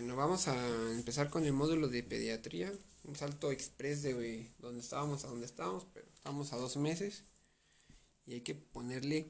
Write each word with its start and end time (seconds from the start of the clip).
Bueno, 0.00 0.16
vamos 0.16 0.48
a 0.48 0.56
empezar 0.92 1.28
con 1.28 1.44
el 1.44 1.52
módulo 1.52 1.86
de 1.86 2.02
pediatría. 2.02 2.72
Un 3.04 3.16
salto 3.16 3.52
express 3.52 4.00
de 4.00 4.50
donde 4.58 4.80
estábamos 4.80 5.24
a 5.24 5.28
donde 5.28 5.44
estábamos, 5.44 5.86
pero 5.92 6.06
estamos 6.14 6.54
a 6.54 6.56
dos 6.56 6.78
meses. 6.78 7.24
Y 8.24 8.32
hay 8.32 8.40
que 8.40 8.54
ponerle 8.54 9.26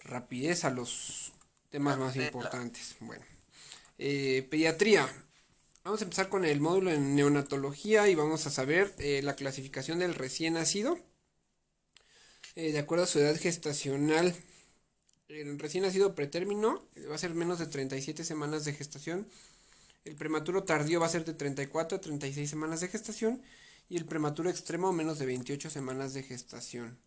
rapidez 0.00 0.64
a 0.64 0.70
los 0.70 1.32
temas 1.70 1.98
más 1.98 2.16
importantes. 2.16 2.96
Bueno, 2.98 3.24
eh, 3.96 4.44
pediatría. 4.50 5.08
Vamos 5.84 6.00
a 6.00 6.04
empezar 6.04 6.28
con 6.28 6.44
el 6.44 6.60
módulo 6.60 6.90
en 6.90 7.14
neonatología 7.14 8.08
y 8.08 8.16
vamos 8.16 8.44
a 8.48 8.50
saber 8.50 8.92
eh, 8.98 9.22
la 9.22 9.36
clasificación 9.36 10.00
del 10.00 10.16
recién 10.16 10.54
nacido. 10.54 10.98
Eh, 12.56 12.72
de 12.72 12.78
acuerdo 12.80 13.04
a 13.04 13.06
su 13.06 13.20
edad 13.20 13.38
gestacional, 13.38 14.34
el 15.28 15.60
recién 15.60 15.84
nacido 15.84 16.16
pretérmino 16.16 16.84
va 17.08 17.14
a 17.14 17.18
ser 17.18 17.34
menos 17.34 17.60
de 17.60 17.66
37 17.66 18.24
semanas 18.24 18.64
de 18.64 18.72
gestación 18.72 19.28
el 20.06 20.14
prematuro 20.14 20.62
tardío 20.62 21.00
va 21.00 21.06
a 21.06 21.10
ser 21.10 21.24
de 21.24 21.34
34 21.34 21.98
a 21.98 22.00
36 22.00 22.48
semanas 22.48 22.80
de 22.80 22.88
gestación 22.88 23.42
y 23.88 23.96
el 23.96 24.04
prematuro 24.04 24.48
extremo 24.48 24.92
menos 24.92 25.18
de 25.18 25.26
28 25.26 25.68
semanas 25.68 26.14
de 26.14 26.22
gestación. 26.22 26.98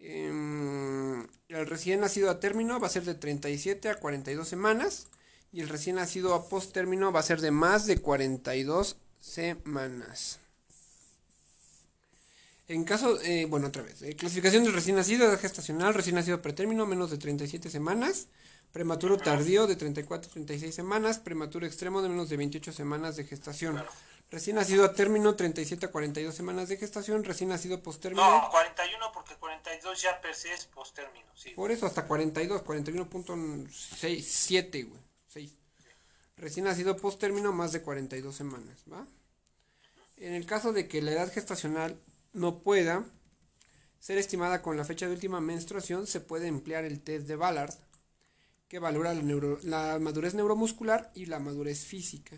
Em, 0.00 1.26
el 1.48 1.66
recién 1.66 2.00
nacido 2.00 2.30
a 2.30 2.40
término 2.40 2.80
va 2.80 2.88
a 2.88 2.90
ser 2.90 3.04
de 3.04 3.14
37 3.14 3.88
a 3.88 3.94
42 3.96 4.48
semanas 4.48 5.06
y 5.52 5.60
el 5.60 5.68
recién 5.68 5.96
nacido 5.96 6.34
a 6.34 6.48
post 6.48 6.72
término 6.72 7.12
va 7.12 7.20
a 7.20 7.24
ser 7.24 7.40
de 7.40 7.50
más 7.50 7.86
de 7.86 7.98
42 7.98 8.96
semanas. 9.20 10.40
En 12.66 12.84
caso, 12.84 13.20
eh, 13.22 13.46
bueno, 13.46 13.68
otra 13.68 13.82
vez, 13.82 14.02
eh, 14.02 14.14
clasificación 14.14 14.64
del 14.64 14.72
recién 14.72 14.96
nacido, 14.96 15.26
edad 15.26 15.40
gestacional, 15.40 15.92
recién 15.92 16.14
nacido 16.14 16.40
pretérmino, 16.40 16.86
menos 16.86 17.10
de 17.10 17.18
37 17.18 17.68
semanas, 17.68 18.28
Prematuro 18.72 19.18
tardío 19.18 19.66
de 19.66 19.74
34 19.74 20.30
a 20.30 20.32
36 20.32 20.72
semanas, 20.74 21.18
prematuro 21.18 21.66
extremo 21.66 22.02
de 22.02 22.08
menos 22.08 22.28
de 22.28 22.36
28 22.36 22.72
semanas 22.72 23.16
de 23.16 23.24
gestación. 23.24 23.82
Recién 24.30 24.54
nacido 24.56 24.84
a 24.84 24.94
término, 24.94 25.34
37 25.34 25.86
a 25.86 25.90
42 25.90 26.32
semanas 26.32 26.68
de 26.68 26.76
gestación. 26.76 27.24
Recién 27.24 27.48
nacido 27.48 27.82
postérmino. 27.82 28.42
No, 28.42 28.48
41 28.48 29.10
porque 29.12 29.34
42 29.34 30.00
ya 30.00 30.20
per 30.20 30.36
se 30.36 30.52
es 30.52 30.66
postérmino. 30.66 31.26
Sí. 31.34 31.50
Por 31.50 31.72
eso 31.72 31.86
hasta 31.86 32.06
42, 32.06 32.62
41.67, 32.62 34.88
güey. 34.88 35.02
6. 35.26 35.52
Recién 36.36 36.66
nacido 36.66 36.96
postérmino, 36.96 37.52
más 37.52 37.72
de 37.72 37.82
42 37.82 38.36
semanas, 38.36 38.84
¿va? 38.90 39.04
En 40.16 40.32
el 40.32 40.46
caso 40.46 40.72
de 40.72 40.86
que 40.86 41.02
la 41.02 41.10
edad 41.10 41.32
gestacional 41.32 42.00
no 42.32 42.60
pueda 42.60 43.04
ser 43.98 44.18
estimada 44.18 44.62
con 44.62 44.76
la 44.76 44.84
fecha 44.84 45.06
de 45.06 45.12
última 45.12 45.40
menstruación, 45.40 46.06
se 46.06 46.20
puede 46.20 46.46
emplear 46.46 46.84
el 46.84 47.00
test 47.00 47.26
de 47.26 47.34
Ballard 47.34 47.74
que 48.70 48.78
valora 48.78 49.12
la, 49.14 49.98
madurez 49.98 50.34
neuromuscular 50.34 51.10
y 51.12 51.26
la 51.26 51.40
madurez 51.40 51.84
física. 51.84 52.36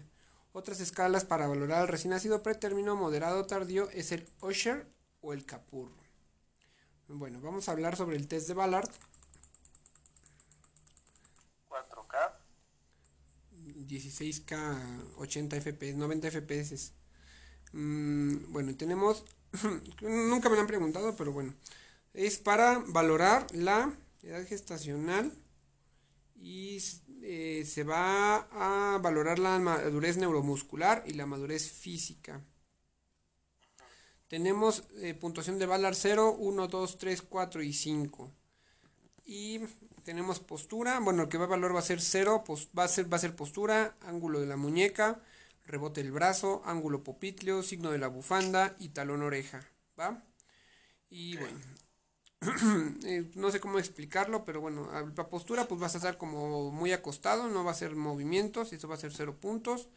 Otras 0.53 0.81
escalas 0.81 1.27
para 1.27 1.47
valorar 1.47 1.83
al 1.83 1.89
recién 1.89 2.11
nacido 2.11 2.43
pretérmino 2.43 2.97
moderado 2.97 3.41
o 3.41 3.47
tardío 3.47 3.91
es 3.91 4.13
el 4.13 4.27
Usher 4.41 4.91
o 5.21 5.35
el 5.35 5.45
Capurro. 5.45 6.03
Bueno, 7.07 7.39
vamos 7.43 7.69
a 7.69 7.73
hablar 7.73 7.97
sobre 7.97 8.17
el 8.17 8.29
test 8.29 8.49
de 8.49 8.55
Ballard. 8.55 8.89
4K. 11.69 12.33
16K, 13.87 15.15
80 15.19 15.61
FPS, 15.61 15.97
90 15.97 16.31
FPS. 16.31 16.93
bueno, 17.73 18.75
tenemos, 18.75 19.27
nunca 20.01 20.49
me 20.49 20.55
lo 20.55 20.63
han 20.63 20.67
preguntado, 20.67 21.15
pero 21.15 21.31
bueno, 21.31 21.55
es 22.15 22.39
para 22.39 22.79
valorar 22.87 23.47
la 23.55 23.95
edad 24.23 24.47
gestacional 24.47 25.31
y 26.43 26.83
eh, 27.23 27.65
se 27.65 27.85
va 27.85 28.49
a 28.51 28.99
valorar 28.99 29.39
la 29.39 29.61
madurez 29.61 30.17
neuromuscular 30.17 31.05
y 31.07 31.13
la 31.13 31.25
madurez 31.25 31.71
física. 31.71 32.45
Tenemos 34.27 34.83
eh, 34.97 35.15
puntuación 35.15 35.61
de 35.61 35.67
Ballard 35.67 35.95
0, 35.95 36.37
1, 36.39 36.67
2, 36.67 36.99
3, 36.99 37.23
4 37.23 37.63
y 37.63 37.73
5. 37.73 38.33
Y 39.25 39.61
tenemos 40.05 40.41
postura, 40.41 40.99
bueno, 40.99 41.23
el 41.23 41.29
que 41.29 41.39
va 41.39 41.45
a 41.45 41.49
valor 41.49 41.77
va 41.77 41.79
a 41.79 41.83
ser 41.83 42.01
0, 42.01 42.43
pues 42.45 42.69
va, 42.77 42.85
a 42.85 42.89
ser, 42.89 43.13
va 43.13 43.19
a 43.19 43.21
ser 43.21 43.37
postura, 43.37 43.97
ángulo 44.01 44.41
de 44.41 44.47
la 44.47 44.57
muñeca, 44.57 45.21
rebote 45.67 46.03
del 46.03 46.11
brazo, 46.11 46.63
ángulo 46.65 47.05
popitleo, 47.05 47.63
signo 47.63 47.93
de 47.93 47.99
la 47.99 48.09
bufanda 48.09 48.75
y 48.81 48.89
talón 48.89 49.23
oreja. 49.23 49.71
¿Va? 50.01 50.25
Y 51.09 51.37
bueno, 51.37 51.59
no 53.35 53.51
sé 53.51 53.61
cómo 53.61 53.79
explicarlo, 53.79 54.45
pero 54.45 54.61
bueno, 54.61 54.89
la 55.17 55.29
postura 55.29 55.67
pues 55.67 55.81
vas 55.81 55.95
a 55.95 55.99
estar 55.99 56.17
como 56.17 56.71
muy 56.71 56.93
acostado, 56.93 57.49
no 57.49 57.65
va 57.65 57.71
a 57.71 57.75
ser 57.75 57.95
movimientos, 57.95 58.73
esto 58.73 58.89
va 58.89 58.97
a 58.97 58.99
ser 58.99 59.13
cero 59.13 59.37
puntos. 59.41 59.89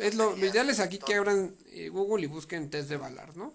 es, 0.00 0.14
lo, 0.14 0.36
ideal 0.36 0.68
es 0.68 0.80
aquí 0.80 0.98
que 0.98 1.14
abran 1.14 1.54
eh, 1.66 1.88
Google 1.88 2.24
y 2.24 2.28
busquen 2.28 2.70
test 2.70 2.88
de 2.88 2.98
Ballard, 2.98 3.36
¿no? 3.36 3.54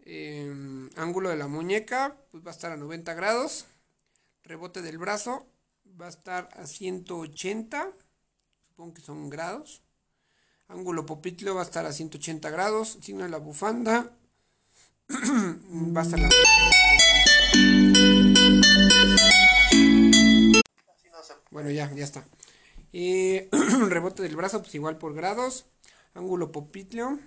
Em, 0.00 0.90
ángulo 0.96 1.28
de 1.30 1.36
la 1.36 1.46
muñeca 1.46 2.16
pues 2.30 2.44
va 2.44 2.50
a 2.50 2.54
estar 2.54 2.72
a 2.72 2.76
90 2.76 3.14
grados, 3.14 3.66
rebote 4.42 4.82
del 4.82 4.98
brazo 4.98 5.46
va 6.00 6.06
a 6.06 6.10
estar 6.10 6.48
a 6.52 6.66
180, 6.66 7.92
supongo 8.62 8.94
que 8.94 9.02
son 9.02 9.30
grados. 9.30 9.82
Ángulo 10.68 11.04
popitleo 11.04 11.56
va 11.56 11.62
a 11.62 11.64
estar 11.64 11.84
a 11.84 11.92
180 11.92 12.48
grados, 12.50 12.98
signo 13.02 13.24
de 13.24 13.30
la 13.30 13.38
bufanda 13.38 14.16
va 15.96 16.00
a 16.00 16.04
estar 16.04 16.18
la... 16.20 16.28
Bueno, 21.50 21.70
ya, 21.70 21.92
ya 21.92 22.04
está. 22.04 22.24
Eh, 22.92 23.48
rebote 23.88 24.22
del 24.22 24.36
brazo, 24.36 24.62
pues 24.62 24.74
igual 24.74 24.98
por 24.98 25.14
grados. 25.14 25.66
Ángulo 26.14 26.52
popitleo. 26.52 27.18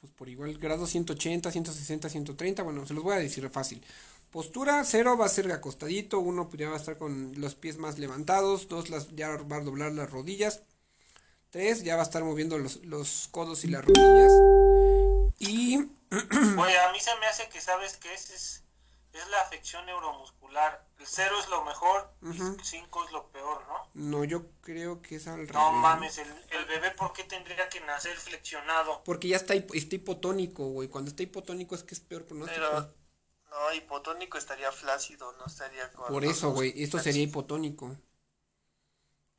Pues 0.00 0.12
por 0.12 0.28
igual 0.28 0.56
grado 0.58 0.86
180, 0.86 1.50
160, 1.50 2.08
130. 2.08 2.62
Bueno, 2.62 2.86
se 2.86 2.94
los 2.94 3.02
voy 3.02 3.14
a 3.14 3.18
decir 3.18 3.48
fácil. 3.50 3.82
Postura 4.30 4.84
0 4.84 5.16
va 5.18 5.26
a 5.26 5.28
ser 5.28 5.50
acostadito. 5.50 6.20
1 6.20 6.48
pues 6.48 6.60
ya 6.60 6.68
va 6.68 6.74
a 6.76 6.78
estar 6.78 6.98
con 6.98 7.32
los 7.40 7.54
pies 7.54 7.78
más 7.78 7.98
levantados. 7.98 8.68
2 8.68 9.14
ya 9.14 9.36
va 9.36 9.56
a 9.56 9.60
doblar 9.60 9.92
las 9.92 10.10
rodillas. 10.10 10.62
3 11.50 11.82
ya 11.82 11.96
va 11.96 12.02
a 12.02 12.04
estar 12.04 12.22
moviendo 12.22 12.58
los 12.58 13.28
codos 13.30 13.64
y 13.64 13.68
las 13.68 13.84
rodillas. 13.84 14.32
Y... 15.38 15.78
Oye, 16.58 16.78
a 16.78 16.92
mí 16.92 17.00
se 17.00 17.14
me 17.16 17.26
hace 17.26 17.48
que 17.48 17.60
sabes 17.60 17.96
que 17.96 18.14
ese 18.14 18.34
es 18.34 18.66
es 19.16 19.28
la 19.28 19.40
afección 19.42 19.84
neuromuscular. 19.86 20.84
El 20.98 21.06
cero 21.06 21.36
es 21.40 21.48
lo 21.48 21.64
mejor 21.64 22.10
y 22.22 22.40
el 22.40 22.62
5 22.62 23.04
es 23.04 23.12
lo 23.12 23.28
peor, 23.30 23.64
¿no? 23.68 23.90
No, 23.94 24.24
yo 24.24 24.46
creo 24.60 25.02
que 25.02 25.16
es 25.16 25.26
al 25.26 25.40
revés. 25.40 25.54
No 25.54 25.72
mames, 25.72 26.18
el, 26.18 26.28
el, 26.50 26.64
bebé, 26.66 26.90
¿por 26.92 27.12
qué 27.12 27.24
tendría 27.24 27.68
que 27.68 27.80
nacer 27.80 28.16
flexionado? 28.16 29.02
Porque 29.04 29.28
ya 29.28 29.36
está, 29.36 29.54
está 29.54 29.94
hipotónico, 29.94 30.64
güey. 30.66 30.88
Cuando 30.88 31.10
está 31.10 31.22
hipotónico 31.22 31.74
es 31.74 31.82
que 31.82 31.94
es 31.94 32.00
peor 32.00 32.26
pronóstico. 32.26 32.60
Pero, 32.60 32.94
no, 33.50 33.72
hipotónico 33.74 34.38
estaría 34.38 34.70
flácido, 34.72 35.32
no 35.38 35.46
estaría 35.46 35.90
con. 35.92 36.08
Por 36.08 36.24
eso, 36.24 36.50
güey, 36.50 36.82
esto 36.82 36.98
sería 36.98 37.22
hipotónico. 37.22 37.96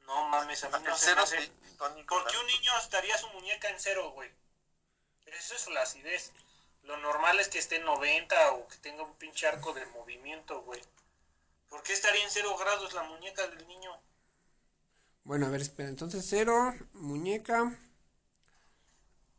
No 0.06 0.30
mames, 0.30 0.63
a 0.63 0.69
mí 0.69 0.86
no 0.86 0.96
se 0.96 1.12
hace... 1.12 1.52
¿Por 1.78 1.94
qué 2.25 2.38
un 2.38 2.47
niño 2.47 2.72
estaría 2.81 3.18
su 3.18 3.28
muñeca 3.30 3.69
en 3.69 3.75
cero, 3.78 4.12
güey? 4.16 4.31
Eso 5.38 5.56
es 5.56 5.66
flacidez. 5.66 6.31
Lo 6.84 6.98
normal 6.98 7.40
es 7.40 7.50
que 7.50 7.59
esté 7.59 7.78
en 7.78 7.86
90 7.86 8.53
o 8.53 8.68
que 8.68 8.78
tenga 8.78 9.03
un 9.03 9.14
pinche 9.16 9.48
arco 9.48 9.74
de 9.74 9.86
movimiento, 9.88 10.62
güey. 10.64 10.81
¿Por 11.70 11.84
qué 11.84 11.94
estaría 11.94 12.24
en 12.24 12.30
0 12.30 12.56
grados 12.58 12.94
la 12.94 13.03
muñeca 13.03 13.46
del 13.48 13.68
niño? 13.68 13.92
Bueno, 15.24 15.48
a 15.48 15.50
ver, 15.50 15.62
espera. 15.62 15.90
Entonces 15.90 16.25
0, 16.30 16.74
muñeca. 16.94 17.78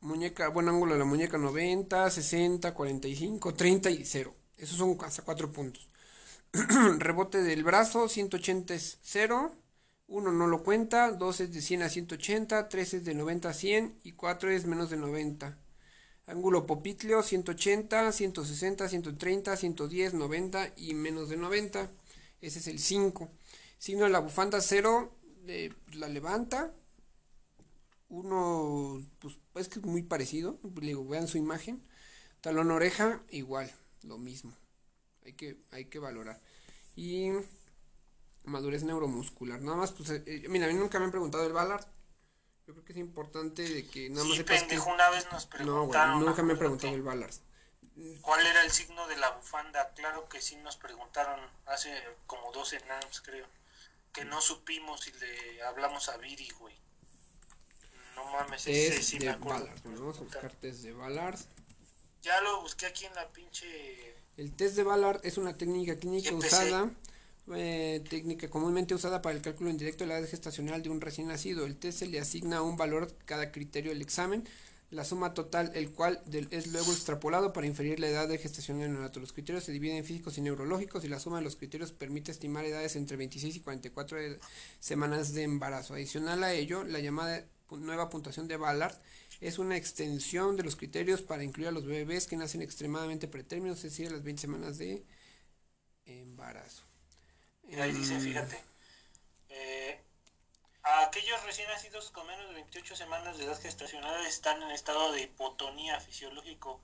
Muñeca, 0.01 0.49
buen 0.49 0.69
ángulo 0.69 0.93
de 0.93 0.99
la 1.01 1.05
muñeca 1.05 1.39
90, 1.39 2.11
60, 2.11 2.75
45, 2.75 3.55
30 3.55 3.91
y 3.91 4.05
0. 4.05 4.35
Esos 4.59 4.77
son 4.77 4.97
hasta 5.03 5.23
4 5.23 5.51
puntos. 5.51 5.89
Rebote 6.99 7.43
del 7.43 7.65
brazo, 7.65 8.09
180 8.09 8.75
es 8.75 8.99
0. 9.03 9.53
1 10.09 10.33
no 10.33 10.47
lo 10.47 10.63
cuenta, 10.63 11.13
2 11.13 11.41
es 11.41 11.53
de 11.53 11.61
100 11.61 11.83
a 11.83 11.89
180, 11.89 12.69
3 12.69 12.95
es 12.95 13.05
de 13.05 13.15
90 13.15 13.49
a 13.49 13.53
100 13.53 14.01
y 14.05 14.13
4 14.13 14.51
es 14.51 14.67
menos 14.67 14.91
de 14.91 14.97
90. 14.97 15.59
Ángulo 16.29 16.67
popitleo 16.67 17.23
180, 17.23 18.13
160, 18.13 18.89
130, 18.89 19.57
110, 19.57 20.15
90 20.15 20.73
y 20.77 20.93
menos 20.93 21.31
de 21.31 21.39
90. 21.39 21.91
Ese 22.43 22.59
es 22.59 22.67
el 22.67 22.79
5. 22.79 23.31
Signo 23.79 24.05
de 24.05 24.11
la 24.11 24.19
bufanda 24.19 24.61
0, 24.61 25.11
eh, 25.47 25.73
la 25.95 26.09
levanta. 26.09 26.75
Uno, 28.11 29.03
pues 29.21 29.39
es 29.55 29.69
que 29.69 29.79
es 29.79 29.87
muy 29.87 30.03
parecido. 30.03 30.59
Digo, 30.63 31.07
vean 31.09 31.29
su 31.29 31.39
imagen. 31.39 31.83
Talón 32.43 32.71
oreja, 32.71 33.23
igual, 33.31 33.73
lo 34.03 34.19
mismo. 34.19 34.55
Hay 35.25 35.33
que, 35.33 35.57
hay 35.71 35.87
que 35.87 35.99
valorar. 35.99 36.39
Y 36.95 37.31
madurez 38.45 38.85
neuromuscular. 38.85 39.63
Nada 39.63 39.79
más, 39.79 39.93
pues, 39.93 40.11
eh, 40.11 40.45
mira, 40.51 40.67
a 40.67 40.69
mí 40.69 40.75
nunca 40.75 40.99
me 40.99 41.07
han 41.07 41.11
preguntado 41.11 41.47
el 41.47 41.55
Ballard. 41.55 41.87
Yo 42.69 42.75
creo 42.75 42.85
que 42.85 42.93
es 42.93 42.99
importante 42.99 43.63
de 43.63 43.87
que 43.87 44.11
nada 44.11 44.27
más 44.27 44.37
sí, 44.37 44.43
pendejo, 44.43 44.93
una 44.93 45.09
vez 45.09 45.27
nos 45.33 45.47
preguntaron. 45.47 46.21
No, 46.21 46.27
nunca 46.27 46.43
me 46.43 46.55
preguntado 46.55 46.95
el. 46.95 47.03
¿Cuál 48.21 48.47
era 48.47 48.63
el 48.63 48.71
signo 48.71 49.09
de 49.09 49.17
la 49.17 49.31
bufanda? 49.31 49.95
Claro 49.95 50.29
que 50.29 50.43
sí 50.43 50.55
nos 50.57 50.77
preguntaron 50.77 51.41
hace 51.65 51.91
como 52.27 52.53
12 52.53 52.77
años, 52.77 53.23
creo. 53.23 53.47
que 54.13 54.27
no 54.27 54.43
supimos 54.43 55.09
y 55.09 55.13
le 55.13 55.63
hablamos 55.63 56.11
a 56.11 56.19
Viri, 56.19 56.51
güey. 56.59 56.77
No 58.15 58.27
mames, 58.33 58.67
ese 58.67 59.03
sí 59.03 59.19
de 59.19 59.35
Ballard. 59.35 59.81
vamos 59.85 60.19
a 60.19 60.21
buscar 60.21 60.53
test 60.53 60.83
de 60.83 60.93
Ballard. 60.93 61.41
Ya 62.21 62.39
lo 62.43 62.61
busqué 62.61 62.85
aquí 62.85 63.07
en 63.07 63.15
la 63.15 63.33
pinche... 63.33 64.15
El 64.37 64.55
test 64.55 64.77
de 64.77 64.83
Ballard 64.83 65.21
es 65.25 65.39
una 65.39 65.57
técnica 65.57 65.97
clínica 65.97 66.35
usada 66.35 66.91
eh, 67.55 68.03
técnica 68.09 68.49
comúnmente 68.49 68.95
usada 68.95 69.23
para 69.23 69.37
el 69.37 69.43
cálculo 69.43 69.71
indirecto 69.71 70.05
de 70.05 70.09
la 70.09 70.19
edad 70.19 70.29
gestacional 70.29 70.83
de 70.83 70.91
un 70.91 71.01
recién 71.01 71.29
nacido. 71.29 71.67
El 71.67 71.77
test 71.77 72.01
se 72.01 72.07
le 72.07 72.21
asigna 72.21 72.63
un 72.63 72.77
valor 72.77 73.15
cada 73.25 73.53
criterio 73.53 73.91
del 73.91 74.03
examen, 74.03 74.45
la 74.91 75.05
suma 75.05 75.35
total, 75.35 75.71
el 75.75 75.91
cual 75.91 76.23
es 76.51 76.67
luego 76.69 76.93
extrapolado 76.93 77.53
para 77.53 77.67
inferir 77.67 78.01
la 78.01 78.09
edad 78.09 78.29
de 78.29 78.39
gestación 78.39 78.81
del 78.81 78.93
neonato. 78.93 79.21
Los 79.21 79.33
criterios 79.33 79.65
se 79.65 79.73
dividen 79.73 79.99
en 79.99 80.05
físicos 80.05 80.39
y 80.39 80.41
neurológicos 80.41 81.05
y 81.05 81.09
la 81.09 81.21
suma 81.21 81.39
de 81.39 81.45
los 81.45 81.57
criterios 81.57 81.93
permite 81.93 82.33
estimar 82.33 82.65
edades 82.65 82.97
entre 82.97 83.17
26 83.17 83.57
y 83.57 83.61
44 83.61 84.19
semanas 84.81 85.35
de 85.35 85.43
embarazo. 85.43 85.95
Adicional 85.95 86.43
a 86.43 86.55
ello, 86.55 86.85
la 86.85 87.01
llamada 87.01 87.45
nueva 87.71 88.09
puntuación 88.09 88.49
de 88.49 88.57
Ballard 88.57 88.97
es 89.41 89.59
una 89.59 89.77
extensión 89.77 90.57
de 90.57 90.65
los 90.65 90.77
criterios 90.77 91.23
para 91.23 91.45
incluir 91.45 91.69
a 91.69 91.73
los 91.73 91.85
bebés 91.85 92.27
que 92.27 92.37
nacen 92.37 92.63
extremadamente 92.63 93.29
pretérminos, 93.29 93.79
es 93.79 93.93
decir, 93.93 94.09
a 94.09 94.13
las 94.13 94.23
20 94.23 94.41
semanas 94.41 94.79
de 94.79 95.05
embarazo. 96.07 96.88
Ahí 97.77 97.93
dice, 97.93 98.15
mm. 98.15 98.21
fíjate. 98.21 98.59
Eh, 99.51 100.01
aquellos 100.83 101.43
recién 101.45 101.69
nacidos 101.69 102.11
con 102.11 102.27
menos 102.27 102.49
de 102.49 102.55
28 102.55 102.97
semanas 102.97 103.37
de 103.37 103.45
edad 103.45 103.61
gestacional 103.61 104.25
están 104.27 104.63
en 104.63 104.71
estado 104.71 105.13
de 105.13 105.23
hipotonía 105.23 106.01
fisiológico, 106.01 106.81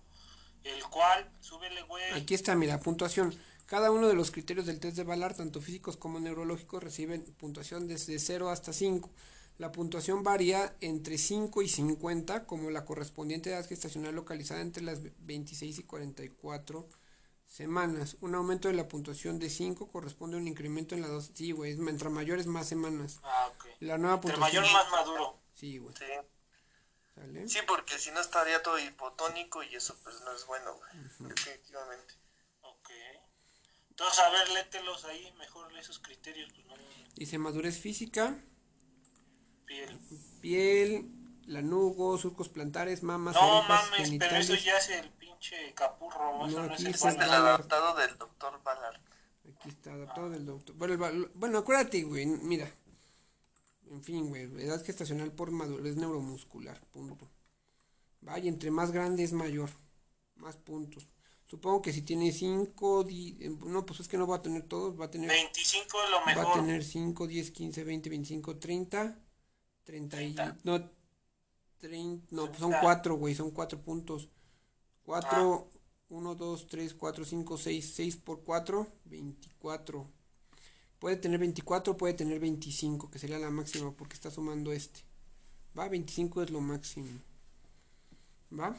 el 0.63 0.83
cual, 0.85 1.31
súbele, 1.41 1.83
güey. 1.83 2.13
Aquí 2.13 2.35
está, 2.35 2.55
mira, 2.55 2.79
puntuación. 2.81 3.35
Cada 3.67 3.91
uno 3.91 4.09
de 4.09 4.15
los 4.15 4.31
criterios 4.31 4.67
del 4.67 4.79
test 4.79 4.97
de 4.97 5.05
Ballard, 5.05 5.37
tanto 5.37 5.63
físicos 5.63 5.97
como 5.97 6.21
neurológicos, 6.21 6.83
reciben 6.83 7.25
puntuación 7.39 7.89
desde 7.89 8.19
0 8.19 8.51
hasta 8.51 8.75
5. 8.75 9.11
La 9.57 9.73
puntuación 9.73 10.23
varía 10.23 10.75
entre 10.81 11.17
5 11.17 11.63
y 11.63 11.69
50, 11.69 12.45
como 12.45 12.71
la 12.71 12.85
correspondiente 12.85 13.51
edad 13.51 13.67
gestacional 13.67 14.15
localizada 14.15 14.61
entre 14.61 14.83
las 14.83 15.01
26 15.25 15.79
y 15.79 15.83
44 15.85 16.87
semanas. 17.55 18.17
Un 18.21 18.35
aumento 18.35 18.67
de 18.69 18.75
la 18.75 18.89
puntuación 18.89 19.39
de 19.39 19.49
5 19.49 19.89
corresponde 19.89 20.37
a 20.37 20.41
un 20.41 20.49
incremento 20.49 20.97
en 20.97 21.03
la 21.03 21.09
dos. 21.09 21.31
Sí, 21.35 21.53
güey, 21.53 21.77
mientras 21.77 22.13
mayores 22.13 22.47
más 22.47 22.67
semanas. 22.67 23.21
Ah, 23.23 23.51
ok. 23.55 23.67
La 23.81 23.97
nueva 23.97 24.21
puntuación. 24.21 24.63
mayor 24.63 24.73
más 24.73 24.91
maduro. 24.91 25.41
Sí, 25.55 25.79
güey. 25.79 25.95
Sí. 25.97 26.05
Sí, 27.47 27.59
porque 27.69 27.97
si 27.97 28.11
no 28.11 28.21
estaría 28.21 28.61
todo 28.61 28.77
hipotónico 28.77 29.63
y 29.63 29.77
eso 29.77 29.97
pues 30.03 30.21
no 30.23 30.33
es 30.33 30.45
bueno, 30.47 30.75
güey. 30.75 31.31
Definitivamente. 31.31 32.15
Ok. 32.63 32.91
Entonces, 33.91 34.19
a 34.19 34.31
ver, 34.31 34.49
lételos 34.49 35.05
ahí, 35.05 35.33
mejor 35.39 35.73
esos 35.79 36.01
criterios. 36.01 36.53
Pues, 36.53 36.67
no... 36.67 36.75
Dice 37.15 37.39
madurez 37.39 37.79
física. 37.79 38.37
Piel. 39.65 40.01
Piel, 40.41 41.09
lanugo, 41.47 42.19
surcos 42.19 42.49
plantares, 42.49 43.03
mamas, 43.03 43.35
no, 43.35 43.63
mames, 43.63 44.11
pero 44.19 44.37
eso 44.37 44.55
ya 44.55 44.77
es 44.79 44.91
el 44.91 45.11
capurro. 45.75 46.47
No, 46.47 46.61
aquí 46.63 46.87
es 46.87 47.05
el, 47.05 47.21
adaptado 47.21 47.95
del 47.97 48.17
doctor 48.19 48.61
Ballard. 48.63 49.01
Aquí 49.57 49.69
está, 49.69 49.93
adaptado 49.93 50.31
del 50.31 50.47
doctor. 50.47 50.75
Bueno, 50.77 51.31
bueno, 51.35 51.59
acuérdate, 51.59 52.03
güey, 52.03 52.27
mira. 52.27 52.71
En 53.91 54.03
fin, 54.03 54.29
güey, 54.29 54.45
edad 54.63 54.83
gestacional 54.85 55.31
por 55.33 55.51
madurez 55.51 55.97
neuromuscular, 55.97 56.81
punto. 56.87 57.29
Vaya, 58.23 58.49
entre 58.49 58.71
más 58.71 58.91
grande 58.91 59.23
es 59.23 59.33
mayor, 59.33 59.71
más 60.37 60.57
puntos. 60.57 61.09
Supongo 61.45 61.83
que 61.83 61.93
si 61.93 62.03
tiene 62.03 62.33
5, 62.33 63.07
no, 63.67 63.85
pues 63.85 64.01
es 64.01 64.09
que 64.09 64.17
no 64.17 64.27
va 64.27 64.37
a 64.37 64.43
tener 64.43 64.63
todos, 64.63 64.99
va 64.99 65.05
a 65.05 65.11
tener... 65.11 65.29
25 65.29 65.99
es 66.05 66.11
lo 66.11 66.25
mejor. 66.25 66.47
Va 66.47 66.51
a 66.51 66.55
tener 66.55 66.83
5, 66.83 67.27
10, 67.27 67.51
15, 67.51 67.85
20, 67.85 68.11
25, 68.11 68.57
30, 68.57 69.19
30 69.85 70.23
y... 70.23 70.37
No, 70.65 70.91
30, 71.85 72.29
no, 72.31 72.47
pues 72.47 72.61
son 72.61 72.73
4, 72.81 73.15
güey, 73.17 73.35
son 73.35 73.51
4 73.51 73.79
puntos. 73.83 74.31
4, 75.03 75.69
1, 76.09 76.35
2, 76.35 76.67
3, 76.67 76.95
4, 76.95 77.25
5, 77.27 77.59
6, 77.59 77.93
6 77.95 78.17
por 78.17 78.43
4, 78.43 78.87
24. 79.05 80.11
Puede 80.99 81.17
tener 81.17 81.39
24, 81.39 81.95
puede 81.95 82.15
tener 82.15 82.41
25, 82.41 83.11
que 83.11 83.19
sería 83.19 83.39
la 83.39 83.51
máxima 83.51 83.93
porque 83.93 84.15
está 84.15 84.31
sumando 84.31 84.73
este. 84.73 85.01
Va, 85.79 85.89
25 85.89 86.45
es 86.45 86.51
lo 86.51 86.63
máximo. 86.63 87.21
¿Va? 88.59 88.75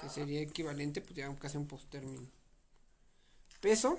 Que 0.00 0.08
sería 0.08 0.40
equivalente, 0.40 1.00
pues 1.00 1.14
ya 1.14 1.32
casi 1.36 1.56
un 1.56 1.68
post-término. 1.68 2.26
Peso. 3.60 3.96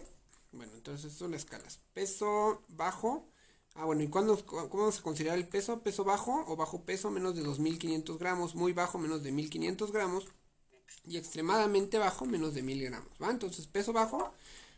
Bueno, 0.52 0.74
entonces 0.74 1.14
son 1.14 1.32
las 1.32 1.46
escalas. 1.46 1.80
Peso 1.94 2.64
bajo. 2.68 3.31
Ah, 3.74 3.86
bueno, 3.86 4.04
¿y 4.04 4.08
cuándo, 4.08 4.38
cómo 4.46 4.92
se 4.92 5.02
considera 5.02 5.36
el 5.36 5.48
peso? 5.48 5.82
Peso 5.82 6.04
bajo 6.04 6.44
o 6.48 6.56
bajo 6.56 6.84
peso, 6.84 7.10
menos 7.10 7.36
de 7.36 7.42
2500 7.42 8.18
gramos. 8.20 8.56
Muy 8.56 8.74
bajo, 8.74 8.98
menos 8.98 9.24
de 9.24 9.32
1500 9.32 9.92
gramos 9.92 10.28
y 11.06 11.18
extremadamente 11.18 11.98
bajo, 11.98 12.26
menos 12.26 12.54
de 12.54 12.62
1000 12.62 12.84
gramos. 12.84 13.10
¿va? 13.22 13.32
Entonces, 13.32 13.68
peso 13.68 13.94
bajo, 13.94 14.34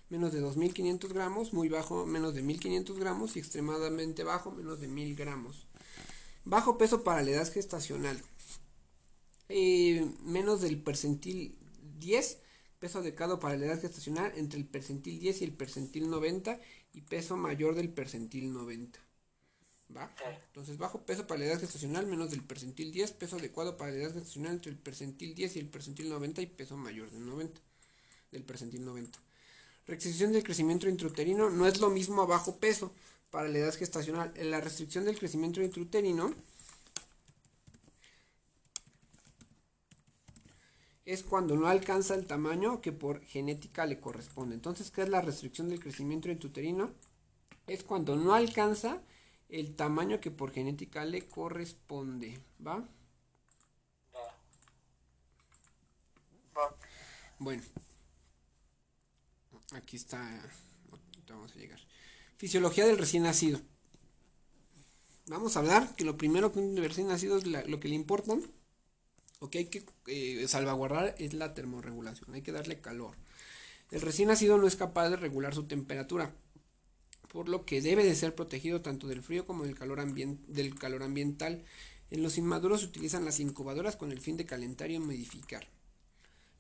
menos 0.09 0.31
de 0.31 0.39
2500 0.39 1.11
gramos, 1.11 1.53
muy 1.53 1.69
bajo, 1.69 2.05
menos 2.05 2.33
de 2.33 2.41
1500 2.43 2.97
gramos 2.97 3.35
y 3.35 3.39
extremadamente 3.39 4.23
bajo, 4.23 4.51
menos 4.51 4.79
de 4.79 4.87
1000 4.87 5.15
gramos. 5.15 5.67
Bajo 6.45 6.77
peso 6.77 7.03
para 7.03 7.23
la 7.23 7.31
edad 7.31 7.51
gestacional, 7.51 8.21
eh, 9.49 10.07
menos 10.23 10.61
del 10.61 10.81
percentil 10.81 11.57
10, 11.99 12.39
peso 12.79 12.99
adecuado 12.99 13.39
para 13.39 13.57
la 13.57 13.65
edad 13.67 13.81
gestacional 13.81 14.33
entre 14.35 14.59
el 14.59 14.65
percentil 14.65 15.19
10 15.19 15.41
y 15.41 15.45
el 15.45 15.53
percentil 15.53 16.09
90 16.09 16.59
y 16.93 17.01
peso 17.01 17.37
mayor 17.37 17.75
del 17.75 17.89
percentil 17.89 18.53
90. 18.53 18.99
¿Va? 19.95 20.11
Entonces, 20.47 20.77
bajo 20.77 21.05
peso 21.05 21.27
para 21.27 21.39
la 21.39 21.45
edad 21.47 21.59
gestacional 21.59 22.07
menos 22.07 22.31
del 22.31 22.43
percentil 22.43 22.91
10, 22.91 23.11
peso 23.13 23.35
adecuado 23.37 23.77
para 23.77 23.91
la 23.91 23.97
edad 23.97 24.13
gestacional 24.13 24.53
entre 24.53 24.71
el 24.71 24.77
percentil 24.77 25.35
10 25.35 25.55
y 25.55 25.59
el 25.59 25.67
percentil 25.67 26.09
90 26.09 26.41
y 26.41 26.47
peso 26.47 26.77
mayor 26.77 27.11
del 27.11 27.27
90, 27.27 27.59
del 28.31 28.43
percentil 28.43 28.85
90. 28.85 29.19
Restricción 29.85 30.31
del 30.31 30.43
crecimiento 30.43 30.87
intrauterino 30.87 31.49
no 31.49 31.67
es 31.67 31.79
lo 31.79 31.89
mismo 31.89 32.21
a 32.21 32.25
bajo 32.25 32.57
peso 32.57 32.93
para 33.29 33.49
la 33.49 33.57
edad 33.59 33.73
gestacional. 33.73 34.31
En 34.35 34.49
la 34.49 34.61
restricción 34.61 35.05
del 35.05 35.19
crecimiento 35.19 35.61
intrauterino 35.61 36.33
es 41.05 41.23
cuando 41.23 41.55
no 41.55 41.67
alcanza 41.67 42.15
el 42.15 42.25
tamaño 42.25 42.81
que 42.81 42.91
por 42.91 43.21
genética 43.25 43.85
le 43.85 43.99
corresponde. 43.99 44.55
Entonces, 44.55 44.89
¿qué 44.91 45.01
es 45.03 45.09
la 45.09 45.21
restricción 45.21 45.69
del 45.69 45.79
crecimiento 45.81 46.29
intrauterino? 46.29 46.91
Es 47.67 47.83
cuando 47.83 48.15
no 48.15 48.33
alcanza 48.33 49.01
el 49.49 49.75
tamaño 49.75 50.19
que 50.21 50.31
por 50.31 50.51
genética 50.51 51.05
le 51.05 51.27
corresponde. 51.27 52.39
¿Va? 52.65 52.87
Va. 56.57 56.75
Bueno. 57.39 57.63
Aquí 59.73 59.97
está. 59.97 60.19
Vamos 61.27 61.51
a 61.51 61.55
llegar. 61.55 61.79
Fisiología 62.37 62.85
del 62.85 62.97
recién 62.97 63.23
nacido. 63.23 63.59
Vamos 65.27 65.55
a 65.55 65.59
hablar 65.59 65.95
que 65.95 66.03
lo 66.03 66.17
primero 66.17 66.51
que 66.51 66.59
un 66.59 66.77
recién 66.77 67.07
nacido 67.07 67.37
es 67.37 67.45
lo 67.45 67.79
que 67.79 67.87
le 67.87 67.95
importa. 67.95 68.35
O 69.43 69.49
que 69.49 69.57
hay 69.57 69.65
que 69.65 69.83
eh, 70.07 70.47
salvaguardar 70.47 71.15
es 71.19 71.33
la 71.33 71.53
termorregulación. 71.53 72.33
Hay 72.33 72.43
que 72.43 72.53
darle 72.53 72.79
calor. 72.79 73.17
El 73.91 73.99
recién 73.99 74.29
nacido 74.29 74.57
no 74.57 74.67
es 74.67 74.77
capaz 74.77 75.09
de 75.09 75.17
regular 75.17 75.53
su 75.53 75.63
temperatura 75.63 76.33
por 77.33 77.49
lo 77.49 77.65
que 77.65 77.81
debe 77.81 78.05
de 78.05 78.15
ser 78.15 78.35
protegido 78.35 78.81
tanto 78.81 79.07
del 79.07 79.23
frío 79.23 79.45
como 79.45 79.65
del 79.65 79.75
calor, 79.75 80.01
del 80.05 80.75
calor 80.75 81.03
ambiental. 81.03 81.63
En 82.11 82.21
los 82.21 82.37
inmaduros 82.37 82.81
se 82.81 82.85
utilizan 82.85 83.25
las 83.25 83.41
incubadoras 83.41 83.97
con 83.97 84.11
el 84.11 84.21
fin 84.21 84.37
de 84.37 84.45
calentar 84.45 84.91
y 84.91 84.99
modificar. 84.99 85.67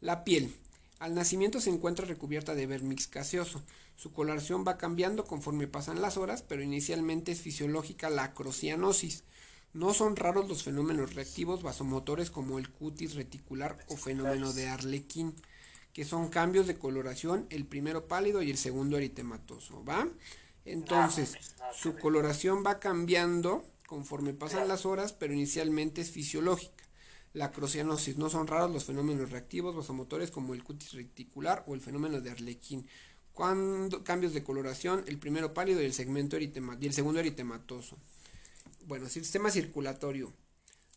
La 0.01 0.25
piel. 0.25 0.53
Al 0.99 1.13
nacimiento 1.13 1.61
se 1.61 1.69
encuentra 1.69 2.05
recubierta 2.05 2.55
de 2.55 2.65
vermix 2.65 3.09
gaseoso. 3.09 3.61
Su 3.95 4.11
coloración 4.11 4.65
va 4.67 4.77
cambiando 4.77 5.25
conforme 5.25 5.67
pasan 5.67 6.01
las 6.01 6.17
horas, 6.17 6.41
pero 6.41 6.63
inicialmente 6.63 7.31
es 7.31 7.41
fisiológica 7.41 8.09
la 8.09 8.23
acrocianosis. 8.23 9.23
No 9.73 9.93
son 9.95 10.15
raros 10.15 10.47
los 10.47 10.63
fenómenos 10.63 11.15
reactivos 11.15 11.63
vasomotores 11.63 12.29
como 12.29 12.59
el 12.59 12.69
cutis 12.69 13.15
reticular 13.15 13.77
o 13.89 13.97
fenómeno 13.97 14.53
de 14.53 14.67
Arlequín, 14.67 15.33
que 15.93 16.05
son 16.05 16.29
cambios 16.29 16.67
de 16.67 16.77
coloración, 16.77 17.47
el 17.49 17.65
primero 17.65 18.07
pálido 18.07 18.43
y 18.43 18.51
el 18.51 18.57
segundo 18.57 18.97
eritematoso, 18.97 19.83
¿va? 19.83 20.07
Entonces, 20.65 21.55
su 21.75 21.95
coloración 21.97 22.63
va 22.65 22.79
cambiando 22.79 23.65
conforme 23.87 24.33
pasan 24.33 24.67
las 24.67 24.85
horas, 24.85 25.11
pero 25.13 25.33
inicialmente 25.33 26.01
es 26.01 26.11
fisiológica. 26.11 26.83
La 27.33 27.51
crocianosis 27.51 28.17
no 28.17 28.29
son 28.29 28.45
raros 28.45 28.71
los 28.71 28.85
fenómenos 28.85 29.31
reactivos 29.31 29.75
vasomotores 29.75 30.29
como 30.29 30.53
el 30.53 30.63
cutis 30.63 30.93
reticular 30.93 31.63
o 31.67 31.73
el 31.73 31.81
fenómeno 31.81 32.21
de 32.21 32.29
Arlequín. 32.29 32.87
Cuando 33.33 34.03
cambios 34.03 34.33
de 34.35 34.43
coloración, 34.43 35.03
el 35.07 35.17
primero 35.17 35.51
pálido 35.55 35.81
y 35.81 35.85
el 35.85 35.93
segmento 35.93 36.37
y 36.37 36.51
el 36.85 36.93
segundo 36.93 37.19
eritematoso. 37.19 37.97
Bueno, 38.87 39.07
sistema 39.07 39.49
circulatorio. 39.49 40.33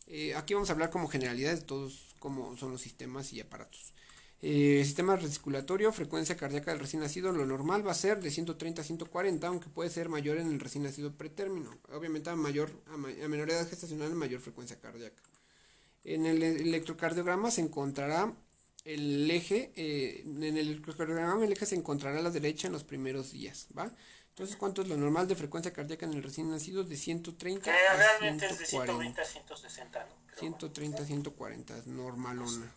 Eh, 0.07 0.35
aquí 0.35 0.53
vamos 0.53 0.69
a 0.69 0.73
hablar 0.73 0.89
como 0.89 1.07
generalidades 1.07 1.61
de 1.61 1.65
todos 1.65 2.15
cómo 2.19 2.57
son 2.57 2.71
los 2.71 2.81
sistemas 2.81 3.33
y 3.33 3.39
aparatos. 3.39 3.93
Eh, 4.41 4.81
sistema 4.85 5.17
circulatorio, 5.19 5.91
frecuencia 5.91 6.37
cardíaca 6.37 6.71
del 6.71 6.79
recién 6.79 7.01
nacido, 7.01 7.31
lo 7.31 7.45
normal 7.45 7.85
va 7.85 7.91
a 7.91 7.95
ser 7.95 8.21
de 8.21 8.29
130 8.29 8.81
a 8.81 8.85
140, 8.85 9.47
aunque 9.47 9.69
puede 9.69 9.89
ser 9.89 10.09
mayor 10.09 10.37
en 10.37 10.51
el 10.51 10.59
recién 10.59 10.83
nacido 10.83 11.11
pretérmino. 11.13 11.75
Obviamente 11.91 12.29
a, 12.29 12.35
mayor, 12.35 12.69
a, 12.87 12.97
menor 12.97 13.49
edad 13.49 13.67
gestacional, 13.67 14.13
mayor 14.13 14.41
frecuencia 14.41 14.79
cardíaca. 14.79 15.21
En 16.03 16.25
el 16.25 16.43
electrocardiograma 16.43 17.51
se 17.51 17.61
encontrará 17.61 18.33
el 18.85 19.29
eje, 19.31 19.71
eh, 19.75 20.23
en 20.25 20.43
el 20.43 20.57
electrocardiograma 20.57 21.43
el 21.43 21.51
eje 21.51 21.65
se 21.65 21.75
encontrará 21.75 22.19
a 22.19 22.21
la 22.21 22.31
derecha 22.31 22.67
en 22.67 22.73
los 22.73 22.83
primeros 22.83 23.31
días, 23.31 23.67
¿va? 23.77 23.93
Entonces, 24.37 24.55
¿cuánto 24.55 24.83
es 24.83 24.87
lo 24.87 24.95
normal 24.95 25.27
de 25.27 25.35
frecuencia 25.35 25.73
cardíaca 25.73 26.05
en 26.05 26.13
el 26.13 26.21
recién 26.21 26.51
nacido? 26.51 26.83
De 26.83 26.95
130 26.95 27.71
a 27.71 27.95
realmente 27.95 28.45
es 28.45 28.59
de 28.59 28.65
120 28.67 29.19
a 29.19 29.25
160, 29.25 30.05
¿no? 30.05 30.39
130 30.39 31.01
a 31.01 31.05
140, 31.07 31.77
es 31.79 31.87
normalona. 31.87 32.71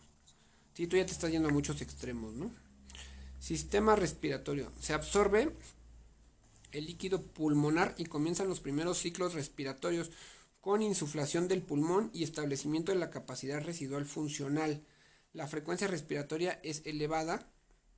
Sí, 0.73 0.87
tú 0.87 0.97
ya 0.97 1.05
te 1.05 1.11
estás 1.11 1.29
yendo 1.29 1.49
a 1.49 1.51
muchos 1.51 1.79
extremos, 1.83 2.33
¿no? 2.33 2.49
Sistema 3.39 3.95
respiratorio. 3.95 4.71
Se 4.79 4.93
absorbe 4.93 5.55
el 6.71 6.87
líquido 6.87 7.21
pulmonar 7.21 7.93
y 7.95 8.05
comienzan 8.05 8.49
los 8.49 8.59
primeros 8.59 8.97
ciclos 8.97 9.35
respiratorios 9.35 10.09
con 10.61 10.81
insuflación 10.81 11.47
del 11.47 11.61
pulmón 11.61 12.09
y 12.11 12.23
establecimiento 12.23 12.91
de 12.91 12.97
la 12.97 13.11
capacidad 13.11 13.63
residual 13.63 14.07
funcional. 14.07 14.83
La 15.31 15.45
frecuencia 15.45 15.85
respiratoria 15.85 16.59
es 16.63 16.81
elevada 16.87 17.51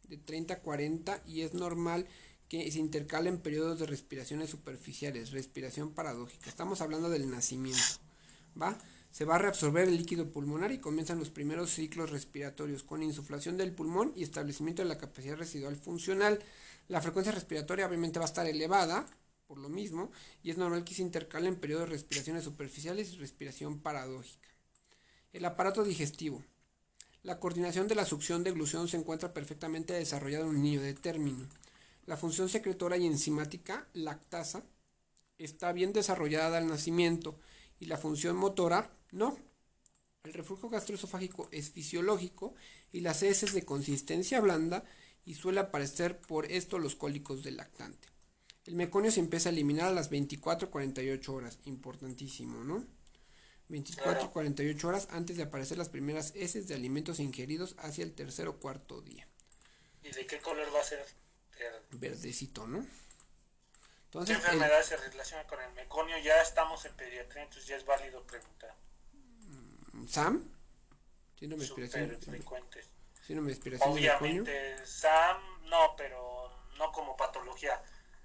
de 0.03 0.17
30 0.17 0.55
a 0.55 0.59
40 0.59 1.23
y 1.25 1.43
es 1.43 1.53
normal 1.53 2.09
que 2.49 2.71
se 2.71 2.79
intercalen 2.79 3.39
periodos 3.39 3.79
de 3.79 3.85
respiraciones 3.85 4.49
superficiales, 4.49 5.31
respiración 5.31 5.91
paradójica. 5.91 6.49
Estamos 6.49 6.81
hablando 6.81 7.09
del 7.09 7.29
nacimiento, 7.29 7.99
¿va? 8.59 8.77
Se 9.11 9.25
va 9.25 9.35
a 9.35 9.39
reabsorber 9.39 9.87
el 9.87 9.97
líquido 9.97 10.31
pulmonar 10.31 10.71
y 10.71 10.79
comienzan 10.79 11.19
los 11.19 11.29
primeros 11.29 11.69
ciclos 11.69 12.09
respiratorios 12.09 12.81
con 12.83 13.03
insuflación 13.03 13.57
del 13.57 13.71
pulmón 13.71 14.11
y 14.15 14.23
establecimiento 14.23 14.81
de 14.81 14.89
la 14.89 14.97
capacidad 14.97 15.37
residual 15.37 15.75
funcional. 15.75 16.39
La 16.87 16.99
frecuencia 16.99 17.31
respiratoria 17.31 17.85
obviamente 17.85 18.19
va 18.19 18.25
a 18.25 18.27
estar 18.27 18.47
elevada 18.47 19.05
por 19.45 19.59
lo 19.59 19.69
mismo 19.69 20.11
y 20.41 20.49
es 20.49 20.57
normal 20.57 20.83
que 20.83 20.95
se 20.95 21.03
intercalen 21.03 21.55
periodos 21.55 21.87
de 21.87 21.93
respiraciones 21.93 22.43
superficiales 22.43 23.13
y 23.13 23.17
respiración 23.17 23.79
paradójica. 23.79 24.49
El 25.31 25.45
aparato 25.45 25.83
digestivo. 25.83 26.43
La 27.21 27.39
coordinación 27.39 27.87
de 27.87 27.95
la 27.95 28.05
succión 28.05 28.43
de 28.43 28.51
glución 28.51 28.87
se 28.87 28.97
encuentra 28.97 29.33
perfectamente 29.33 29.93
desarrollada 29.93 30.43
en 30.45 30.49
un 30.49 30.63
niño 30.63 30.81
de 30.81 30.93
término. 30.93 31.47
La 32.05 32.17
función 32.17 32.49
secretora 32.49 32.97
y 32.97 33.05
enzimática, 33.05 33.87
lactasa, 33.93 34.63
está 35.37 35.71
bien 35.71 35.93
desarrollada 35.93 36.57
al 36.57 36.67
nacimiento 36.67 37.39
y 37.79 37.85
la 37.85 37.97
función 37.97 38.35
motora 38.35 38.91
no. 39.11 39.37
El 40.23 40.33
reflujo 40.33 40.69
gastroesofágico 40.69 41.49
es 41.51 41.69
fisiológico 41.71 42.55
y 42.91 43.01
las 43.01 43.23
heces 43.23 43.53
de 43.53 43.65
consistencia 43.65 44.39
blanda 44.41 44.83
y 45.25 45.35
suele 45.35 45.59
aparecer 45.59 46.19
por 46.19 46.45
esto 46.51 46.79
los 46.79 46.95
cólicos 46.95 47.43
del 47.43 47.57
lactante. 47.57 48.09
El 48.65 48.75
meconio 48.75 49.11
se 49.11 49.19
empieza 49.19 49.49
a 49.49 49.51
eliminar 49.51 49.87
a 49.87 49.91
las 49.91 50.09
24-48 50.11 51.29
horas, 51.29 51.59
importantísimo, 51.65 52.63
¿no? 52.63 52.85
24-48 53.69 54.83
horas 54.85 55.07
antes 55.11 55.35
de 55.37 55.43
aparecer 55.43 55.77
las 55.77 55.89
primeras 55.89 56.33
heces 56.35 56.67
de 56.67 56.75
alimentos 56.75 57.19
ingeridos 57.19 57.75
hacia 57.77 58.03
el 58.03 58.13
tercer 58.13 58.47
o 58.47 58.59
cuarto 58.59 59.01
día. 59.01 59.27
¿Y 60.03 60.11
de 60.11 60.25
qué 60.25 60.39
color 60.39 60.67
va 60.73 60.79
a 60.79 60.83
ser? 60.83 61.22
Verdecito, 61.91 62.67
¿no? 62.67 62.85
Entonces, 64.05 64.37
¿Qué 64.37 64.43
enfermedad 64.43 64.83
se 64.83 64.97
relaciona 64.97 65.47
con 65.47 65.59
el 65.61 65.73
meconio? 65.73 66.17
Ya 66.19 66.41
estamos 66.41 66.85
en 66.85 66.93
pediatría, 66.95 67.43
entonces 67.43 67.67
ya 67.67 67.77
es 67.77 67.85
válido 67.85 68.21
preguntar. 68.27 68.75
Mm, 69.93 70.07
¿Sam? 70.07 70.51
¿Tiene 71.35 71.55
inspiración? 71.55 72.17
frecuentes. 72.21 72.89
¿Tiene 73.25 73.41
inspiración 73.49 73.91
Obviamente, 73.91 74.85
SAM 74.85 75.67
no, 75.69 75.95
pero 75.97 76.67
no 76.77 76.91
como 76.91 77.17
patología. 77.17 77.81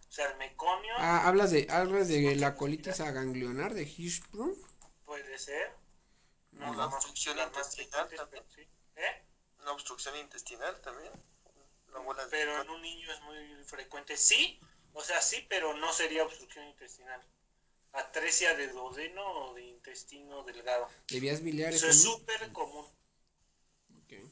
O 0.08 0.12
sea, 0.12 0.30
el 0.30 0.36
meconio... 0.36 0.92
Ah, 0.98 1.26
¿hablas 1.26 1.50
de, 1.50 1.66
hablas 1.70 2.08
de 2.08 2.36
la 2.36 2.54
colitis 2.54 3.00
aganglionar 3.00 3.74
de 3.74 3.84
Hirschsprung? 3.84 4.54
Puede 5.04 5.38
ser. 5.38 5.72
No, 6.52 6.74
la 6.74 6.86
obstrucción 6.86 7.38
intestinal 7.38 8.08
también. 8.08 8.44
¿Eh? 8.96 9.24
Una 9.60 9.72
obstrucción 9.72 10.16
intestinal 10.16 10.80
también 10.80 11.12
pero 12.30 12.62
en 12.62 12.70
un 12.70 12.82
niño 12.82 13.10
es 13.12 13.20
muy 13.22 13.64
frecuente. 13.64 14.16
Sí, 14.16 14.60
o 14.92 15.02
sea, 15.02 15.20
sí, 15.20 15.46
pero 15.48 15.74
no 15.74 15.92
sería 15.92 16.24
obstrucción 16.24 16.66
intestinal. 16.66 17.22
Atresia 17.92 18.54
de 18.54 18.68
duodeno 18.68 19.26
o 19.26 19.54
de 19.54 19.62
intestino 19.62 20.42
delgado. 20.44 20.88
¿De 21.08 21.20
vías 21.20 21.42
biliares? 21.42 21.76
Eso 21.76 21.88
es 21.88 22.02
súper 22.02 22.52
común. 22.52 22.86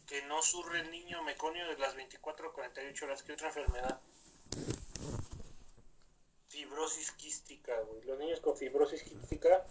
Que 0.06 0.22
no 0.22 0.40
surre 0.40 0.80
el 0.80 0.90
niño 0.90 1.22
meconio 1.22 1.66
de 1.68 1.76
las 1.78 1.94
24 1.94 2.48
o 2.48 2.52
48 2.52 3.04
horas. 3.04 3.22
¿Qué 3.22 3.32
otra 3.32 3.48
enfermedad? 3.48 4.00
Fibrosis 6.48 7.10
quística, 7.12 7.78
güey. 7.80 8.02
Los 8.04 8.18
niños 8.18 8.40
con 8.40 8.56
fibrosis 8.56 9.02
quística, 9.02 9.66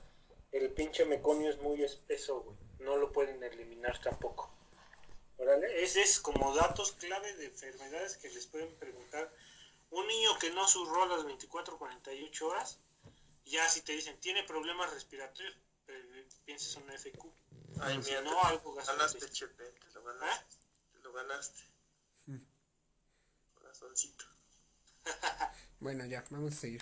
el 0.51 0.71
pinche 0.71 1.05
meconio 1.05 1.49
es 1.49 1.57
muy 1.59 1.83
espeso, 1.83 2.41
güey. 2.41 2.57
No 2.79 2.97
lo 2.97 3.11
pueden 3.11 3.41
eliminar 3.43 3.99
tampoco. 4.01 4.51
Ese 5.37 6.01
es 6.01 6.19
como 6.19 6.55
datos 6.55 6.93
clave 6.93 7.33
de 7.35 7.45
enfermedades 7.45 8.17
que 8.17 8.29
les 8.29 8.47
pueden 8.47 8.73
preguntar. 8.75 9.31
Un 9.91 10.07
niño 10.07 10.37
que 10.39 10.49
no 10.51 10.67
surró 10.67 11.05
las 11.05 11.23
24 11.23 11.77
48 11.77 12.47
horas, 12.47 12.79
ya 13.45 13.69
si 13.69 13.81
te 13.81 13.93
dicen 13.93 14.19
tiene 14.19 14.43
problemas 14.43 14.91
respiratorios, 14.91 15.55
piensas 16.45 16.75
en 16.77 16.83
un 16.83 16.91
FQ. 16.97 17.25
Ay, 17.81 17.97
mira, 17.99 18.21
no, 18.21 18.41
algo 18.43 18.73
ganaste, 18.73 19.29
Chepe, 19.29 19.63
te 19.63 19.91
lo 19.93 20.03
ganaste. 20.03 20.55
¿Eh? 20.55 20.59
Te 20.93 20.99
lo 20.99 21.13
ganaste. 21.13 21.61
Corazoncito. 23.55 24.25
bueno, 25.79 26.05
ya, 26.05 26.23
vamos 26.29 26.53
a 26.53 26.57
seguir. 26.57 26.81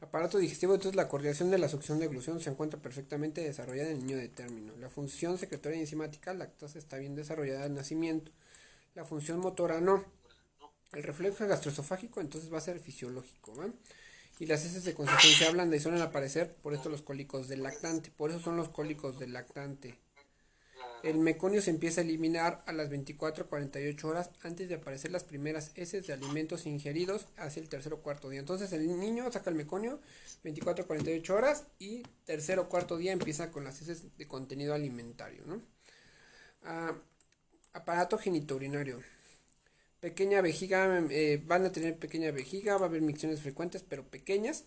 Aparato 0.00 0.38
digestivo, 0.38 0.74
entonces 0.74 0.94
la 0.94 1.08
coordinación 1.08 1.50
de 1.50 1.58
la 1.58 1.68
succión 1.68 1.98
de 1.98 2.06
glución 2.06 2.40
se 2.40 2.50
encuentra 2.50 2.80
perfectamente 2.80 3.40
desarrollada 3.40 3.90
en 3.90 3.96
el 3.96 4.06
niño 4.06 4.16
de 4.16 4.28
término. 4.28 4.72
La 4.78 4.88
función 4.88 5.38
secretoria 5.38 5.78
enzimática, 5.78 6.32
lactosa, 6.34 6.78
está 6.78 6.98
bien 6.98 7.16
desarrollada 7.16 7.64
al 7.64 7.74
nacimiento. 7.74 8.30
La 8.94 9.04
función 9.04 9.40
motora 9.40 9.80
no. 9.80 10.04
El 10.92 11.02
reflejo 11.02 11.46
gastroesofágico 11.46 12.20
entonces 12.20 12.52
va 12.52 12.58
a 12.58 12.62
ser 12.62 12.78
fisiológico, 12.78 13.54
Y 14.38 14.46
las 14.46 14.64
heces 14.64 14.84
de 14.84 14.94
consistencia 14.94 15.50
blanda 15.50 15.76
y 15.76 15.80
suelen 15.80 16.00
aparecer 16.00 16.54
por 16.62 16.74
esto 16.74 16.88
los 16.88 17.02
cólicos 17.02 17.48
del 17.48 17.64
lactante. 17.64 18.10
Por 18.10 18.30
eso 18.30 18.38
son 18.38 18.56
los 18.56 18.68
cólicos 18.68 19.18
del 19.18 19.32
lactante. 19.32 19.98
El 21.02 21.18
meconio 21.18 21.62
se 21.62 21.70
empieza 21.70 22.00
a 22.00 22.04
eliminar 22.04 22.62
a 22.66 22.72
las 22.72 22.90
24-48 22.90 24.04
horas 24.04 24.30
antes 24.42 24.68
de 24.68 24.74
aparecer 24.74 25.12
las 25.12 25.22
primeras 25.22 25.70
heces 25.76 26.06
de 26.06 26.12
alimentos 26.12 26.66
ingeridos 26.66 27.26
hacia 27.36 27.62
el 27.62 27.68
tercer 27.68 27.92
o 27.92 28.02
cuarto 28.02 28.28
día. 28.28 28.40
Entonces 28.40 28.72
el 28.72 28.98
niño 28.98 29.30
saca 29.30 29.50
el 29.50 29.56
meconio 29.56 30.00
24-48 30.44 31.30
horas 31.30 31.64
y 31.78 32.02
tercer 32.24 32.58
o 32.58 32.68
cuarto 32.68 32.96
día 32.96 33.12
empieza 33.12 33.52
con 33.52 33.64
las 33.64 33.80
heces 33.80 34.16
de 34.16 34.26
contenido 34.26 34.74
alimentario. 34.74 35.44
¿no? 35.46 35.62
Ah, 36.64 36.94
aparato 37.72 38.18
genitourinario. 38.18 39.00
Pequeña 40.00 40.40
vejiga, 40.40 41.04
eh, 41.10 41.42
van 41.44 41.64
a 41.64 41.72
tener 41.72 41.98
pequeña 41.98 42.30
vejiga, 42.32 42.76
va 42.76 42.86
a 42.86 42.88
haber 42.88 43.02
micciones 43.02 43.40
frecuentes 43.40 43.84
pero 43.88 44.04
pequeñas. 44.04 44.64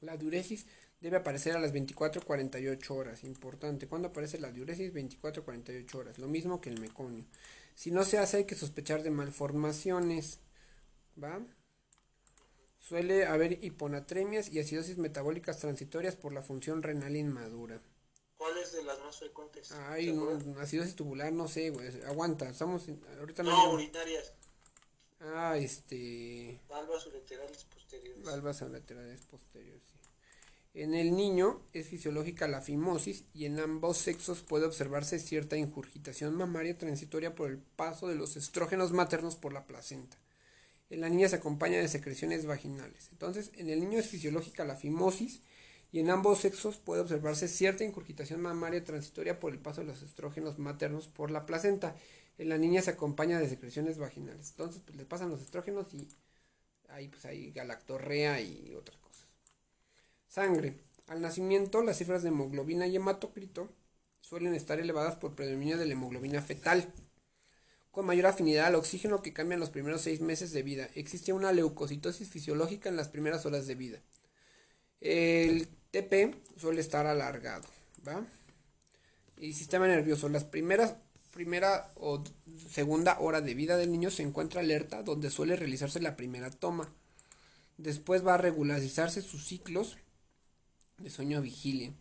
La 0.00 0.16
diuresis 0.16 0.66
debe 1.00 1.16
aparecer 1.16 1.56
a 1.56 1.60
las 1.60 1.72
24-48 1.72 2.90
horas. 2.90 3.24
Importante. 3.24 3.88
¿Cuándo 3.88 4.08
aparece 4.08 4.38
la 4.38 4.52
diuresis? 4.52 4.92
24-48 4.92 5.94
horas. 5.94 6.18
Lo 6.18 6.28
mismo 6.28 6.60
que 6.60 6.70
el 6.70 6.80
meconio. 6.80 7.24
Si 7.74 7.90
no 7.90 8.04
se 8.04 8.18
hace, 8.18 8.38
hay 8.38 8.44
que 8.44 8.54
sospechar 8.54 9.02
de 9.02 9.10
malformaciones. 9.10 10.38
¿Va? 11.22 11.40
Suele 12.78 13.26
haber 13.26 13.62
hiponatremias 13.64 14.50
y 14.50 14.58
acidosis 14.58 14.98
metabólicas 14.98 15.58
transitorias 15.58 16.16
por 16.16 16.32
la 16.32 16.42
función 16.42 16.82
renal 16.82 17.16
inmadura. 17.16 17.80
¿Cuáles 18.36 18.72
de 18.72 18.82
las 18.82 18.98
más 19.00 19.18
frecuentes? 19.18 19.70
Ay, 19.72 20.12
no, 20.12 20.30
acidosis 20.60 20.96
tubular, 20.96 21.32
no 21.32 21.46
sé, 21.46 21.70
güey. 21.70 21.88
Aguanta, 22.04 22.48
estamos. 22.48 22.82
ahorita 23.18 23.42
no, 23.42 23.50
no 23.50 23.74
urinarias. 23.74 24.32
Ah, 25.20 25.56
este. 25.58 26.58
Valvas 26.68 27.06
ureterales 27.06 27.64
posteriores. 27.64 28.24
Valvas 28.24 28.62
ureterales 28.62 29.20
posteriores, 29.26 29.82
sí. 29.82 29.99
En 30.72 30.94
el 30.94 31.16
niño 31.16 31.60
es 31.72 31.88
fisiológica 31.88 32.46
la 32.46 32.60
fimosis 32.60 33.24
y 33.34 33.44
en 33.46 33.58
ambos 33.58 33.98
sexos 33.98 34.42
puede 34.42 34.66
observarse 34.66 35.18
cierta 35.18 35.56
ingurgitación 35.56 36.36
mamaria 36.36 36.78
transitoria 36.78 37.34
por 37.34 37.50
el 37.50 37.58
paso 37.58 38.06
de 38.06 38.14
los 38.14 38.36
estrógenos 38.36 38.92
maternos 38.92 39.34
por 39.34 39.52
la 39.52 39.66
placenta. 39.66 40.16
En 40.88 41.00
la 41.00 41.08
niña 41.08 41.28
se 41.28 41.36
acompaña 41.36 41.78
de 41.78 41.88
secreciones 41.88 42.46
vaginales. 42.46 43.08
Entonces, 43.10 43.50
en 43.56 43.68
el 43.68 43.80
niño 43.80 43.98
es 43.98 44.08
fisiológica 44.08 44.64
la 44.64 44.76
fimosis 44.76 45.40
y 45.90 45.98
en 45.98 46.10
ambos 46.10 46.38
sexos 46.38 46.76
puede 46.78 47.02
observarse 47.02 47.48
cierta 47.48 47.82
ingurgitación 47.82 48.40
mamaria 48.40 48.84
transitoria 48.84 49.40
por 49.40 49.52
el 49.52 49.58
paso 49.58 49.80
de 49.80 49.88
los 49.88 50.02
estrógenos 50.02 50.58
maternos 50.60 51.08
por 51.08 51.32
la 51.32 51.46
placenta. 51.46 51.96
En 52.38 52.48
la 52.48 52.58
niña 52.58 52.80
se 52.80 52.90
acompaña 52.92 53.40
de 53.40 53.48
secreciones 53.48 53.98
vaginales. 53.98 54.50
Entonces, 54.50 54.82
pues 54.84 54.96
le 54.96 55.04
pasan 55.04 55.30
los 55.30 55.40
estrógenos 55.40 55.92
y 55.94 56.06
ahí 56.90 57.08
pues 57.08 57.24
hay 57.24 57.50
galactorrea 57.50 58.40
y 58.40 58.74
otras. 58.76 58.99
Sangre. 60.30 60.76
Al 61.08 61.20
nacimiento, 61.20 61.82
las 61.82 61.98
cifras 61.98 62.22
de 62.22 62.28
hemoglobina 62.28 62.86
y 62.86 62.94
hematocrito 62.94 63.68
suelen 64.20 64.54
estar 64.54 64.78
elevadas 64.78 65.16
por 65.16 65.34
predominio 65.34 65.76
de 65.76 65.86
la 65.86 65.92
hemoglobina 65.94 66.40
fetal. 66.40 66.92
con 67.90 68.06
mayor 68.06 68.26
afinidad 68.26 68.66
al 68.66 68.76
oxígeno 68.76 69.20
que 69.20 69.32
cambia 69.32 69.54
en 69.54 69.60
los 69.60 69.70
primeros 69.70 70.02
seis 70.02 70.20
meses 70.20 70.52
de 70.52 70.62
vida. 70.62 70.88
Existe 70.94 71.32
una 71.32 71.52
leucocitosis 71.52 72.28
fisiológica 72.28 72.88
en 72.88 72.94
las 72.96 73.08
primeras 73.08 73.44
horas 73.46 73.66
de 73.66 73.74
vida. 73.74 73.98
El 75.00 75.66
TP 75.90 76.36
suele 76.56 76.80
estar 76.80 77.06
alargado, 77.06 77.66
¿va? 78.06 78.24
Y 79.38 79.54
sistema 79.54 79.88
nervioso, 79.88 80.28
las 80.28 80.44
primeras 80.44 80.94
primera 81.32 81.90
o 81.96 82.22
segunda 82.70 83.18
hora 83.20 83.40
de 83.40 83.54
vida 83.54 83.76
del 83.76 83.90
niño 83.92 84.10
se 84.10 84.22
encuentra 84.22 84.60
alerta 84.60 85.02
donde 85.02 85.30
suele 85.30 85.56
realizarse 85.56 86.00
la 86.00 86.16
primera 86.16 86.50
toma. 86.50 86.92
Después 87.78 88.24
va 88.26 88.34
a 88.34 88.38
regularizarse 88.38 89.22
sus 89.22 89.46
ciclos 89.46 89.96
de 91.00 91.10
sueño 91.10 91.42
vigilia. 91.42 91.92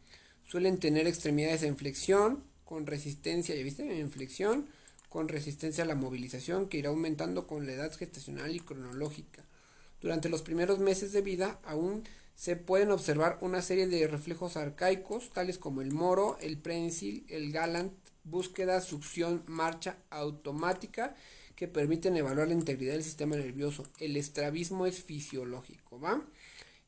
Suelen 0.46 0.79
tener 0.79 1.08
extremidades 1.08 1.63
en 1.63 1.77
flexión, 1.77 2.44
con 2.65 2.86
resistencia, 2.86 3.56
¿ya 3.56 3.63
viste? 3.63 4.00
En 4.00 4.12
flexión, 4.12 4.68
con 5.10 5.27
resistencia 5.27 5.84
a 5.84 5.88
la 5.88 5.96
movilización 5.96 6.70
que 6.70 6.77
irá 6.77 6.89
aumentando 6.89 7.48
con 7.48 7.65
la 7.65 7.74
edad 7.74 7.91
gestacional 7.96 8.56
y 8.56 8.60
cronológica. 8.60 9.44
Durante 10.01 10.29
los 10.29 10.41
primeros 10.44 10.79
meses 10.79 11.12
de 11.12 11.22
vida 11.22 11.60
aún 11.63 12.03
se 12.36 12.56
pueden 12.56 12.91
observar 12.91 13.38
una 13.41 13.62
serie 13.62 13.88
de 13.88 14.08
reflejos 14.08 14.56
arcaicos, 14.56 15.32
tales 15.32 15.58
como 15.58 15.82
el 15.82 15.91
moro, 15.91 16.38
el 16.39 16.58
prensil, 16.58 17.25
el 17.27 17.51
galant, 17.51 17.91
búsqueda, 18.24 18.79
succión, 18.82 19.44
marcha 19.48 19.98
automática, 20.10 21.15
que 21.56 21.68
permiten 21.68 22.15
evaluar 22.15 22.48
la 22.48 22.53
integridad 22.53 22.94
del 22.94 23.03
sistema 23.03 23.36
nervioso. 23.36 23.86
El 24.00 24.15
estrabismo 24.15 24.86
es 24.86 25.03
fisiológico, 25.03 26.00
¿va? 26.00 26.25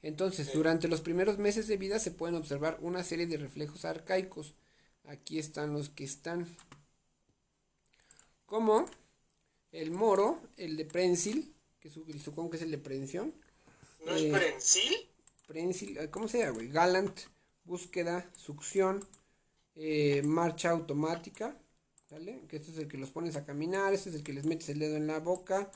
Entonces, 0.04 0.52
durante 0.54 0.88
los 0.88 1.02
primeros 1.02 1.38
meses 1.38 1.68
de 1.68 1.78
vida 1.78 2.00
se 2.00 2.12
pueden 2.12 2.36
observar 2.36 2.78
una 2.82 3.04
serie 3.04 3.28
de 3.28 3.38
reflejos 3.38 3.86
arcaicos. 3.86 4.56
Aquí 5.06 5.38
están 5.38 5.74
los 5.74 5.90
que 5.90 6.04
están. 6.04 6.48
Como 8.46 8.88
el 9.72 9.92
moro, 9.92 10.42
el 10.58 10.76
de 10.76 10.86
prensil, 10.86 11.54
que 11.80 11.90
supongo 11.90 12.50
que 12.50 12.58
es 12.58 12.64
el 12.64 12.72
de 12.72 12.78
prensión. 12.78 13.34
¿No 14.06 14.16
es 14.16 14.24
eh, 14.24 14.32
prensil? 14.32 14.96
Prensil, 15.48 15.98
eh, 15.98 16.10
¿cómo 16.10 16.28
se 16.28 16.40
llama, 16.40 16.52
güey? 16.52 16.70
Galant, 16.70 17.20
búsqueda, 17.64 18.30
succión, 18.36 19.06
eh, 19.76 20.22
marcha 20.24 20.72
automática, 20.72 21.58
¿sale? 22.10 22.42
Que 22.48 22.58
este 22.58 22.72
es 22.72 22.78
el 22.78 22.88
que 22.88 22.98
los 22.98 23.12
pones 23.12 23.36
a 23.36 23.46
caminar, 23.46 23.94
este 23.94 24.10
es 24.10 24.16
el 24.16 24.24
que 24.24 24.34
les 24.34 24.46
metes 24.46 24.70
el 24.70 24.80
dedo 24.80 24.98
en 24.98 25.08
la 25.08 25.20
boca, 25.20 25.72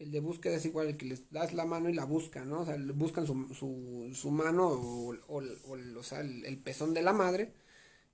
el 0.00 0.10
de 0.10 0.20
búsqueda 0.20 0.56
es 0.56 0.64
igual 0.64 0.88
el 0.88 0.96
que 0.96 1.04
les 1.04 1.30
das 1.30 1.52
la 1.52 1.66
mano 1.66 1.90
y 1.90 1.92
la 1.92 2.06
buscan, 2.06 2.48
¿no? 2.48 2.62
O 2.62 2.64
sea, 2.64 2.76
buscan 2.94 3.26
su, 3.26 3.54
su, 3.54 4.10
su 4.14 4.30
mano 4.30 4.66
o, 4.68 5.14
o, 5.28 5.42
o, 5.98 6.02
sea, 6.02 6.20
el, 6.20 6.58
pezón 6.58 6.94
de 6.94 7.02
la 7.02 7.12
madre. 7.12 7.52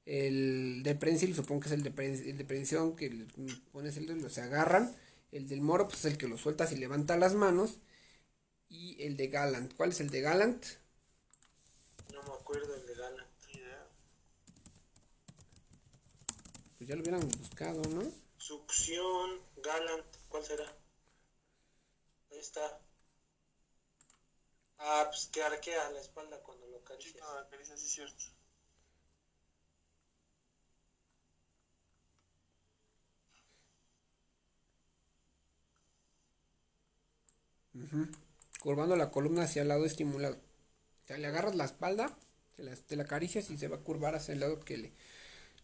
El 0.05 0.83
de 0.83 0.97
prensil, 0.97 1.35
supongo 1.35 1.61
que 1.61 1.69
es 1.69 1.73
el 1.75 1.85
de, 1.85 1.91
el 2.29 2.39
de 2.39 2.45
prensión, 2.45 2.97
que 2.97 3.27
pones 3.71 3.97
el 3.97 4.07
dedo, 4.07 4.29
se 4.29 4.41
agarran. 4.41 4.97
El 5.31 5.49
del 5.49 5.61
moro, 5.61 5.87
pues 5.87 6.01
es 6.01 6.13
el 6.13 6.19
que 6.19 6.27
lo 6.27 6.39
sueltas 6.39 6.73
y 6.73 6.77
levanta 6.77 7.17
las 7.17 7.35
manos. 7.35 7.79
Y 8.69 9.01
el 9.05 9.17
de 9.17 9.29
Galant. 9.29 9.73
¿Cuál 9.75 9.91
es 9.91 10.01
el 10.01 10.11
de 10.11 10.23
Galant? 10.23 10.67
No 12.13 12.21
me 12.25 12.33
acuerdo 12.35 12.75
el 12.75 12.85
de 12.85 12.95
Galant. 12.95 13.29
Pues 16.79 16.89
ya 16.89 16.97
lo 16.97 17.03
hubieran 17.03 17.29
buscado, 17.39 17.81
¿no? 17.91 18.03
Succión, 18.39 19.41
Galant, 19.63 20.05
¿cuál 20.29 20.45
será? 20.45 20.86
Ahí 22.37 22.41
está. 22.43 22.81
Ah, 24.79 25.05
pues 25.11 25.27
que 25.27 25.43
arquea 25.43 25.91
la 25.91 26.01
espalda 26.01 26.43
cuando 26.43 26.67
lo 26.69 26.79
acaricias. 26.79 27.13
Sí, 27.13 27.19
no, 27.21 27.29
acaricia, 27.39 27.77
sí 27.77 27.85
es 27.87 27.93
cierto. 27.93 28.25
Curvando 38.61 38.97
la 38.97 39.11
columna 39.11 39.45
hacia 39.45 39.63
el 39.63 39.69
lado 39.69 39.87
estimulado. 39.87 40.35
O 40.37 41.07
sea, 41.07 41.19
le 41.19 41.27
agarras 41.29 41.55
la 41.57 41.65
espalda, 41.65 42.19
te 42.57 42.63
la, 42.65 42.77
te 42.77 42.97
la 42.97 43.05
acaricias 43.05 43.51
y 43.51 43.59
se 43.59 43.69
va 43.69 43.77
a 43.77 43.81
curvar 43.81 44.15
hacia 44.15 44.35
el 44.35 44.41
lado 44.41 44.61
que 44.61 44.77
le, 44.79 44.93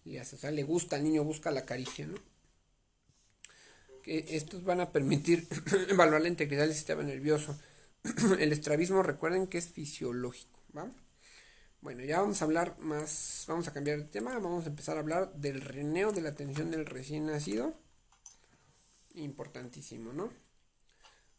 le 0.05 0.20
hace. 0.20 0.37
O 0.37 0.38
sea, 0.40 0.51
le 0.53 0.64
gusta 0.64 0.96
al 0.96 1.05
niño, 1.05 1.25
busca 1.25 1.51
la 1.53 1.66
caricia, 1.66 2.07
¿no? 2.07 2.18
Que 4.03 4.37
estos 4.37 4.65
van 4.65 4.81
a 4.81 4.93
permitir 4.93 5.49
evaluar 5.88 6.21
la 6.21 6.29
integridad 6.29 6.65
del 6.65 6.75
sistema 6.75 7.03
nervioso. 7.03 7.59
el 8.38 8.53
estrabismo, 8.53 9.03
recuerden 9.03 9.47
que 9.47 9.59
es 9.59 9.69
fisiológico, 9.69 10.61
¿va? 10.77 10.91
Bueno, 11.81 12.05
ya 12.05 12.21
vamos 12.21 12.41
a 12.41 12.45
hablar 12.45 12.79
más, 12.79 13.45
vamos 13.49 13.67
a 13.67 13.73
cambiar 13.73 13.99
de 13.99 14.05
tema, 14.05 14.38
vamos 14.38 14.67
a 14.67 14.69
empezar 14.69 14.97
a 14.97 15.01
hablar 15.01 15.33
del 15.35 15.61
reneo 15.61 16.12
de 16.12 16.21
la 16.21 16.29
atención 16.29 16.71
del 16.71 16.87
recién 16.87 17.27
nacido. 17.27 17.75
Importantísimo, 19.15 20.12
¿no? 20.12 20.33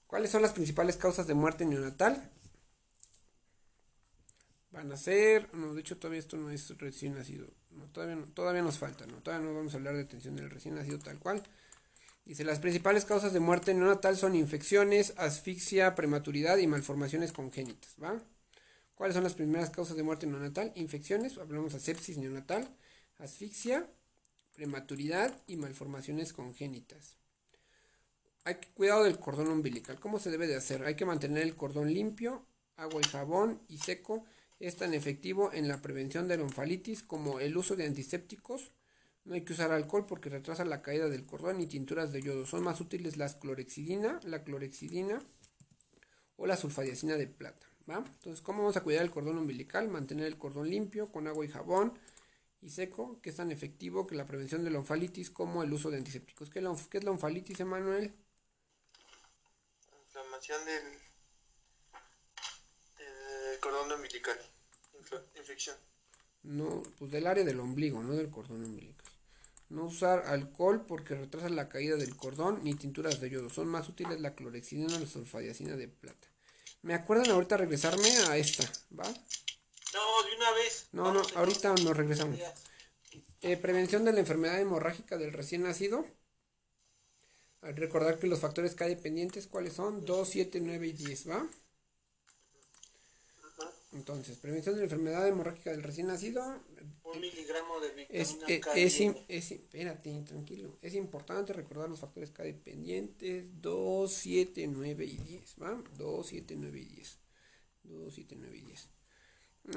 ¿Cuáles 0.05 0.31
son 0.31 0.41
las 0.41 0.51
principales 0.51 0.97
causas 0.97 1.27
de 1.27 1.33
muerte 1.33 1.65
neonatal? 1.65 2.29
Van 4.71 4.91
a 4.91 4.97
ser, 4.97 5.53
no, 5.53 5.73
de 5.73 5.81
hecho 5.81 5.97
todavía 5.97 6.19
esto 6.19 6.35
no 6.35 6.49
es 6.49 6.77
recién 6.77 7.13
nacido, 7.13 7.47
todavía, 7.93 8.23
todavía 8.33 8.61
nos 8.63 8.79
falta, 8.79 9.05
¿no? 9.05 9.21
Todavía 9.21 9.47
no 9.47 9.55
vamos 9.55 9.73
a 9.73 9.77
hablar 9.77 9.95
de 9.95 10.01
atención 10.01 10.35
del 10.35 10.49
recién 10.49 10.75
nacido 10.75 10.99
tal 10.99 11.19
cual. 11.19 11.43
Dice, 12.25 12.45
las 12.45 12.59
principales 12.59 13.03
causas 13.03 13.33
de 13.33 13.41
muerte 13.41 13.73
neonatal 13.73 14.15
son 14.15 14.35
infecciones, 14.35 15.13
asfixia, 15.17 15.93
prematuridad 15.93 16.57
y 16.57 16.67
malformaciones 16.67 17.33
congénitas, 17.33 17.95
¿va? 18.01 18.21
¿Cuáles 18.95 19.15
son 19.15 19.25
las 19.25 19.33
primeras 19.33 19.69
causas 19.71 19.97
de 19.97 20.03
muerte 20.03 20.25
neonatal? 20.25 20.71
Infecciones, 20.75 21.37
hablamos 21.37 21.73
de 21.73 21.79
sepsis 21.81 22.17
neonatal, 22.17 22.69
asfixia, 23.17 23.89
prematuridad 24.55 25.37
y 25.47 25.57
malformaciones 25.57 26.31
congénitas. 26.31 27.17
Hay 28.45 28.55
que 28.55 28.69
cuidado 28.69 29.03
del 29.03 29.19
cordón 29.19 29.49
umbilical. 29.49 29.99
¿Cómo 29.99 30.19
se 30.19 30.31
debe 30.31 30.47
de 30.47 30.55
hacer? 30.55 30.85
Hay 30.85 30.95
que 30.95 31.05
mantener 31.05 31.43
el 31.43 31.55
cordón 31.55 31.93
limpio, 31.93 32.45
agua 32.77 33.01
y 33.01 33.07
jabón 33.07 33.61
y 33.67 33.79
seco. 33.79 34.25
Es 34.59 34.77
tan 34.77 34.93
efectivo 34.93 35.51
en 35.53 35.67
la 35.67 35.81
prevención 35.81 36.27
de 36.27 36.37
la 36.37 36.43
onfalitis 36.43 37.03
como 37.03 37.39
el 37.39 37.57
uso 37.57 37.75
de 37.75 37.85
antisépticos 37.85 38.71
no 39.25 39.35
hay 39.35 39.43
que 39.43 39.53
usar 39.53 39.71
alcohol 39.71 40.05
porque 40.05 40.29
retrasa 40.29 40.65
la 40.65 40.81
caída 40.81 41.07
del 41.07 41.25
cordón 41.25 41.61
y 41.61 41.67
tinturas 41.67 42.11
de 42.11 42.21
yodo. 42.21 42.45
Son 42.45 42.63
más 42.63 42.81
útiles 42.81 43.17
la 43.17 43.27
clorexidina, 43.39 44.19
la 44.23 44.43
clorexidina 44.43 45.21
o 46.35 46.45
la 46.45 46.57
sulfadiacina 46.57 47.15
de 47.15 47.27
plata. 47.27 47.67
¿va? 47.89 47.97
Entonces, 47.97 48.41
¿cómo 48.41 48.59
vamos 48.59 48.77
a 48.77 48.83
cuidar 48.83 49.03
el 49.03 49.11
cordón 49.11 49.37
umbilical? 49.37 49.87
Mantener 49.87 50.27
el 50.27 50.37
cordón 50.37 50.69
limpio 50.69 51.11
con 51.11 51.27
agua 51.27 51.45
y 51.45 51.49
jabón 51.49 51.97
y 52.61 52.69
seco, 52.69 53.19
que 53.21 53.29
es 53.29 53.35
tan 53.35 53.51
efectivo 53.51 54.07
que 54.07 54.15
la 54.15 54.25
prevención 54.25 54.63
de 54.63 54.71
la 54.71 54.79
onfalitis 54.79 55.29
como 55.29 55.63
el 55.63 55.73
uso 55.73 55.89
de 55.89 55.97
antisépticos. 55.97 56.49
¿Qué, 56.49 56.59
es 56.59 57.03
la 57.03 57.11
onfalitis, 57.11 57.59
Emanuel? 57.59 58.13
Inflamación 60.05 60.65
del, 60.65 60.83
del 62.97 63.59
cordón 63.59 63.91
umbilical. 63.91 64.37
Infección. 65.35 65.77
No, 66.43 66.83
pues 66.97 67.11
del 67.11 67.27
área 67.27 67.43
del 67.43 67.59
ombligo, 67.59 68.01
no 68.01 68.13
del 68.13 68.29
cordón 68.29 68.63
umbilical. 68.63 69.12
No 69.73 69.85
usar 69.85 70.25
alcohol 70.27 70.85
porque 70.85 71.15
retrasa 71.15 71.49
la 71.49 71.67
caída 71.67 71.95
del 71.95 72.15
cordón 72.15 72.63
ni 72.63 72.75
tinturas 72.75 73.19
de 73.19 73.31
yodo. 73.31 73.49
Son 73.49 73.67
más 73.67 73.89
útiles 73.89 74.21
la 74.21 74.35
clorexidina 74.35 74.95
o 74.95 74.99
la 74.99 75.07
sulfadiacina 75.07 75.75
de 75.75 75.87
plata. 75.87 76.27
¿Me 76.83 76.93
acuerdan 76.93 77.31
ahorita 77.31 77.57
regresarme 77.57 78.07
a 78.29 78.37
esta? 78.37 78.71
¿Va? 78.95 79.05
No, 79.05 80.23
de 80.29 80.35
una 80.35 80.51
vez. 80.51 80.89
No, 80.91 81.11
no, 81.11 81.23
ahorita 81.33 81.73
nos 81.73 81.97
regresamos. 81.97 82.37
Eh, 83.41 83.57
prevención 83.57 84.05
de 84.05 84.13
la 84.13 84.19
enfermedad 84.19 84.61
hemorrágica 84.61 85.17
del 85.17 85.33
recién 85.33 85.63
nacido. 85.63 86.05
Al 87.61 87.75
recordar 87.75 88.19
que 88.19 88.27
los 88.27 88.41
factores 88.41 88.75
K 88.75 88.85
dependientes, 88.85 89.47
¿cuáles 89.47 89.73
son? 89.73 90.05
2, 90.05 90.29
7, 90.29 90.61
9 90.61 90.85
y 90.85 90.93
10, 90.93 91.29
¿va? 91.31 91.47
Entonces, 93.93 94.37
prevención 94.37 94.75
de 94.75 94.81
la 94.81 94.85
enfermedad 94.85 95.27
hemorrágica 95.27 95.71
del 95.71 95.83
recién 95.83 96.07
nacido. 96.07 96.43
Un 97.03 97.21
miligramo 97.21 97.79
de 97.79 97.89
vitamina 97.89 98.21
es, 98.23 98.37
eh, 98.47 98.59
K. 98.59 98.73
Es, 98.73 98.99
es, 99.27 99.51
espérate, 99.51 100.23
tranquilo. 100.27 100.77
Es 100.81 100.95
importante 100.95 101.53
recordar 101.53 101.89
los 101.89 101.99
factores 101.99 102.31
K 102.31 102.43
dependientes. 102.43 103.45
2, 103.61 104.11
7, 104.11 104.67
9 104.67 105.05
y 105.05 105.17
10. 105.17 105.55
¿Va? 105.61 105.83
2, 105.97 106.27
7, 106.27 106.55
9 106.57 106.79
y 106.79 106.85
10. 106.85 107.19
2, 107.83 108.13
7, 108.13 108.35
9 108.39 108.57
y 108.57 108.61
10. 108.61 108.89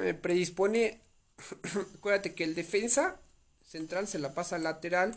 Eh, 0.01 0.15
predispone. 0.15 1.01
acuérdate 1.97 2.35
que 2.35 2.45
el 2.45 2.55
defensa 2.55 3.21
central 3.63 4.09
se 4.09 4.19
la 4.19 4.33
pasa 4.33 4.57
al 4.57 4.65
lateral. 4.65 5.15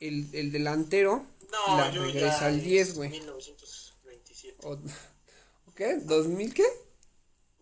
El, 0.00 0.28
el 0.34 0.52
delantero 0.52 1.26
no, 1.50 1.76
la 1.76 1.90
regresa 1.90 2.46
al 2.46 2.62
10, 2.62 2.94
güey. 2.94 3.10
1927. 3.10 4.58
¿O, 4.66 4.78
¿Qué? 5.74 5.98
¿2000 5.98 6.52
qué? 6.54 6.64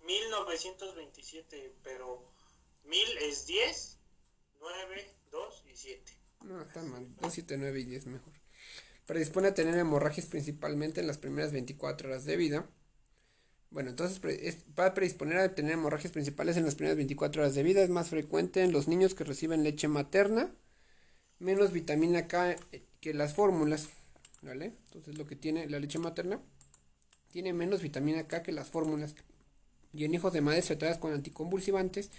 1927, 0.04 1.76
pero 1.82 2.30
1000 2.84 3.18
es 3.22 3.46
10, 3.46 3.98
9, 4.60 5.10
2 5.30 5.64
y 5.72 5.76
7. 5.76 6.12
No, 6.42 6.62
está 6.62 6.82
mal. 6.82 7.06
2, 7.20 7.32
7, 7.32 7.56
9 7.58 7.80
y 7.80 7.84
10 7.84 8.06
mejor. 8.06 8.32
Predispone 9.06 9.48
a 9.48 9.54
tener 9.54 9.76
hemorragias 9.78 10.26
principalmente 10.26 11.00
en 11.00 11.06
las 11.06 11.18
primeras 11.18 11.52
24 11.52 12.08
horas 12.08 12.24
de 12.24 12.36
vida. 12.36 12.68
Bueno, 13.70 13.90
entonces 13.90 14.20
va 14.78 14.86
a 14.86 14.94
predisponer 14.94 15.38
a 15.38 15.54
tener 15.54 15.72
hemorragias 15.72 16.12
principales 16.12 16.56
en 16.56 16.64
las 16.64 16.76
primeras 16.76 16.96
24 16.96 17.42
horas 17.42 17.54
de 17.54 17.62
vida. 17.62 17.82
Es 17.82 17.90
más 17.90 18.08
frecuente 18.08 18.62
en 18.62 18.72
los 18.72 18.88
niños 18.88 19.14
que 19.14 19.24
reciben 19.24 19.64
leche 19.64 19.88
materna, 19.88 20.54
menos 21.38 21.72
vitamina 21.72 22.28
K 22.28 22.56
que 23.00 23.14
las 23.14 23.34
fórmulas, 23.34 23.88
¿vale? 24.42 24.76
Entonces 24.86 25.18
lo 25.18 25.26
que 25.26 25.34
tiene 25.36 25.68
la 25.68 25.80
leche 25.80 25.98
materna 25.98 26.40
tiene 27.30 27.52
menos 27.52 27.82
vitamina 27.82 28.28
K 28.28 28.42
que 28.42 28.52
las 28.52 28.68
fórmulas. 28.68 29.16
Y 29.94 30.04
en 30.04 30.14
hijos 30.14 30.32
de 30.32 30.40
madres 30.40 30.66
tratadas 30.66 30.98
con 30.98 31.12
anticonvulsivantes 31.12 32.10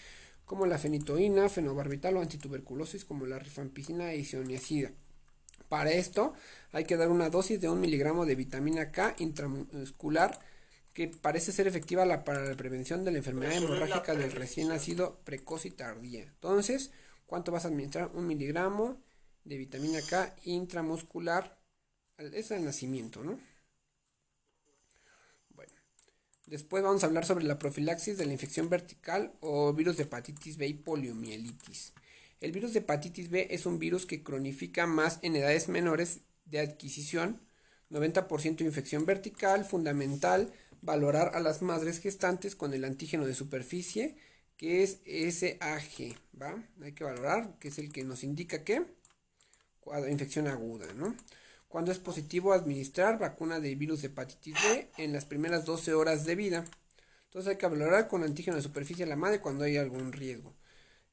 como 0.45 0.65
la 0.65 0.77
fenitoína, 0.77 1.49
fenobarbital 1.49 2.17
o 2.17 2.21
antituberculosis 2.21 3.03
como 3.03 3.25
la 3.25 3.39
rifampicina 3.39 4.11
e 4.13 4.19
isoniazida. 4.19 4.91
Para 5.69 5.91
esto 5.91 6.33
hay 6.71 6.85
que 6.85 6.97
dar 6.97 7.09
una 7.09 7.29
dosis 7.29 7.59
de 7.59 7.69
un 7.69 7.81
miligramo 7.81 8.25
de 8.25 8.35
vitamina 8.35 8.91
K 8.91 9.15
intramuscular 9.19 10.39
que 10.93 11.07
parece 11.09 11.51
ser 11.51 11.67
efectiva 11.67 12.23
para 12.23 12.45
la 12.45 12.55
prevención 12.55 13.03
de 13.03 13.11
la 13.11 13.17
enfermedad 13.17 13.57
hemorrágica 13.57 14.15
del 14.15 14.31
recién 14.31 14.69
nacido 14.69 15.19
precoz 15.25 15.65
y 15.65 15.71
tardía. 15.71 16.21
Entonces, 16.23 16.91
¿cuánto 17.25 17.51
vas 17.51 17.65
a 17.65 17.67
administrar? 17.67 18.11
Un 18.13 18.27
miligramo 18.27 19.01
de 19.43 19.57
vitamina 19.57 19.99
K 20.07 20.35
intramuscular. 20.43 21.59
Es 22.17 22.51
el 22.51 22.63
nacimiento, 22.63 23.23
¿no? 23.23 23.37
Después 26.47 26.83
vamos 26.83 27.03
a 27.03 27.07
hablar 27.07 27.25
sobre 27.25 27.45
la 27.45 27.57
profilaxis 27.57 28.17
de 28.17 28.25
la 28.25 28.33
infección 28.33 28.69
vertical 28.69 29.33
o 29.39 29.73
virus 29.73 29.97
de 29.97 30.03
hepatitis 30.03 30.57
B 30.57 30.67
y 30.67 30.73
poliomielitis. 30.75 31.93
El 32.39 32.51
virus 32.51 32.73
de 32.73 32.79
hepatitis 32.79 33.29
B 33.29 33.47
es 33.49 33.65
un 33.65 33.79
virus 33.79 34.05
que 34.05 34.21
cronifica 34.21 34.85
más 34.85 35.19
en 35.23 35.35
edades 35.35 35.69
menores 35.69 36.19
de 36.45 36.59
adquisición, 36.59 37.41
90% 37.89 38.61
infección 38.61 39.05
vertical, 39.05 39.65
fundamental, 39.65 40.53
valorar 40.81 41.31
a 41.33 41.39
las 41.39 41.63
madres 41.63 41.99
gestantes 41.99 42.55
con 42.55 42.73
el 42.73 42.85
antígeno 42.85 43.25
de 43.25 43.33
superficie, 43.33 44.15
que 44.55 44.83
es 44.83 44.99
SAG, 45.05 46.15
¿va? 46.39 46.63
Hay 46.81 46.93
que 46.93 47.03
valorar, 47.03 47.57
que 47.59 47.69
es 47.69 47.79
el 47.79 47.91
que 47.91 48.03
nos 48.03 48.23
indica 48.23 48.63
que 48.63 48.85
infección 50.09 50.47
aguda, 50.47 50.93
¿no? 50.93 51.15
Cuando 51.75 51.91
es 51.91 51.99
positivo, 51.99 52.53
administrar 52.53 53.19
vacuna 53.19 53.59
de 53.59 53.75
virus 53.75 54.01
de 54.01 54.07
hepatitis 54.07 54.55
B 54.63 54.87
en 54.97 55.11
las 55.11 55.25
primeras 55.25 55.65
12 55.65 55.93
horas 55.93 56.23
de 56.23 56.33
vida. 56.35 56.63
Entonces 57.25 57.49
hay 57.51 57.57
que 57.57 57.67
valorar 57.67 58.07
con 58.07 58.23
antígeno 58.23 58.55
de 58.55 58.63
superficie 58.63 59.03
a 59.03 59.07
la 59.09 59.17
madre 59.17 59.41
cuando 59.41 59.65
hay 59.65 59.75
algún 59.75 60.13
riesgo. 60.13 60.55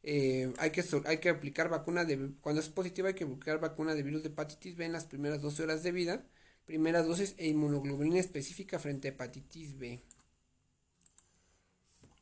Eh, 0.04 0.54
hay, 0.58 0.70
que, 0.70 0.84
hay 1.06 1.18
que 1.18 1.30
aplicar 1.30 1.68
vacuna 1.68 2.04
de, 2.04 2.30
cuando 2.40 2.60
es 2.60 2.68
positivo 2.68 3.08
hay 3.08 3.14
que 3.14 3.24
aplicar 3.24 3.58
vacuna 3.58 3.92
de 3.96 4.04
virus 4.04 4.22
de 4.22 4.28
hepatitis 4.28 4.76
B 4.76 4.84
en 4.84 4.92
las 4.92 5.04
primeras 5.04 5.42
12 5.42 5.64
horas 5.64 5.82
de 5.82 5.90
vida 5.90 6.24
primera 6.64 7.02
dosis 7.02 7.34
e 7.38 7.48
inmunoglobulina 7.48 8.20
específica 8.20 8.78
frente 8.78 9.08
a 9.08 9.10
hepatitis 9.10 9.76
B. 9.80 10.00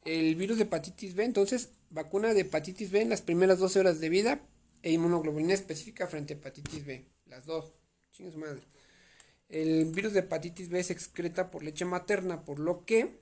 El 0.06 0.34
virus 0.36 0.56
de 0.56 0.62
hepatitis 0.62 1.14
B, 1.14 1.24
entonces, 1.24 1.72
vacuna 1.90 2.32
de 2.32 2.40
hepatitis 2.40 2.90
B 2.90 3.02
en 3.02 3.10
las 3.10 3.20
primeras 3.20 3.58
12 3.58 3.80
horas 3.80 4.00
de 4.00 4.08
vida 4.08 4.40
e 4.82 4.92
inmunoglobulina 4.92 5.52
específica 5.52 6.06
frente 6.06 6.32
a 6.32 6.36
hepatitis 6.38 6.86
B. 6.86 7.04
Las 7.26 7.44
dos. 7.44 7.74
Madre. 8.36 8.62
El 9.48 9.86
virus 9.86 10.12
de 10.12 10.20
hepatitis 10.20 10.68
B 10.68 10.82
se 10.82 10.92
excreta 10.92 11.50
por 11.50 11.64
leche 11.64 11.84
materna, 11.84 12.44
por 12.44 12.60
lo 12.60 12.84
que, 12.84 13.18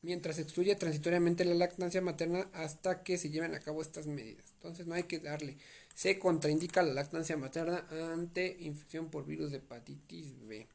mientras 0.00 0.38
excluye 0.38 0.74
transitoriamente 0.74 1.44
la 1.44 1.54
lactancia 1.54 2.00
materna 2.00 2.48
hasta 2.52 3.02
que 3.02 3.18
se 3.18 3.30
lleven 3.30 3.54
a 3.54 3.60
cabo 3.60 3.82
estas 3.82 4.06
medidas. 4.06 4.46
Entonces 4.56 4.86
no 4.86 4.94
hay 4.94 5.04
que 5.04 5.20
darle 5.20 5.58
se 5.94 6.18
contraindica 6.18 6.82
la 6.82 6.94
lactancia 6.94 7.36
materna 7.36 7.86
ante 8.12 8.56
infección 8.60 9.10
por 9.10 9.26
virus 9.26 9.50
de 9.50 9.58
hepatitis 9.58 10.34
B. 10.46 10.66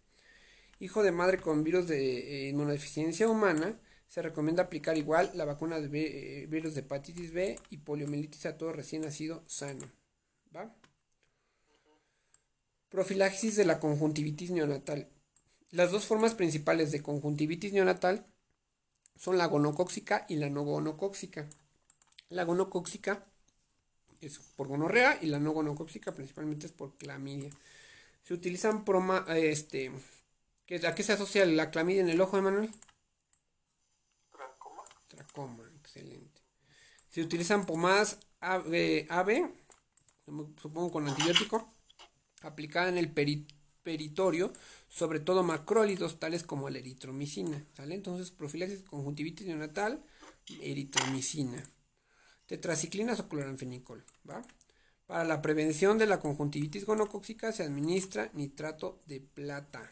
Hijo 0.80 1.04
de 1.04 1.12
madre 1.12 1.40
con 1.40 1.64
virus 1.64 1.88
de 1.88 2.46
eh, 2.46 2.50
inmunodeficiencia 2.50 3.28
humana, 3.28 3.80
se 4.08 4.22
recomienda 4.22 4.64
aplicar 4.64 4.98
igual 4.98 5.32
la 5.34 5.46
vacuna 5.46 5.80
de 5.80 6.44
eh, 6.44 6.46
virus 6.48 6.76
de 6.76 6.82
hepatitis 6.82 7.34
B 7.34 7.60
y 7.70 7.78
poliomielitis 7.78 8.46
a 8.46 8.58
todo 8.58 8.72
recién 8.72 9.02
nacido 9.02 9.44
sano. 9.48 9.86
¿Va? 10.56 10.74
Profilaxis 12.90 13.56
de 13.56 13.66
la 13.66 13.80
conjuntivitis 13.80 14.52
neonatal. 14.52 15.10
Las 15.72 15.92
dos 15.92 16.06
formas 16.06 16.36
principales 16.36 16.92
de 16.92 17.02
conjuntivitis 17.02 17.74
neonatal 17.74 18.26
son 19.18 19.38
la 19.38 19.48
gonocóxica 19.48 20.26
y 20.30 20.38
la 20.38 20.50
no 20.50 20.64
gonocóxica. 20.64 21.50
La 22.30 22.44
gonocóxica 22.44 23.26
es 24.22 24.40
por 24.56 24.68
gonorrea 24.68 25.20
y 25.22 25.28
la 25.28 25.40
no 25.40 25.52
gonocóxica 25.52 26.14
principalmente 26.14 26.68
es 26.68 26.72
por 26.72 26.96
clamidia. 26.96 27.50
Se 28.24 28.34
utilizan 28.34 28.86
proma, 28.86 29.26
este, 29.30 29.92
¿a 30.86 30.96
qué 30.96 31.04
se 31.04 31.14
asocia 31.14 31.46
la 31.46 31.72
clamidia 31.72 32.02
en 32.02 32.10
el 32.10 32.22
ojo, 32.22 32.38
Emanuel? 32.38 32.72
Tracoma. 34.32 34.84
Tracoma, 35.08 35.64
excelente. 35.82 36.42
Se 37.10 37.22
utilizan 37.22 37.66
pomadas 37.66 38.20
AB, 38.40 39.50
supongo 40.62 40.92
con 40.92 41.08
antibiótico, 41.08 41.74
aplicada 42.42 42.90
en 42.90 42.98
el 42.98 43.12
peritorio, 43.12 44.54
sobre 44.90 45.20
todo 45.20 45.44
macrólidos 45.44 46.20
tales 46.20 46.44
como 46.44 46.70
la 46.70 46.80
eritromicina, 46.80 47.64
¿sale? 47.76 47.96
Entonces, 47.96 48.32
profilaxis 48.32 48.84
conjuntivitis 48.84 49.48
neonatal, 49.48 50.04
eritromicina 50.62 51.64
tetraciclinas 52.48 53.20
o 53.20 53.30
cloranfenicol. 53.30 54.04
¿va? 54.28 54.42
Para 55.06 55.24
la 55.24 55.42
prevención 55.42 55.98
de 55.98 56.08
la 56.08 56.20
conjuntivitis 56.20 56.86
gonocóxica 56.86 57.52
se 57.52 57.64
administra 57.64 58.32
nitrato 58.34 59.00
de 59.06 59.20
plata. 59.20 59.92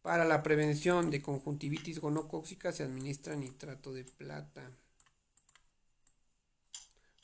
Para 0.00 0.24
la 0.24 0.42
prevención 0.42 1.10
de 1.10 1.20
conjuntivitis 1.20 2.00
gonocóxica 2.00 2.72
se 2.72 2.84
administra 2.84 3.36
nitrato 3.36 3.92
de 3.92 4.04
plata. 4.04 4.70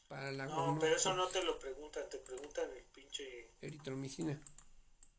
Para 0.08 0.32
la 0.32 0.46
no, 0.46 0.78
pero 0.80 0.96
eso 0.96 1.14
no 1.14 1.26
te 1.28 1.42
lo 1.42 1.58
preguntan, 1.58 2.08
te 2.08 2.18
preguntan 2.18 2.70
el 2.70 2.84
Eritromicina. 3.60 4.40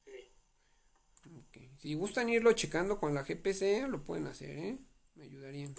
Sí. 0.06 1.70
Si 1.80 1.94
gustan 1.94 2.30
irlo 2.30 2.52
checando 2.54 3.00
con 3.00 3.14
la 3.14 3.24
GPC, 3.24 3.88
lo 3.88 4.04
pueden 4.04 4.28
hacer, 4.28 4.50
¿eh? 4.58 4.78
Me 5.16 5.26
ayudarían. 5.26 5.76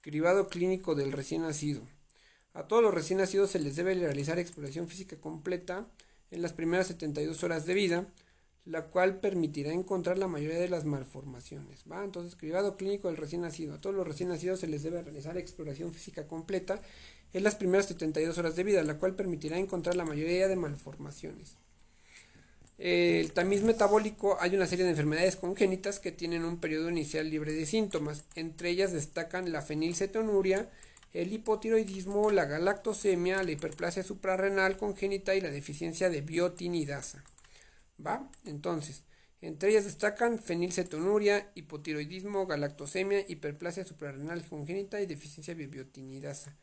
Cribado 0.00 0.48
clínico 0.48 0.94
del 0.94 1.12
recién 1.12 1.42
nacido. 1.42 1.82
A 2.52 2.66
todos 2.68 2.82
los 2.82 2.94
recién 2.94 3.18
nacidos 3.18 3.50
se 3.50 3.58
les 3.58 3.76
debe 3.76 3.94
realizar 3.94 4.38
exploración 4.38 4.88
física 4.88 5.16
completa 5.20 5.86
en 6.30 6.42
las 6.42 6.52
primeras 6.52 6.86
72 6.86 7.42
horas 7.44 7.66
de 7.66 7.74
vida, 7.74 8.06
la 8.64 8.86
cual 8.86 9.20
permitirá 9.20 9.72
encontrar 9.72 10.18
la 10.18 10.26
mayoría 10.26 10.58
de 10.58 10.68
las 10.68 10.84
malformaciones. 10.84 11.84
¿va? 11.90 12.04
Entonces, 12.04 12.34
cribado 12.34 12.76
clínico 12.76 13.08
del 13.08 13.16
recién 13.16 13.42
nacido. 13.42 13.74
A 13.74 13.80
todos 13.80 13.94
los 13.94 14.06
recién 14.06 14.28
nacidos 14.28 14.60
se 14.60 14.66
les 14.66 14.82
debe 14.82 15.02
realizar 15.02 15.36
exploración 15.38 15.92
física 15.92 16.26
completa 16.26 16.80
en 17.32 17.44
las 17.44 17.54
primeras 17.54 17.86
72 17.86 18.38
horas 18.38 18.56
de 18.56 18.64
vida, 18.64 18.82
la 18.82 18.98
cual 18.98 19.14
permitirá 19.14 19.58
encontrar 19.58 19.96
la 19.96 20.04
mayoría 20.04 20.48
de 20.48 20.56
malformaciones. 20.56 21.56
El 22.78 23.32
tamiz 23.32 23.62
metabólico 23.62 24.36
hay 24.38 24.54
una 24.54 24.66
serie 24.66 24.84
de 24.84 24.90
enfermedades 24.90 25.36
congénitas 25.36 25.98
que 25.98 26.12
tienen 26.12 26.44
un 26.44 26.60
periodo 26.60 26.90
inicial 26.90 27.30
libre 27.30 27.52
de 27.52 27.64
síntomas. 27.64 28.24
Entre 28.34 28.68
ellas 28.68 28.92
destacan 28.92 29.50
la 29.50 29.62
fenilcetonuria, 29.62 30.70
el 31.14 31.32
hipotiroidismo, 31.32 32.30
la 32.30 32.44
galactosemia, 32.44 33.42
la 33.42 33.52
hiperplasia 33.52 34.02
suprarrenal 34.02 34.76
congénita 34.76 35.34
y 35.34 35.40
la 35.40 35.50
deficiencia 35.50 36.10
de 36.10 36.20
biotinidasa. 36.20 37.24
¿Va? 38.04 38.30
Entonces, 38.44 39.04
entre 39.40 39.70
ellas 39.70 39.84
destacan 39.84 40.38
fenilcetonuria, 40.38 41.50
hipotiroidismo, 41.54 42.46
galactosemia, 42.46 43.24
hiperplasia 43.26 43.86
suprarrenal 43.86 44.44
congénita 44.46 45.00
y 45.00 45.06
deficiencia 45.06 45.54
de 45.54 45.66
biotinidasa. 45.66 46.54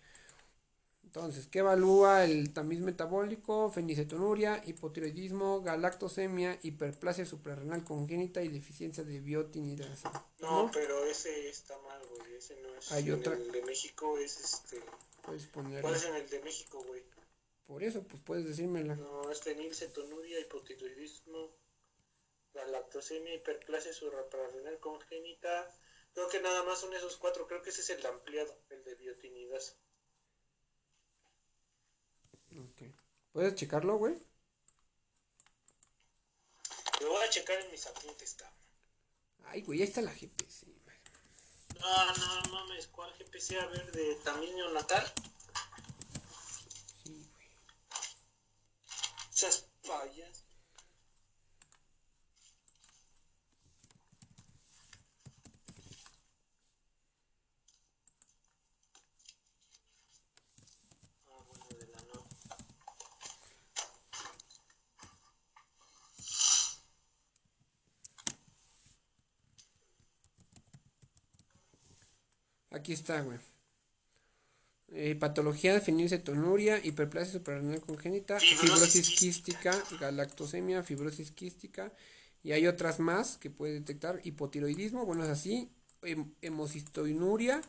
Entonces, 1.15 1.45
¿qué 1.45 1.59
evalúa 1.59 2.25
el 2.25 2.53
tamiz 2.53 2.79
metabólico? 2.79 3.69
Fenicetonuria, 3.69 4.63
hipotiroidismo, 4.65 5.61
galactosemia, 5.61 6.57
hiperplasia 6.63 7.23
suprarrenal 7.23 7.83
congénita 7.83 8.41
y 8.41 8.47
deficiencia 8.47 9.03
de 9.03 9.19
biotinidasa. 9.19 10.11
No, 10.39 10.71
pero 10.73 11.05
ese 11.05 11.49
está 11.49 11.77
mal, 11.81 12.01
güey. 12.07 12.33
Ese 12.33 12.59
no 12.63 12.73
es. 12.73 12.91
Hay 12.91 13.11
otra. 13.11 13.35
El 13.35 13.51
de 13.51 13.61
México 13.61 14.17
es 14.17 14.39
este. 14.39 14.81
Puedes 15.21 15.45
ponerlo. 15.45 15.83
¿Cuál 15.83 15.93
es 15.93 16.05
en 16.05 16.15
el 16.15 16.27
de 16.27 16.41
México, 16.41 16.83
güey? 16.87 17.03
Por 17.67 17.83
eso, 17.83 18.01
pues 18.01 18.19
puedes 18.25 18.47
decírmela. 18.47 18.95
No, 18.95 19.29
es 19.29 19.39
fenilcetonuria, 19.41 20.39
hipotiroidismo, 20.39 21.51
galactosemia, 22.55 23.35
hiperplasia 23.35 23.93
suprarrenal 23.93 24.79
congénita. 24.79 25.69
Creo 26.15 26.27
que 26.29 26.41
nada 26.41 26.63
más 26.63 26.79
son 26.79 26.91
esos 26.95 27.17
cuatro. 27.17 27.45
Creo 27.45 27.61
que 27.61 27.69
ese 27.69 27.81
es 27.81 27.91
el 27.91 28.03
ampliado, 28.03 28.57
el 28.71 28.83
de 28.83 28.95
biotinidasa. 32.53 33.03
¿Puedes 33.31 33.55
checarlo, 33.55 33.97
güey? 33.97 34.15
Lo 37.01 37.09
voy 37.09 37.23
a 37.23 37.29
checar 37.29 37.59
en 37.59 37.71
mis 37.71 37.85
apuntes, 37.87 38.35
cabrón. 38.35 38.57
Ay, 39.45 39.61
güey, 39.61 39.81
ahí 39.81 39.87
está 39.87 40.01
la 40.01 40.13
GPC. 40.13 40.67
No, 41.79 42.15
no 42.15 42.51
mames, 42.51 42.87
¿cuál 42.87 43.11
GPC? 43.17 43.59
A 43.59 43.65
ver, 43.67 43.91
de 43.91 44.15
tamaño 44.23 44.71
natal. 44.71 45.11
Sí, 47.03 47.27
güey. 47.33 47.47
Esas 49.33 49.67
fallas. 49.81 50.42
Aquí 72.83 72.91
está, 72.91 73.21
güey. 73.21 73.39
Eh, 74.89 75.15
patología 75.15 75.79
de 75.79 76.19
tonuria, 76.19 76.85
hiperplasia 76.85 77.31
suprarrenal 77.31 77.79
congénita, 77.79 78.37
fibrosis, 78.41 79.09
quística, 79.11 79.71
galactosemia, 80.01 80.83
fibrosis 80.83 81.31
quística, 81.31 81.93
y 82.43 82.51
hay 82.51 82.67
otras 82.67 82.99
más 82.99 83.37
que 83.37 83.49
puede 83.49 83.75
detectar, 83.75 84.19
hipotiroidismo, 84.25 85.05
bueno, 85.05 85.23
es 85.23 85.29
así, 85.29 85.71
hem 86.01 86.35
hemocistoinuria 86.41 87.61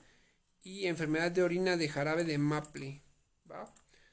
y 0.65 0.87
enfermedad 0.87 1.31
de 1.31 1.45
orina 1.45 1.77
de 1.77 1.89
jarabe 1.89 2.25
de 2.25 2.39
Maple, 2.39 3.01
¿va? 3.49 3.73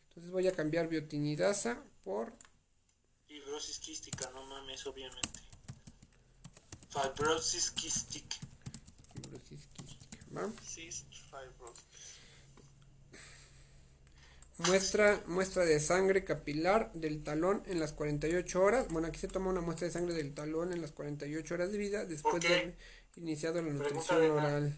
Entonces 0.09 0.31
voy 0.31 0.47
a 0.47 0.51
cambiar 0.51 0.87
biotinidasa 0.87 1.83
por... 2.03 2.37
Fibrosis 3.25 3.79
quística, 3.79 4.29
no 4.35 4.45
mames, 4.45 4.85
obviamente. 4.85 5.39
Fibrosis 6.89 7.71
quística. 7.71 8.37
Fibrosis 9.15 9.49
quística, 9.49 9.70
¿va? 10.35 10.51
Muestra, 14.67 15.23
muestra 15.25 15.65
de 15.65 15.79
sangre 15.79 16.23
capilar 16.23 16.91
del 16.93 17.23
talón 17.23 17.63
en 17.65 17.79
las 17.79 17.93
48 17.93 18.61
horas. 18.61 18.87
Bueno, 18.89 19.07
aquí 19.07 19.19
se 19.19 19.27
toma 19.27 19.49
una 19.49 19.61
muestra 19.61 19.87
de 19.87 19.93
sangre 19.93 20.13
del 20.13 20.33
talón 20.33 20.71
en 20.71 20.81
las 20.81 20.91
48 20.91 21.53
horas 21.53 21.71
de 21.71 21.77
vida 21.77 22.05
después 22.05 22.43
de 22.43 22.47
haber 22.47 22.77
iniciado 23.15 23.61
la 23.61 23.71
nutrición 23.71 24.31
oral. 24.31 24.77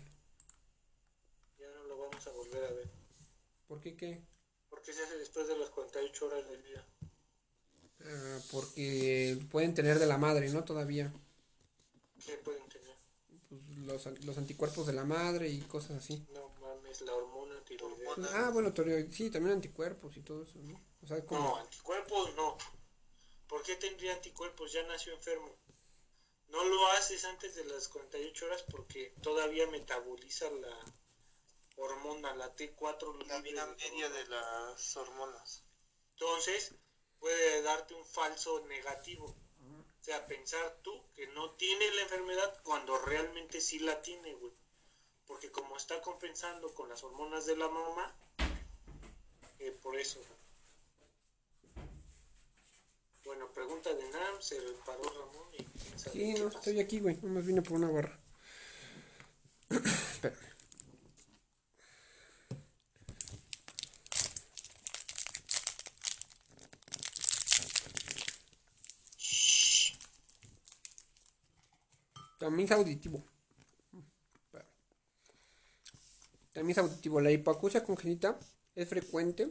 Ya 1.59 1.67
no 1.67 1.83
lo 1.83 1.97
vamos 1.97 2.25
a 2.25 2.31
volver 2.31 2.63
a 2.63 2.71
ver. 2.71 2.89
¿Por 3.67 3.81
qué 3.81 3.95
qué? 3.95 4.23
Porque 4.69 4.93
se 4.93 5.03
hace 5.03 5.17
después 5.17 5.47
de 5.47 5.57
las 5.57 5.69
48 5.69 6.25
horas 6.25 6.49
de 6.49 6.57
vida. 6.57 6.87
Ah, 8.05 8.39
porque 8.51 9.37
pueden 9.51 9.73
tener 9.73 9.99
de 9.99 10.07
la 10.07 10.17
madre, 10.17 10.49
¿no? 10.49 10.63
Todavía. 10.63 11.13
¿Qué 12.25 12.37
pueden 12.37 12.62
los, 13.85 14.05
los 14.25 14.37
anticuerpos 14.37 14.87
de 14.87 14.93
la 14.93 15.05
madre 15.05 15.49
y 15.49 15.61
cosas 15.61 15.97
así. 15.97 16.25
No 16.33 16.49
mames, 16.61 17.01
la 17.01 17.13
hormona 17.13 17.33
Ah, 18.33 18.51
bueno, 18.53 18.73
sí, 19.11 19.29
también 19.29 19.55
anticuerpos 19.55 20.15
y 20.17 20.21
todo 20.21 20.43
eso, 20.43 20.59
¿no? 20.59 20.79
O 21.01 21.07
sea, 21.07 21.23
No, 21.31 21.57
anticuerpos 21.57 22.35
no. 22.35 22.57
¿Por 23.47 23.63
qué 23.63 23.75
tendría 23.75 24.13
anticuerpos? 24.13 24.71
Ya 24.71 24.83
nació 24.83 25.13
enfermo. 25.13 25.55
No 26.49 26.63
lo 26.63 26.87
haces 26.87 27.25
antes 27.25 27.55
de 27.55 27.65
las 27.65 27.87
48 27.87 28.45
horas 28.45 28.63
porque 28.69 29.13
todavía 29.21 29.67
metaboliza 29.67 30.49
la 30.51 30.77
hormona, 31.77 32.35
la 32.35 32.55
T4. 32.55 33.25
La 33.25 33.41
vida 33.41 33.65
media 33.65 34.09
de 34.09 34.27
las 34.27 34.95
hormonas. 34.95 35.63
Entonces, 36.11 36.75
puede 37.19 37.61
darte 37.63 37.95
un 37.95 38.05
falso 38.05 38.65
negativo. 38.67 39.35
O 40.03 40.05
sea, 40.05 40.27
pensar 40.27 40.77
tú 40.83 41.01
que 41.15 41.27
no 41.27 41.51
tiene 41.51 41.89
la 41.95 42.01
enfermedad 42.01 42.61
cuando 42.63 42.99
realmente 42.99 43.61
sí 43.61 43.79
la 43.79 44.01
tiene, 44.01 44.33
güey 44.33 44.51
porque 45.27 45.51
como 45.51 45.77
está 45.77 46.01
compensando 46.01 46.73
con 46.73 46.89
las 46.89 47.03
hormonas 47.03 47.45
de 47.45 47.57
la 47.57 47.67
mamá, 47.67 48.15
eh, 49.59 49.75
por 49.81 49.97
eso. 49.97 50.19
Bueno, 53.25 53.51
pregunta 53.53 53.93
de 53.93 54.09
Nam, 54.09 54.41
se 54.41 54.59
paró 54.85 55.03
Ramón 55.03 55.47
y 55.57 55.65
Sí, 55.97 56.33
no, 56.33 56.49
estoy 56.49 56.79
aquí, 56.79 56.99
güey, 56.99 57.17
nomás 57.21 57.45
vine 57.45 57.61
por 57.61 57.77
una 57.77 57.89
barra. 57.89 58.19
Espérame. 59.69 60.52
También 72.53 72.71
auditivo. 72.73 73.25
También 76.53 76.69
es 76.69 76.77
auditivo. 76.77 77.19
La 77.19 77.31
hipoacusia 77.31 77.83
congénita 77.83 78.39
es 78.75 78.87
frecuente. 78.87 79.49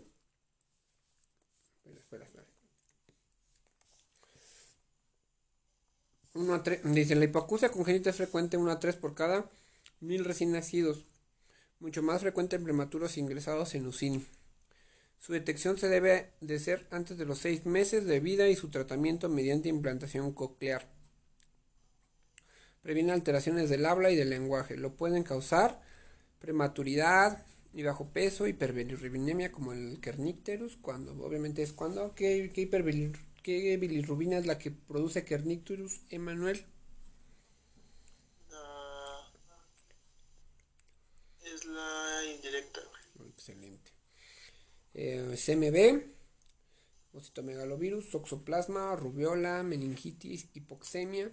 Espera, 1.97 2.25
espera, 2.25 2.47
dice, 6.85 7.17
la 7.17 7.25
hipoacusia 7.25 7.73
congénita 7.73 8.11
es 8.11 8.17
frecuente 8.17 8.57
1 8.57 8.71
a 8.71 8.79
3 8.79 8.95
por 8.95 9.17
cada 9.17 9.51
mil 9.99 10.25
recién 10.25 10.53
nacidos. 10.53 11.05
Mucho 11.81 12.05
más 12.05 12.21
frecuente 12.21 12.55
en 12.55 12.63
prematuros 12.63 13.19
ingresados 13.19 13.75
en 13.75 13.85
UCIN. 13.85 14.25
Su 15.19 15.33
detección 15.33 15.77
se 15.77 15.89
debe 15.89 16.35
de 16.41 16.61
ser 16.61 16.87
antes 16.93 17.19
de 17.19 17.27
los 17.27 17.41
6 17.41 17.67
meses 17.67 18.05
de 18.05 18.21
vida 18.21 18.49
y 18.49 18.55
su 18.55 18.71
tratamiento 18.71 19.29
mediante 19.29 19.69
implantación 19.69 20.33
coclear. 20.33 21.02
Previene 22.83 23.13
alteraciones 23.13 23.71
del 23.71 23.87
habla 23.87 24.11
y 24.11 24.17
del 24.17 24.31
lenguaje. 24.31 24.77
Lo 24.77 24.97
pueden 24.97 25.23
causar 25.23 25.81
prematuridad 26.41 27.47
y 27.73 27.85
bajo 27.85 28.09
peso, 28.13 28.49
hiperbilirrubinemia 28.49 29.53
como 29.53 29.73
el 29.73 30.01
kernicterus, 30.01 30.77
cuando 30.77 31.13
obviamente 31.25 31.63
es 31.63 31.73
cuando, 31.73 32.15
¿qué, 32.15 32.51
qué, 32.53 33.77
bilirrubina 33.77 34.39
es 34.39 34.47
la 34.47 34.59
que 34.59 34.73
produce 34.73 35.25
kernicterus, 35.25 36.03
Emanuel? 36.11 36.67
es 41.45 41.65
la 41.67 42.23
indirecta. 42.35 42.81
Excelente. 43.29 43.91
Eh, 44.95 45.37
CMB, 45.37 46.03
ocitomegalovirus, 47.17 48.11
toxoplasma, 48.11 48.97
rubiola, 48.97 49.63
meningitis, 49.63 50.49
hipoxemia 50.55 51.31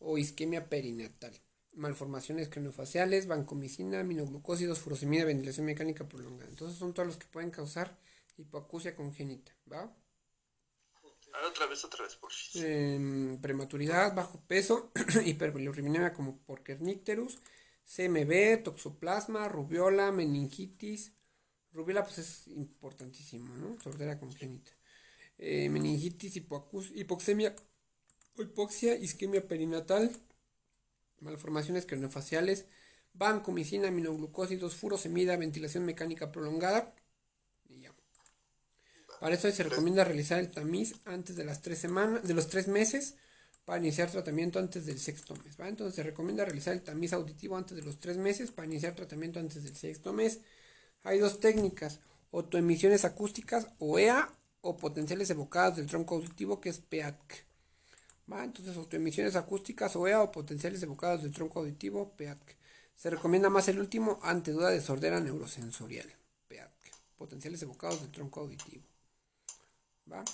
o 0.00 0.18
isquemia 0.18 0.68
perinatal 0.68 1.40
malformaciones 1.74 2.48
craniofaciales, 2.48 3.26
vancomicina, 3.26 4.00
aminoglucósidos, 4.00 4.80
furosemida, 4.80 5.24
ventilación 5.24 5.66
mecánica 5.66 6.08
prolongada. 6.08 6.50
Entonces 6.50 6.78
son 6.78 6.94
todos 6.94 7.06
los 7.06 7.16
que 7.16 7.26
pueden 7.26 7.50
causar 7.50 7.96
hipoacusia 8.36 8.96
congénita, 8.96 9.52
¿va? 9.70 9.94
otra 11.48 11.66
vez, 11.66 11.84
otra 11.84 12.04
vez, 12.04 12.16
por 12.16 12.30
em, 12.54 13.40
prematuridad, 13.40 14.14
bajo 14.14 14.40
peso, 14.46 14.90
hiperbilirrubinemia 15.24 16.12
como 16.12 16.38
por 16.38 16.62
Kernicterus, 16.62 17.38
CMB, 17.84 18.64
toxoplasma, 18.64 19.48
rubiola, 19.48 20.10
meningitis. 20.12 21.12
Rubiola 21.72 22.04
pues 22.04 22.18
es 22.18 22.48
importantísimo, 22.48 23.54
¿no? 23.56 23.80
Sordera 23.80 24.18
congénita. 24.18 24.72
Eh, 25.38 25.68
meningitis, 25.68 26.36
hipoxemia, 26.36 27.54
hipoxia, 28.42 28.94
isquemia 28.96 29.46
perinatal, 29.46 30.10
malformaciones 31.20 31.86
craniofaciales, 31.86 32.66
vancomicina, 33.14 33.88
aminoglucósidos, 33.88 34.74
furosemida, 34.74 35.36
ventilación 35.36 35.84
mecánica 35.84 36.32
prolongada. 36.32 36.94
Y 37.68 37.82
ya. 37.82 37.94
Para 39.20 39.34
eso 39.34 39.50
se 39.50 39.62
recomienda 39.62 40.04
realizar 40.04 40.38
el 40.38 40.50
tamiz 40.50 40.94
antes 41.04 41.36
de 41.36 41.44
las 41.44 41.62
tres 41.62 41.78
semanas, 41.78 42.26
de 42.26 42.34
los 42.34 42.48
tres 42.48 42.68
meses, 42.68 43.16
para 43.64 43.78
iniciar 43.78 44.10
tratamiento 44.10 44.58
antes 44.58 44.86
del 44.86 44.98
sexto 44.98 45.34
mes. 45.36 45.56
Entonces 45.58 45.94
se 45.94 46.02
recomienda 46.02 46.44
realizar 46.44 46.74
el 46.74 46.82
tamiz 46.82 47.12
auditivo 47.12 47.56
antes 47.56 47.76
de 47.76 47.82
los 47.82 48.00
tres 48.00 48.16
meses 48.16 48.50
para 48.50 48.66
iniciar 48.66 48.94
tratamiento 48.94 49.38
antes 49.38 49.62
del 49.62 49.76
sexto 49.76 50.12
mes. 50.12 50.40
Hay 51.04 51.18
dos 51.18 51.40
técnicas, 51.40 52.00
autoemisiones 52.32 53.04
acústicas 53.04 53.68
o 53.78 53.98
EA 53.98 54.28
o 54.62 54.76
potenciales 54.76 55.30
evocadas 55.30 55.76
del 55.76 55.86
tronco 55.86 56.16
auditivo 56.16 56.60
que 56.60 56.70
es 56.70 56.78
PEAC. 56.78 57.49
Entonces, 58.32 58.76
autoemisiones 58.76 59.34
acústicas 59.36 59.96
OEA 59.96 60.22
o 60.22 60.30
potenciales 60.30 60.82
evocados 60.82 61.22
del 61.22 61.32
tronco 61.32 61.60
auditivo, 61.60 62.14
PEATC. 62.16 62.56
Se 62.94 63.10
recomienda 63.10 63.50
más 63.50 63.66
el 63.68 63.80
último 63.80 64.20
ante 64.22 64.52
duda 64.52 64.70
de 64.70 64.80
sordera 64.80 65.20
neurosensorial, 65.20 66.14
PEATC. 66.48 66.70
Potenciales 67.16 67.62
evocados 67.62 68.00
del 68.00 68.12
tronco 68.12 68.40
auditivo. 68.40 68.84
¿Va? 70.10 70.24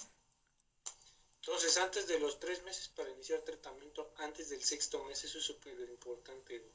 Entonces, 1.41 1.79
antes 1.79 2.07
de 2.09 2.19
los 2.19 2.39
tres 2.41 2.63
meses 2.65 2.89
para 2.89 3.11
iniciar 3.11 3.41
tratamiento, 3.41 4.13
antes 4.19 4.51
del 4.51 4.63
sexto 4.63 5.03
mes, 5.05 5.25
eso 5.25 5.39
es 5.39 5.45
súper 5.45 5.79
importante. 5.89 6.71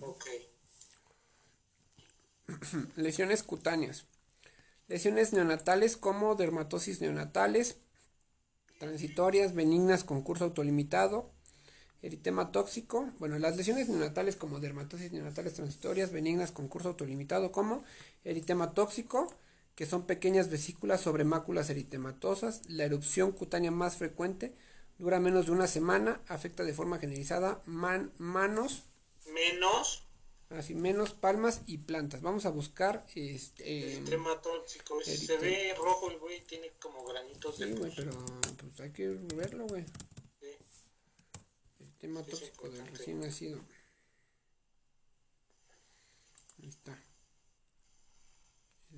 Ok. 0.00 0.26
Lesiones 2.96 3.42
cutáneas. 3.42 4.04
Lesiones 4.88 5.32
neonatales 5.32 5.96
como 5.96 6.34
dermatosis 6.34 7.00
neonatales, 7.00 7.76
transitorias, 8.78 9.54
benignas 9.54 10.04
con 10.04 10.22
curso 10.22 10.44
autolimitado, 10.44 11.30
eritema 12.00 12.52
tóxico, 12.52 13.10
bueno, 13.18 13.38
las 13.38 13.56
lesiones 13.56 13.88
neonatales 13.88 14.36
como 14.36 14.60
dermatosis 14.60 15.12
neonatales 15.12 15.54
transitorias, 15.54 16.12
benignas 16.12 16.52
con 16.52 16.68
curso 16.68 16.88
autolimitado 16.88 17.52
como 17.52 17.82
eritema 18.24 18.72
tóxico, 18.72 19.32
que 19.74 19.86
son 19.86 20.06
pequeñas 20.06 20.50
vesículas 20.50 21.00
sobre 21.00 21.24
máculas 21.24 21.70
eritematosas, 21.70 22.62
la 22.68 22.84
erupción 22.84 23.32
cutánea 23.32 23.70
más 23.70 23.96
frecuente 23.96 24.54
dura 24.98 25.20
menos 25.20 25.46
de 25.46 25.52
una 25.52 25.66
semana, 25.66 26.20
afecta 26.26 26.64
de 26.64 26.74
forma 26.74 26.98
generalizada 26.98 27.62
man, 27.66 28.12
manos, 28.18 28.82
menos 29.32 30.07
Así, 30.50 30.74
menos 30.74 31.12
palmas 31.12 31.60
y 31.66 31.78
plantas. 31.78 32.22
Vamos 32.22 32.46
a 32.46 32.50
buscar 32.50 33.06
este. 33.14 33.98
El 33.98 34.04
tóxico. 34.42 34.98
Si 35.02 35.16
se 35.18 35.36
ve 35.36 35.74
rojo 35.76 36.10
el 36.10 36.18
güey, 36.18 36.40
tiene 36.44 36.72
como 36.80 37.04
granitos 37.04 37.56
sí, 37.56 37.70
güey, 37.72 37.94
pero 37.94 38.12
pues 38.56 38.80
hay 38.80 38.92
que 38.92 39.08
verlo, 39.08 39.66
güey. 39.66 39.84
Sí. 40.40 40.56
El 41.80 41.92
tema 41.98 42.22
tóxico 42.24 42.70
del 42.70 42.86
recién 42.86 43.20
nacido. 43.20 43.60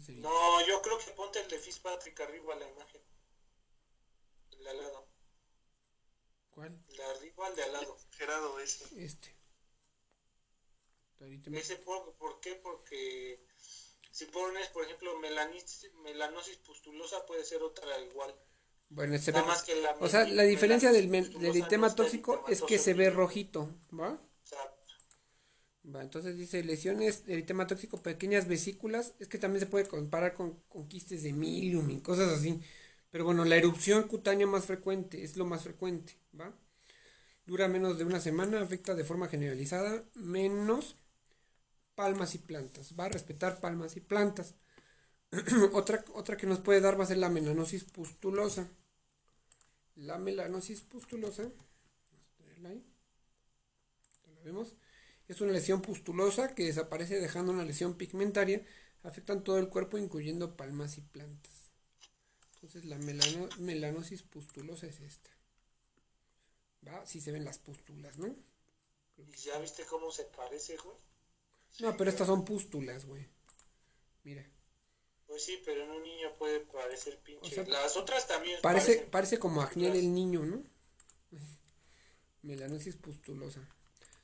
No, 0.08 0.66
yo 0.66 0.80
creo 0.82 0.98
que 0.98 1.10
ponte 1.12 1.40
el 1.40 1.48
de 1.48 1.58
Fitzpatrick 1.58 2.18
arriba 2.20 2.54
a 2.54 2.58
la 2.58 2.68
imagen. 2.68 3.02
El 4.52 4.64
de 4.64 4.70
al 4.70 4.78
lado. 4.78 5.08
¿Cuál? 6.50 6.80
El 6.88 6.96
de 6.96 7.04
arriba, 7.04 7.48
el 7.48 7.56
de 7.56 7.62
al 7.64 7.72
lado. 7.72 7.98
Gerardo 8.12 8.60
ese. 8.60 9.04
Este. 9.04 9.39
Ese 11.52 11.76
por, 11.76 12.14
¿por 12.14 12.40
qué? 12.40 12.54
Porque 12.54 13.44
si 14.10 14.26
pones, 14.26 14.68
por 14.68 14.84
ejemplo, 14.84 15.18
melanosis 15.18 16.56
pustulosa 16.58 17.24
puede 17.26 17.44
ser 17.44 17.62
otra 17.62 17.98
igual. 18.00 18.34
Bueno, 18.88 19.16
se 19.18 19.30
ve, 19.30 19.42
más 19.42 19.62
que 19.62 19.76
la 19.76 19.94
o 20.00 20.08
sea, 20.08 20.26
la 20.26 20.42
diferencia 20.42 20.90
del, 20.90 21.10
del 21.10 21.44
eritema 21.44 21.94
tóxico 21.94 22.44
es 22.48 22.62
que 22.62 22.78
se 22.78 22.94
ve 22.94 23.10
rojito, 23.10 23.72
¿va? 23.92 24.20
Exacto. 24.42 24.94
Va, 25.94 26.02
entonces 26.02 26.36
dice 26.36 26.64
lesiones, 26.64 27.22
eritema 27.26 27.66
tóxico, 27.66 28.02
pequeñas 28.02 28.48
vesículas, 28.48 29.14
es 29.20 29.28
que 29.28 29.38
también 29.38 29.60
se 29.60 29.66
puede 29.66 29.86
comparar 29.86 30.34
con, 30.34 30.60
con 30.68 30.88
quistes 30.88 31.22
de 31.22 31.32
milium 31.32 31.88
y 31.90 32.00
cosas 32.00 32.30
así. 32.30 32.60
Pero 33.10 33.24
bueno, 33.24 33.44
la 33.44 33.56
erupción 33.56 34.08
cutánea 34.08 34.46
más 34.46 34.66
frecuente, 34.66 35.22
es 35.22 35.36
lo 35.36 35.44
más 35.44 35.62
frecuente, 35.62 36.16
¿va? 36.38 36.52
Dura 37.46 37.68
menos 37.68 37.98
de 37.98 38.04
una 38.04 38.20
semana, 38.20 38.60
afecta 38.60 38.94
de 38.94 39.04
forma 39.04 39.28
generalizada, 39.28 40.04
menos 40.14 40.96
palmas 42.00 42.34
y 42.34 42.38
plantas. 42.38 42.98
Va 42.98 43.04
a 43.04 43.08
respetar 43.10 43.60
palmas 43.60 43.94
y 43.94 44.00
plantas. 44.00 44.54
otra, 45.74 46.02
otra 46.14 46.38
que 46.38 46.46
nos 46.46 46.60
puede 46.60 46.80
dar 46.80 46.98
va 46.98 47.04
a 47.04 47.06
ser 47.06 47.18
la 47.18 47.28
melanosis 47.28 47.84
pustulosa. 47.84 48.70
La 49.96 50.16
melanosis 50.16 50.80
pustulosa, 50.80 51.42
ahí. 52.64 52.82
La 54.34 54.40
vemos. 54.42 54.76
Es 55.28 55.42
una 55.42 55.52
lesión 55.52 55.82
pustulosa 55.82 56.54
que 56.54 56.64
desaparece 56.64 57.20
dejando 57.20 57.52
una 57.52 57.66
lesión 57.66 57.92
pigmentaria. 57.92 58.64
Afectan 59.02 59.44
todo 59.44 59.58
el 59.58 59.68
cuerpo, 59.68 59.98
incluyendo 59.98 60.56
palmas 60.56 60.96
y 60.96 61.02
plantas. 61.02 61.70
Entonces 62.54 62.86
la 62.86 62.96
melanosis 63.58 64.22
pustulosa 64.22 64.86
es 64.86 65.00
esta. 65.00 65.28
¿Va? 66.88 67.04
Si 67.04 67.20
se 67.20 67.30
ven 67.30 67.44
las 67.44 67.58
pústulas, 67.58 68.16
¿no? 68.16 68.34
¿Y 69.18 69.36
ya 69.36 69.58
viste 69.58 69.84
cómo 69.84 70.10
se 70.10 70.24
parece, 70.24 70.78
güey? 70.78 70.96
No, 71.78 71.96
pero 71.96 72.10
estas 72.10 72.26
son 72.26 72.44
pústulas, 72.44 73.06
güey. 73.06 73.26
Mira. 74.24 74.46
Pues 75.26 75.44
sí, 75.44 75.62
pero 75.64 75.84
en 75.84 75.90
un 75.90 76.02
niño 76.02 76.32
puede 76.38 76.60
parecer 76.60 77.18
pinche. 77.22 77.64
Las 77.66 77.96
otras 77.96 78.26
también. 78.26 78.58
Parece, 78.62 79.06
parece 79.10 79.38
como 79.38 79.62
acné 79.62 79.90
del 79.90 80.12
niño, 80.12 80.44
¿no? 80.44 80.62
Melanosis 82.42 82.96
pustulosa. 82.96 83.66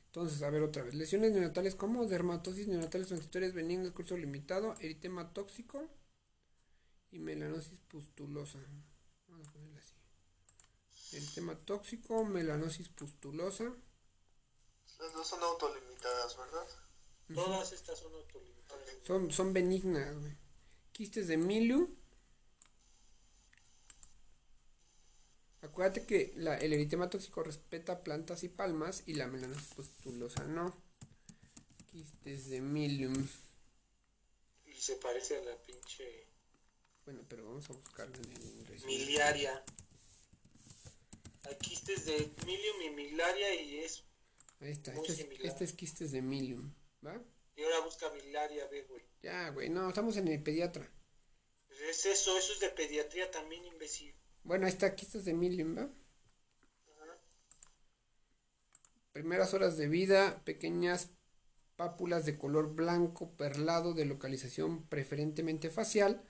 Entonces, 0.07 0.43
a 0.43 0.51
ver 0.51 0.63
otra 0.63 0.83
vez. 0.83 0.95
Lesiones 0.95 1.33
neonatales 1.33 1.75
como 1.75 2.07
dermatosis 2.07 2.69
neonatales 2.69 3.09
transitorias 3.09 3.53
benignas, 3.53 3.93
curso 3.93 4.17
limitado, 4.17 4.75
eritema 4.81 5.33
tóxico 5.33 5.89
y 7.11 7.19
melanosis 7.19 7.79
pustulosa. 7.81 8.59
Vamos 9.29 9.47
a 9.47 9.53
ponerla 9.53 9.79
así. 9.79 9.95
Eritema 11.13 11.55
tóxico, 11.55 12.25
melanosis 12.25 12.89
pustulosa. 12.89 13.65
Las 14.99 15.13
dos 15.13 15.29
son 15.29 15.43
autolimitadas, 15.43 16.37
¿verdad? 16.37 16.67
Todas 17.35 17.73
estas 17.73 17.99
son 17.99 18.15
autolimitadas. 18.15 18.89
Son, 19.03 19.31
son 19.31 19.53
benignas, 19.53 20.17
güey. 20.19 20.37
Quistes 20.93 21.29
de 21.29 21.37
Miliu. 21.37 21.97
Acuérdate 25.63 26.07
que 26.07 26.33
la, 26.37 26.57
el 26.57 26.73
eritema 26.73 27.11
tóxico 27.11 27.43
respeta 27.43 28.05
plantas 28.05 28.45
y 28.45 28.49
palmas 28.49 29.03
y 29.07 29.15
la 29.15 29.27
melanosis 29.27 29.75
pustulosa 29.75 30.45
no. 30.45 30.75
Quistes 31.91 32.49
de 32.51 32.61
Milium. 32.61 33.29
Y 34.65 34.75
se 34.75 34.97
parece 34.97 35.37
a 35.37 35.43
la 35.43 35.57
pinche. 35.63 36.27
Bueno, 37.05 37.23
pero 37.29 37.45
vamos 37.45 37.69
a 37.69 37.73
buscarlo 37.73 38.15
en 38.15 38.31
el 38.33 38.85
Miliaria. 38.87 39.65
Hay 41.45 41.57
quistes 41.59 42.07
de 42.07 42.31
Milium 42.47 42.83
y 42.83 42.91
Milaria 42.91 43.55
y 43.55 43.79
es. 43.79 44.05
Ahí 44.61 44.71
está, 44.71 44.93
este 44.93 45.13
es, 45.13 45.27
este 45.43 45.65
es 45.65 45.73
quistes 45.73 46.13
de 46.13 46.23
Milium. 46.23 46.73
¿Va? 47.05 47.21
Y 47.57 47.63
ahora 47.63 47.81
busca 47.81 48.11
Milaria, 48.11 48.67
ve, 48.69 48.83
güey. 48.83 49.03
Ya, 49.23 49.51
güey, 49.51 49.69
no, 49.69 49.89
estamos 49.89 50.17
en 50.17 50.29
el 50.29 50.43
pediatra. 50.43 50.89
Pues 51.67 51.81
es 51.81 52.07
eso, 52.07 52.37
eso 52.37 52.53
es 52.53 52.61
de 52.61 52.71
pediatría 52.71 53.31
también, 53.31 53.65
imbécil. 53.65 54.15
Bueno, 54.45 54.67
ahí 54.67 54.73
está, 54.73 54.87
aquí 54.87 55.05
estás 55.05 55.25
de 55.25 55.35
Milium, 55.35 55.77
¿va? 55.77 55.91
Primeras 59.13 59.55
horas 59.55 59.79
de 59.79 59.89
vida, 59.89 60.43
pequeñas 60.45 61.11
pápulas 61.77 62.27
de 62.27 62.39
color 62.39 62.75
blanco 62.75 63.35
perlado 63.37 63.95
de 63.95 64.05
localización 64.05 64.87
preferentemente 64.89 65.71
facial 65.71 66.23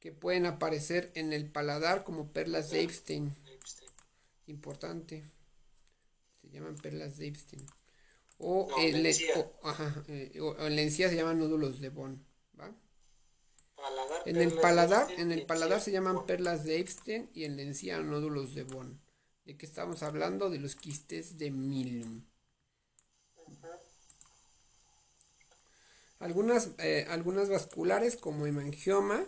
que 0.00 0.12
pueden 0.12 0.44
aparecer 0.46 1.12
en 1.14 1.32
el 1.32 1.50
paladar 1.50 2.04
como 2.04 2.32
perlas 2.32 2.70
de 2.70 2.82
Epstein. 2.82 3.34
Importante. 4.46 5.24
Se 6.40 6.50
llaman 6.50 6.76
perlas 6.76 7.16
de 7.16 7.28
Epstein. 7.28 7.64
O, 8.38 8.68
en 8.78 9.02
la 9.02 10.82
encía 10.82 11.08
se 11.08 11.16
llaman 11.16 11.38
nódulos 11.38 11.80
de 11.80 11.88
Bond, 11.88 12.22
¿va? 12.58 12.74
en 14.26 14.36
el 14.36 14.52
paladar, 14.52 15.08
en 15.16 15.32
el 15.32 15.46
paladar 15.46 15.80
se 15.80 15.92
llaman 15.92 16.26
perlas 16.26 16.64
de 16.64 16.80
Epstein 16.80 17.30
y 17.34 17.44
en 17.44 17.56
la 17.56 17.62
encía 17.62 18.00
nódulos 18.00 18.54
de 18.54 18.64
Bond. 18.64 18.98
¿De 19.44 19.56
qué 19.56 19.66
estamos 19.66 20.02
hablando? 20.02 20.50
De 20.50 20.58
los 20.58 20.74
quistes 20.74 21.36
de 21.36 21.50
Milium. 21.50 22.24
Algunas, 26.18 26.70
eh, 26.78 27.06
algunas 27.10 27.50
vasculares 27.50 28.16
como 28.16 28.46
hemangioma, 28.46 29.26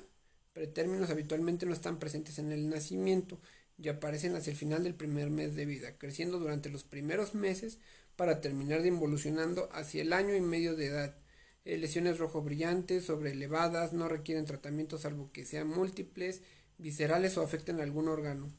pretérminos 0.54 1.10
habitualmente 1.10 1.66
no 1.66 1.74
están 1.74 1.98
presentes 1.98 2.38
en 2.38 2.52
el 2.52 2.70
nacimiento 2.70 3.38
y 3.76 3.88
aparecen 3.88 4.34
hacia 4.34 4.52
el 4.52 4.56
final 4.56 4.84
del 4.84 4.94
primer 4.94 5.28
mes 5.28 5.54
de 5.54 5.66
vida, 5.66 5.98
creciendo 5.98 6.38
durante 6.38 6.70
los 6.70 6.84
primeros 6.84 7.34
meses 7.34 7.78
para 8.16 8.40
terminar 8.40 8.82
de 8.82 8.88
involucionando 8.88 9.68
hacia 9.72 10.02
el 10.02 10.12
año 10.12 10.34
y 10.34 10.40
medio 10.40 10.74
de 10.74 10.86
edad. 10.86 11.16
Eh, 11.64 11.76
lesiones 11.78 12.18
rojo 12.18 12.42
brillantes, 12.42 13.04
sobre 13.04 13.32
elevadas, 13.32 13.92
no 13.92 14.08
requieren 14.08 14.46
tratamiento 14.46 14.98
salvo 14.98 15.30
que 15.32 15.44
sean 15.44 15.68
múltiples, 15.68 16.42
viscerales 16.78 17.36
o 17.36 17.42
afecten 17.42 17.80
algún 17.80 18.08
órgano. 18.08 18.52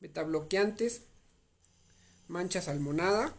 Betabloqueantes, 0.00 1.02
mancha 2.28 2.62
salmonada. 2.62 3.34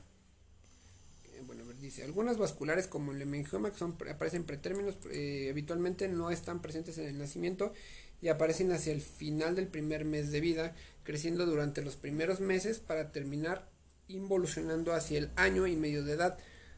Eh, 1.34 1.42
bueno, 1.46 1.64
dice, 1.80 2.04
algunas 2.04 2.38
vasculares 2.38 2.88
como 2.88 3.12
el 3.14 3.22
hemangioma 3.22 3.72
que 3.72 4.10
aparecen 4.10 4.44
pretérminos, 4.44 4.98
eh, 5.12 5.48
habitualmente 5.50 6.08
no 6.08 6.30
están 6.30 6.62
presentes 6.62 6.98
en 6.98 7.06
el 7.06 7.18
nacimiento 7.18 7.74
y 8.22 8.28
aparecen 8.28 8.72
hacia 8.72 8.94
el 8.94 9.02
final 9.02 9.56
del 9.56 9.68
primer 9.68 10.04
mes 10.04 10.32
de 10.32 10.42
vida, 10.42 10.76
creciendo 11.04 11.46
durante 11.46 11.82
los 11.82 11.96
primeros 11.96 12.42
meses 12.42 12.80
para 12.80 13.12
terminar 13.12 13.70
involucionando 14.08 14.94
hacia 14.94 15.20
el 15.20 15.32
año 15.36 15.68
y 15.68 15.76
medio 15.76 16.04
de 16.04 16.14
edad. 16.14 16.38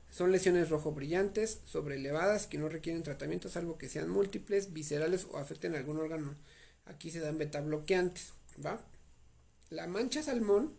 Son 0.10 0.32
lesiones 0.32 0.70
rojo 0.70 0.92
brillantes, 0.92 1.62
elevadas 1.74 2.48
que 2.48 2.58
no 2.58 2.70
requieren 2.70 3.04
tratamiento 3.04 3.50
salvo 3.50 3.78
que 3.78 3.89
sean 3.89 4.10
múltiples, 4.10 4.74
viscerales 4.74 5.28
o 5.32 5.38
afecten 5.38 5.76
algún 5.76 5.98
órgano. 5.98 6.36
Aquí 6.86 7.12
se 7.12 7.20
dan 7.20 7.38
beta 7.38 7.62
bloqueantes, 7.62 8.34
¿va? 8.65 8.82
La 9.70 9.86
mancha 9.88 10.24
salmón 10.24 10.74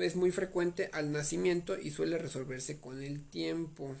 es 0.00 0.16
muy 0.16 0.30
frecuente 0.30 0.88
al 0.92 1.12
nacimiento 1.12 1.78
y 1.78 1.90
suele 1.90 2.18
resolverse 2.18 2.80
con 2.80 3.02
el 3.02 3.28
tiempo. 3.28 3.94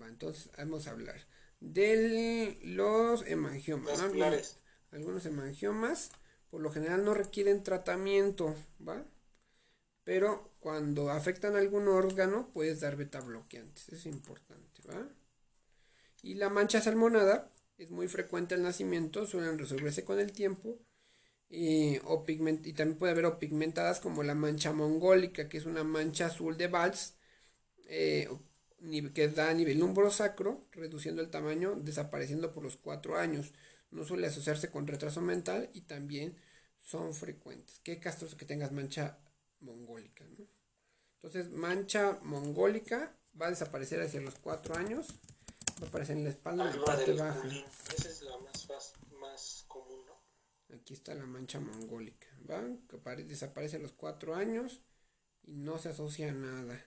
Va, 0.00 0.08
entonces 0.08 0.50
vamos 0.56 0.86
a 0.86 0.92
hablar 0.92 1.20
de 1.60 2.58
los 2.62 3.26
hemangiomas. 3.26 4.00
Algunos 4.90 5.26
hemangiomas 5.26 6.10
por 6.52 6.60
lo 6.60 6.70
general 6.70 7.02
no 7.02 7.14
requieren 7.14 7.62
tratamiento, 7.62 8.54
¿va? 8.86 9.02
Pero 10.04 10.52
cuando 10.60 11.08
afectan 11.08 11.56
algún 11.56 11.88
órgano, 11.88 12.50
puedes 12.52 12.80
dar 12.80 12.96
beta 12.96 13.20
bloqueantes, 13.20 13.88
es 13.88 14.04
importante, 14.04 14.82
¿va? 14.86 15.08
Y 16.22 16.34
la 16.34 16.50
mancha 16.50 16.82
salmonada 16.82 17.50
es 17.78 17.90
muy 17.90 18.06
frecuente 18.06 18.54
al 18.54 18.62
nacimiento, 18.62 19.24
suelen 19.26 19.58
resolverse 19.58 20.04
con 20.04 20.20
el 20.20 20.32
tiempo. 20.32 20.78
Y, 21.48 21.98
o 22.04 22.24
pigment, 22.24 22.66
y 22.66 22.74
también 22.74 22.98
puede 22.98 23.12
haber 23.12 23.24
o 23.24 23.38
pigmentadas 23.38 24.00
como 24.00 24.22
la 24.22 24.34
mancha 24.34 24.74
mongólica, 24.74 25.48
que 25.48 25.56
es 25.56 25.64
una 25.64 25.84
mancha 25.84 26.26
azul 26.26 26.58
de 26.58 26.68
Valls, 26.68 27.14
eh, 27.86 28.28
que 29.14 29.28
da 29.28 29.48
a 29.48 29.54
nivel 29.54 29.82
sacro, 30.10 30.66
reduciendo 30.72 31.22
el 31.22 31.30
tamaño, 31.30 31.76
desapareciendo 31.76 32.52
por 32.52 32.62
los 32.62 32.76
cuatro 32.76 33.16
años 33.16 33.52
no 33.92 34.04
suele 34.04 34.26
asociarse 34.26 34.70
con 34.70 34.86
retraso 34.86 35.20
mental 35.20 35.70
y 35.74 35.82
también 35.82 36.36
son 36.78 37.14
frecuentes. 37.14 37.80
¿Qué 37.84 38.00
castros 38.00 38.34
que 38.34 38.44
tengas 38.44 38.72
mancha 38.72 39.18
mongólica? 39.60 40.24
Entonces, 41.16 41.52
mancha 41.52 42.18
mongólica 42.22 43.16
va 43.40 43.46
a 43.46 43.50
desaparecer 43.50 44.00
hacia 44.00 44.20
los 44.20 44.34
cuatro 44.36 44.74
años. 44.74 45.08
Va 45.80 45.86
a 45.86 45.88
aparecer 45.88 46.16
en 46.16 46.24
la 46.24 46.30
espalda, 46.30 46.70
en 46.70 46.80
la 46.80 46.84
parte 46.84 47.12
baja. 47.12 47.42
Esa 47.96 48.08
es 48.08 48.22
la 48.22 48.38
más, 48.38 48.68
más 49.20 49.64
común, 49.68 50.00
¿no? 50.06 50.76
Aquí 50.76 50.94
está 50.94 51.14
la 51.14 51.26
mancha 51.26 51.60
mongólica. 51.60 52.28
¿va? 52.50 52.62
Que 52.88 53.24
desaparece 53.24 53.76
a 53.76 53.80
los 53.80 53.92
cuatro 53.92 54.34
años 54.34 54.80
y 55.44 55.56
no 55.56 55.78
se 55.78 55.90
asocia 55.90 56.30
a 56.30 56.34
nada. 56.34 56.86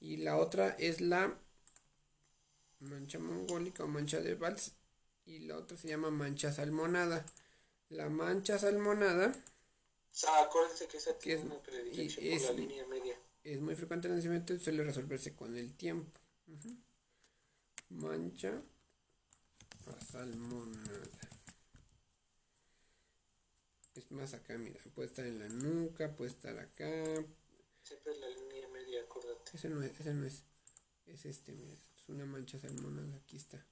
Y 0.00 0.18
la 0.18 0.36
otra 0.36 0.70
es 0.70 1.00
la 1.00 1.38
mancha 2.80 3.18
mongólica 3.18 3.84
o 3.84 3.88
mancha 3.88 4.20
de 4.20 4.34
Vals 4.34 4.76
y 5.26 5.40
la 5.40 5.56
otra 5.56 5.76
se 5.76 5.88
llama 5.88 6.10
mancha 6.10 6.52
salmonada. 6.52 7.24
La 7.88 8.08
mancha 8.08 8.58
salmonada 8.58 9.34
acuérdense 10.44 10.86
que 10.86 10.96
esa 10.98 11.18
tiene 11.18 11.40
es, 11.40 11.46
una 11.46 11.62
predilección 11.62 12.38
por 12.38 12.42
la 12.42 12.52
línea 12.52 12.86
media. 12.86 13.18
Es 13.42 13.60
muy 13.60 13.74
frecuente 13.74 14.08
el 14.08 14.14
nacimiento 14.14 14.54
y 14.54 14.60
suele 14.60 14.84
resolverse 14.84 15.34
con 15.34 15.56
el 15.56 15.74
tiempo. 15.74 16.18
Mancha 17.90 18.62
salmonada. 20.10 21.08
Es 23.94 24.10
más 24.10 24.34
acá, 24.34 24.58
mira, 24.58 24.80
puede 24.94 25.08
estar 25.08 25.24
en 25.26 25.38
la 25.38 25.48
nuca, 25.48 26.14
puede 26.16 26.30
estar 26.30 26.58
acá. 26.58 27.04
Siempre 27.82 28.12
es 28.12 28.18
la 28.18 28.28
línea 28.28 28.68
media, 28.68 29.02
acuérdate. 29.02 29.52
Ese 29.56 29.68
no 29.68 29.82
es, 29.82 29.98
ese 30.00 30.14
no 30.14 30.26
es. 30.26 30.42
Es 31.06 31.26
este, 31.26 31.52
mira, 31.52 31.74
es 31.74 32.08
una 32.08 32.24
mancha 32.24 32.58
salmonada, 32.58 33.16
aquí 33.16 33.36
está. 33.36 33.64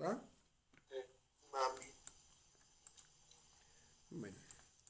¿Va? 0.00 0.22
Mami. 1.54 1.86
Bueno, 4.10 4.38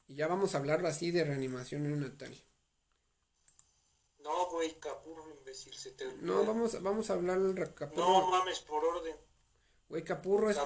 y 0.08 0.14
ya 0.16 0.26
vamos 0.26 0.54
a 0.54 0.58
hablar 0.58 0.84
así 0.86 1.10
de 1.10 1.24
reanimación 1.24 1.84
neonatal. 1.84 2.34
No, 4.22 4.50
güey, 4.50 4.78
capurro, 4.80 5.30
imbécil, 5.38 5.74
se 5.74 5.90
te 5.92 6.06
No, 6.22 6.44
vamos, 6.46 6.82
vamos 6.82 7.10
a 7.10 7.12
hablar 7.12 7.40
del 7.40 7.74
capurro. 7.74 8.02
No 8.02 8.30
mames, 8.30 8.60
por 8.60 8.82
orden. 8.82 9.16
Güey, 9.88 10.02
capurro 10.02 10.50
es. 10.50 10.58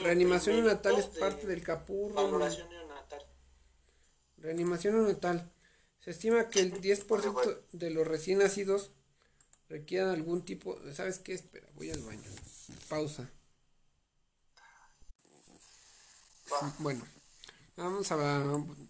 reanimación 0.00 0.56
neonatal 0.56 0.98
es 0.98 1.06
parte 1.06 1.46
del 1.46 1.62
capurro. 1.62 2.14
Valoración 2.14 2.68
neonatal. 2.68 3.26
Reanimación 4.36 4.94
neonatal. 4.96 5.50
Se 6.00 6.10
estima 6.10 6.50
que 6.50 6.60
el 6.60 6.80
10% 6.80 7.62
de 7.72 7.90
los 7.90 8.06
recién 8.06 8.38
nacidos 8.38 8.92
requieran 9.68 10.10
algún 10.10 10.44
tipo. 10.44 10.78
¿Sabes 10.92 11.18
qué? 11.18 11.32
Espera, 11.32 11.68
voy 11.74 11.90
al 11.90 12.02
baño. 12.02 12.30
Pausa. 12.88 13.30
Bueno, 16.78 17.04
vamos 17.76 18.10
a 18.12 18.44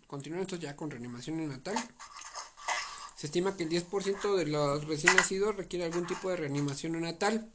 continuar 0.06 0.42
entonces 0.42 0.68
ya 0.68 0.76
con 0.76 0.90
reanimación 0.90 1.38
neonatal. 1.38 1.76
Se 3.16 3.26
estima 3.26 3.56
que 3.56 3.64
el 3.64 3.70
10% 3.70 4.36
de 4.36 4.46
los 4.46 4.86
recién 4.86 5.16
nacidos 5.16 5.56
requiere 5.56 5.86
algún 5.86 6.06
tipo 6.06 6.28
de 6.28 6.36
reanimación 6.36 6.92
neonatal, 6.92 7.50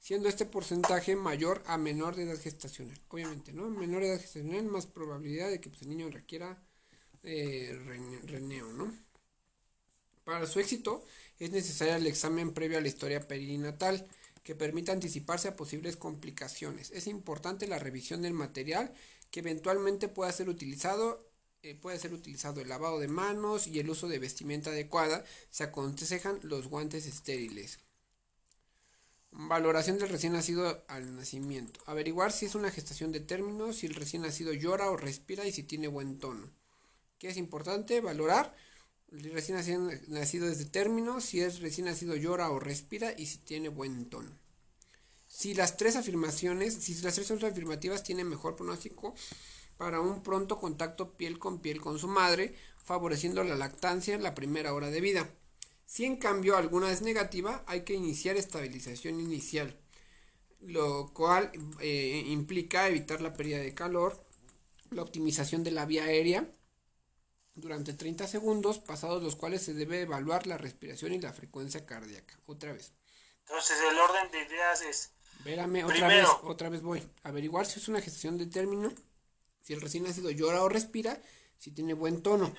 siendo 0.00 0.28
este 0.28 0.44
porcentaje 0.44 1.16
mayor 1.16 1.62
a 1.66 1.78
menor 1.78 2.14
de 2.14 2.24
edad 2.24 2.38
gestacional. 2.38 2.98
Obviamente, 3.08 3.52
¿no? 3.52 3.70
Menor 3.70 4.02
edad 4.02 4.20
gestacional, 4.20 4.64
más 4.66 4.86
probabilidad 4.86 5.48
de 5.48 5.60
que 5.60 5.70
pues, 5.70 5.82
el 5.82 5.88
niño 5.88 6.10
requiera 6.10 6.62
eh, 7.22 7.72
reneo, 8.24 8.70
¿no? 8.72 8.94
Para 10.24 10.46
su 10.46 10.60
éxito 10.60 11.02
es 11.38 11.50
necesario 11.52 11.94
el 11.94 12.06
examen 12.06 12.52
previo 12.52 12.76
a 12.76 12.82
la 12.82 12.88
historia 12.88 13.26
perinatal 13.26 14.06
que 14.42 14.54
permita 14.54 14.92
anticiparse 14.92 15.48
a 15.48 15.56
posibles 15.56 15.96
complicaciones. 15.96 16.90
Es 16.90 17.06
importante 17.06 17.66
la 17.66 17.78
revisión 17.78 18.22
del 18.22 18.34
material 18.34 18.92
que 19.30 19.40
eventualmente 19.40 20.08
pueda 20.08 20.32
ser 20.32 20.48
utilizado 20.48 21.28
eh, 21.62 21.74
puede 21.74 21.98
ser 21.98 22.12
utilizado 22.12 22.60
el 22.60 22.68
lavado 22.68 23.00
de 23.00 23.08
manos 23.08 23.66
y 23.66 23.80
el 23.80 23.90
uso 23.90 24.08
de 24.08 24.20
vestimenta 24.20 24.70
adecuada. 24.70 25.24
Se 25.50 25.64
aconsejan 25.64 26.38
los 26.42 26.68
guantes 26.68 27.06
estériles. 27.06 27.80
Valoración 29.30 29.98
del 29.98 30.08
recién 30.08 30.32
nacido 30.32 30.84
al 30.88 31.16
nacimiento. 31.16 31.80
Averiguar 31.86 32.32
si 32.32 32.46
es 32.46 32.54
una 32.54 32.70
gestación 32.70 33.12
de 33.12 33.20
término, 33.20 33.72
si 33.72 33.86
el 33.86 33.94
recién 33.94 34.22
nacido 34.22 34.52
llora 34.52 34.90
o 34.90 34.96
respira 34.96 35.46
y 35.46 35.52
si 35.52 35.64
tiene 35.64 35.88
buen 35.88 36.18
tono. 36.18 36.48
¿Qué 37.18 37.28
es 37.28 37.36
importante? 37.36 38.00
Valorar 38.00 38.54
el 39.10 39.32
recién 39.32 39.56
nacido 40.08 40.46
desde 40.46 40.64
término, 40.64 41.20
si 41.20 41.40
es 41.40 41.60
recién 41.60 41.86
nacido 41.86 42.14
llora 42.14 42.50
o 42.50 42.60
respira 42.60 43.12
y 43.16 43.26
si 43.26 43.38
tiene 43.38 43.68
buen 43.68 44.08
tono. 44.08 44.30
Si 45.38 45.54
las 45.54 45.76
tres 45.76 45.94
afirmaciones, 45.94 46.74
si 46.74 47.00
las 47.00 47.14
tres 47.14 47.28
son 47.28 47.44
afirmativas, 47.44 48.02
tiene 48.02 48.24
mejor 48.24 48.56
pronóstico 48.56 49.14
para 49.76 50.00
un 50.00 50.20
pronto 50.20 50.58
contacto 50.58 51.16
piel 51.16 51.38
con 51.38 51.60
piel 51.60 51.80
con 51.80 51.96
su 51.96 52.08
madre, 52.08 52.56
favoreciendo 52.76 53.44
la 53.44 53.54
lactancia 53.54 54.16
en 54.16 54.24
la 54.24 54.34
primera 54.34 54.74
hora 54.74 54.90
de 54.90 55.00
vida. 55.00 55.30
Si 55.86 56.04
en 56.04 56.16
cambio 56.16 56.56
alguna 56.56 56.90
es 56.90 57.02
negativa, 57.02 57.62
hay 57.68 57.82
que 57.82 57.94
iniciar 57.94 58.36
estabilización 58.36 59.20
inicial, 59.20 59.78
lo 60.58 61.12
cual 61.14 61.52
eh, 61.78 62.24
implica 62.26 62.88
evitar 62.88 63.20
la 63.20 63.32
pérdida 63.32 63.58
de 63.58 63.74
calor, 63.74 64.20
la 64.90 65.02
optimización 65.02 65.62
de 65.62 65.70
la 65.70 65.86
vía 65.86 66.02
aérea 66.02 66.50
durante 67.54 67.92
30 67.92 68.26
segundos, 68.26 68.80
pasados 68.80 69.22
los 69.22 69.36
cuales 69.36 69.62
se 69.62 69.72
debe 69.72 70.00
evaluar 70.00 70.48
la 70.48 70.58
respiración 70.58 71.12
y 71.12 71.20
la 71.20 71.32
frecuencia 71.32 71.86
cardíaca. 71.86 72.40
Otra 72.46 72.72
vez. 72.72 72.92
Entonces 73.42 73.78
el 73.88 73.98
orden 73.98 74.30
de 74.32 74.42
ideas 74.42 74.82
es 74.82 75.12
Espérame, 75.38 75.84
otra 75.84 76.08
vez, 76.08 76.26
otra 76.42 76.68
vez 76.68 76.82
voy. 76.82 77.02
Averiguar 77.22 77.64
si 77.66 77.78
es 77.78 77.88
una 77.88 78.00
gestación 78.00 78.36
de 78.38 78.46
término, 78.46 78.92
si 79.60 79.72
el 79.72 79.80
recién 79.80 80.04
nacido 80.04 80.30
llora 80.30 80.62
o 80.62 80.68
respira, 80.68 81.20
si 81.58 81.70
tiene 81.70 81.94
buen 81.94 82.22
tono. 82.22 82.52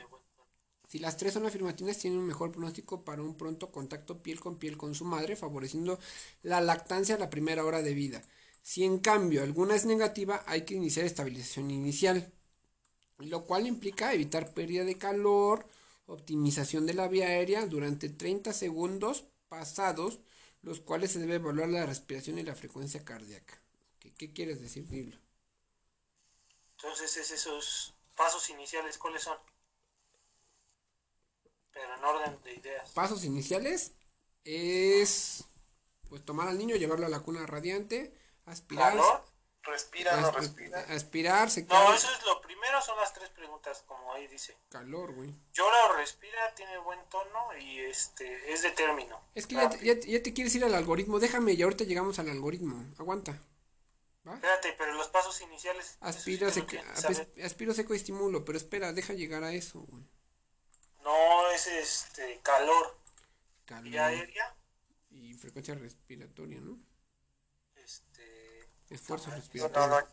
Si 0.87 0.97
las 0.97 1.17
tres 1.17 1.33
son 1.33 1.45
afirmativas, 1.45 1.97
tiene 1.97 2.17
un 2.17 2.25
mejor 2.25 2.51
pronóstico 2.51 3.05
para 3.05 3.21
un 3.21 3.35
pronto 3.35 3.71
contacto 3.71 4.23
piel 4.23 4.39
con 4.39 4.57
piel 4.57 4.75
con 4.75 4.95
su 4.95 5.05
madre, 5.05 5.35
favoreciendo 5.35 5.99
la 6.41 6.61
lactancia 6.61 7.15
a 7.15 7.19
la 7.19 7.29
primera 7.29 7.63
hora 7.63 7.83
de 7.83 7.93
vida. 7.93 8.23
Si 8.63 8.83
en 8.83 8.97
cambio 8.99 9.43
alguna 9.43 9.75
es 9.75 9.85
negativa, 9.85 10.43
hay 10.47 10.63
que 10.63 10.73
iniciar 10.73 11.05
estabilización 11.05 11.69
inicial, 11.69 12.33
lo 13.19 13.45
cual 13.45 13.67
implica 13.67 14.13
evitar 14.13 14.53
pérdida 14.53 14.83
de 14.83 14.97
calor, 14.97 15.67
optimización 16.07 16.87
de 16.87 16.95
la 16.95 17.07
vía 17.07 17.27
aérea 17.27 17.67
durante 17.67 18.09
30 18.09 18.51
segundos 18.53 19.25
pasados 19.47 20.19
los 20.61 20.79
cuales 20.79 21.11
se 21.11 21.19
debe 21.19 21.35
evaluar 21.35 21.69
la 21.69 21.85
respiración 21.85 22.37
y 22.37 22.43
la 22.43 22.55
frecuencia 22.55 23.03
cardíaca. 23.03 23.61
¿Qué, 23.99 24.33
quieres 24.33 24.61
decir, 24.61 24.85
Pablo? 24.85 25.17
Entonces, 26.77 27.31
esos 27.31 27.93
pasos 28.15 28.49
iniciales, 28.49 28.97
¿cuáles 28.97 29.23
son? 29.23 29.37
Pero 31.71 31.95
en 31.95 32.03
orden 32.03 32.43
de 32.43 32.53
ideas. 32.55 32.91
Pasos 32.91 33.23
iniciales 33.23 33.93
es 34.43 35.45
pues 36.09 36.25
tomar 36.25 36.47
al 36.47 36.57
niño, 36.57 36.75
llevarlo 36.75 37.05
a 37.05 37.09
la 37.09 37.19
cuna 37.19 37.45
radiante, 37.45 38.13
aspirar. 38.45 38.97
Respira, 39.69 40.17
no 40.17 40.31
respira. 40.31 40.79
Aspirar, 40.89 41.49
secar. 41.49 41.83
No, 41.83 41.93
eso 41.93 42.11
es 42.11 42.25
lo 42.25 42.41
primero, 42.41 42.81
son 42.81 42.97
las 42.97 43.13
tres 43.13 43.29
preguntas, 43.29 43.83
como 43.87 44.13
ahí 44.13 44.27
dice. 44.27 44.57
Calor, 44.69 45.13
güey. 45.13 45.33
Llora 45.53 45.85
o 45.85 45.93
respira, 45.93 46.53
tiene 46.55 46.77
buen 46.79 46.99
tono 47.09 47.55
y 47.57 47.79
este 47.79 48.51
es 48.51 48.63
de 48.63 48.71
término. 48.71 49.21
Es 49.35 49.47
que 49.47 49.55
ya, 49.55 49.69
ya, 49.71 50.23
te 50.23 50.33
quieres 50.33 50.55
ir 50.55 50.65
al 50.65 50.75
algoritmo, 50.75 51.19
déjame 51.19 51.53
y 51.53 51.61
ahorita 51.61 51.83
llegamos 51.83 52.19
al 52.19 52.29
algoritmo. 52.29 52.85
Aguanta. 52.97 53.39
¿Va? 54.27 54.33
Espérate, 54.33 54.73
pero 54.77 54.93
los 54.93 55.07
pasos 55.07 55.39
iniciales. 55.41 55.97
Aspira, 56.01 56.49
seco, 56.51 56.75
aspiro, 57.43 57.73
seco 57.73 57.93
y 57.93 57.97
estimulo, 57.97 58.43
pero 58.43 58.57
espera, 58.57 58.91
deja 58.91 59.13
llegar 59.13 59.43
a 59.43 59.53
eso, 59.53 59.81
güey. 59.81 60.03
No, 61.03 61.51
es 61.51 61.67
este 61.67 62.39
calor. 62.43 62.97
Calor. 63.65 63.87
Y 63.87 63.97
aérea. 63.97 64.55
Y 65.11 65.33
frecuencia 65.35 65.75
respiratoria, 65.75 66.59
¿no? 66.59 66.77
Este. 68.89 68.95
Esfuerzo 68.95 69.29
respiratorio. 69.31 70.07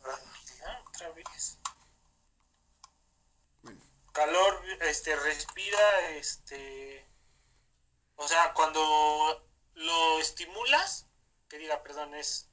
otra 0.88 1.10
vez. 1.12 1.58
Bueno. 3.62 3.80
Calor, 4.12 4.62
este, 4.82 5.16
respira, 5.16 6.10
este. 6.10 7.06
O 8.16 8.28
sea, 8.28 8.52
cuando 8.54 9.48
lo 9.74 10.18
estimulas, 10.20 11.06
que 11.48 11.58
diga, 11.58 11.82
perdón, 11.82 12.14
es 12.14 12.48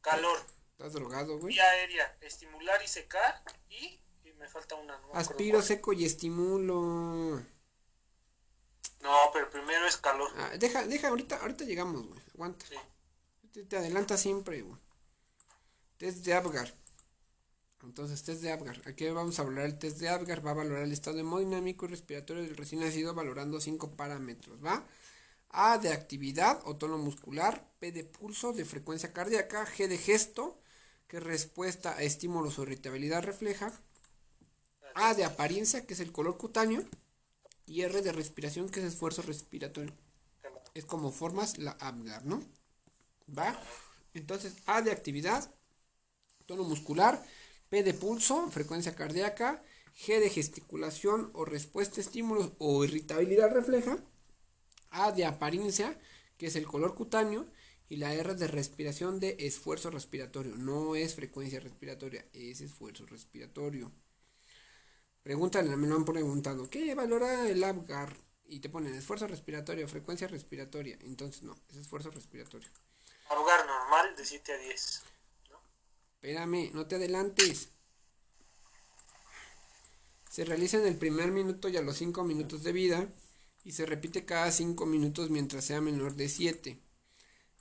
calor. 0.00 0.38
¿Estás 0.72 0.92
drogado, 0.92 1.38
güey? 1.38 1.54
Vía 1.54 1.64
aérea, 1.64 2.18
estimular 2.20 2.82
y 2.82 2.88
secar 2.88 3.42
y, 3.68 4.00
y 4.24 4.32
me 4.34 4.48
falta 4.48 4.74
una. 4.74 5.00
Aspiro, 5.14 5.62
seco 5.62 5.92
y 5.92 6.04
estimulo. 6.04 7.42
No, 9.00 9.30
pero 9.32 9.50
primero 9.50 9.86
es 9.86 9.96
calor. 9.96 10.30
Ah, 10.36 10.50
deja, 10.58 10.84
deja, 10.86 11.08
ahorita, 11.08 11.36
ahorita 11.36 11.64
llegamos, 11.64 12.06
güey. 12.06 12.20
Aguanta. 12.34 12.66
Sí. 12.66 12.76
Te, 13.68 13.76
adelanta 13.76 14.16
siempre, 14.16 14.62
güey. 14.62 14.85
Test 15.98 16.26
de 16.26 16.34
Apgar. 16.34 16.74
Entonces, 17.82 18.22
test 18.22 18.42
de 18.42 18.52
Apgar. 18.52 18.82
Aquí 18.84 19.08
vamos 19.08 19.38
a 19.38 19.42
hablar 19.42 19.64
el 19.64 19.78
test 19.78 19.98
de 19.98 20.08
Apgar. 20.10 20.46
Va 20.46 20.50
a 20.50 20.54
valorar 20.54 20.82
el 20.82 20.92
estado 20.92 21.18
hemodinámico 21.18 21.86
y 21.86 21.88
respiratorio 21.88 22.42
del 22.42 22.56
recién 22.56 22.82
nacido, 22.82 23.14
valorando 23.14 23.60
cinco 23.60 23.92
parámetros, 23.92 24.62
¿va? 24.62 24.84
A 25.50 25.78
de 25.78 25.92
actividad 25.92 26.60
o 26.64 26.76
tono 26.76 26.98
muscular. 26.98 27.70
P 27.78 27.92
de 27.92 28.04
pulso, 28.04 28.52
de 28.52 28.66
frecuencia 28.66 29.12
cardíaca. 29.12 29.64
G 29.66 29.88
de 29.88 29.96
gesto, 29.96 30.60
que 31.08 31.18
respuesta 31.18 31.96
a 31.96 32.02
estímulos 32.02 32.58
o 32.58 32.64
irritabilidad 32.64 33.22
refleja. 33.22 33.72
A 34.94 35.14
de 35.14 35.24
apariencia, 35.24 35.86
que 35.86 35.94
es 35.94 36.00
el 36.00 36.12
color 36.12 36.36
cutáneo. 36.36 36.84
Y 37.64 37.82
R 37.82 38.02
de 38.02 38.12
respiración, 38.12 38.68
que 38.68 38.80
es 38.80 38.86
esfuerzo 38.86 39.22
respiratorio. 39.22 39.94
Es 40.74 40.84
como 40.84 41.10
formas 41.10 41.56
la 41.56 41.70
Apgar, 41.80 42.26
¿no? 42.26 42.42
¿Va? 43.36 43.58
Entonces, 44.12 44.56
A 44.66 44.82
de 44.82 44.92
actividad, 44.92 45.50
tono 46.46 46.64
muscular, 46.64 47.24
P 47.68 47.82
de 47.82 47.94
pulso, 47.94 48.48
frecuencia 48.50 48.94
cardíaca, 48.94 49.62
G 49.96 50.20
de 50.20 50.30
gesticulación 50.30 51.30
o 51.34 51.44
respuesta 51.44 52.00
a 52.00 52.04
estímulos 52.04 52.52
o 52.58 52.84
irritabilidad 52.84 53.50
refleja, 53.52 53.98
A 54.90 55.12
de 55.12 55.24
apariencia, 55.26 55.98
que 56.38 56.46
es 56.46 56.56
el 56.56 56.66
color 56.66 56.94
cutáneo, 56.94 57.46
Y 57.88 57.96
la 57.98 58.14
R 58.14 58.34
de 58.34 58.48
respiración 58.48 59.20
de 59.20 59.36
esfuerzo 59.38 59.90
respiratorio. 59.90 60.56
No 60.56 60.96
es 60.96 61.14
frecuencia 61.14 61.60
respiratoria, 61.60 62.26
es 62.32 62.60
esfuerzo 62.60 63.06
respiratorio. 63.06 63.92
Pregúntale, 65.22 65.76
me 65.76 65.86
lo 65.86 65.96
han 65.96 66.04
preguntado, 66.04 66.68
¿qué 66.70 66.94
valora 66.94 67.48
el 67.48 67.62
ABGAR? 67.62 68.16
Y 68.44 68.60
te 68.60 68.68
ponen 68.68 68.94
esfuerzo 68.94 69.26
respiratorio, 69.26 69.88
frecuencia 69.88 70.28
respiratoria. 70.28 70.98
Entonces 71.02 71.42
no, 71.42 71.56
es 71.68 71.76
esfuerzo 71.76 72.10
respiratorio. 72.10 72.68
ABGAR 73.28 73.66
normal 73.66 74.16
de 74.16 74.24
7 74.24 74.52
a 74.52 74.58
10. 74.58 75.04
Espérame, 76.16 76.70
no 76.72 76.86
te 76.86 76.96
adelantes. 76.96 77.68
Se 80.30 80.44
realiza 80.44 80.78
en 80.78 80.86
el 80.86 80.96
primer 80.96 81.30
minuto 81.30 81.68
y 81.68 81.76
a 81.76 81.82
los 81.82 81.96
5 81.96 82.24
minutos 82.24 82.62
de 82.62 82.72
vida 82.72 83.08
y 83.64 83.72
se 83.72 83.86
repite 83.86 84.24
cada 84.24 84.52
5 84.52 84.84
minutos 84.86 85.30
mientras 85.30 85.64
sea 85.64 85.80
menor 85.80 86.14
de 86.14 86.28
7. 86.28 86.78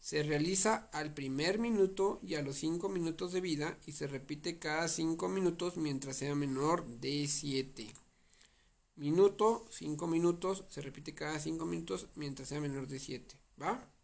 Se 0.02 0.24
realiza 0.24 0.90
al 0.94 1.14
primer 1.14 1.58
minuto 1.58 2.20
y 2.22 2.36
a 2.36 2.42
los 2.42 2.58
5 2.58 2.90
minutos 2.90 3.32
de 3.34 3.42
vida 3.42 3.80
y 3.86 3.94
se 3.94 4.08
repite 4.08 4.60
cada 4.60 4.88
5 4.88 5.30
minutos 5.30 5.78
mientras 5.78 6.18
sea 6.18 6.36
menor 6.36 6.86
de 6.86 7.28
7. 7.28 7.94
Minuto, 8.98 9.66
5 9.72 10.08
minutos, 10.08 10.66
se 10.70 10.82
repite 10.82 11.14
cada 11.16 11.40
5 11.40 11.66
minutos 11.66 12.08
mientras 12.16 12.50
sea 12.50 12.62
menor 12.62 12.88
de 12.88 13.00
7. 13.00 13.36
¿Va? 13.62 13.72
Va. 13.72 13.95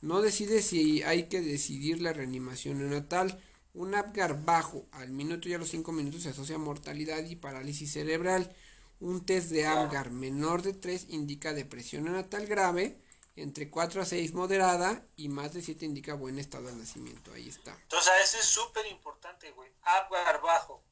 No 0.00 0.20
decide 0.20 0.62
si 0.62 1.02
hay 1.02 1.28
que 1.28 1.40
decidir 1.40 2.00
la 2.00 2.12
reanimación 2.12 2.78
neonatal. 2.78 3.42
Un 3.74 3.94
Apgar 3.94 4.44
bajo 4.44 4.86
al 4.92 5.10
minuto 5.10 5.48
y 5.48 5.54
a 5.54 5.58
los 5.58 5.70
5 5.70 5.92
minutos 5.92 6.22
se 6.22 6.30
asocia 6.30 6.56
a 6.56 6.58
mortalidad 6.58 7.24
y 7.24 7.36
parálisis 7.36 7.92
cerebral. 7.92 8.54
Un 9.00 9.24
test 9.26 9.50
de 9.50 9.66
Apgar 9.66 10.10
menor 10.10 10.62
de 10.62 10.72
3 10.72 11.06
indica 11.10 11.52
depresión 11.52 12.04
neonatal 12.04 12.46
grave 12.46 13.00
entre 13.36 13.70
4 13.70 14.02
a 14.02 14.04
6 14.04 14.34
moderada 14.34 15.06
y 15.16 15.28
más 15.28 15.54
de 15.54 15.62
7 15.62 15.84
indica 15.84 16.14
buen 16.14 16.38
estado 16.38 16.66
de 16.66 16.76
nacimiento. 16.76 17.32
Ahí 17.32 17.48
está. 17.48 17.76
Entonces, 17.82 18.12
eso 18.22 18.38
es 18.38 18.46
súper 18.46 18.86
importante, 18.86 19.50
güey. 19.52 19.70
Apgar 19.82 20.40
bajo 20.42 20.82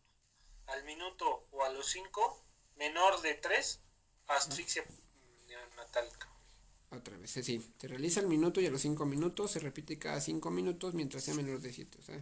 al 0.67 0.85
minuto 0.85 1.49
o 1.51 1.65
a 1.65 1.71
los 1.71 1.87
5, 1.91 2.45
menor 2.77 3.21
de 3.23 3.35
3, 3.35 3.81
asfixia 4.29 4.85
neonatal. 5.49 6.09
Otra 6.97 7.17
vez, 7.19 7.31
sí. 7.31 7.63
Se 7.81 7.89
realiza 7.89 8.21
al 8.21 8.27
minuto 8.27 8.61
y 8.61 8.67
a 8.67 8.71
los 8.71 8.81
5 8.81 9.05
minutos, 9.07 9.51
se 9.53 9.59
repite 9.61 9.99
cada 9.99 10.21
5 10.21 10.51
minutos 10.51 10.95
mientras 10.95 11.25
sea 11.25 11.35
menor 11.35 11.61
de 11.61 11.73
7. 11.73 11.99
O 11.99 12.03
sea, 12.03 12.21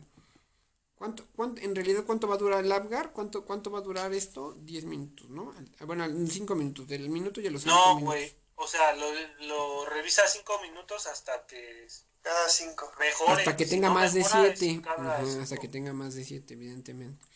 ¿cuánto, 0.94 1.26
cuánto, 1.36 1.60
en 1.62 1.74
realidad, 1.74 2.04
¿cuánto 2.04 2.26
va 2.28 2.34
a 2.34 2.38
durar 2.38 2.64
el 2.64 2.72
Apgar? 2.72 3.12
¿Cuánto, 3.12 3.44
¿Cuánto 3.44 3.70
va 3.70 3.78
a 3.78 3.82
durar 3.82 4.12
esto? 4.12 4.54
10 4.62 4.84
minutos, 4.86 5.28
¿no? 5.30 5.52
Bueno, 5.86 6.06
5 6.28 6.54
minutos, 6.54 6.86
del 6.88 7.08
minuto 7.10 7.40
y 7.40 7.46
a 7.46 7.50
los 7.50 7.62
5 7.62 7.74
No, 7.74 7.86
minutos. 7.96 8.04
güey. 8.04 8.34
O 8.56 8.66
sea, 8.68 8.94
lo, 8.94 9.06
lo 9.46 9.86
revisa 9.86 10.22
5 10.28 10.60
minutos 10.62 11.06
hasta 11.06 11.44
que 11.46 11.86
Cada 12.22 12.48
cinco. 12.48 12.90
mejore. 12.98 13.32
Hasta 13.32 13.56
que 13.56 13.64
Si 13.64 13.70
tenga 13.70 13.88
no 13.88 13.94
más 13.94 14.14
de 14.14 14.20
mejora, 14.20 14.46
es 14.46 14.58
7. 14.58 14.82
cada 14.82 15.18
hasta 15.42 15.56
que 15.56 15.68
tenga 15.68 15.92
más 15.92 16.14
de 16.14 16.24
7, 16.24 16.54
evidentemente. 16.54 17.26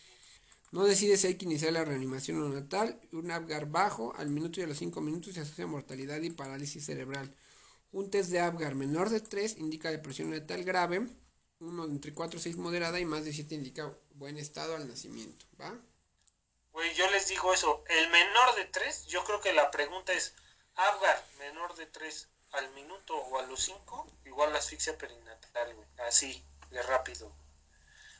No 0.71 0.85
decide 0.85 1.16
si 1.16 1.29
hay 1.29 1.35
que 1.37 1.47
iniciar 1.47 1.73
la 1.73 1.85
reanimación 1.85 2.41
neonatal. 2.41 3.01
Un 3.12 3.31
Apgar 3.31 3.66
bajo 3.66 4.14
al 4.16 4.29
minuto 4.29 4.61
y 4.61 4.64
a 4.64 4.66
los 4.66 4.79
5 4.79 5.01
minutos 5.01 5.35
se 5.35 5.41
asocia 5.41 5.64
a 5.64 5.69
mortalidad 5.69 6.21
y 6.21 6.31
parálisis 6.31 6.85
cerebral. 6.85 7.35
Un 7.91 8.11
test 8.11 8.31
de 8.31 8.41
Apgar 8.41 8.75
menor 8.75 9.09
de 9.09 9.21
3 9.21 9.57
indica 9.59 9.91
depresión 9.91 10.31
neonatal 10.31 10.64
grave. 10.64 11.07
Uno 11.61 11.85
entre 11.87 12.12
4 12.12 12.39
y 12.39 12.43
6 12.43 12.57
moderada 12.59 13.01
y 13.01 13.07
más 13.07 13.25
de 13.25 13.33
7 13.33 13.55
indica 13.55 13.97
buen 14.11 14.37
estado 14.37 14.77
al 14.77 14.87
nacimiento. 14.87 15.47
¿Va? 15.61 15.75
Güey, 16.73 16.95
yo 16.95 17.11
les 17.11 17.29
digo 17.29 17.53
eso. 17.53 17.83
El 17.89 18.11
menor 18.11 18.55
de 18.57 18.66
3, 18.66 19.07
yo 19.07 19.25
creo 19.25 19.41
que 19.41 19.53
la 19.53 19.71
pregunta 19.71 20.12
es, 20.12 20.35
Apgar 20.75 21.25
menor 21.39 21.75
de 21.77 21.87
3 21.87 22.29
al 22.53 22.73
minuto 22.75 23.16
o 23.16 23.39
a 23.39 23.47
los 23.47 23.61
5, 23.62 24.07
igual 24.27 24.53
la 24.53 24.59
asfixia 24.59 24.97
perinatal, 24.97 25.75
güey. 25.75 25.89
Así, 26.07 26.45
de 26.71 26.83
rápido. 26.83 27.35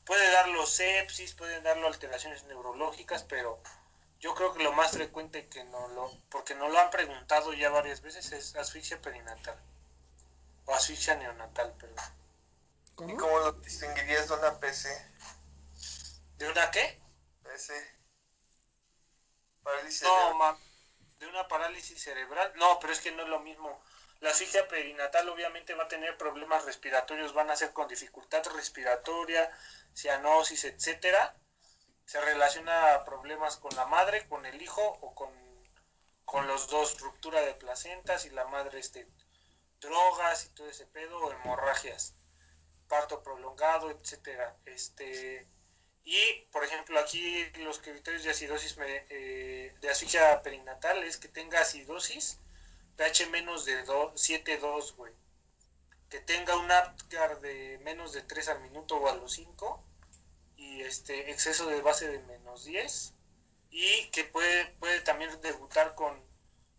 Puede 0.09 0.31
darlo 0.33 0.65
sepsis, 0.67 1.35
pueden 1.35 1.63
darlo 1.63 1.87
alteraciones 1.87 2.43
neurológicas, 2.45 3.25
pero 3.25 3.63
yo 4.21 4.35
creo 4.35 4.55
que 4.55 4.63
lo 4.65 4.73
más 4.73 4.93
frecuente 4.93 5.49
que 5.51 5.65
no 5.65 5.87
lo, 5.89 6.11
porque 6.31 6.55
no 6.55 6.71
lo 6.71 6.79
han 6.79 6.89
preguntado 6.91 7.53
ya 7.53 7.69
varias 7.69 8.01
veces, 8.01 8.33
es 8.33 8.57
asfixia 8.57 9.01
perinatal. 9.03 9.61
O 10.65 10.75
asfixia 10.75 11.15
neonatal, 11.17 11.75
perdón. 11.75 12.07
¿Y 12.87 12.95
¿Cómo? 12.95 13.17
cómo 13.19 13.39
lo 13.39 13.53
distinguirías 13.53 14.29
de 14.29 14.35
una 14.35 14.59
PC? 14.59 14.89
¿De 16.39 16.49
una 16.51 16.71
qué? 16.71 16.99
PC. 17.43 17.75
Parálisis 19.63 20.03
No, 20.03 20.09
cerebral. 20.09 20.35
ma, 20.37 20.59
de 21.19 21.27
una 21.27 21.49
parálisis 21.49 22.03
cerebral. 22.03 22.53
No, 22.57 22.79
pero 22.81 22.95
es 22.95 23.01
que 23.01 23.13
no 23.13 23.25
es 23.25 23.29
lo 23.29 23.41
mismo. 23.41 23.79
La 24.21 24.31
asfixia 24.31 24.67
perinatal 24.67 25.29
obviamente 25.29 25.75
va 25.75 25.85
a 25.85 25.89
tener 25.89 26.17
problemas 26.17 26.65
respiratorios, 26.65 27.35
van 27.35 27.51
a 27.51 27.57
ser 27.57 27.73
con 27.73 27.87
dificultad 27.87 28.43
respiratoria, 28.55 29.49
cianosis, 29.99 30.65
etcétera. 30.65 31.37
Se 32.05 32.21
relaciona 32.21 32.95
a 32.95 33.05
problemas 33.05 33.57
con 33.57 33.75
la 33.77 33.87
madre, 33.87 34.27
con 34.29 34.47
el 34.47 34.61
hijo 34.63 34.83
o 34.83 35.15
con, 35.15 35.31
con 36.25 36.47
los 36.47 36.69
dos, 36.69 37.01
ruptura 37.01 37.43
de 37.43 37.55
placentas 37.55 38.25
y 38.25 38.31
la 38.31 38.47
madre 38.47 38.79
este 38.79 39.09
drogas 39.81 40.47
y 40.47 40.51
todo 40.51 40.69
ese 40.69 40.87
pedo, 40.87 41.33
hemorragias, 41.33 42.15
parto 42.89 43.23
prolongado, 43.23 43.91
etcétera. 43.91 44.57
Este 44.65 45.47
y, 46.11 46.47
por 46.53 46.65
ejemplo, 46.65 46.99
aquí 46.99 47.45
los 47.57 47.81
criterios 47.81 48.25
de 48.25 48.31
acidosis 48.31 48.75
eh, 48.81 49.75
de 49.79 49.91
asfixia 49.91 50.41
perinatal 50.41 51.03
es 51.05 51.19
que 51.19 51.29
tenga 51.29 51.61
acidosis, 51.61 52.41
pH 52.97 53.27
menos 53.27 53.67
de 53.67 53.85
7,2, 53.85 54.97
güey. 54.97 55.13
Que 56.09 56.21
tenga 56.21 56.57
un 56.57 56.71
APGAR 56.73 57.41
de 57.41 57.79
menos 57.83 58.15
de 58.15 58.23
3 58.23 58.49
al 58.49 58.61
minuto 58.63 58.97
o 58.97 59.07
a 59.07 59.17
los 59.17 59.35
5. 59.35 59.85
Y 60.59 60.83
este 60.83 61.31
exceso 61.31 61.67
de 61.67 61.81
base 61.81 62.09
de 62.09 62.19
menos 62.21 62.65
10. 62.67 63.15
Y 63.71 64.11
que 64.11 64.25
puede, 64.25 64.67
puede 64.79 65.01
también 65.01 65.31
debutar 65.41 65.95
con 65.95 66.23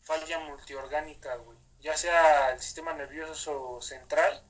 falla 0.02 0.40
multiorgánica, 0.40 1.36
güey. 1.38 1.58
Ya 1.80 1.98
sea 1.98 2.52
el 2.52 2.62
sistema 2.62 2.94
nervioso 2.94 3.80
central 3.82 4.44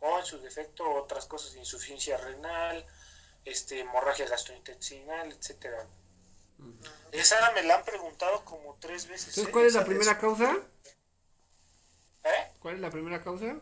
o 0.00 0.18
en 0.18 0.24
su 0.26 0.40
defecto 0.40 0.90
otras 0.90 1.26
cosas, 1.26 1.54
insuficiencia 1.54 2.16
renal, 2.18 2.84
este, 3.44 3.80
hemorragia 3.80 4.26
gastrointestinal, 4.26 5.32
etcétera. 5.32 5.88
Esa 7.12 7.52
me 7.52 7.62
la 7.62 7.76
han 7.76 7.84
preguntado 7.84 8.44
como 8.44 8.76
tres 8.80 9.06
veces. 9.06 9.28
Entonces, 9.28 9.48
¿eh? 9.48 9.52
¿cuál 9.52 9.66
es 9.66 9.74
la 9.74 9.84
primera 9.84 10.18
causa? 10.18 10.56
¿Eh? 12.24 12.52
¿Cuál 12.60 12.76
es 12.76 12.80
la 12.80 12.90
primera 12.90 13.22
causa? 13.22 13.60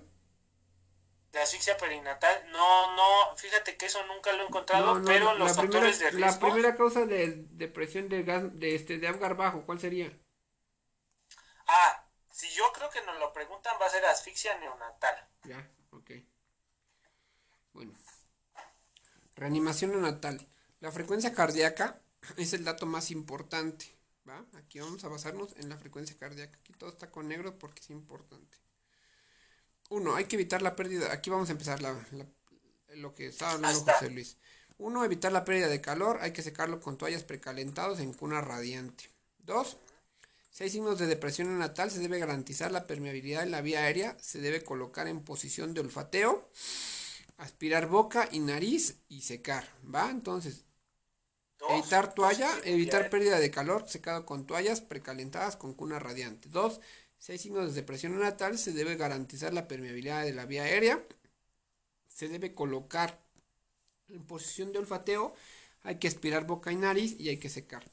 De 1.33 1.39
asfixia 1.41 1.76
perinatal. 1.76 2.51
No, 2.51 2.97
no, 2.97 3.37
fíjate 3.37 3.76
que 3.76 3.87
eso 3.87 4.05
nunca 4.07 4.33
lo 4.33 4.43
he 4.43 4.47
encontrado, 4.47 4.95
No, 4.95 4.99
no, 5.01 5.05
pero 5.07 5.33
la, 5.35 5.35
los 5.35 5.53
primera, 5.57 5.93
factores 5.93 5.99
de 6.01 6.12
la 6.12 6.33
riesgo. 6.33 6.41
primera 6.41 6.76
causa 6.76 7.07
de 7.07 7.45
depresión 7.51 8.09
de 8.09 8.22
gas 8.24 8.59
de 8.59 8.74
este 8.74 8.99
de 8.99 9.07
Apgar 9.09 9.37
bajo, 9.37 9.64
¿cuál 9.64 9.78
sería? 9.81 10.11
Ah, 11.66 12.05
si 12.31 12.49
yo 12.51 12.64
creo 12.72 12.91
que 12.91 13.03
nos 13.03 13.18
lo 13.18 13.33
preguntan, 13.33 13.74
va 13.81 13.87
a 13.87 13.91
ser 13.91 14.05
asfixia 14.07 14.59
neonatal. 14.59 15.28
Ya, 15.45 15.70
ok. 15.91 16.11
Bueno. 17.72 17.93
Reanimación 19.37 19.93
neonatal. 19.93 20.49
La 20.81 20.91
frecuencia 20.91 21.33
cardíaca 21.35 22.01
es 22.37 22.53
el 22.53 22.64
dato 22.64 22.87
más 22.87 23.11
importante. 23.11 23.97
¿Va? 24.28 24.45
Aquí 24.59 24.81
vamos 24.81 25.05
a 25.05 25.09
basarnos 25.09 25.57
en 25.57 25.68
la 25.68 25.78
frecuencia 25.78 26.16
cardíaca. 26.16 26.59
Aquí 26.59 26.72
todo 26.72 26.91
está 26.91 27.11
con 27.11 27.28
negro 27.28 27.59
porque 27.59 27.81
es 27.81 27.91
importante. 27.91 28.59
Uno, 29.91 30.14
hay 30.14 30.24
que 30.26 30.36
evitar 30.36 30.62
la 30.62 30.76
pérdida. 30.76 31.12
Aquí 31.12 31.30
vamos 31.30 31.49
a 31.51 31.53
empezar 31.53 31.82
la, 31.82 31.93
la- 32.12 32.26
lo 32.97 33.14
que 33.14 33.28
estaba 33.28 33.53
hablando. 33.53 33.84
José 33.84 34.11
Luis. 34.11 34.38
Uno, 34.78 35.05
evitar 35.05 35.32
la 35.32 35.45
pérdida 35.45 35.68
de 35.68 35.80
calor. 35.82 36.18
Hay 36.22 36.32
que 36.32 36.43
secarlo 36.43 36.80
con 36.80 36.99
toallas 36.99 37.24
precalentados 37.24 38.01
en 38.01 38.14
cuna 38.14 38.41
radiante. 38.43 39.05
Dos, 39.38 39.78
si 40.51 40.64
hay 40.64 40.70
signos 40.70 40.99
de 40.99 41.07
depresión 41.09 41.49
neonatal, 41.49 41.91
se 41.91 42.01
debe 42.01 42.20
garantizar 42.20 42.72
la 42.72 42.86
permeabilidad 42.86 43.45
en 43.45 43.53
la 43.53 43.62
vía 43.62 43.80
aérea, 43.84 44.16
se 44.20 44.41
debe 44.41 44.64
colocar 44.64 45.09
en 45.09 45.22
posición 45.24 45.74
de 45.74 45.80
olfateo, 45.82 46.51
aspirar 47.38 47.88
boca 47.88 48.28
y 48.32 48.41
nariz 48.41 48.97
y 49.09 49.22
secar, 49.22 49.68
¿va? 49.95 50.11
Entonces, 50.11 50.64
Dos, 51.59 51.70
evitar 51.72 52.14
toalla, 52.14 52.51
evitar 52.64 53.11
pérdida 53.11 53.38
de 53.38 53.51
calor, 53.51 53.88
secado 53.88 54.26
con 54.26 54.47
toallas 54.47 54.80
precalentadas 54.80 55.57
con 55.57 55.74
cuna 55.74 55.99
radiante. 55.99 56.49
Dos, 56.49 56.80
si 57.21 57.33
hay 57.33 57.39
signos 57.39 57.66
de 57.66 57.81
depresión 57.81 58.12
neonatal, 58.12 58.59
se 58.59 58.73
debe 58.73 58.97
garantizar 58.97 59.53
la 59.53 59.68
permeabilidad 59.68 60.25
de 60.25 60.33
la 60.33 60.47
vía 60.47 60.62
aérea, 60.62 61.05
se 62.09 62.29
debe 62.29 62.55
colocar 62.55 63.21
en 64.09 64.27
posición 64.27 64.73
de 64.73 64.79
olfateo, 64.79 65.35
hay 65.83 65.99
que 65.99 66.09
aspirar 66.09 66.47
boca 66.47 66.73
y 66.73 66.77
nariz 66.77 67.21
y 67.21 67.29
hay 67.29 67.39
que 67.39 67.51
secar. 67.51 67.85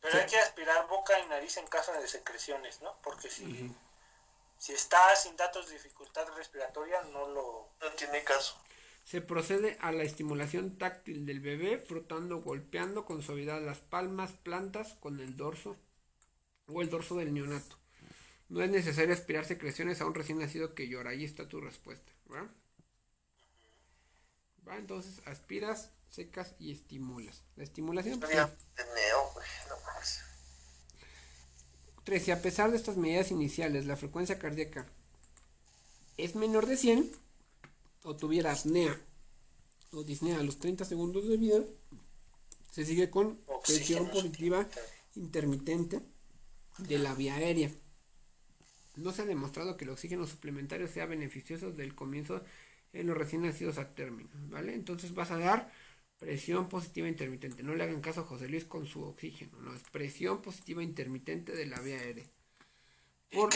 Pero 0.00 0.16
hay 0.16 0.26
que 0.26 0.38
aspirar 0.38 0.86
boca 0.86 1.18
y 1.18 1.28
nariz 1.28 1.56
en 1.56 1.66
caso 1.66 1.92
de 1.92 2.06
secreciones, 2.06 2.80
¿no? 2.82 2.96
Porque 3.02 3.28
si, 3.28 3.74
si 4.58 4.72
está 4.72 5.16
sin 5.16 5.36
datos 5.36 5.66
de 5.66 5.74
dificultad 5.74 6.28
respiratoria, 6.36 7.02
no 7.02 7.28
lo... 7.28 7.68
No 7.80 7.90
tiene 7.96 8.22
caso. 8.22 8.56
Se 9.02 9.20
procede 9.20 9.76
a 9.80 9.90
la 9.90 10.04
estimulación 10.04 10.78
táctil 10.78 11.26
del 11.26 11.40
bebé 11.40 11.78
frotando, 11.78 12.42
golpeando 12.42 13.04
con 13.04 13.22
suavidad 13.22 13.60
las 13.60 13.78
palmas, 13.78 14.32
plantas 14.32 14.94
con 15.00 15.18
el 15.18 15.36
dorso 15.36 15.76
o 16.68 16.80
el 16.80 16.90
dorso 16.90 17.16
del 17.16 17.34
neonato. 17.34 17.76
No 18.48 18.62
es 18.62 18.70
necesario 18.70 19.12
aspirar 19.12 19.44
secreciones 19.44 20.00
a 20.00 20.06
un 20.06 20.14
recién 20.14 20.38
nacido 20.38 20.74
que 20.74 20.88
llora. 20.88 21.10
Ahí 21.10 21.24
está 21.24 21.48
tu 21.48 21.60
respuesta. 21.60 22.12
¿va? 22.32 22.48
¿Va? 24.68 24.76
Entonces 24.76 25.20
aspiras, 25.26 25.90
secas 26.10 26.54
y 26.58 26.72
estimulas. 26.72 27.42
La 27.56 27.64
estimulación... 27.64 28.20
Pues, 28.20 28.32
güey. 28.32 28.46
No 29.68 29.76
más. 29.86 30.20
3. 32.04 32.24
Si 32.24 32.30
a 32.30 32.40
pesar 32.40 32.70
de 32.70 32.76
estas 32.76 32.96
medidas 32.96 33.30
iniciales 33.30 33.86
la 33.86 33.96
frecuencia 33.96 34.38
cardíaca 34.38 34.86
es 36.16 36.34
menor 36.36 36.66
de 36.66 36.76
100 36.76 37.10
o 38.04 38.16
tuviera 38.16 38.52
apnea 38.52 38.98
o 39.92 40.04
disnea 40.04 40.38
a 40.38 40.42
los 40.42 40.58
30 40.58 40.84
segundos 40.84 41.28
de 41.28 41.36
vida, 41.36 41.60
se 42.70 42.84
sigue 42.84 43.10
con 43.10 43.40
presión 43.64 44.08
positiva 44.10 44.68
intermitente 45.14 46.00
de 46.78 46.98
la 46.98 47.14
vía 47.14 47.34
aérea. 47.34 47.70
No 48.96 49.12
se 49.12 49.22
ha 49.22 49.26
demostrado 49.26 49.76
que 49.76 49.84
el 49.84 49.90
oxígeno 49.90 50.26
suplementario 50.26 50.88
sea 50.88 51.06
beneficioso 51.06 51.70
desde 51.70 51.84
el 51.84 51.94
comienzo 51.94 52.42
en 52.92 53.06
los 53.06 53.16
recién 53.16 53.42
nacidos 53.42 53.78
a 53.78 53.94
término, 53.94 54.30
¿vale? 54.48 54.74
Entonces 54.74 55.14
vas 55.14 55.30
a 55.30 55.38
dar 55.38 55.70
presión 56.18 56.68
positiva 56.68 57.08
intermitente. 57.08 57.62
No 57.62 57.74
le 57.74 57.84
hagan 57.84 58.00
caso 58.00 58.22
a 58.22 58.24
José 58.24 58.48
Luis 58.48 58.64
con 58.64 58.86
su 58.86 59.02
oxígeno, 59.04 59.60
no, 59.60 59.74
es 59.74 59.82
presión 59.90 60.42
positiva 60.42 60.82
intermitente 60.82 61.52
de 61.52 61.66
la 61.66 61.80
vía 61.80 61.98
aérea. 61.98 62.26
Por, 63.30 63.50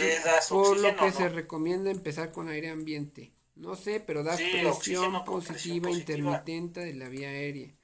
por 0.49 0.79
lo 0.79 0.97
que 0.97 1.13
se 1.13 1.29
recomienda 1.29 1.91
empezar 1.91 2.33
con 2.33 2.49
aire 2.49 2.71
ambiente. 2.71 3.33
No 3.55 3.77
sé, 3.77 4.01
pero 4.01 4.23
das 4.23 4.41
presión 4.41 5.25
positiva 5.25 5.91
intermitente 5.91 6.81
de 6.81 6.95
la 6.95 7.09
vía 7.09 7.29
aérea. 7.29 7.75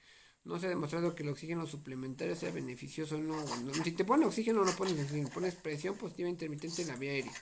No 0.47 0.61
se 0.61 0.67
ha 0.67 0.69
demostrado 0.69 1.13
que 1.17 1.25
el 1.25 1.29
oxígeno 1.29 1.67
suplementario 1.67 2.37
sea 2.37 2.53
beneficioso. 2.53 3.19
No, 3.19 3.45
Si 3.83 3.91
te 3.91 4.05
pones 4.05 4.29
oxígeno, 4.29 4.65
no 4.65 4.71
pones 4.77 4.95
oxígeno. 4.95 5.29
Pones 5.29 5.57
presión 5.57 5.97
positiva 5.97 6.29
intermitente 6.29 6.83
en 6.83 6.89
la 6.89 6.95
vía 6.95 7.11
aérea. 7.11 7.33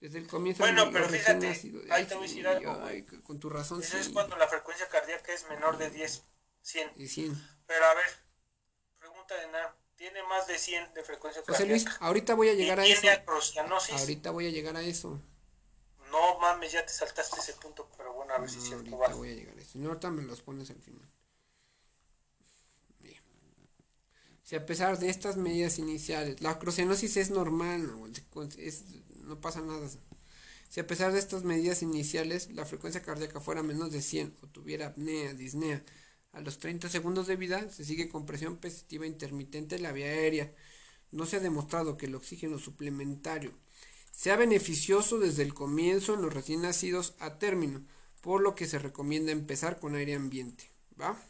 Desde 0.00 0.18
el 0.18 0.26
comienzo. 0.26 0.62
Bueno, 0.62 0.90
pero 0.92 1.08
fíjate, 1.08 1.48
ahí 1.90 2.04
te 2.04 2.14
voy 2.14 2.24
a 2.24 2.28
decir 2.28 2.46
algo. 2.46 2.78
con 3.22 3.40
tu 3.40 3.48
razón. 3.48 3.82
Eso 3.82 3.96
es 3.96 4.10
cuando 4.10 4.36
la 4.36 4.46
frecuencia 4.48 4.86
cardíaca 4.88 5.32
es 5.32 5.48
menor 5.48 5.78
de 5.78 5.88
10, 5.88 6.22
100. 6.60 6.94
De 6.94 7.08
100. 7.08 7.62
Pero 7.66 7.84
a 7.86 7.94
ver, 7.94 8.04
pregunta 8.98 9.34
de 9.36 9.46
nada. 9.50 9.74
Tiene 9.96 10.22
más 10.24 10.46
de 10.46 10.58
100 10.58 10.92
de 10.92 11.02
frecuencia 11.02 11.40
José 11.40 11.52
cardíaca. 11.52 11.90
Luis, 11.90 12.00
ahorita 12.00 12.34
voy 12.34 12.48
a 12.50 12.54
llegar 12.54 12.80
a 12.80 12.86
eso. 12.86 13.00
Tiene 13.00 13.24
Ahorita 13.98 14.30
voy 14.30 14.46
a 14.46 14.50
llegar 14.50 14.76
a 14.76 14.82
eso. 14.82 15.18
No 16.10 16.38
mames, 16.38 16.72
ya 16.72 16.84
te 16.84 16.92
saltaste 16.92 17.40
ese 17.40 17.54
punto, 17.54 17.88
pero 17.96 18.12
bueno, 18.12 18.34
a 18.34 18.38
ver 18.38 18.50
si 18.50 18.60
cierto. 18.60 18.94
Ahorita 18.94 19.14
voy 19.14 19.30
a 19.30 19.34
llegar 19.34 19.56
a 19.56 19.60
eso. 19.60 19.78
No, 19.78 19.88
ahorita 19.88 20.10
me 20.10 20.22
los 20.22 20.42
pones 20.42 20.68
al 20.68 20.82
final. 20.82 21.08
Si 24.50 24.56
a 24.56 24.66
pesar 24.66 24.98
de 24.98 25.08
estas 25.08 25.36
medidas 25.36 25.78
iniciales, 25.78 26.40
la 26.40 26.50
acrocenosis 26.50 27.16
es 27.18 27.30
normal, 27.30 27.88
no, 29.24 29.40
pasa 29.40 29.60
nada. 29.60 29.88
Si 30.68 30.80
a 30.80 30.88
pesar 30.88 31.12
de 31.12 31.20
estas 31.20 31.44
medidas 31.44 31.82
iniciales, 31.82 32.50
la 32.50 32.64
frecuencia 32.64 33.00
cardíaca 33.00 33.38
fuera 33.38 33.62
menos 33.62 33.92
de 33.92 34.02
100 34.02 34.34
o 34.42 34.48
tuviera 34.48 34.88
apnea, 34.88 35.34
disnea, 35.34 35.84
a 36.32 36.40
los 36.40 36.58
30 36.58 36.88
segundos 36.88 37.28
de 37.28 37.36
vida 37.36 37.70
se 37.70 37.84
sigue 37.84 38.08
con 38.08 38.26
presión 38.26 38.56
positiva 38.56 39.06
intermitente 39.06 39.76
en 39.76 39.84
la 39.84 39.92
vía 39.92 40.06
aérea. 40.06 40.52
No 41.12 41.26
se 41.26 41.36
ha 41.36 41.40
demostrado 41.40 41.96
que 41.96 42.06
el 42.06 42.16
oxígeno 42.16 42.58
suplementario 42.58 43.52
sea 44.10 44.34
beneficioso 44.34 45.20
desde 45.20 45.44
el 45.44 45.54
comienzo 45.54 46.14
en 46.14 46.22
los 46.22 46.34
recién 46.34 46.62
nacidos 46.62 47.14
a 47.20 47.38
término, 47.38 47.84
por 48.20 48.40
lo 48.40 48.56
que 48.56 48.66
se 48.66 48.80
recomienda 48.80 49.30
empezar 49.30 49.78
con 49.78 49.94
aire 49.94 50.16
ambiente. 50.16 50.64
¿Va? 51.00 51.29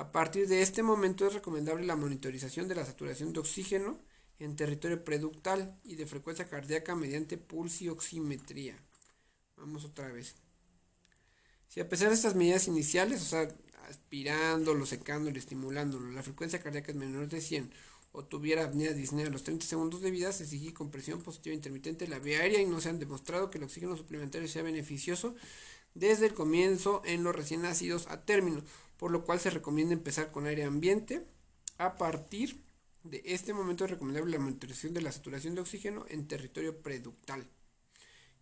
A 0.00 0.12
partir 0.12 0.48
de 0.48 0.62
este 0.62 0.82
momento 0.82 1.26
es 1.26 1.34
recomendable 1.34 1.84
la 1.84 1.94
monitorización 1.94 2.66
de 2.68 2.74
la 2.74 2.86
saturación 2.86 3.34
de 3.34 3.40
oxígeno 3.40 4.00
en 4.38 4.56
territorio 4.56 5.04
preductal 5.04 5.78
y 5.84 5.96
de 5.96 6.06
frecuencia 6.06 6.48
cardíaca 6.48 6.96
mediante 6.96 7.36
pulsioximetría. 7.36 8.82
Vamos 9.58 9.84
otra 9.84 10.08
vez. 10.08 10.36
Si 11.68 11.80
a 11.80 11.88
pesar 11.90 12.08
de 12.08 12.14
estas 12.14 12.34
medidas 12.34 12.66
iniciales, 12.66 13.20
o 13.20 13.24
sea, 13.26 13.54
aspirándolo, 13.90 14.86
secándolo, 14.86 15.38
estimulándolo, 15.38 16.10
la 16.12 16.22
frecuencia 16.22 16.62
cardíaca 16.62 16.92
es 16.92 16.96
menor 16.96 17.28
de 17.28 17.42
100 17.42 17.70
o 18.12 18.24
tuviera 18.24 18.64
apnea 18.64 18.94
disnea 18.94 19.26
a 19.26 19.30
los 19.30 19.44
30 19.44 19.66
segundos 19.66 20.00
de 20.00 20.10
vida, 20.10 20.32
se 20.32 20.46
sigue 20.46 20.72
con 20.72 20.90
presión 20.90 21.20
positiva 21.20 21.54
intermitente 21.54 22.06
en 22.06 22.12
la 22.12 22.20
vía 22.20 22.40
aérea 22.40 22.62
y 22.62 22.64
no 22.64 22.80
se 22.80 22.88
han 22.88 23.00
demostrado 23.00 23.50
que 23.50 23.58
el 23.58 23.64
oxígeno 23.64 23.98
suplementario 23.98 24.48
sea 24.48 24.62
beneficioso 24.62 25.34
desde 25.92 26.24
el 26.24 26.32
comienzo 26.32 27.02
en 27.04 27.22
los 27.22 27.36
recién 27.36 27.60
nacidos 27.60 28.06
a 28.06 28.24
término 28.24 28.62
por 29.00 29.10
lo 29.10 29.24
cual 29.24 29.40
se 29.40 29.48
recomienda 29.48 29.94
empezar 29.94 30.30
con 30.30 30.44
aire 30.44 30.64
ambiente. 30.64 31.26
A 31.78 31.96
partir 31.96 32.62
de 33.02 33.22
este 33.24 33.54
momento 33.54 33.86
es 33.86 33.90
recomendable 33.90 34.32
la 34.32 34.44
monitorización 34.44 34.92
de 34.92 35.00
la 35.00 35.10
saturación 35.10 35.54
de 35.54 35.62
oxígeno 35.62 36.04
en 36.10 36.28
territorio 36.28 36.82
preductal 36.82 37.48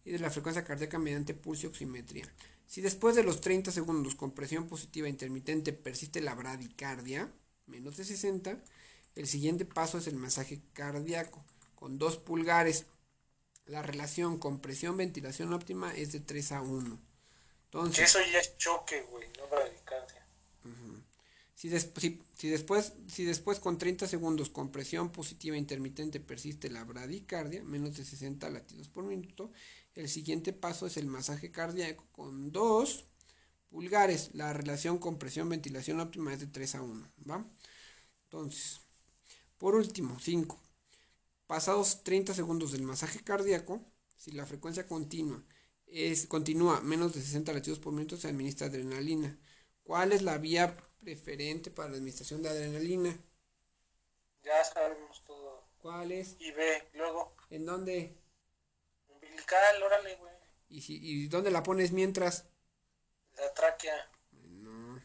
y 0.04 0.10
de 0.10 0.18
la 0.18 0.30
frecuencia 0.30 0.64
cardíaca 0.64 0.98
mediante 0.98 1.32
pulso 1.32 1.68
oximetría. 1.68 2.28
Si 2.66 2.80
después 2.80 3.14
de 3.14 3.22
los 3.22 3.40
30 3.40 3.70
segundos 3.70 4.16
con 4.16 4.32
presión 4.32 4.66
positiva 4.66 5.08
intermitente 5.08 5.72
persiste 5.72 6.20
la 6.20 6.34
bradicardia, 6.34 7.32
menos 7.66 7.96
de 7.96 8.04
60, 8.04 8.60
el 9.14 9.28
siguiente 9.28 9.64
paso 9.64 9.98
es 9.98 10.08
el 10.08 10.16
masaje 10.16 10.60
cardíaco 10.72 11.44
con 11.76 11.98
dos 11.98 12.16
pulgares. 12.16 12.86
La 13.66 13.82
relación 13.82 14.38
con 14.38 14.58
presión-ventilación 14.58 15.52
óptima 15.52 15.94
es 15.94 16.10
de 16.10 16.18
3 16.18 16.50
a 16.50 16.62
1. 16.62 16.98
Entonces, 17.66 18.08
eso 18.08 18.18
ya 18.32 18.40
es 18.40 18.56
choque, 18.56 19.02
güey, 19.02 19.28
no. 19.38 19.44
Si, 21.58 21.70
si, 21.70 22.48
después, 22.48 22.92
si 23.08 23.24
después 23.24 23.58
con 23.58 23.78
30 23.78 24.06
segundos 24.06 24.48
con 24.48 24.70
presión 24.70 25.10
positiva 25.10 25.56
intermitente 25.56 26.20
persiste 26.20 26.70
la 26.70 26.84
bradicardia, 26.84 27.64
menos 27.64 27.96
de 27.96 28.04
60 28.04 28.48
latidos 28.48 28.88
por 28.88 29.02
minuto, 29.02 29.50
el 29.96 30.08
siguiente 30.08 30.52
paso 30.52 30.86
es 30.86 30.96
el 30.96 31.08
masaje 31.08 31.50
cardíaco 31.50 32.06
con 32.12 32.52
dos 32.52 33.06
pulgares. 33.70 34.30
La 34.34 34.52
relación 34.52 34.98
con 34.98 35.18
presión-ventilación 35.18 35.98
óptima 35.98 36.32
es 36.32 36.38
de 36.38 36.46
3 36.46 36.76
a 36.76 36.82
1. 36.82 37.12
¿va? 37.28 37.44
Entonces, 38.26 38.82
por 39.56 39.74
último, 39.74 40.16
5. 40.20 40.56
Pasados 41.48 42.04
30 42.04 42.34
segundos 42.34 42.70
del 42.70 42.84
masaje 42.84 43.18
cardíaco, 43.24 43.84
si 44.16 44.30
la 44.30 44.46
frecuencia 44.46 44.86
continua 44.86 45.42
es, 45.88 46.28
continúa 46.28 46.82
menos 46.82 47.14
de 47.14 47.20
60 47.20 47.52
latidos 47.52 47.80
por 47.80 47.92
minuto, 47.92 48.16
se 48.16 48.28
administra 48.28 48.68
adrenalina. 48.68 49.36
¿Cuál 49.82 50.12
es 50.12 50.22
la 50.22 50.38
vía 50.38 50.76
preferente 51.00 51.70
para 51.70 51.90
la 51.90 51.96
administración 51.96 52.42
de 52.42 52.48
adrenalina? 52.48 53.16
Ya 54.42 54.64
sabemos 54.64 55.22
todo. 55.24 55.64
¿Cuál 55.78 56.12
es? 56.12 56.36
Y 56.38 56.50
B, 56.52 56.88
luego. 56.94 57.34
¿En 57.50 57.66
dónde? 57.66 58.16
Umbilical, 59.08 59.82
órale, 59.82 60.16
güey. 60.16 60.32
¿Y, 60.68 60.82
si, 60.82 60.98
¿Y 61.02 61.28
dónde 61.28 61.50
la 61.50 61.62
pones 61.62 61.92
mientras? 61.92 62.46
La 63.36 63.52
tráquea. 63.54 64.10
No. 64.32 65.02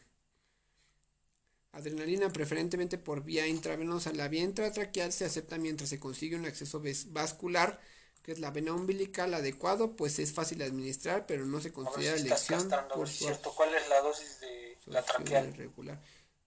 Adrenalina 1.72 2.30
preferentemente 2.30 2.98
por 2.98 3.22
vía 3.22 3.46
intravenosa. 3.46 4.12
La 4.12 4.28
vía 4.28 4.42
intratraqueal 4.42 5.12
se 5.12 5.24
acepta 5.24 5.58
mientras 5.58 5.90
se 5.90 6.00
consigue 6.00 6.36
un 6.36 6.46
acceso 6.46 6.82
vascular 7.08 7.80
que 8.24 8.32
es 8.32 8.38
la 8.38 8.50
vena 8.50 8.72
umbilical 8.72 9.34
adecuado, 9.34 9.96
pues 9.96 10.18
es 10.18 10.32
fácil 10.32 10.56
de 10.56 10.64
administrar, 10.64 11.26
pero 11.26 11.44
no 11.44 11.60
se 11.60 11.74
considera 11.74 12.16
elección 12.16 12.70
por 12.94 13.06
cierto. 13.06 13.52
¿Cuál 13.54 13.74
es 13.74 13.86
la 13.90 14.00
dosis 14.00 14.40
de 14.40 14.73
la 14.86 15.02
traqueal? 15.02 15.54
Regular. 15.54 16.00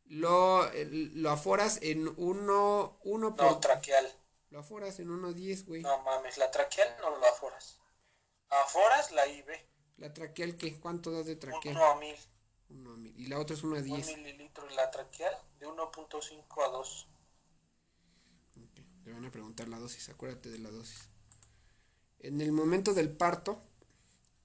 Lo, 0.06 0.70
lo 0.74 1.30
aforas 1.30 1.80
en 1.82 2.08
uno, 2.18 3.00
uno 3.04 3.36
por... 3.36 3.46
No, 3.46 3.60
traqueal. 3.60 4.08
Lo 4.50 4.60
aforas 4.60 5.00
en 5.00 5.10
1.10, 5.10 5.66
güey. 5.66 5.82
No 5.82 6.02
mames, 6.04 6.38
la 6.38 6.50
traqueal 6.50 6.88
no 7.02 7.10
lo 7.10 7.26
aforas. 7.26 7.80
Aforas 8.50 9.12
la 9.12 9.28
IV. 9.28 9.54
¿La 9.98 10.14
traqueal 10.14 10.56
qué? 10.56 10.80
¿Cuánto 10.80 11.12
das 11.12 11.26
de 11.26 11.36
traqueal? 11.36 11.76
1 11.76 11.86
a 11.86 11.96
1000. 12.00 12.16
1 12.70 12.92
a 12.92 12.98
1000. 12.98 13.20
Y 13.20 13.28
la 13.28 13.40
otra 13.40 13.56
es 13.56 13.64
1 13.64 13.76
a 13.76 13.82
10. 13.82 14.08
1 14.08 14.18
mililitro 14.18 14.70
la 14.70 14.90
traqueal 14.90 15.36
de 15.60 15.68
1.5 15.68 16.66
a 16.66 16.70
2. 16.70 17.08
Okay. 18.72 18.86
Le 19.04 19.14
van 19.14 19.26
a 19.26 19.32
preguntar 19.32 19.68
la 19.68 19.80
dosis, 19.80 20.08
acuérdate 20.10 20.50
de 20.50 20.60
la 20.60 20.70
dosis. 20.70 21.10
En 22.20 22.40
el 22.40 22.52
momento 22.52 22.94
del 22.94 23.10
parto, 23.10 23.62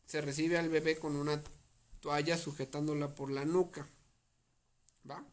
se 0.07 0.21
recibe 0.21 0.59
al 0.59 0.69
bebé 0.69 0.99
con 0.99 1.17
una 1.17 1.43
toalla 2.03 2.37
sujetándola 2.37 3.15
por 3.15 3.31
la 3.31 3.47
nuca. 3.47 3.89
¿Va? 5.09 5.25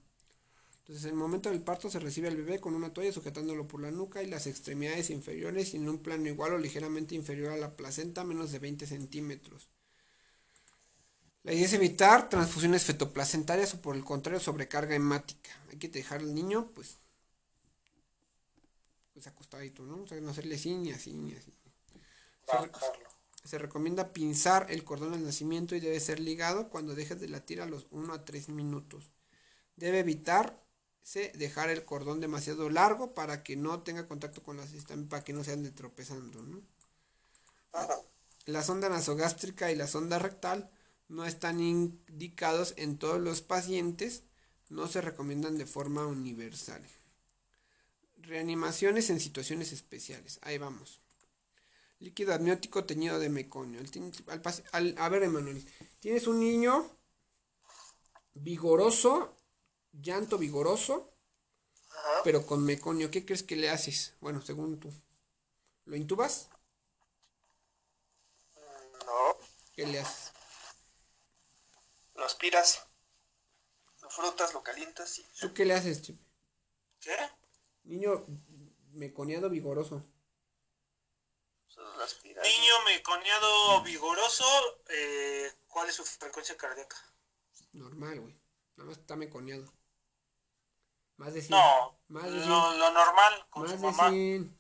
Entonces, 0.80 1.06
en 1.06 1.12
el 1.12 1.18
momento 1.18 1.50
del 1.50 1.62
parto 1.62 1.90
se 1.90 2.00
recibe 2.00 2.30
al 2.30 2.38
bebé 2.38 2.60
con 2.60 2.74
una 2.74 2.94
toalla 2.94 3.12
sujetándolo 3.12 3.68
por 3.68 3.82
la 3.82 3.92
nuca 3.92 4.24
y 4.24 4.28
las 4.28 4.48
extremidades 4.48 5.10
inferiores 5.10 5.74
en 5.74 5.90
un 5.90 6.00
plano 6.00 6.28
igual 6.28 6.54
o 6.54 6.58
ligeramente 6.58 7.16
inferior 7.16 7.52
a 7.52 7.58
la 7.58 7.76
placenta, 7.76 8.24
menos 8.24 8.52
de 8.52 8.60
20 8.60 8.88
centímetros. 8.88 9.70
La 11.44 11.54
idea 11.54 11.66
es 11.66 11.74
evitar 11.74 12.30
transfusiones 12.30 12.84
fetoplacentarias 12.84 13.74
o 13.74 13.82
por 13.82 13.96
el 13.96 14.04
contrario 14.04 14.40
sobrecarga 14.40 14.96
hemática. 14.96 15.50
Hay 15.72 15.78
que 15.78 15.90
dejar 15.90 16.20
al 16.20 16.34
niño 16.34 16.72
pues, 16.74 16.98
pues 19.14 19.26
acostadito, 19.28 19.84
¿no? 19.84 20.04
O 20.04 20.08
sea, 20.08 20.20
no 20.22 20.32
hacerle 20.32 20.56
así 20.56 20.76
ni 20.76 20.92
así 20.92 21.14
ni 21.14 21.34
así. 21.34 21.54
Se, 23.44 23.58
recomienda 23.58 24.14
pinzar 24.14 24.68
el 24.70 24.84
cordón 24.84 25.14
al 25.14 25.24
nacimiento 25.24 25.76
y 25.76 25.80
debe 25.80 26.00
ser 26.00 26.20
ligado 26.20 26.70
cuando 26.70 26.96
dejes 26.96 27.20
de 27.20 27.30
latir 27.30 27.62
a 27.62 27.66
los 27.66 27.88
1 27.92 28.14
a 28.14 28.26
3 28.26 28.50
minutos. 28.50 29.12
Debe 29.76 30.00
evitarse 30.00 31.32
dejar 31.36 31.70
el 31.70 31.86
cordón 31.86 32.20
demasiado 32.20 32.70
largo 32.70 33.14
para 33.14 33.44
que 33.44 33.56
no 33.56 33.82
tenga 33.82 34.08
contacto 34.08 34.44
con 34.44 34.58
la 34.58 34.68
sistema, 34.68 35.08
para 35.08 35.24
que 35.24 35.34
no 35.34 35.44
se 35.44 35.54
ande 35.54 35.72
tropezando, 35.72 36.44
¿no? 36.44 36.62
La 38.46 38.64
sonda 38.64 38.90
nasogástrica 38.90 39.72
y 39.72 39.76
la 39.76 39.88
sonda 39.88 40.20
rectal 40.20 40.72
no 41.08 41.26
están 41.26 41.60
indicados 41.60 42.74
en 42.78 42.98
todos 42.98 43.20
los 43.20 43.42
pacientes, 43.42 44.24
no 44.70 44.88
se 44.88 45.02
recomiendan 45.02 45.58
de 45.58 45.66
forma 45.66 46.06
universal. 46.06 46.82
Reanimaciones 48.18 49.10
en 49.10 49.20
situaciones 49.20 49.72
especiales. 49.72 50.40
Ahí 50.44 50.58
vamos. 50.58 51.00
Líquido 52.00 52.34
amniótico 52.34 52.86
teñido 52.86 53.20
de 53.20 53.30
meconio. 53.30 53.82
a 53.82 55.10
ver, 55.10 55.24
Emanuel, 55.24 55.66
tienes 56.00 56.28
un 56.28 56.40
niño 56.40 56.90
vigoroso, 58.34 59.36
llanto 59.92 60.38
vigoroso, 60.38 61.14
pero 62.24 62.46
con 62.46 62.64
meconio. 62.64 63.12
¿Qué 63.12 63.26
crees 63.26 63.44
que 63.44 63.58
le 63.58 63.70
haces? 63.70 64.16
Bueno, 64.22 64.42
según 64.42 64.80
tú. 64.80 64.90
¿Lo 65.86 65.98
intubas? 65.98 66.50
No. 69.06 69.38
¿Qué 69.74 69.86
le 69.86 70.00
haces? 70.00 70.32
Lo 72.16 72.26
aspiras, 72.26 72.86
lo 74.02 74.10
frutas, 74.10 74.54
lo 74.54 74.62
calientas 74.62 75.20
y... 75.20 75.26
¿Tú 75.40 75.54
qué 75.54 75.66
le 75.66 75.74
haces, 75.74 76.02
Chip? 76.02 76.20
¿Qué? 77.00 77.16
Niño 77.84 78.26
meconiado 78.92 79.50
vigoroso. 79.50 80.06
Niño 82.24 82.74
meconiado 82.86 83.82
vigoroso, 83.84 84.46
eh, 84.90 85.52
¿cuál 85.68 85.90
es 85.90 85.96
su 85.96 86.06
frecuencia 86.06 86.56
cardíaca? 86.58 86.98
Normal, 87.74 88.20
güey. 88.22 88.40
Nada 88.76 88.90
más 88.90 88.98
está 88.98 89.16
meconiado. 89.16 89.72
Más 91.18 91.34
de 91.34 91.42
100. 91.42 91.52
No, 91.52 92.00
más 92.08 92.26
de 92.26 92.40
100. 92.40 92.50
Lo, 92.50 92.78
lo, 92.78 92.92
normal 92.92 93.48
con 93.50 93.64
más 93.64 93.72
su 93.72 93.78
de 93.78 93.84
mamá. 93.84 94.10
100. 94.10 94.60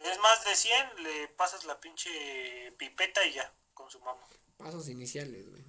Es 0.00 0.18
más 0.18 0.44
de 0.44 0.56
100, 0.56 1.02
le 1.02 1.28
pasas 1.28 1.64
la 1.64 1.80
pinche 1.80 2.72
pipeta 2.76 3.24
y 3.24 3.32
ya, 3.34 3.54
con 3.72 3.90
su 3.90 4.00
mamá. 4.00 4.20
Pasos 4.56 4.88
iniciales, 4.88 5.48
güey. 5.48 5.64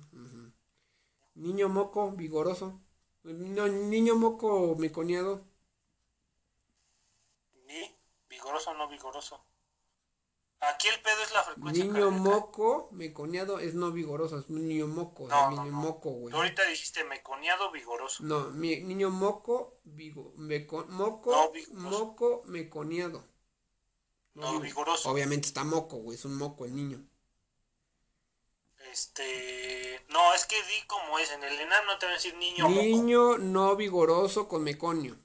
Niño 1.36 1.70
moco, 1.70 2.12
vigoroso. 2.12 2.82
No, 3.24 3.68
niño 3.68 4.16
moco 4.16 4.76
meconiado. 4.76 5.46
Ni 7.66 7.98
vigoroso 8.30 8.72
o 8.72 8.74
no 8.74 8.88
vigoroso. 8.88 9.46
Aquí 10.70 10.88
el 10.88 11.00
pedo 11.02 11.22
es 11.24 11.34
la 11.34 11.44
frecuencia 11.44 11.84
Niño 11.84 12.10
cardíaca. 12.10 12.30
moco 12.30 12.90
meconiado 12.92 13.60
es 13.60 13.74
no 13.74 13.92
vigoroso, 13.92 14.40
es 14.40 14.46
un 14.50 14.68
niño 14.68 14.88
moco. 14.88 15.28
No, 15.28 15.50
niño 15.50 15.66
no, 15.66 15.72
no. 15.72 15.78
moco, 15.78 16.10
güey. 16.12 16.32
Tú 16.32 16.38
ahorita 16.38 16.66
dijiste 16.66 17.04
meconiado 17.04 17.72
vigoroso. 17.72 18.24
No, 18.24 18.50
mi, 18.52 18.80
niño 18.82 19.10
moco, 19.10 19.80
vigo, 19.84 20.34
meco, 20.38 20.86
moco, 20.90 21.52
No, 21.72 21.90
moco 21.90 22.44
meconiado. 22.46 23.26
No, 24.36 24.60
vigoroso. 24.60 25.10
Obviamente 25.10 25.48
está 25.48 25.64
moco, 25.64 25.98
güey, 25.98 26.18
es 26.18 26.26
un 26.26 26.38
moco 26.38 26.66
el 26.66 26.76
niño. 26.76 27.06
Este. 28.92 30.06
No, 30.10 30.34
es 30.34 30.46
que 30.46 30.56
di 30.56 30.88
como 30.88 31.20
es. 31.20 31.32
En 31.32 31.44
el 31.44 31.60
ENAM 31.60 31.86
no 31.86 31.98
te 31.98 32.06
van 32.06 32.14
a 32.14 32.18
decir 32.18 32.36
niño 32.36 32.68
Niño 32.70 33.24
moco. 33.24 33.38
no 33.40 33.76
vigoroso 33.76 34.48
con 34.48 34.64
meconio. 34.64 35.18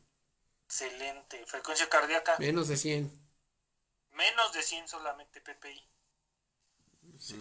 Excelente. 0.64 1.44
Frecuencia 1.46 1.88
cardíaca. 1.88 2.36
Menos 2.38 2.68
de 2.68 2.76
100. 2.76 3.17
Menos 4.18 4.52
de 4.52 4.62
100 4.62 4.88
solamente 4.88 5.40
PPI. 5.40 5.80
Sí. 7.20 7.34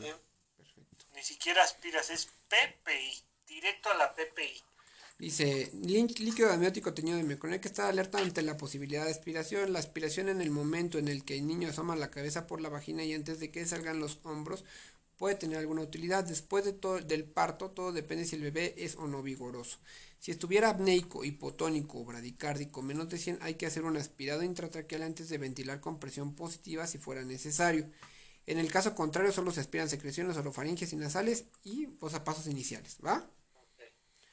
Perfecto. 0.55 1.05
Ni 1.15 1.23
siquiera 1.23 1.63
aspiras, 1.63 2.11
es 2.11 2.27
PPI. 2.47 3.23
Directo 3.47 3.89
a 3.89 3.95
la 3.95 4.13
PPI. 4.13 4.63
Dice, 5.17 5.71
líquido 5.73 6.51
amniótico 6.51 6.93
teñido 6.93 7.17
de. 7.17 7.39
Hay 7.51 7.59
que 7.59 7.67
estar 7.67 7.89
alerta 7.89 8.19
ante 8.19 8.43
la 8.43 8.57
posibilidad 8.57 9.05
de 9.05 9.11
aspiración. 9.11 9.73
La 9.73 9.79
aspiración 9.79 10.29
en 10.29 10.41
el 10.41 10.51
momento 10.51 10.99
en 10.99 11.07
el 11.07 11.25
que 11.25 11.37
el 11.37 11.47
niño 11.47 11.69
asoma 11.69 11.95
la 11.95 12.11
cabeza 12.11 12.45
por 12.45 12.61
la 12.61 12.69
vagina 12.69 13.03
y 13.03 13.15
antes 13.15 13.39
de 13.39 13.49
que 13.49 13.65
salgan 13.65 13.99
los 13.99 14.19
hombros 14.23 14.63
puede 15.17 15.33
tener 15.33 15.57
alguna 15.57 15.81
utilidad. 15.81 16.23
Después 16.23 16.63
de 16.65 16.73
todo, 16.73 16.99
del 16.99 17.23
parto, 17.23 17.71
todo 17.71 17.91
depende 17.91 18.25
si 18.25 18.35
el 18.35 18.43
bebé 18.43 18.75
es 18.77 18.95
o 18.97 19.07
no 19.07 19.23
vigoroso. 19.23 19.79
Si 20.19 20.31
estuviera 20.31 20.69
apneico, 20.69 21.23
hipotónico 21.23 21.99
o 21.99 22.05
bradicárdico 22.05 22.81
menos 22.81 23.07
de 23.09 23.17
100, 23.17 23.39
hay 23.41 23.55
que 23.55 23.65
hacer 23.65 23.83
un 23.83 23.97
aspirado 23.97 24.43
intratraqueal 24.43 25.03
antes 25.03 25.29
de 25.29 25.37
ventilar 25.37 25.79
con 25.79 25.99
presión 25.99 26.35
positiva 26.35 26.87
si 26.87 26.97
fuera 26.97 27.23
necesario. 27.23 27.89
En 28.45 28.57
el 28.59 28.71
caso 28.71 28.95
contrario, 28.95 29.31
solo 29.31 29.51
se 29.51 29.59
aspiran 29.59 29.89
secreciones 29.89 30.37
orofaringes 30.37 30.93
y 30.93 30.95
nasales 30.95 31.45
y 31.63 31.87
pues, 31.87 32.13
a 32.13 32.23
pasos 32.23 32.47
iniciales, 32.47 32.97
¿va? 33.05 33.29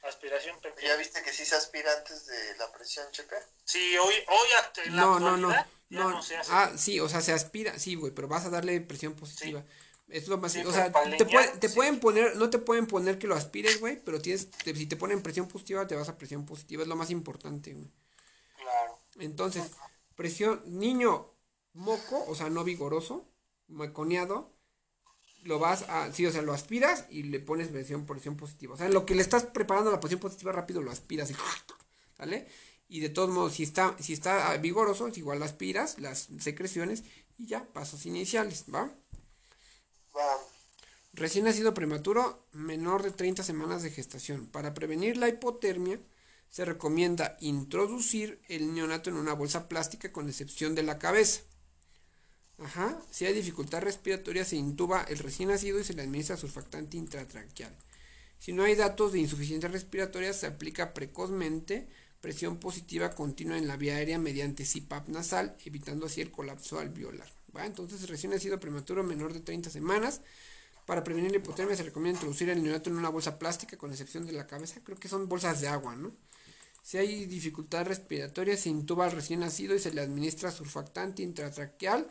Aspiración. 0.03 0.55
¿Ya 0.83 0.95
viste 0.97 1.21
que 1.23 1.33
sí 1.33 1.45
se 1.45 1.55
aspira 1.55 1.91
antes 1.97 2.27
de 2.27 2.57
la 2.57 2.71
presión, 2.71 3.05
Chepe? 3.11 3.35
Sí, 3.63 3.97
hoy, 3.97 4.13
hoy 4.27 4.47
act- 4.61 4.85
en 4.85 4.95
la 4.95 5.01
No, 5.01 5.19
no, 5.19 5.37
no. 5.37 5.49
actualidad 5.49 5.67
ya 5.89 5.99
No, 5.99 6.09
no 6.11 6.21
se 6.23 6.37
hace. 6.37 6.51
ah, 6.53 6.71
sí, 6.77 6.99
o 6.99 7.09
sea, 7.09 7.21
se 7.21 7.33
aspira, 7.33 7.77
sí, 7.79 7.95
güey, 7.95 8.13
pero 8.13 8.27
vas 8.27 8.45
a 8.45 8.49
darle 8.51 8.79
presión 8.81 9.15
positiva. 9.15 9.63
Es 10.07 10.27
lo 10.27 10.37
más, 10.37 10.51
Sí, 10.51 10.59
o 10.59 10.61
pero 10.63 10.73
sea, 10.73 10.91
te, 11.17 11.25
puede- 11.25 11.47
te 11.57 11.67
sí. 11.67 11.75
pueden 11.75 11.99
poner, 11.99 12.35
no 12.35 12.49
te 12.49 12.59
pueden 12.59 12.85
poner 12.85 13.17
que 13.17 13.27
lo 13.27 13.35
aspires, 13.35 13.79
güey, 13.79 13.99
pero 14.03 14.21
tienes, 14.21 14.51
te- 14.51 14.75
si 14.75 14.85
te 14.85 14.95
ponen 14.95 15.23
presión 15.23 15.47
positiva, 15.47 15.87
te 15.87 15.95
vas 15.95 16.09
a 16.09 16.17
presión 16.17 16.45
positiva, 16.45 16.83
es 16.83 16.87
lo 16.87 16.95
más 16.95 17.09
importante, 17.09 17.73
güey. 17.73 17.91
Claro. 18.57 18.99
Entonces, 19.19 19.63
presión, 20.15 20.61
niño 20.65 21.31
moco, 21.73 22.23
o 22.27 22.35
sea, 22.35 22.49
no 22.49 22.63
vigoroso, 22.63 23.27
meconiado, 23.67 24.53
lo 25.43 25.59
vas 25.59 25.83
a, 25.89 26.11
sí, 26.13 26.25
o 26.25 26.31
sea, 26.31 26.41
lo 26.41 26.53
aspiras 26.53 27.05
y 27.09 27.23
le 27.23 27.39
pones 27.39 27.67
presión, 27.69 28.05
presión 28.05 28.37
positiva. 28.37 28.73
O 28.73 28.77
sea, 28.77 28.89
lo 28.89 29.05
que 29.05 29.15
le 29.15 29.21
estás 29.21 29.43
preparando 29.45 29.91
la 29.91 29.99
presión 29.99 30.19
positiva 30.19 30.51
rápido 30.51 30.81
lo 30.81 30.91
aspiras 30.91 31.29
y 31.31 31.35
¿sale? 32.17 32.47
Y 32.87 32.99
de 32.99 33.09
todos 33.09 33.29
modos, 33.29 33.53
si 33.53 33.63
está, 33.63 33.95
si 33.99 34.13
está 34.13 34.55
vigoroso, 34.57 35.07
igual 35.15 35.41
aspiras, 35.43 35.99
las 35.99 36.29
secreciones 36.39 37.03
y 37.37 37.47
ya, 37.47 37.65
pasos 37.73 38.05
iniciales, 38.05 38.65
¿va? 38.73 38.91
Recién 41.13 41.45
nacido 41.45 41.73
prematuro, 41.73 42.45
menor 42.51 43.01
de 43.01 43.11
30 43.11 43.41
semanas 43.43 43.83
de 43.83 43.89
gestación. 43.89 44.47
Para 44.47 44.73
prevenir 44.73 45.15
la 45.15 45.29
hipotermia, 45.29 45.99
se 46.49 46.65
recomienda 46.65 47.37
introducir 47.39 48.41
el 48.49 48.73
neonato 48.73 49.09
en 49.09 49.15
una 49.15 49.33
bolsa 49.33 49.69
plástica 49.69 50.11
con 50.11 50.27
excepción 50.27 50.75
de 50.75 50.83
la 50.83 50.99
cabeza. 50.99 51.41
Ajá. 52.57 53.01
Si 53.11 53.25
hay 53.25 53.33
dificultad 53.33 53.81
respiratoria, 53.81 54.45
se 54.45 54.55
intuba 54.55 55.03
el 55.03 55.19
recién 55.19 55.49
nacido 55.49 55.79
y 55.79 55.83
se 55.83 55.93
le 55.93 56.01
administra 56.01 56.37
surfactante 56.37 56.97
intratraqueal. 56.97 57.75
Si 58.39 58.53
no 58.53 58.63
hay 58.63 58.75
datos 58.75 59.11
de 59.11 59.19
insuficiencia 59.19 59.69
respiratoria, 59.69 60.33
se 60.33 60.47
aplica 60.47 60.93
precozmente 60.93 61.87
presión 62.21 62.57
positiva 62.57 63.11
continua 63.11 63.57
en 63.57 63.67
la 63.67 63.77
vía 63.77 63.95
aérea 63.95 64.19
mediante 64.19 64.65
CPAP 64.65 65.09
nasal, 65.09 65.55
evitando 65.63 66.07
así 66.07 66.21
el 66.21 66.31
colapso 66.31 66.79
alveolar. 66.79 67.34
Entonces, 67.63 68.09
recién 68.09 68.31
nacido 68.31 68.59
prematuro 68.59 69.03
menor 69.03 69.33
de 69.33 69.39
30 69.39 69.69
semanas. 69.69 70.21
Para 70.85 71.03
prevenir 71.03 71.31
la 71.31 71.37
hipotermia 71.37 71.75
se 71.75 71.83
recomienda 71.83 72.17
introducir 72.17 72.49
el 72.49 72.61
neonato 72.61 72.89
en 72.89 72.97
una 72.97 73.09
bolsa 73.09 73.39
plástica 73.39 73.77
con 73.77 73.91
excepción 73.91 74.25
de 74.25 74.33
la 74.33 74.47
cabeza. 74.47 74.81
Creo 74.83 74.97
que 74.97 75.07
son 75.07 75.27
bolsas 75.27 75.61
de 75.61 75.67
agua, 75.67 75.95
¿no? 75.95 76.11
Si 76.83 76.99
hay 76.99 77.25
dificultad 77.25 77.87
respiratoria, 77.87 78.55
se 78.55 78.69
intuba 78.69 79.05
al 79.05 79.11
recién 79.11 79.39
nacido 79.39 79.73
y 79.73 79.79
se 79.79 79.91
le 79.91 80.01
administra 80.01 80.51
surfactante 80.51 81.23
intratraqueal. 81.23 82.07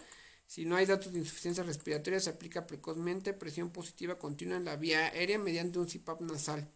Si 0.47 0.65
no 0.65 0.75
hay 0.75 0.87
datos 0.87 1.13
de 1.13 1.21
insuficiencia 1.21 1.63
respiratoria, 1.63 2.19
se 2.19 2.31
aplica 2.31 2.67
precozmente 2.67 3.33
presión 3.33 3.71
positiva 3.71 4.19
continua 4.19 4.57
en 4.57 4.65
la 4.65 4.75
vía 4.75 5.07
aérea 5.07 5.39
mediante 5.39 5.79
un 5.79 5.87
CPAP 5.87 6.23
nasal. 6.23 6.69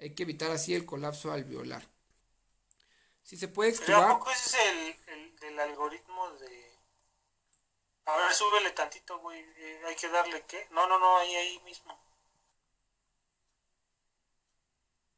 Hay 0.00 0.14
que 0.14 0.24
evitar 0.24 0.50
así 0.50 0.74
el 0.74 0.84
colapso 0.84 1.30
alveolar. 1.30 1.88
Si 3.22 3.36
se 3.36 3.46
puede 3.46 3.70
Pero 3.72 3.98
¿a 3.98 4.00
extubar, 4.00 4.18
poco 4.18 4.30
ese 4.32 4.56
es 4.58 4.98
el, 5.06 5.14
el 5.14 5.36
del 5.36 5.60
algoritmo 5.60 6.32
de... 6.32 6.39
A 8.06 8.16
ver, 8.16 8.32
súbele 8.32 8.70
tantito, 8.72 9.18
güey. 9.20 9.40
eh, 9.56 9.82
hay 9.86 9.96
que 9.96 10.08
darle 10.08 10.44
qué. 10.46 10.68
No, 10.70 10.86
no, 10.88 10.98
no, 10.98 11.18
ahí, 11.18 11.34
ahí 11.34 11.60
mismo. 11.60 11.98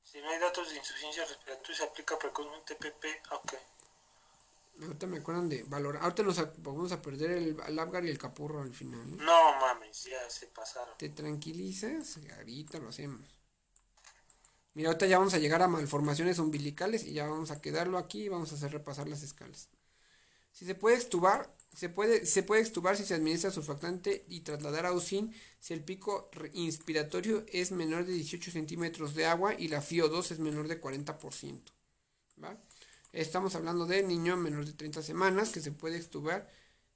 Si 0.05 0.21
no 0.21 0.29
hay 0.29 0.39
datos 0.39 0.69
de 0.69 0.77
insuficiencia 0.77 1.25
respiratoria, 1.25 1.75
se 1.75 1.85
aplica 1.85 2.19
precozmente 2.19 2.75
PP. 2.77 3.23
Ok. 3.31 3.55
ahorita 4.83 5.07
me 5.07 5.19
acuerdan 5.19 5.49
de 5.49 5.63
valorar. 5.65 6.03
Ahorita 6.03 6.23
nos 6.23 6.63
vamos 6.63 6.93
a 6.93 7.01
perder 7.01 7.31
el, 7.31 7.57
el 7.67 8.07
y 8.07 8.11
el 8.11 8.19
Capurro 8.19 8.61
al 8.61 8.75
final. 8.75 9.17
¿no? 9.17 9.25
No 9.25 9.61
mames, 9.61 10.05
ya 10.05 10.29
se 10.29 10.49
pasaron. 10.49 10.99
te 10.99 11.09
tranquilizas, 11.09 12.19
ahorita 12.37 12.79
lo 12.79 12.91
hacemos. 12.91 13.27
Mira, 14.75 14.89
ahorita 14.91 15.07
ya 15.07 15.19
vamos 15.19 15.35
a 15.35 15.39
llegar 15.39 15.63
a 15.63 15.69
malformaciones 15.69 16.39
umbilicales 16.39 17.05
y 17.05 17.15
ya 17.15 17.27
vamos 17.27 17.51
a 17.51 17.61
quedarlo 17.61 17.99
aquí 17.99 18.25
y 18.25 18.29
vamos 18.29 18.53
a 18.53 18.57
hacer 18.57 18.73
repasar 18.73 19.09
las 19.09 19.23
escalas. 19.23 19.71
Si 20.51 20.67
se 20.67 20.75
puede 20.75 20.97
extubar, 20.97 21.55
se 21.75 21.89
puede, 21.89 22.27
se 22.27 22.43
puede 22.43 22.61
extubar 22.61 22.97
si 22.97 23.05
se 23.05 23.15
administra 23.15 23.51
surfactante 23.51 24.25
y 24.29 24.41
trasladar 24.41 24.87
a 24.87 24.93
USIN 24.93 25.35
si 25.59 25.73
el 25.73 25.83
pico 25.83 26.31
inspiratorio 26.53 27.45
es 27.49 27.73
menor 27.73 28.05
de 28.05 28.13
18 28.13 28.51
centímetros 28.51 29.15
de 29.15 29.27
agua 29.27 29.55
y 29.59 29.69
la 29.69 29.81
FIO2 29.81 30.33
es 30.33 30.39
menor 30.39 30.69
de 30.69 30.81
40%. 30.81 31.61
¿va? 32.43 32.59
Estamos 33.13 33.55
hablando 33.55 33.87
de 33.87 34.03
niño 34.03 34.37
menor 34.37 34.67
de 34.67 34.73
30 34.73 35.03
semanas 35.03 35.51
que 35.51 35.61
se 35.61 35.73
puede 35.73 35.97
extubar 35.97 36.49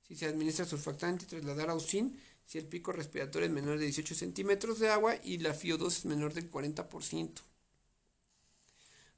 si 0.02 0.14
se 0.14 0.26
administra 0.26 0.64
surfactante 0.64 1.24
y 1.24 1.28
trasladar 1.28 1.70
a 1.70 1.74
USIN 1.74 2.20
si 2.44 2.58
el 2.58 2.66
pico 2.66 2.92
respiratorio 2.92 3.46
es 3.46 3.52
menor 3.52 3.78
de 3.78 3.86
18 3.86 4.14
centímetros 4.14 4.78
de 4.78 4.90
agua 4.90 5.16
y 5.22 5.38
la 5.38 5.54
FIO2 5.54 5.86
es 5.88 6.04
menor 6.04 6.32
del 6.32 6.50
40%. 6.50 7.30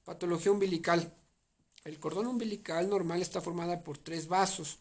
Patología 0.05 0.53
umbilical. 0.53 1.15
El 1.85 1.99
cordón 2.01 2.27
umbilical 2.27 2.89
normal 2.89 3.21
está 3.21 3.41
formada 3.41 3.83
por 3.83 3.99
tres 3.99 4.29
vasos. 4.29 4.79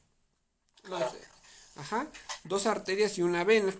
Ajá. 1.75 2.07
Dos 2.43 2.65
arterias 2.65 3.17
y 3.17 3.21
una 3.21 3.43
vena. 3.43 3.73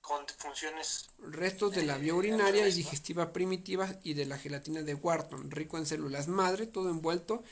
Con 0.00 0.26
funciones. 0.38 1.08
Restos 1.18 1.74
de 1.74 1.84
la 1.84 1.96
vía 1.96 2.14
urinaria 2.14 2.66
y 2.68 2.72
digestiva 2.72 3.32
primitiva 3.32 3.88
y 4.02 4.14
de 4.14 4.26
la 4.26 4.38
gelatina 4.38 4.82
de 4.82 4.94
Wharton, 4.94 5.50
rico 5.50 5.78
en 5.78 5.86
células 5.86 6.28
madre, 6.28 6.66
todo 6.66 6.90
envuelto 6.90 7.42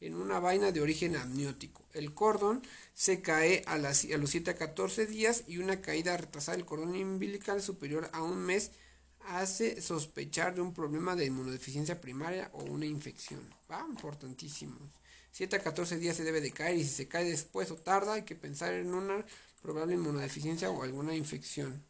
en 0.00 0.14
una 0.14 0.40
vaina 0.40 0.72
de 0.72 0.80
origen 0.80 1.14
amniótico. 1.16 1.84
El 1.92 2.14
cordón 2.14 2.62
se 2.94 3.20
cae 3.20 3.62
a, 3.66 3.78
las, 3.78 4.04
a 4.04 4.16
los 4.16 4.30
7 4.30 4.50
a 4.50 4.56
14 4.56 5.06
días 5.06 5.44
y 5.46 5.58
una 5.58 5.80
caída 5.80 6.16
retrasada 6.16 6.56
del 6.56 6.66
cordón 6.66 6.96
umbilical 6.96 7.62
superior 7.62 8.10
a 8.12 8.22
un 8.22 8.38
mes 8.38 8.72
hace 9.20 9.80
sospechar 9.82 10.54
de 10.54 10.62
un 10.62 10.72
problema 10.72 11.14
de 11.14 11.26
inmunodeficiencia 11.26 12.00
primaria 12.00 12.50
o 12.54 12.64
una 12.64 12.86
infección. 12.86 13.40
Va, 13.70 13.86
importantísimo. 13.88 14.76
7 15.32 15.56
a 15.56 15.62
14 15.62 15.98
días 15.98 16.16
se 16.16 16.24
debe 16.24 16.40
de 16.40 16.52
caer 16.52 16.76
y 16.76 16.84
si 16.84 16.90
se 16.90 17.08
cae 17.08 17.24
después 17.24 17.70
o 17.70 17.76
tarda 17.76 18.14
hay 18.14 18.22
que 18.22 18.34
pensar 18.34 18.74
en 18.74 18.94
una 18.94 19.24
probable 19.62 19.94
inmunodeficiencia 19.94 20.70
o 20.70 20.82
alguna 20.82 21.14
infección. 21.14 21.84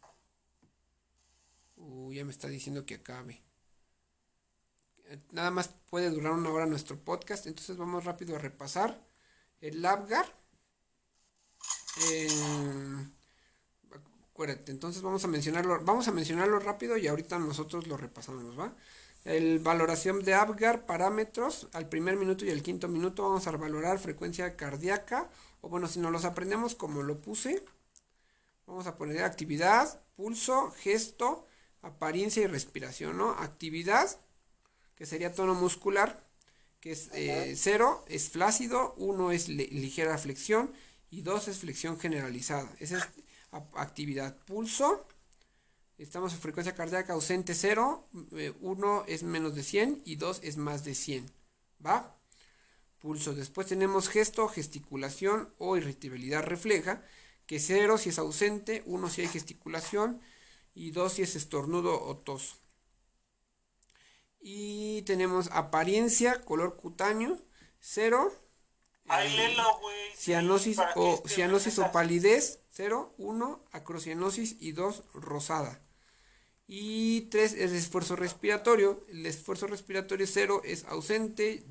Uh, 1.77 2.13
ya 2.13 2.25
me 2.25 2.31
está 2.31 2.49
diciendo 2.49 2.85
que 2.85 2.97
acabe. 2.97 3.43
Nada 5.33 5.51
más 5.51 5.69
puede 5.89 6.11
durar 6.11 6.33
una 6.33 6.51
hora 6.51 6.67
nuestro 6.67 6.97
podcast, 6.97 7.47
entonces 7.47 7.77
vamos 7.77 8.05
rápido 8.05 8.37
a 8.37 8.39
repasar 8.39 9.05
el 9.61 9.83
LabGar. 9.83 10.27
Eh, 12.11 12.29
acuérdate, 14.31 14.71
entonces 14.71 15.03
vamos 15.03 15.25
a 15.25 15.29
mencionarlo, 15.29 15.83
vamos 15.85 16.07
a 16.07 16.13
mencionarlo 16.13 16.61
rápido 16.61 16.97
y 16.97 17.09
ahorita 17.09 17.39
nosotros 17.39 17.89
lo 17.89 17.97
repasamos, 17.97 18.59
¿va? 18.59 18.75
El 19.25 19.59
valoración 19.59 20.23
de 20.25 20.35
Apgar, 20.35 20.87
parámetros, 20.87 21.69
al 21.73 21.89
primer 21.89 22.17
minuto 22.17 22.45
y 22.45 22.51
al 22.51 22.63
quinto 22.63 22.89
minuto 22.89 23.23
vamos 23.23 23.47
a 23.47 23.51
valorar 23.53 23.99
frecuencia 23.99 24.57
cardíaca, 24.57 25.29
o 25.61 25.69
bueno, 25.69 25.89
si 25.89 26.01
no 26.01 26.11
los 26.11 26.25
aprendemos 26.25 26.75
como 26.75 27.03
lo 27.03 27.21
puse, 27.21 27.63
vamos 28.67 28.87
a 28.87 28.97
poner 28.97 29.23
actividad, 29.23 30.01
pulso, 30.17 30.71
gesto, 30.71 31.47
apariencia 31.83 32.43
y 32.43 32.47
respiración, 32.47 33.19
¿no? 33.19 33.31
Actividad, 33.33 34.09
que 34.95 35.07
sería 35.07 35.35
tono 35.35 35.55
muscular, 35.55 36.25
que 36.81 36.93
es 36.93 37.11
0 37.13 38.05
eh, 38.07 38.15
es 38.15 38.31
flácido, 38.31 38.95
1 38.97 39.33
es 39.33 39.49
ligera 39.49 40.17
flexión 40.17 40.73
y 41.11 41.23
2 41.23 41.49
es 41.49 41.59
flexión 41.59 41.99
generalizada. 41.99 42.71
Esa 42.79 42.99
es 42.99 43.09
actividad. 43.75 44.37
Pulso, 44.47 45.07
estamos 46.01 46.33
en 46.33 46.41
frecuencia 46.41 46.75
cardíaca 46.75 47.13
ausente 47.13 47.55
0, 47.55 48.09
1 48.61 49.05
eh, 49.07 49.15
es 49.15 49.23
menos 49.23 49.55
de 49.55 49.63
100 49.63 50.03
y 50.05 50.17
2 50.17 50.41
es 50.43 50.57
más 50.57 50.85
de 50.85 50.95
100. 50.95 51.31
¿Va? 51.85 52.17
Pulso. 52.99 53.35
Después 53.35 53.67
tenemos 53.67 54.09
gesto, 54.09 54.49
gesticulación 54.49 55.53
o 55.59 55.77
irritabilidad 55.77 56.43
refleja, 56.43 57.05
que 57.47 57.59
0 57.59 57.99
si 57.99 58.11
es 58.11 58.19
ausente, 58.19 58.83
1 58.87 59.11
si 59.11 59.23
hay 59.23 59.29
gesticulación 59.29 60.21
y 60.75 60.91
2 60.91 61.13
si 61.13 61.23
es 61.23 61.37
estornudo 61.37 62.03
o 62.03 62.17
tos. 62.17 62.57
Y 64.41 65.03
tenemos 65.03 65.51
apariencia, 65.53 66.41
color 66.43 66.77
cutáneo, 66.77 67.39
0. 67.81 68.33
Cianosis 70.17 70.79
o, 70.95 71.23
cianosis 71.27 71.79
o 71.79 71.93
palidez, 71.93 72.61
0, 72.71 73.15
1, 73.19 73.65
acrocianosis 73.73 74.57
y 74.61 74.73
2, 74.73 75.03
rosada. 75.15 75.81
Y 76.73 77.23
3 77.23 77.55
es 77.55 77.73
esfuerzo 77.73 78.15
respiratorio. 78.15 79.05
El 79.09 79.27
esfuerzo 79.27 79.67
respiratorio 79.67 80.25
0 80.25 80.63
es 80.65 80.85
ausente, 80.85 81.65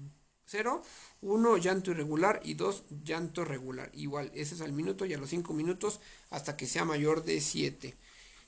0, 0.45 0.84
1 1.22 1.58
llanto 1.58 1.91
irregular 1.91 2.41
y 2.43 2.56
2 2.56 2.84
llanto 3.06 3.45
regular. 3.45 3.89
Igual, 3.93 4.30
ese 4.36 4.56
es 4.56 4.62
al 4.62 4.74
minuto 4.74 5.06
y 5.06 5.14
a 5.14 5.18
los 5.18 5.30
5 5.30 5.54
minutos 5.54 6.02
hasta 6.32 6.58
que 6.58 6.68
sea 6.68 6.84
mayor 6.84 7.24
de 7.24 7.39
7. 7.39 7.95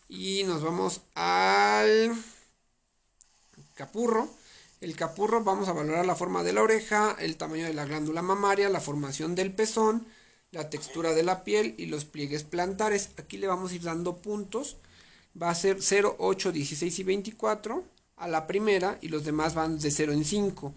Y 0.10 0.44
nos 0.44 0.62
vamos 0.62 1.00
al 1.16 2.22
capurro. 3.76 4.28
El 4.82 4.98
capurro 4.98 5.46
vamos 5.46 5.70
a 5.70 5.74
valorar 5.74 6.06
la 6.06 6.18
forma 6.18 6.44
de 6.44 6.52
la 6.52 6.64
oreja, 6.64 7.16
el 7.18 7.38
tamaño 7.38 7.66
de 7.66 7.74
la 7.74 7.86
glándula 7.86 8.22
mamaria, 8.22 8.68
la 8.68 8.82
formación 8.82 9.36
del 9.36 9.54
pezón, 9.54 10.06
la 10.52 10.70
textura 10.70 11.14
de 11.14 11.24
la 11.24 11.46
piel 11.46 11.76
y 11.78 11.86
los 11.86 12.04
pliegues 12.04 12.44
plantares. 12.44 13.12
Aquí 13.16 13.38
le 13.38 13.48
vamos 13.48 13.72
a 13.72 13.76
ir 13.76 13.84
dando 13.84 14.18
puntos. 14.18 14.76
Va 15.40 15.50
a 15.50 15.56
ser 15.56 15.78
0, 15.82 16.16
8, 16.20 16.52
16 16.52 17.00
y 17.00 17.04
24 17.04 17.84
a 18.18 18.28
la 18.28 18.48
primera 18.48 18.98
y 19.02 19.10
los 19.10 19.24
demás 19.24 19.54
van 19.54 19.80
de 19.80 19.92
0 19.92 20.14
en 20.14 20.26
5. 20.26 20.74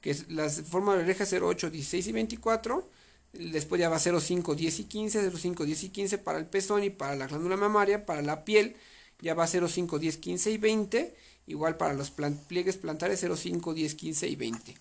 Que 0.00 0.10
es 0.10 0.30
la 0.30 0.48
forma 0.48 0.96
de 0.96 1.04
oreja 1.04 1.26
0, 1.26 1.46
8, 1.48 1.70
16 1.70 2.06
y 2.06 2.12
24. 2.12 2.88
Después 3.32 3.80
ya 3.80 3.88
va 3.88 3.98
0, 3.98 4.20
5, 4.20 4.54
10 4.54 4.80
y 4.80 4.84
15, 4.84 5.20
0, 5.22 5.36
5, 5.38 5.64
10 5.64 5.82
y 5.84 5.88
15 5.90 6.18
para 6.18 6.38
el 6.38 6.46
pezón 6.46 6.84
y 6.84 6.90
para 6.90 7.16
la 7.16 7.26
glándula 7.26 7.56
mamaria, 7.56 8.06
para 8.06 8.22
la 8.22 8.44
piel 8.44 8.76
ya 9.20 9.34
va 9.34 9.46
0, 9.46 9.68
5, 9.68 9.98
10, 9.98 10.16
15 10.18 10.50
y 10.50 10.58
20 10.58 11.14
Igual 11.46 11.76
para 11.76 11.94
los 11.94 12.10
pliegues 12.10 12.76
plantares 12.76 13.20
0, 13.20 13.36
5, 13.36 13.74
10, 13.74 13.94
15 13.94 14.28
y 14.28 14.36
20. 14.36 14.74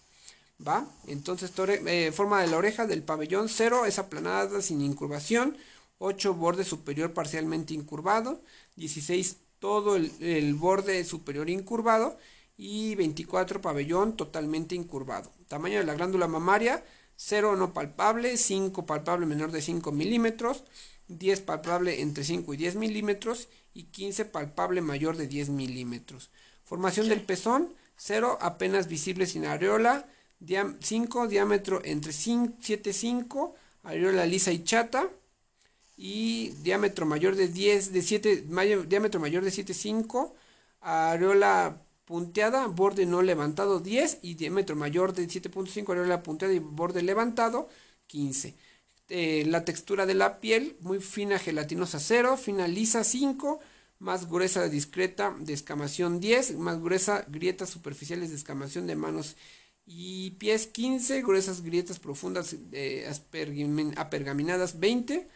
¿Va? 0.68 0.88
Entonces, 1.08 1.52
eh, 1.86 2.12
forma 2.12 2.42
de 2.42 2.48
la 2.48 2.58
oreja 2.58 2.88
del 2.88 3.04
pabellón 3.04 3.50
0 3.50 3.86
es 3.86 4.00
aplanada 4.00 4.62
sin 4.62 4.82
incurvación. 4.82 5.58
8 6.00 6.34
borde 6.34 6.64
superior 6.64 7.14
parcialmente 7.14 7.74
incurvado. 7.74 8.42
16 8.76 9.38
todo 9.60 9.96
el, 9.96 10.54
borde 10.56 11.04
superior 11.04 11.50
incurvado. 11.50 12.18
Y 12.58 12.96
24 12.96 13.62
pabellón 13.62 14.16
totalmente 14.16 14.76
incurvado. 14.76 15.32
Tamaño 15.50 15.80
de 15.80 15.86
la 15.86 15.96
glándula 15.96 16.28
mamaria 16.28 16.84
0 17.18 17.56
no 17.58 17.74
palpable. 17.74 18.38
5 18.38 18.86
palpable 18.86 19.26
menor 19.26 19.52
de 19.52 19.62
5 19.62 19.92
milímetros. 19.92 20.64
10 21.10 21.42
palpable 21.42 22.02
entre 22.02 22.24
5 22.24 22.54
y 22.54 22.58
10 22.58 22.76
milímetros. 22.76 23.50
Y 23.74 23.84
15 23.84 24.26
palpable 24.26 24.82
mayor 24.82 25.18
de 25.18 25.28
10 25.28 25.50
milímetros. 25.50 26.30
Formación 26.66 27.10
del 27.10 27.22
pezón, 27.22 27.74
0 27.98 28.40
apenas 28.42 28.88
visible 28.88 29.28
sin 29.28 29.46
areola, 29.46 30.08
5 30.80 31.28
diámetro 31.28 31.82
entre 31.86 32.12
7,5, 32.12 33.54
areola 33.84 34.26
lisa 34.26 34.52
y 34.52 34.64
chata 34.64 35.10
y 35.98 36.50
diámetro 36.64 37.06
mayor 37.06 37.36
de 37.36 37.48
10 37.48 37.94
de 37.94 38.02
7 38.02 38.46
diámetro 38.88 39.20
mayor 39.20 39.44
de 39.44 39.52
7,5, 39.52 40.34
areola 40.82 41.82
punteada, 42.06 42.68
borde 42.68 43.06
no 43.06 43.22
levantado 43.22 43.80
10 43.80 44.20
y 44.22 44.36
diámetro 44.36 44.76
mayor 44.76 45.14
de 45.14 45.28
7.5, 45.28 45.92
areola 45.92 46.24
punteada 46.24 46.54
y 46.54 46.60
borde 46.60 47.02
levantado 47.02 47.70
15. 48.08 48.56
Eh, 49.10 49.46
la 49.48 49.66
textura 49.66 50.06
de 50.06 50.16
la 50.16 50.40
piel 50.40 50.78
muy 50.82 51.00
fina 51.00 51.40
gelatinosa 51.40 52.00
0, 52.00 52.38
fina 52.38 52.68
lisa 52.68 53.04
5, 53.04 53.60
más 54.00 54.30
gruesa 54.30 54.68
discreta 54.68 55.36
de 55.40 55.54
escamación 55.54 56.20
10, 56.20 56.58
más 56.58 56.82
gruesa 56.82 57.26
grietas 57.30 57.70
superficiales 57.70 58.30
de 58.32 58.36
escamación 58.36 58.88
de 58.88 58.96
manos 58.96 59.36
y 59.86 60.32
pies 60.32 60.68
15, 60.68 61.22
gruesas 61.22 61.62
grietas 61.62 62.00
profundas 62.00 62.56
de 62.72 63.08
apergaminadas 63.96 64.80
20 64.80 65.28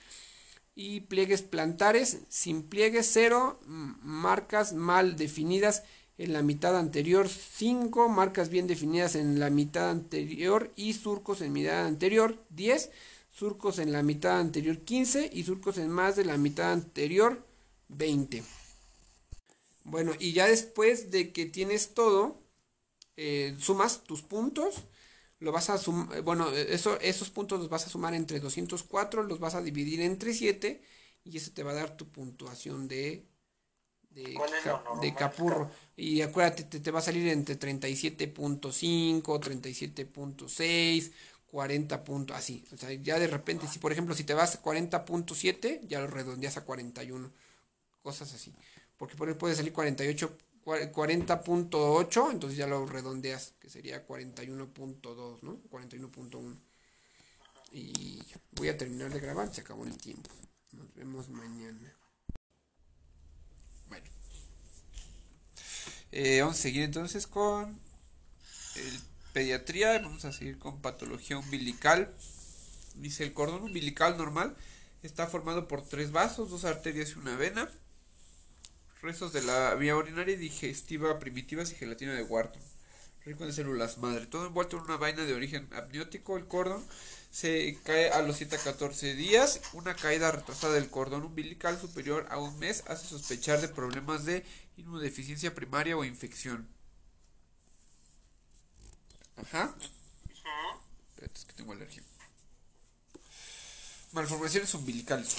y 0.81 1.01
pliegues 1.01 1.41
plantares 1.41 2.19
sin 2.29 2.63
pliegues 2.63 3.09
0, 3.11 3.59
marcas 4.01 4.71
mal 4.71 5.17
definidas 5.17 5.83
en 6.17 6.31
la 6.31 6.41
mitad 6.41 6.77
anterior 6.77 7.27
5, 7.27 8.07
marcas 8.07 8.47
bien 8.47 8.65
definidas 8.65 9.15
en 9.15 9.41
la 9.41 9.49
mitad 9.49 9.89
anterior 9.89 10.71
y 10.77 10.93
surcos 10.93 11.41
en 11.41 11.51
mitad 11.51 11.85
anterior 11.85 12.41
10, 12.51 12.91
surcos 13.29 13.77
en 13.79 13.91
la 13.91 14.03
mitad 14.03 14.39
anterior 14.39 14.77
15 14.79 15.29
y 15.33 15.43
surcos 15.43 15.77
en 15.79 15.89
más 15.89 16.15
de 16.15 16.23
la 16.23 16.37
mitad 16.37 16.71
anterior 16.71 17.45
20. 17.89 18.41
Bueno, 19.83 20.13
y 20.17 20.31
ya 20.31 20.47
después 20.47 21.11
de 21.11 21.33
que 21.33 21.45
tienes 21.45 21.93
todo, 21.93 22.39
eh, 23.17 23.53
sumas 23.59 24.05
tus 24.05 24.21
puntos, 24.21 24.75
lo 25.39 25.51
vas 25.51 25.69
a 25.69 25.77
sumar, 25.77 26.17
eh, 26.17 26.21
bueno, 26.21 26.51
eso, 26.51 26.99
esos 27.01 27.29
puntos 27.29 27.59
los 27.59 27.69
vas 27.69 27.85
a 27.87 27.89
sumar 27.89 28.13
entre 28.13 28.39
204, 28.39 29.23
los 29.23 29.39
vas 29.39 29.55
a 29.55 29.61
dividir 29.61 30.01
entre 30.01 30.33
7 30.33 30.81
y 31.23 31.37
eso 31.37 31.51
te 31.53 31.63
va 31.63 31.71
a 31.71 31.75
dar 31.75 31.97
tu 31.97 32.09
puntuación 32.11 32.87
de, 32.87 33.27
de, 34.11 34.45
de 34.91 35.15
capurro. 35.15 35.71
Y 35.95 36.21
acuérdate, 36.21 36.63
te, 36.63 36.79
te 36.79 36.91
va 36.91 36.99
a 36.99 37.01
salir 37.01 37.27
entre 37.27 37.55
37.5, 37.55 39.39
37.6, 39.39 41.11
40 41.47 42.03
puntos, 42.03 42.35
así. 42.37 42.65
O 42.73 42.77
sea, 42.77 42.91
ya 42.93 43.19
de 43.19 43.27
repente, 43.27 43.67
si 43.67 43.79
por 43.79 43.91
ejemplo, 43.91 44.15
si 44.15 44.23
te 44.23 44.33
vas 44.33 44.55
a 44.55 44.61
40.7, 44.61 45.81
ya 45.87 45.99
lo 46.01 46.07
redondeas 46.07 46.57
a 46.57 46.65
41 46.65 47.31
cosas 48.01 48.33
así. 48.33 48.55
Porque 48.97 49.15
por 49.15 49.35
puede 49.37 49.55
salir 49.55 49.73
48, 49.73 50.35
40.8, 50.65 52.31
entonces 52.31 52.57
ya 52.57 52.67
lo 52.67 52.85
redondeas, 52.85 53.53
que 53.59 53.69
sería 53.69 54.05
41.2, 54.05 55.41
¿no? 55.41 55.61
41.1. 55.69 56.59
Y 57.71 58.21
voy 58.51 58.69
a 58.69 58.77
terminar 58.77 59.11
de 59.11 59.19
grabar, 59.19 59.53
se 59.53 59.61
acabó 59.61 59.85
el 59.85 59.97
tiempo. 59.97 60.29
Nos 60.71 60.93
vemos 60.95 61.29
mañana. 61.29 61.95
Bueno. 63.87 64.05
Eh, 66.11 66.41
vamos 66.41 66.57
a 66.57 66.61
seguir 66.61 66.83
entonces 66.83 67.27
con 67.27 67.79
el 68.75 68.99
pediatría. 69.33 69.99
Vamos 69.99 70.25
a 70.25 70.31
seguir 70.31 70.57
con 70.57 70.81
patología 70.81 71.37
umbilical. 71.37 72.13
Dice 72.95 73.23
el 73.23 73.33
cordón 73.33 73.63
umbilical 73.63 74.17
normal 74.17 74.55
Está 75.01 75.27
formado 75.27 75.67
por 75.67 75.87
tres 75.87 76.11
vasos, 76.11 76.49
dos 76.49 76.65
arterias 76.65 77.11
y 77.11 77.19
una 77.19 77.37
vena. 77.37 77.69
Restos 79.01 79.31
de 79.31 79.41
la 79.41 79.75
vía 79.75 79.95
urinaria 79.95 80.33
y 80.33 80.37
digestiva 80.37 81.19
primitivas 81.19 81.71
y 81.71 81.75
gelatina 81.75 82.13
de 82.13 82.23
Wharton. 82.23 82.61
Rico 83.25 83.45
en 83.45 83.53
células 83.53 83.97
madre. 83.97 84.25
Todo 84.25 84.47
envuelto 84.47 84.77
en 84.77 84.83
una 84.83 84.97
vaina 84.97 85.23
de 85.23 85.33
origen 85.33 85.69
amniótico. 85.73 86.35
El 86.35 86.47
cordón 86.47 86.83
se 87.31 87.77
cae 87.83 88.09
a 88.09 88.21
los 88.21 88.37
7 88.37 88.57
a 88.57 88.59
14 88.59 89.15
días. 89.15 89.61
Una 89.73 89.95
caída 89.95 90.31
retrasada 90.31 90.73
del 90.73 90.89
cordón 90.89 91.23
umbilical 91.23 91.79
superior 91.79 92.27
a 92.29 92.39
un 92.39 92.57
mes 92.59 92.83
hace 92.87 93.07
sospechar 93.07 93.61
de 93.61 93.69
problemas 93.69 94.25
de 94.25 94.45
inmunodeficiencia 94.75 95.55
primaria 95.55 95.95
o 95.95 96.03
infección. 96.03 96.67
Ajá. 99.37 99.73
Espérate, 101.09 101.39
es 101.39 101.45
que 101.45 101.53
tengo 101.53 101.71
alergia. 101.71 102.03
Malformaciones 104.11 104.73
umbilicales. 104.73 105.37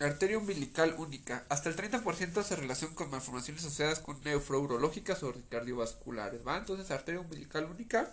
Arteria 0.00 0.38
umbilical 0.38 0.94
única. 0.96 1.44
Hasta 1.50 1.68
el 1.68 1.76
30% 1.76 2.42
se 2.42 2.56
relaciona 2.56 2.94
con 2.94 3.10
malformaciones 3.10 3.64
asociadas 3.64 4.00
con 4.00 4.18
nefrourológicas 4.24 5.22
o 5.22 5.34
cardiovasculares. 5.50 6.46
¿va? 6.46 6.56
Entonces, 6.56 6.90
arteria 6.90 7.20
umbilical 7.20 7.66
única 7.66 8.10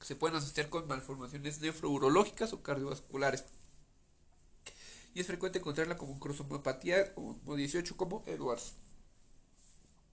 se 0.00 0.16
pueden 0.16 0.36
asociar 0.36 0.68
con 0.68 0.88
malformaciones 0.88 1.60
nefrourológicas 1.60 2.52
o 2.52 2.64
cardiovasculares. 2.64 3.44
Y 5.14 5.20
es 5.20 5.26
frecuente 5.28 5.60
encontrarla 5.60 5.96
como 5.96 6.18
cromopatía 6.18 7.14
como 7.14 7.54
18 7.54 7.96
como 7.96 8.24
Edwards. 8.26 8.74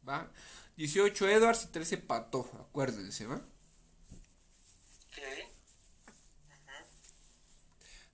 ¿Va? 0.07 0.32
18 0.78 1.30
Edwards 1.30 1.63
y 1.63 1.67
13 1.70 1.97
Pato, 1.97 2.47
acuérdense, 2.59 3.26
¿va? 3.26 3.41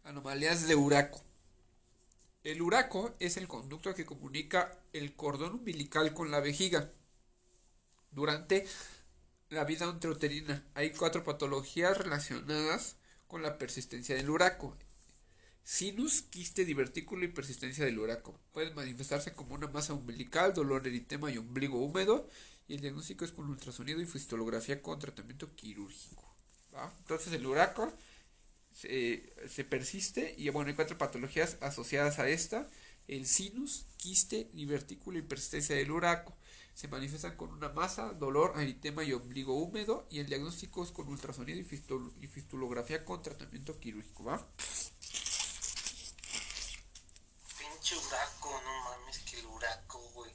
Anomalías 0.06 0.68
de 0.68 0.76
Uraco. 0.76 1.25
El 2.46 2.62
uraco 2.62 3.16
es 3.20 3.38
el 3.38 3.48
conducto 3.48 3.96
que 3.96 4.06
comunica 4.06 4.78
el 4.94 5.16
cordón 5.16 5.56
umbilical 5.56 6.14
con 6.14 6.30
la 6.30 6.42
vejiga. 6.42 6.92
Durante 8.12 8.68
la 9.50 9.64
vida 9.64 9.88
intrauterina 9.88 10.64
hay 10.76 10.92
cuatro 10.92 11.24
patologías 11.24 11.98
relacionadas 11.98 12.98
con 13.26 13.42
la 13.42 13.58
persistencia 13.58 14.14
del 14.14 14.30
uraco. 14.30 14.78
Sinus, 15.64 16.22
quiste, 16.22 16.66
divertículo 16.66 17.26
y 17.26 17.30
persistencia 17.30 17.84
del 17.84 17.98
uraco. 17.98 18.40
Pueden 18.52 18.76
manifestarse 18.76 19.34
como 19.34 19.56
una 19.56 19.68
masa 19.68 19.94
umbilical, 19.94 20.54
dolor, 20.54 20.86
eritema 20.86 21.32
y 21.32 21.40
ombligo 21.40 21.80
húmedo. 21.80 22.30
Y 22.68 22.76
el 22.76 22.82
diagnóstico 22.82 23.26
es 23.26 23.32
con 23.32 23.50
ultrasonido 23.50 24.02
y 24.02 24.06
fistolografía 24.06 24.84
con 24.84 25.00
tratamiento 25.00 25.56
quirúrgico. 25.56 26.24
Entonces 27.00 27.34
el 27.34 27.48
uraco 27.48 27.92
se, 28.76 29.64
persiste 29.64 30.36
y 30.38 30.50
bueno, 30.50 30.70
hay 30.70 30.76
cuatro 30.76 30.98
patologías 30.98 31.58
asociadas 31.62 32.20
a 32.20 32.28
esta. 32.28 32.70
El 33.08 33.26
sinus, 33.26 33.86
quiste, 33.98 34.50
divertículo 34.54 35.18
y 35.18 35.22
persistencia 35.22 35.76
del 35.76 35.92
uraco. 35.92 36.36
Se 36.74 36.90
manifiestan 36.90 37.38
con 37.38 37.52
una 37.52 37.70
masa, 37.70 38.12
dolor, 38.14 38.60
eritema 38.60 39.04
y 39.04 39.14
ombligo 39.14 39.56
húmedo 39.56 40.06
y 40.10 40.20
el 40.20 40.26
diagnóstico 40.28 40.84
es 40.84 40.92
con 40.92 41.08
ultrasonido 41.08 41.58
y, 41.58 41.62
y 42.22 42.28
fistulografía 42.28 43.06
con 43.06 43.22
tratamiento 43.22 43.80
quirúrgico, 43.80 44.26
¿va? 44.26 44.46
Pinche 47.58 47.96
uraco, 47.96 48.62
no 48.62 48.84
mames 48.84 49.20
que 49.20 49.40
el 49.40 49.46
uraco, 49.46 50.00
güey. 50.16 50.32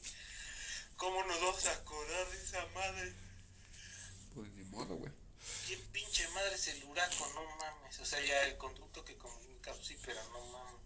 ¿Cómo 0.96 1.22
nos 1.24 1.40
vamos 1.42 1.66
a 1.66 1.72
acordar 1.72 2.30
de 2.30 2.36
esa 2.38 2.66
madre? 2.74 3.12
Pues 4.34 4.56
de 4.56 4.64
modo, 4.64 4.94
güey. 4.94 5.19
¿Qué 6.30 6.34
pinche 6.34 6.34
madre 6.34 6.54
es 6.54 6.68
el 6.68 6.84
uraco? 6.84 7.26
No 7.34 7.42
mames. 7.56 8.00
O 8.00 8.04
sea, 8.04 8.24
ya 8.24 8.44
el 8.46 8.56
conducto 8.56 9.04
que 9.04 9.16
comunica, 9.16 9.74
sí, 9.82 9.96
pero 10.04 10.20
no 10.32 10.46
mames. 10.52 10.80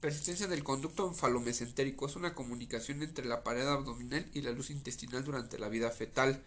Persistencia 0.00 0.46
del 0.46 0.62
conducto 0.62 1.06
onfalomesentérico 1.06 2.06
es 2.06 2.16
una 2.16 2.34
comunicación 2.34 3.02
entre 3.02 3.24
la 3.24 3.42
pared 3.42 3.66
abdominal 3.66 4.28
y 4.32 4.42
la 4.42 4.52
luz 4.52 4.70
intestinal 4.70 5.24
durante 5.24 5.58
la 5.58 5.68
vida 5.68 5.90
fetal. 5.90 6.42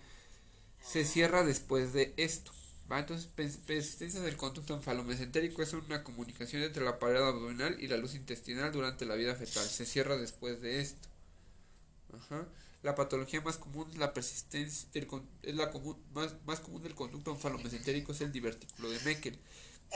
Se 0.81 1.05
cierra 1.05 1.43
después 1.43 1.93
de 1.93 2.13
esto. 2.17 2.51
¿va? 2.91 2.99
Entonces, 2.99 3.27
persistencia 3.27 4.21
del 4.21 4.37
conducto 4.37 4.73
onfalomesentérico 4.73 5.61
es 5.61 5.73
una 5.73 6.03
comunicación 6.03 6.63
entre 6.63 6.83
la 6.83 6.99
pared 6.99 7.21
abdominal 7.21 7.77
y 7.79 7.87
la 7.87 7.97
luz 7.97 8.15
intestinal 8.15 8.71
durante 8.71 9.05
la 9.05 9.15
vida 9.15 9.35
fetal. 9.35 9.67
Se 9.67 9.85
cierra 9.85 10.17
después 10.17 10.61
de 10.61 10.81
esto. 10.81 11.09
Ajá. 12.13 12.47
La 12.83 12.95
patología 12.95 13.41
más 13.41 13.57
común 13.57 13.87
es 13.91 13.97
la 13.97 14.13
persistencia 14.13 14.89
es 15.43 15.55
la 15.55 15.69
común, 15.69 15.97
más, 16.13 16.33
más 16.45 16.59
común 16.59 16.81
del 16.81 16.95
conducto 16.95 17.31
onfalomesentérico 17.31 18.11
es 18.11 18.21
el 18.21 18.31
divertículo 18.31 18.89
de 18.89 18.99
Meckel, 19.01 19.37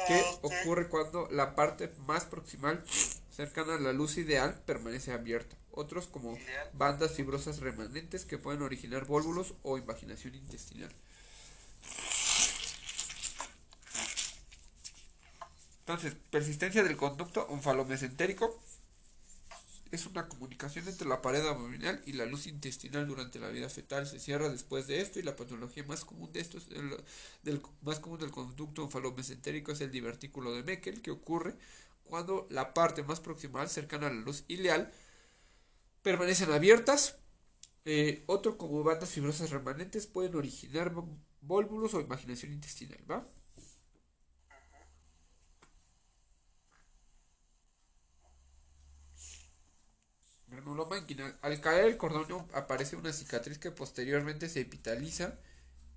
que 0.08 0.24
ocurre 0.44 0.88
cuando 0.88 1.28
la 1.32 1.56
parte 1.56 1.92
más 2.06 2.26
proximal 2.26 2.84
cercana 3.32 3.76
a 3.76 3.80
la 3.80 3.92
luz 3.92 4.18
ideal 4.18 4.62
permanece 4.66 5.12
abierta. 5.12 5.58
Otros 5.72 6.08
como 6.08 6.38
bandas 6.74 7.14
fibrosas 7.14 7.60
remanentes 7.60 8.24
que 8.24 8.38
pueden 8.38 8.62
originar 8.62 9.06
vólvulos 9.06 9.56
o 9.64 9.78
invaginación 9.78 10.36
intestinal. 10.36 10.92
Entonces, 15.80 16.16
persistencia 16.32 16.84
del 16.84 16.98
conducto 16.98 17.46
onfalomesentérico 17.48 18.60
es 19.92 20.06
una 20.06 20.28
comunicación 20.28 20.88
entre 20.88 21.08
la 21.08 21.22
pared 21.22 21.46
abdominal 21.46 22.02
y 22.06 22.14
la 22.14 22.26
luz 22.26 22.48
intestinal 22.48 23.08
durante 23.08 23.40
la 23.40 23.50
vida 23.50 23.70
fetal. 23.70 24.08
Se 24.08 24.20
cierra 24.20 24.50
después 24.50 24.88
de 24.88 25.02
esto 25.02 25.20
y 25.20 25.24
la 25.24 25.36
patología 25.36 25.84
más 25.84 26.06
común 26.06 26.32
de 26.34 26.42
esto 26.42 26.58
es 26.58 26.68
el, 26.70 26.96
del, 27.44 27.62
más 27.82 28.00
común 28.00 28.20
del 28.20 28.32
conducto 28.32 28.84
onfalomesentérico 28.84 29.72
es 29.72 29.82
el 29.82 29.92
divertículo 29.92 30.54
de 30.54 30.64
Meckel 30.64 31.02
que 31.02 31.12
ocurre 31.12 31.56
cuando 32.04 32.48
la 32.50 32.74
parte 32.74 33.04
más 33.04 33.20
proximal 33.20 33.70
cercana 33.70 34.08
a 34.08 34.14
la 34.14 34.22
luz 34.22 34.44
ileal 34.48 34.92
permanecen 36.02 36.52
abiertas. 36.52 37.18
Eh, 37.86 38.24
otro 38.26 38.58
como 38.58 38.84
bandas 38.84 39.10
fibrosas 39.10 39.52
remanentes 39.52 40.08
pueden 40.08 40.36
originar 40.36 40.94
vólvulos 41.42 41.94
o 41.94 42.02
imaginación 42.02 42.52
intestinal, 42.52 43.00
¿va? 43.10 43.28
Granuloma 50.56 50.98
inguinal. 50.98 51.38
Al 51.42 51.60
caer 51.60 51.86
el 51.86 51.98
cordón 51.98 52.48
aparece 52.54 52.96
una 52.96 53.12
cicatriz 53.12 53.58
que 53.60 53.72
posteriormente 53.72 54.48
se 54.48 54.62
epitaliza. 54.62 55.38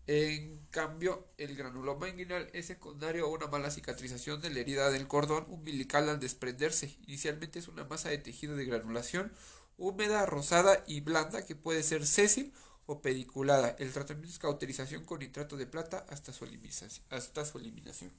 En 0.09 0.67
cambio, 0.71 1.29
el 1.37 1.55
granuloma 1.55 2.09
inguinal 2.09 2.51
es 2.53 2.67
secundario 2.67 3.27
a 3.27 3.29
una 3.29 3.47
mala 3.47 3.71
cicatrización 3.71 4.41
de 4.41 4.51
la 4.51 4.61
herida 4.61 4.91
del 4.91 5.07
cordón 5.07 5.45
umbilical 5.49 6.09
al 6.09 6.19
desprenderse. 6.19 6.97
Inicialmente 7.07 7.59
es 7.59 7.69
una 7.69 7.85
masa 7.85 8.09
de 8.09 8.19
tejido 8.19 8.57
de 8.57 8.65
granulación 8.65 9.33
húmeda, 9.77 10.27
rosada 10.27 10.83
y 10.87 11.03
blanda 11.03 11.47
que 11.47 11.55
puede 11.55 11.83
ser 11.83 12.05
sésil 12.07 12.53
o 12.87 13.01
pediculada. 13.01 13.77
El 13.79 13.93
tratamiento 13.93 14.33
es 14.33 14.39
cauterización 14.39 15.05
con 15.05 15.21
nitrato 15.21 15.57
de 15.57 15.67
plata 15.67 16.05
hasta 16.09 16.33
su 16.33 16.45
eliminación. 16.45 17.05
Hasta 17.11 17.45
su 17.45 17.59
eliminación. 17.59 18.11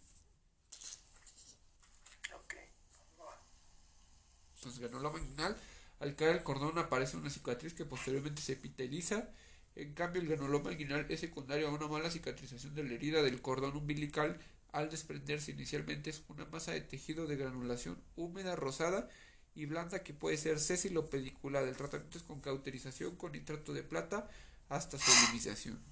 Entonces, 4.56 4.80
granuloma 4.82 5.20
inguinal 5.20 5.58
al 6.00 6.16
caer 6.16 6.38
el 6.38 6.44
cordón 6.44 6.78
aparece 6.78 7.18
una 7.18 7.30
cicatriz 7.30 7.74
que 7.74 7.86
posteriormente 7.86 8.42
se 8.42 8.54
epiteliza. 8.54 9.30
En 9.76 9.94
cambio, 9.94 10.22
el 10.22 10.30
granuloma 10.30 10.72
inguinal 10.72 11.06
es 11.10 11.20
secundario 11.20 11.68
a 11.68 11.72
una 11.72 11.88
mala 11.88 12.10
cicatrización 12.10 12.74
de 12.74 12.84
la 12.84 12.94
herida 12.94 13.22
del 13.22 13.42
cordón 13.42 13.76
umbilical. 13.76 14.40
Al 14.72 14.90
desprenderse 14.90 15.52
inicialmente 15.52 16.10
es 16.10 16.24
una 16.28 16.46
masa 16.46 16.72
de 16.72 16.82
tejido 16.82 17.28
de 17.28 17.36
granulación 17.36 18.02
húmeda, 18.16 18.56
rosada 18.56 19.10
y 19.56 19.66
blanda 19.66 20.04
que 20.04 20.14
puede 20.14 20.38
ser 20.38 20.60
sésil 20.60 20.98
o 20.98 21.10
pediculada. 21.10 21.68
El 21.68 21.76
tratamiento 21.76 22.18
es 22.18 22.24
con 22.24 22.40
cauterización 22.40 23.16
con 23.18 23.34
nitrato 23.34 23.74
de 23.74 23.84
plata 23.84 24.30
hasta 24.70 24.98
su 24.98 25.12
eliminación. 25.12 25.84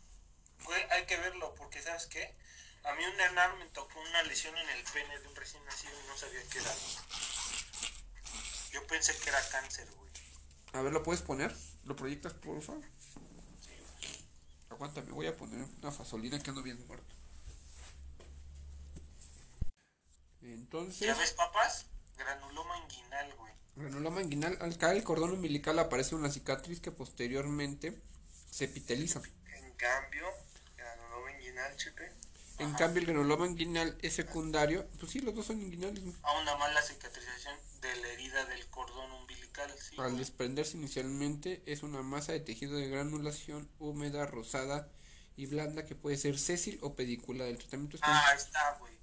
hay 0.91 1.05
que 1.05 1.17
verlo 1.17 1.53
porque 1.55 1.81
¿sabes 1.81 2.05
qué? 2.05 2.33
A 2.83 2.95
mí 2.95 3.03
un 3.03 3.59
me 3.59 3.65
tocó 3.71 3.99
una 3.99 4.23
lesión 4.23 4.57
en 4.57 4.69
el 4.69 4.83
pene 4.93 5.19
de 5.19 5.27
un 5.27 5.35
recién 5.35 5.63
nacido 5.65 5.93
y 6.01 6.07
no 6.07 6.15
sabía 6.15 6.41
qué 6.49 6.59
era. 6.59 6.71
Yo 8.71 8.85
pensé 8.87 9.15
que 9.17 9.29
era 9.29 9.41
cáncer, 9.49 9.87
güey. 9.97 10.11
A 10.73 10.81
ver, 10.81 10.93
¿lo 10.93 11.03
puedes 11.03 11.21
poner? 11.21 11.55
¿Lo 11.85 11.95
proyectas, 11.95 12.33
por 12.33 12.61
favor? 12.61 12.83
Sí. 13.61 14.25
Aguántame, 14.69 15.11
voy 15.11 15.27
a 15.27 15.35
poner 15.35 15.65
una 15.81 15.91
fasolina 15.91 16.41
que 16.41 16.49
ando 16.49 16.61
bien 16.61 16.85
muerto. 16.87 17.13
Entonces... 20.41 21.07
¿Ya 21.07 21.15
ves, 21.15 21.31
papás? 21.31 21.85
Granuloma 22.17 22.77
inguinal, 22.79 23.33
güey. 23.35 23.53
Granuloma 23.75 24.21
inguinal. 24.21 24.57
Al 24.61 24.77
caer 24.77 24.97
el 24.97 25.03
cordón 25.03 25.31
umbilical 25.31 25.79
aparece 25.79 26.15
una 26.15 26.31
cicatriz 26.31 26.79
que 26.79 26.91
posteriormente 26.91 28.01
se 28.51 28.65
epiteliza. 28.65 29.21
En 29.55 29.71
cambio, 29.73 30.27
granuloma 30.75 31.31
inguinal, 31.31 31.75
chepe. 31.77 32.11
En 32.59 32.73
cambio, 32.73 33.01
el 33.01 33.07
granuloma 33.07 33.45
inguinal 33.45 33.97
es 34.01 34.15
secundario. 34.15 34.87
Pues 34.99 35.11
sí, 35.11 35.19
los 35.19 35.35
dos 35.35 35.45
son 35.45 35.61
inguinales. 35.61 36.03
A 36.23 36.39
una 36.39 36.57
mala 36.57 36.81
cicatrización 36.81 37.55
de 37.87 37.95
la 38.01 38.07
herida 38.09 38.45
del 38.45 38.67
cordón 38.69 39.11
umbilical. 39.11 39.73
Al 39.97 40.17
desprenderse 40.17 40.77
inicialmente 40.77 41.63
es 41.65 41.83
una 41.83 42.01
masa 42.03 42.31
de 42.33 42.39
tejido 42.39 42.75
de 42.77 42.89
granulación 42.89 43.69
húmeda, 43.79 44.25
rosada 44.25 44.89
y 45.35 45.45
blanda 45.45 45.85
que 45.85 45.95
puede 45.95 46.17
ser 46.17 46.37
sésil 46.39 46.79
o 46.81 46.95
pedícula. 46.95 47.45
El 47.47 47.57
tratamiento 47.57 47.97
Ah, 48.01 48.33
está, 48.35 48.77
güey. 48.79 48.93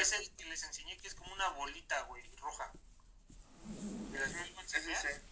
es 0.00 0.12
el 0.12 0.30
que 0.36 0.44
les 0.46 0.62
enseñé 0.62 0.96
que 0.98 1.08
es 1.08 1.14
como 1.14 1.32
una 1.32 1.48
bolita, 1.50 2.00
güey, 2.02 2.22
roja. 2.36 2.72
¿Es 4.64 4.74
ese? 4.74 5.22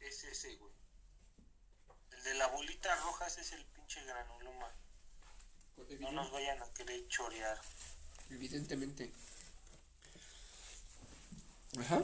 Es 0.00 0.24
ese, 0.24 0.56
güey. 0.56 0.72
El 2.12 2.22
de 2.24 2.34
la 2.34 2.46
bolita 2.48 2.94
roja 2.96 3.26
ese 3.26 3.40
es 3.40 3.52
el 3.52 3.64
pinche 3.66 4.02
granuloma. 4.04 4.72
No 6.00 6.12
nos 6.12 6.30
vayan 6.30 6.62
a 6.62 6.72
querer 6.72 7.06
chorear. 7.08 7.60
Evidentemente. 8.30 9.12
Ajá. 11.78 12.02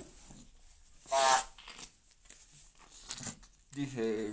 Dice, 3.73 4.33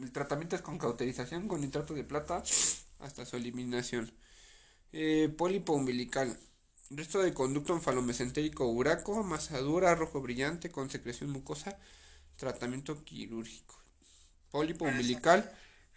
el 0.00 0.12
tratamiento 0.12 0.56
es 0.56 0.62
con 0.62 0.78
cauterización 0.78 1.48
con 1.48 1.60
nitrato 1.60 1.94
de 1.94 2.04
plata 2.04 2.42
hasta 3.00 3.26
su 3.26 3.36
eliminación. 3.36 4.12
Eh, 4.92 5.28
pólipo 5.36 5.72
umbilical. 5.72 6.38
Resto 6.90 7.22
de 7.22 7.34
conducto 7.34 7.72
enfalomesentérico 7.72 8.68
uraco, 8.68 9.22
masa 9.24 9.58
dura, 9.58 9.94
rojo 9.94 10.20
brillante, 10.20 10.70
con 10.70 10.90
secreción 10.90 11.30
mucosa, 11.30 11.78
tratamiento 12.36 13.02
quirúrgico. 13.04 13.82
Pólipo 14.50 14.84
umbilical 14.84 15.50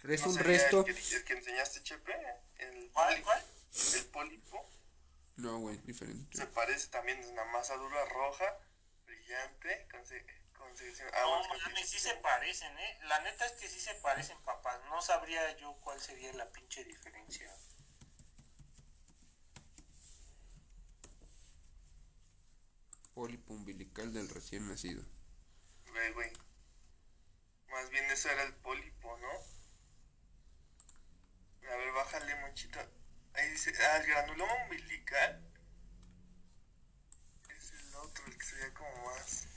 es 0.03 0.26
un 0.26 0.38
resto... 0.38 0.86
¿El 0.88 0.95
que, 0.95 1.34
enseñaste, 1.34 1.84
Chepe? 1.84 2.13
¿El, 2.57 2.89
¿Cuál, 2.91 3.22
cuál? 3.22 3.43
¿El 3.95 4.05
pólipo? 4.05 4.65
No, 5.38 5.59
güey, 5.59 5.77
diferente. 5.79 6.38
Se 6.38 6.47
parece 6.47 6.88
también, 6.88 7.19
es 7.19 7.27
una 7.27 7.45
masa 7.45 7.75
dura 7.75 8.05
roja, 8.05 8.57
brillante, 9.05 9.88
con, 9.89 10.01
con 10.57 10.75
secreción... 10.75 11.09
Ah, 11.13 11.21
no, 11.21 11.57
mames, 11.59 11.89
sí 11.89 11.99
se 11.99 12.15
parecen, 12.15 12.77
¿eh? 12.77 12.99
La 13.03 13.19
neta 13.21 13.45
es 13.45 13.53
que 13.53 13.67
sí 13.67 13.79
se 13.79 13.93
parecen, 13.95 14.38
papás. 14.43 14.79
No 14.89 15.01
sabría 15.01 15.55
yo 15.57 15.73
cuál 15.81 16.01
sería 16.01 16.33
la 16.33 16.51
pinche 16.51 16.83
diferencia. 16.83 17.51
pólipo 23.17 23.51
umbilical 23.55 24.13
del 24.13 24.29
recién 24.29 24.69
nacido. 24.69 25.03
Güey, 25.89 26.13
güey. 26.13 26.31
Más 27.69 27.89
bien 27.89 28.05
eso 28.11 28.29
era 28.29 28.43
el 28.43 28.53
pólipo, 28.57 29.17
¿no? 29.17 29.31
A 31.67 31.75
ver, 31.77 31.91
bájale, 31.93 32.35
mochito. 32.35 32.79
Ahí 33.38 33.49
dice, 33.51 33.71
ah, 33.79 33.97
el 33.97 34.07
granuloma 34.07 34.53
umbilical. 34.63 35.43
Es 37.49 37.71
el 37.71 37.95
otro, 37.95 38.25
el 38.25 38.38
que 38.38 38.45
se 38.45 38.55
ve 38.55 38.73
como 38.73 39.05
más. 39.05 39.47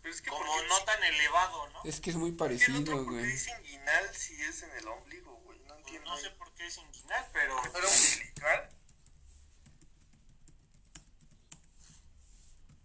Pero 0.00 0.14
es 0.14 0.22
que 0.22 0.30
como 0.30 0.62
no 0.62 0.84
tan 0.84 1.02
elevado, 1.02 1.68
¿no? 1.70 1.82
Es 1.84 2.00
que 2.00 2.10
es 2.10 2.16
muy 2.16 2.32
parecido, 2.32 3.04
güey. 3.04 3.32
es 3.32 3.48
inguinal 3.48 4.14
si 4.14 4.40
es 4.42 4.62
en 4.62 4.70
el 4.76 4.86
ombligo, 4.86 5.34
güey? 5.40 5.58
No 5.64 5.76
entiendo. 5.76 6.08
no 6.08 6.16
sé 6.16 6.30
por 6.30 6.54
qué 6.54 6.66
es 6.68 6.78
inguinal, 6.78 7.28
pero. 7.32 7.60
¿Pero 7.72 7.88
umbilical? 7.88 8.70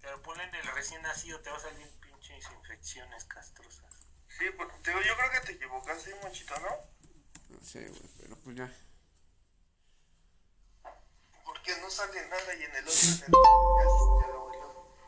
Pero 0.01 0.21
ponen 0.23 0.53
el 0.55 0.67
recién 0.73 1.01
nacido, 1.03 1.39
te 1.41 1.51
va 1.51 1.57
a 1.57 1.61
salir 1.61 1.87
pinches 1.99 2.45
infecciones 2.51 3.25
castrosas. 3.25 3.91
Sí, 4.27 4.45
pues, 4.57 4.69
yo 4.83 5.15
creo 5.15 5.31
que 5.31 5.39
te 5.41 5.51
equivocaste, 5.53 6.13
mochito, 6.15 6.59
¿no? 6.59 6.94
No 7.49 7.59
sé, 7.61 7.87
güey, 7.87 8.01
pero 8.19 8.35
pues 8.43 8.55
ya. 8.55 8.71
Porque 11.45 11.71
no 11.81 11.89
sale 11.89 12.27
nada 12.29 12.55
y 12.59 12.63
en 12.63 12.75
el 12.75 12.87
otro 12.87 13.37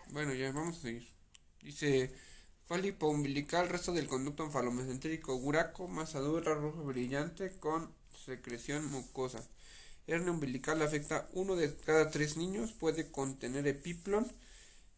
Bueno, 0.10 0.34
ya, 0.34 0.52
vamos 0.52 0.78
a 0.78 0.82
seguir. 0.82 1.08
Dice, 1.62 2.14
fálipo 2.66 3.08
umbilical, 3.08 3.70
resto 3.70 3.94
del 3.94 4.08
conducto 4.08 4.44
enfalomesentérico 4.44 5.38
buraco, 5.40 5.88
masa 5.88 6.20
dura, 6.20 6.54
rojo 6.54 6.84
brillante, 6.84 7.58
con 7.60 7.94
secreción 8.26 8.90
mucosa. 8.92 9.44
Hernia 10.08 10.32
umbilical 10.32 10.82
afecta 10.82 11.28
uno 11.34 11.56
de 11.56 11.76
cada 11.76 12.10
tres 12.10 12.38
niños, 12.38 12.72
puede 12.72 13.12
contener 13.12 13.68
epiplon 13.68 14.32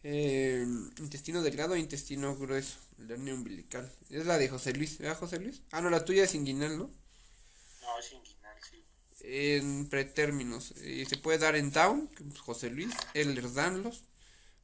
eh, 0.03 0.65
intestino 0.99 1.41
delgado 1.41 1.75
e 1.75 1.79
intestino 1.79 2.35
grueso, 2.35 2.77
el 2.99 3.11
hernia 3.11 3.33
umbilical. 3.33 3.91
Es 4.09 4.25
la 4.25 4.37
de 4.37 4.49
José 4.49 4.73
Luis, 4.73 4.97
¿verdad 4.99 5.17
José 5.17 5.39
Luis? 5.39 5.61
Ah, 5.71 5.81
no, 5.81 5.89
la 5.89 6.05
tuya 6.05 6.23
es 6.23 6.35
inguinal, 6.35 6.77
¿no? 6.77 6.89
En 9.21 9.89
pretérminos. 9.89 10.73
Eh, 10.77 11.05
se 11.07 11.17
puede 11.17 11.37
dar 11.37 11.55
en 11.55 11.71
Down, 11.71 12.09
José 12.39 12.69
Luis, 12.69 12.93
Ehlers 13.13 13.53
Danlos, 13.53 14.03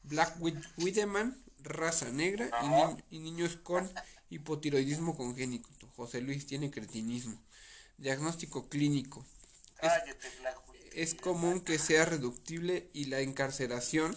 Black 0.04 0.38
Wideman, 0.78 1.38
raza 1.60 2.10
negra 2.12 2.50
y, 3.10 3.20
niños 3.20 3.58
con 3.58 3.90
hipotiroidismo 4.30 5.18
congénito. 5.18 5.70
José 5.96 6.22
Luis 6.22 6.46
tiene 6.46 6.72
cretinismo. 6.72 7.42
Diagnóstico 7.98 8.70
clínico. 8.70 9.26
es 10.94 11.16
común 11.16 11.62
que 11.62 11.80
sea 11.80 12.06
reductible 12.06 12.90
y 12.94 13.06
la 13.06 13.22
encarceración 13.22 14.16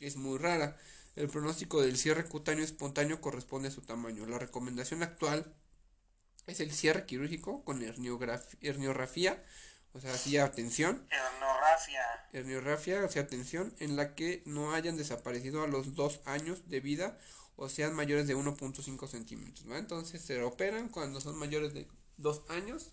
es 0.00 0.16
muy 0.16 0.38
rara. 0.38 0.76
El 1.14 1.28
pronóstico 1.28 1.82
del 1.82 1.98
cierre 1.98 2.24
cutáneo 2.24 2.64
espontáneo 2.64 3.20
corresponde 3.20 3.68
a 3.68 3.72
su 3.72 3.82
tamaño. 3.82 4.26
La 4.26 4.38
recomendación 4.38 5.02
actual 5.02 5.54
es 6.46 6.60
el 6.60 6.72
cierre 6.72 7.06
quirúrgico 7.06 7.64
con 7.64 7.82
herniografía, 7.82 9.42
o 9.92 10.00
sea, 10.00 10.14
así 10.14 10.38
atención. 10.38 11.06
Herniografía. 11.10 12.02
Herniografía, 12.32 13.04
o 13.04 13.08
sea, 13.08 13.22
atención, 13.22 13.74
en 13.78 13.96
la 13.96 14.14
que 14.14 14.42
no 14.46 14.72
hayan 14.72 14.96
desaparecido 14.96 15.62
a 15.62 15.68
los 15.68 15.94
dos 15.94 16.20
años 16.24 16.68
de 16.68 16.80
vida 16.80 17.18
o 17.56 17.68
sean 17.68 17.94
mayores 17.94 18.26
de 18.26 18.36
1.5 18.36 19.08
centímetros. 19.08 19.66
Entonces 19.70 20.22
se 20.22 20.42
operan 20.42 20.88
cuando 20.88 21.20
son 21.20 21.36
mayores 21.36 21.74
de 21.74 21.86
dos 22.16 22.42
años 22.48 22.92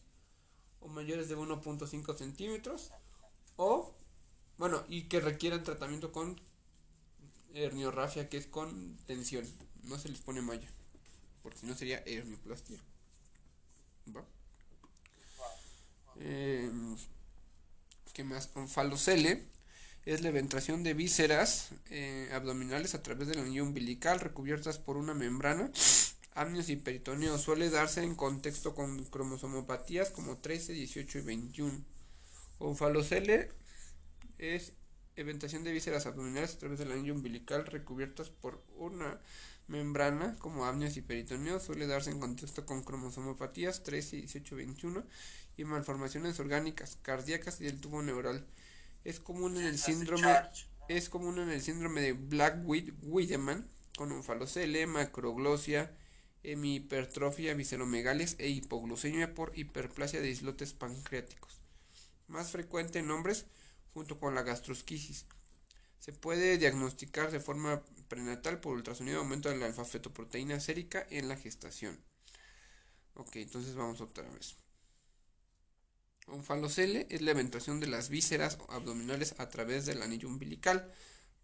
o 0.79 0.87
mayores 0.87 1.29
de 1.29 1.37
1.5 1.37 2.17
centímetros 2.17 2.91
o, 3.55 3.95
bueno, 4.57 4.83
y 4.87 5.03
que 5.03 5.19
requieran 5.19 5.63
tratamiento 5.63 6.11
con 6.11 6.39
herniorrafia 7.53 8.29
que 8.29 8.37
es 8.37 8.45
con 8.45 8.97
tensión. 9.05 9.45
No 9.83 9.97
se 9.97 10.09
les 10.09 10.19
pone 10.19 10.41
malla. 10.41 10.67
Porque 11.41 11.59
si 11.59 11.65
no 11.65 11.75
sería 11.75 12.03
hernioplastia. 12.05 12.79
Eh, 16.19 16.69
¿Qué 18.13 18.23
más? 18.23 18.49
Falocele 18.67 19.45
es 20.05 20.21
la 20.21 20.29
eventración 20.29 20.83
de 20.83 20.93
vísceras 20.93 21.69
eh, 21.89 22.29
abdominales 22.33 22.95
a 22.95 23.03
través 23.03 23.27
del 23.27 23.39
anillo 23.39 23.63
umbilical 23.63 24.19
recubiertas 24.19 24.79
por 24.79 24.97
una 24.97 25.13
membrana. 25.13 25.71
Amnios 26.33 26.69
y 26.69 26.75
peritoneo 26.75 27.37
suele 27.37 27.69
darse 27.69 28.03
en 28.03 28.15
contexto 28.15 28.73
con 28.73 29.03
cromosomopatías 29.05 30.09
como 30.09 30.37
13, 30.37 30.73
18 30.73 31.19
y 31.19 31.21
21. 31.21 31.85
Onfalocele 32.59 33.51
es 34.37 34.73
eventación 35.15 35.63
de 35.63 35.71
vísceras 35.71 36.05
abdominales 36.05 36.55
a 36.55 36.59
través 36.59 36.79
del 36.79 36.91
anillo 36.91 37.13
umbilical 37.13 37.65
recubiertas 37.65 38.29
por 38.29 38.63
una 38.77 39.19
membrana 39.69 40.35
como 40.39 40.65
amnios 40.65 40.97
y 40.97 41.01
peritoneo 41.01 41.59
suele 41.59 41.87
darse 41.87 42.09
en 42.09 42.19
contexto 42.19 42.65
con 42.65 42.83
cromosomopatías 42.83 43.83
13 43.83 44.17
y 44.17 44.19
18 44.21 44.55
21 44.55 45.03
y 45.57 45.63
malformaciones 45.63 46.39
orgánicas 46.39 46.97
cardíacas 47.01 47.61
y 47.61 47.65
del 47.65 47.79
tubo 47.79 48.01
neural. 48.01 48.45
Es 49.03 49.19
común 49.19 49.57
en 49.57 49.65
el 49.65 49.77
síndrome 49.77 50.27
es 50.89 51.07
común 51.07 51.37
en 51.37 51.49
el 51.49 51.61
síndrome 51.61 52.01
de 52.01 52.13
Black-Wiedemann 52.13 53.67
con 53.95 54.11
onfalocele, 54.11 54.87
macroglosia, 54.87 55.95
hemihipertrofia, 56.41 57.53
visceromegales 57.53 58.35
e 58.39 58.49
hipoglucemia 58.49 59.35
por 59.35 59.51
hiperplasia 59.55 60.19
de 60.19 60.31
islotes 60.31 60.73
pancreáticos. 60.73 61.61
Más 62.27 62.51
frecuente 62.51 62.99
en 62.99 63.11
hombres 63.11 63.45
junto 63.93 64.19
con 64.19 64.33
la 64.33 64.41
gastrosquisis. 64.41 65.27
Se 65.99 66.13
puede 66.13 66.57
diagnosticar 66.57 67.31
de 67.31 67.39
forma 67.39 67.83
prenatal 68.07 68.59
por 68.59 68.73
ultrasonido 68.73 69.19
aumento 69.19 69.49
de 69.49 69.57
la 69.57 69.67
alfa-fetoproteína 69.67 70.59
sérica 70.59 71.05
en 71.09 71.27
la 71.27 71.37
gestación. 71.37 71.99
Ok, 73.13 73.35
entonces 73.35 73.75
vamos 73.75 74.01
otra 74.01 74.27
vez. 74.29 74.55
Onfalocele 76.27 77.07
es 77.09 77.21
la 77.21 77.31
eventación 77.31 77.79
de 77.79 77.87
las 77.87 78.09
vísceras 78.09 78.57
abdominales 78.69 79.35
a 79.39 79.49
través 79.49 79.85
del 79.85 80.01
anillo 80.01 80.27
umbilical, 80.27 80.91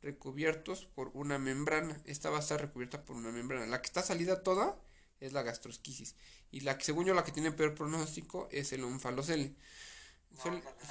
recubiertos 0.01 0.85
por 0.85 1.09
una 1.13 1.37
membrana. 1.37 1.99
Esta 2.05 2.29
va 2.29 2.37
a 2.37 2.41
estar 2.41 2.61
recubierta 2.61 3.03
por 3.03 3.15
una 3.15 3.31
membrana. 3.31 3.65
La 3.65 3.81
que 3.81 3.87
está 3.87 4.03
salida 4.03 4.43
toda 4.43 4.79
es 5.19 5.33
la 5.33 5.43
gastrosquisis. 5.43 6.15
Y 6.51 6.61
la 6.61 6.77
que, 6.77 6.85
según 6.85 7.05
yo, 7.05 7.13
la 7.13 7.23
que 7.23 7.31
tiene 7.31 7.51
peor 7.51 7.75
pronóstico 7.75 8.47
es 8.51 8.71
el 8.73 8.83
onfalocele. 8.83 9.55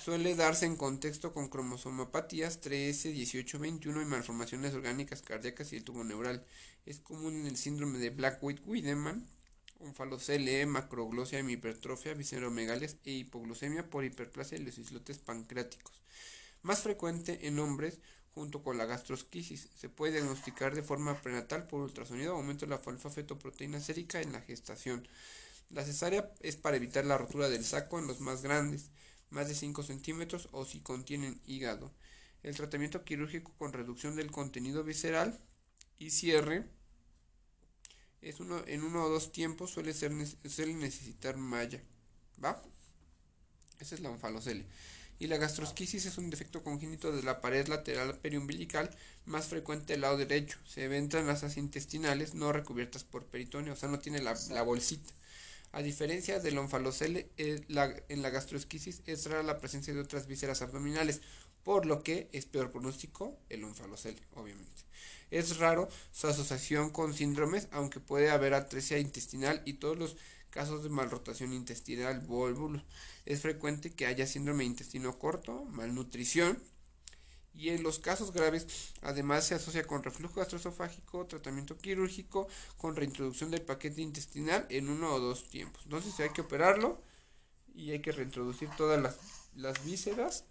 Suele, 0.03 0.35
darse 0.35 0.67
en 0.67 0.77
contexto 0.77 1.33
con 1.33 1.49
cromosomopatías 1.49 2.61
13, 2.61 3.11
18, 3.11 3.59
21 3.59 4.03
y 4.03 4.05
malformaciones 4.05 4.75
orgánicas 4.75 5.23
cardíacas 5.23 5.73
y 5.73 5.77
el 5.77 5.85
tubo 5.85 6.03
neural. 6.03 6.45
Es 6.87 6.99
común 7.01 7.37
en 7.37 7.47
el 7.47 7.57
síndrome 7.57 7.99
de 7.99 8.11
Black-Wiedemann, 8.11 9.27
onfalocele, 9.81 10.67
macroglosia, 10.67 11.39
hemipertrofia, 11.39 12.15
visceromegales 12.15 12.97
e 13.05 13.13
hipoglucemia 13.13 13.89
por 13.91 14.05
hiperplasia 14.05 14.59
de 14.59 14.65
los 14.65 14.79
islotes 14.79 15.19
pancreáticos. 15.19 16.03
Más 16.63 16.81
frecuente 16.81 17.47
en 17.47 17.59
hombres 17.59 18.01
junto 18.35 18.63
con 18.63 18.77
la 18.79 18.87
gastrosquisis. 18.87 19.69
Se 19.79 19.89
puede 19.89 20.15
diagnosticar 20.15 20.75
de 20.75 20.83
forma 20.83 21.21
prenatal 21.21 21.67
por 21.67 21.83
ultrasonido 21.83 22.35
aumento 22.35 22.67
de 22.67 22.71
la 22.71 22.81
alfa-fetoproteína 22.85 23.81
sérica 23.81 24.21
en 24.21 24.33
la 24.33 24.41
gestación. 24.41 25.07
La 25.71 25.85
cesárea 25.85 26.33
es 26.41 26.57
para 26.57 26.77
evitar 26.77 27.05
la 27.05 27.19
rotura 27.19 27.49
del 27.49 27.65
saco 27.65 27.99
en 27.99 28.07
los 28.07 28.21
más 28.21 28.43
grandes, 28.43 28.91
más 29.31 29.49
de 29.49 29.55
5 29.55 29.83
centímetros 29.83 30.49
o 30.53 30.65
si 30.65 30.81
contienen 30.81 31.41
hígado. 31.47 31.93
El 32.43 32.57
tratamiento 32.57 33.05
quirúrgico 33.05 33.53
con 33.59 33.73
reducción 33.73 34.17
del 34.17 34.31
contenido 34.31 34.85
visceral 34.85 35.39
y 35.99 36.11
cierre 36.11 36.65
es 38.21 38.41
uno, 38.41 38.63
en 38.67 38.83
uno 38.83 39.05
o 39.05 39.09
dos 39.09 39.33
tiempos 39.33 39.71
suele, 39.71 39.93
ser, 39.93 40.13
suele 40.49 40.75
necesitar 40.75 41.37
malla. 41.37 41.83
¿Va? 42.43 42.63
Esa 43.79 43.95
es 43.95 44.01
la 44.01 44.11
onfalocele. 44.11 44.67
Y 45.19 45.27
la 45.29 45.37
gastrosquisis 45.37 46.07
es 46.07 46.19
un 46.19 46.31
defecto 46.31 46.63
congénito 46.63 47.13
de 47.13 47.23
la 47.23 47.41
pared 47.41 47.69
lateral 47.69 48.19
periumbilical 48.19 48.91
más 49.27 49.47
frecuente 49.47 49.93
del 49.93 50.03
lado 50.03 50.17
derecho. 50.17 50.59
Se 50.67 50.89
ve 50.89 50.99
en 50.99 51.09
las 51.27 51.57
intestinales 51.57 52.35
no 52.35 52.53
recubiertas 52.53 53.05
por 53.05 53.25
peritoneo, 53.27 53.75
o 53.75 53.77
sea, 53.77 53.89
no 53.89 54.01
tiene 54.01 54.21
la, 54.21 54.63
bolsita. 54.63 55.13
A 55.75 55.83
diferencia 55.83 56.39
del 56.39 56.57
onfalocele, 56.57 57.33
eh, 57.37 57.61
en 58.09 58.23
la 58.23 58.31
gastrosquisis 58.31 59.03
es 59.07 59.27
rara 59.27 59.43
la 59.43 59.59
presencia 59.59 59.93
de 59.93 59.99
otras 59.99 60.29
vísceras 60.29 60.63
abdominales, 60.63 61.21
por 61.65 61.85
lo 61.85 62.05
que 62.05 62.29
es 62.31 62.47
peor 62.47 62.71
pronóstico 62.71 63.37
el 63.49 63.65
onfalocele, 63.65 64.23
obviamente. 64.35 64.83
Es 65.33 65.59
raro 65.59 65.89
su 66.13 66.29
asociación 66.29 66.91
con 66.91 67.13
síndromes, 67.13 67.67
aunque 67.73 67.99
puede 67.99 68.31
haber 68.31 68.55
atresia 68.55 69.01
intestinal 69.01 69.63
y 69.65 69.75
todos 69.75 69.99
los 69.99 70.17
casos 70.51 70.85
de 70.85 70.91
malrotación 70.91 71.53
intestinal, 71.53 72.21
volvulo. 72.21 72.81
Es 73.27 73.41
frecuente 73.41 73.91
que 73.91 74.07
haya 74.07 74.29
síndrome 74.29 74.63
de 74.63 74.71
intestino 74.71 75.19
corto, 75.19 75.65
malnutrición, 75.65 76.63
y 77.57 77.69
en 77.69 77.83
los 77.83 77.99
casos 77.99 78.33
graves 78.33 78.67
además 79.03 79.47
se 79.47 79.55
asocia 79.55 79.87
con 79.87 80.03
reflujo 80.03 80.41
gastroesofágico, 80.41 81.27
tratamiento 81.27 81.79
quirúrgico, 81.79 82.49
con 82.77 82.97
reintroducción 82.97 83.51
del 83.51 83.63
paquete 83.63 84.03
intestinal 84.03 84.67
en 84.71 84.89
uno 84.89 85.15
o 85.15 85.21
dos 85.21 85.49
tiempos. 85.49 85.83
Entonces 85.85 86.19
hay 86.21 86.31
que 86.31 86.41
operarlo 86.41 87.01
y 87.75 87.91
hay 87.91 88.01
que 88.01 88.13
reintroducir 88.13 88.69
todas 88.77 89.17
las, 89.55 89.85
vísceras 89.85 90.45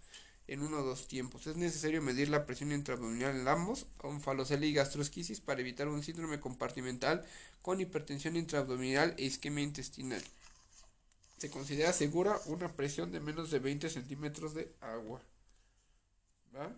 en 0.46 0.62
uno 0.62 0.78
o 0.78 0.82
dos 0.82 1.06
tiempos. 1.06 1.46
Es 1.46 1.56
necesario 1.56 2.02
medir 2.02 2.28
la 2.28 2.46
presión 2.46 2.72
intraabdominal 2.72 3.36
en 3.36 3.48
ambos, 3.48 3.86
onfalocele 4.02 4.66
y 4.66 4.72
gastrosquisis, 4.72 5.40
para 5.40 5.60
evitar 5.60 5.88
un 5.88 6.02
síndrome 6.02 6.40
compartimental 6.40 7.24
con 7.62 7.80
hipertensión 7.80 8.36
intraabdominal 8.36 9.14
e 9.18 9.24
isquemia 9.24 9.64
intestinal. 9.64 10.22
Se 11.38 11.50
considera 11.50 11.92
segura 11.92 12.38
una 12.46 12.68
presión 12.68 13.10
de 13.10 13.20
menos 13.20 13.50
de 13.50 13.58
20 13.58 13.90
centímetros 13.90 14.54
de 14.54 14.72
agua. 14.80 15.20
¿Va? 16.54 16.70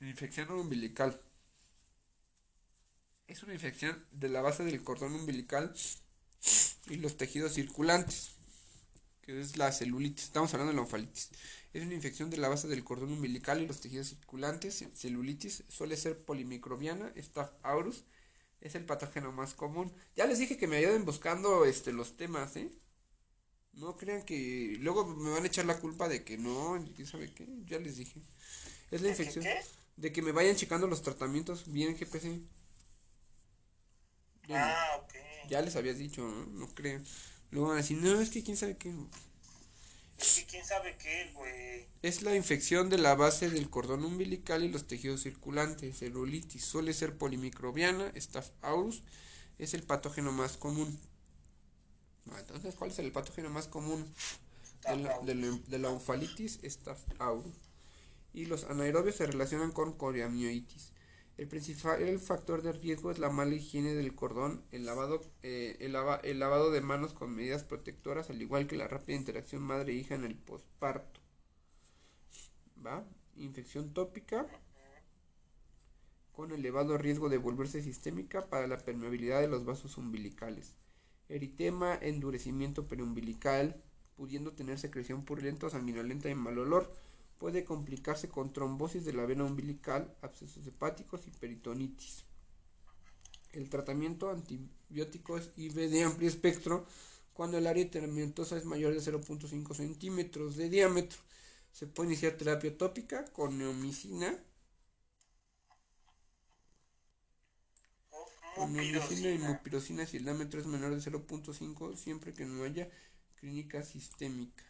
Infección 0.00 0.50
umbilical. 0.52 1.20
Es 3.26 3.42
una 3.42 3.52
infección 3.52 4.06
de 4.12 4.28
la 4.28 4.40
base 4.40 4.64
del 4.64 4.82
cordón 4.84 5.14
umbilical 5.14 5.74
y 6.86 6.96
los 6.96 7.16
tejidos 7.16 7.54
circulantes, 7.54 8.30
que 9.22 9.40
es 9.40 9.56
la 9.56 9.72
celulitis. 9.72 10.26
Estamos 10.26 10.54
hablando 10.54 10.70
de 10.70 10.76
la 10.76 10.82
onfalitis. 10.82 11.30
Es 11.72 11.82
una 11.82 11.94
infección 11.94 12.30
de 12.30 12.36
la 12.36 12.48
base 12.48 12.68
del 12.68 12.84
cordón 12.84 13.12
umbilical 13.12 13.60
y 13.60 13.66
los 13.66 13.80
tejidos 13.80 14.08
circulantes. 14.10 14.84
Celulitis 14.94 15.64
suele 15.68 15.96
ser 15.96 16.24
polimicrobiana, 16.24 17.12
Staph 17.16 17.52
aureus. 17.64 18.04
Es 18.60 18.76
el 18.76 18.84
patógeno 18.84 19.32
más 19.32 19.54
común. 19.54 19.92
Ya 20.14 20.26
les 20.26 20.38
dije 20.38 20.56
que 20.56 20.68
me 20.68 20.76
ayuden 20.76 21.04
buscando 21.04 21.64
este 21.64 21.92
los 21.92 22.16
temas, 22.16 22.54
¿eh? 22.56 22.70
No 23.72 23.96
crean 23.96 24.22
que 24.22 24.76
luego 24.80 25.06
me 25.06 25.30
van 25.30 25.42
a 25.44 25.46
echar 25.46 25.64
la 25.64 25.78
culpa 25.78 26.08
de 26.08 26.24
que 26.24 26.38
no, 26.38 26.82
¿quién 26.94 27.06
sabe 27.06 27.32
qué? 27.34 27.48
Ya 27.66 27.78
les 27.78 27.96
dije. 27.96 28.20
Es 28.90 29.02
la 29.02 29.08
infección 29.08 29.44
de 29.98 30.12
que 30.12 30.22
me 30.22 30.32
vayan 30.32 30.56
checando 30.56 30.86
los 30.86 31.02
tratamientos 31.02 31.70
bien 31.70 31.96
GPC. 31.96 32.40
Ah, 34.50 35.00
ok. 35.02 35.14
Ya 35.48 35.60
les 35.62 35.76
habías 35.76 35.98
dicho, 35.98 36.22
¿no? 36.22 36.46
No 36.46 36.74
creo. 36.74 37.00
Luego 37.50 37.68
van 37.68 37.78
a 37.78 37.82
decir, 37.82 37.98
no, 37.98 38.20
es 38.20 38.30
que 38.30 38.42
quién 38.42 38.56
sabe 38.56 38.76
qué. 38.76 38.94
Es 40.18 40.34
que 40.36 40.46
quién 40.46 40.64
sabe 40.64 40.96
qué, 40.96 41.30
güey. 41.34 41.86
Es 42.02 42.22
la 42.22 42.34
infección 42.34 42.90
de 42.90 42.98
la 42.98 43.14
base 43.14 43.50
del 43.50 43.70
cordón 43.70 44.04
umbilical 44.04 44.64
y 44.64 44.68
los 44.68 44.86
tejidos 44.86 45.22
circulantes. 45.22 45.98
Celulitis 45.98 46.64
suele 46.64 46.92
ser 46.92 47.16
polimicrobiana. 47.16 48.12
Staph 48.16 48.50
aureus 48.62 49.02
es 49.58 49.74
el 49.74 49.82
patógeno 49.82 50.32
más 50.32 50.56
común. 50.56 50.98
Ah, 52.30 52.38
entonces, 52.40 52.74
¿cuál 52.76 52.90
es 52.90 52.98
el 52.98 53.10
patógeno 53.12 53.50
más 53.50 53.66
común 53.66 54.06
de 54.86 54.96
la, 54.96 55.18
de 55.20 55.34
la, 55.34 55.58
de 55.66 55.78
la 55.78 55.90
onfalitis? 55.90 56.60
Staph 56.64 57.00
aureus 57.18 57.67
y 58.38 58.46
los 58.46 58.64
anaerobios 58.64 59.16
se 59.16 59.26
relacionan 59.26 59.72
con 59.72 59.94
coriamioitis. 59.94 60.92
El 61.38 61.48
principal 61.48 62.20
factor 62.20 62.62
de 62.62 62.70
riesgo 62.72 63.10
es 63.10 63.18
la 63.18 63.30
mala 63.30 63.56
higiene 63.56 63.94
del 63.94 64.14
cordón, 64.14 64.62
el 64.70 64.86
lavado, 64.86 65.20
eh, 65.42 65.76
el, 65.80 66.38
lavado 66.38 66.70
de 66.70 66.80
manos 66.80 67.14
con 67.14 67.34
medidas 67.34 67.64
protectoras, 67.64 68.30
al 68.30 68.40
igual 68.40 68.68
que 68.68 68.76
la 68.76 68.86
rápida 68.86 69.16
interacción 69.16 69.62
madre-hija 69.62 70.14
en 70.14 70.24
el 70.24 70.36
posparto. 70.36 71.20
¿Va? 72.84 73.04
Infección 73.34 73.92
tópica 73.92 74.46
con 76.30 76.52
elevado 76.52 76.96
riesgo 76.96 77.28
de 77.28 77.38
volverse 77.38 77.82
sistémica 77.82 78.48
para 78.48 78.68
la 78.68 78.78
permeabilidad 78.78 79.40
de 79.40 79.48
los 79.48 79.64
vasos 79.64 79.98
umbilicales. 79.98 80.76
Eritema, 81.28 81.98
endurecimiento 82.00 82.86
preumbilical, 82.86 83.82
pudiendo 84.14 84.52
tener 84.52 84.78
secreción 84.78 85.24
purulenta, 85.24 85.68
sanguinolenta 85.70 86.30
y 86.30 86.36
mal 86.36 86.56
olor 86.60 86.92
Puede 87.38 87.64
complicarse 87.64 88.28
con 88.28 88.52
trombosis 88.52 89.04
de 89.04 89.12
la 89.12 89.24
vena 89.24 89.44
umbilical, 89.44 90.14
abscesos 90.22 90.66
hepáticos 90.66 91.26
y 91.26 91.30
peritonitis. 91.30 92.24
El 93.52 93.70
tratamiento 93.70 94.30
antibiótico 94.30 95.38
es 95.38 95.50
IV 95.56 95.88
de 95.88 96.02
amplio 96.02 96.28
espectro 96.28 96.86
cuando 97.32 97.56
el 97.56 97.68
área 97.68 97.88
teramentosa 97.88 98.56
es 98.56 98.64
mayor 98.64 98.92
de 98.92 99.00
0.5 99.00 99.74
centímetros 99.74 100.56
de 100.56 100.68
diámetro. 100.68 101.20
Se 101.72 101.86
puede 101.86 102.08
iniciar 102.08 102.32
terapia 102.32 102.76
tópica 102.76 103.24
con 103.26 103.56
neomicina. 103.56 104.36
neomicina 108.66 109.30
y 109.30 109.38
mupirocina 109.38 110.04
si 110.04 110.16
el 110.16 110.24
diámetro 110.24 110.60
es 110.60 110.66
menor 110.66 110.92
de 110.92 111.00
0.5 111.00 111.96
siempre 111.96 112.34
que 112.34 112.44
no 112.44 112.64
haya 112.64 112.90
clínica 113.36 113.84
sistémica. 113.84 114.67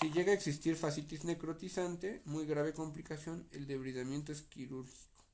Si 0.00 0.12
llega 0.12 0.30
a 0.30 0.34
existir 0.34 0.76
fascitis 0.76 1.24
necrotizante, 1.24 2.22
muy 2.24 2.46
grave 2.46 2.72
complicación, 2.72 3.48
el 3.50 3.66
debridamiento 3.66 4.30
es 4.30 4.42
quirúrgico. 4.42 5.24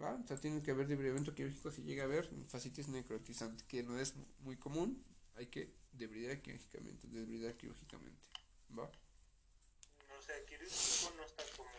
¿Va? 0.00 0.14
O 0.14 0.26
sea, 0.26 0.36
tiene 0.38 0.62
que 0.62 0.72
haber 0.72 0.86
debridamiento 0.88 1.34
quirúrgico 1.34 1.70
si 1.70 1.82
llega 1.82 2.02
a 2.02 2.06
haber 2.06 2.28
fascitis 2.48 2.88
necrotizante, 2.88 3.64
que 3.66 3.82
no 3.82 3.98
es 3.98 4.14
muy 4.40 4.58
común, 4.58 5.02
hay 5.36 5.46
que 5.46 5.72
debridar 5.92 6.42
quirúrgicamente, 6.42 7.08
debridar 7.08 7.56
quirúrgicamente. 7.56 8.28
¿Va? 8.78 8.90
No 10.08 10.20
sé, 10.20 10.44
quirúrgico 10.46 11.14
no 11.16 11.24
está 11.24 11.42
común. 11.56 11.72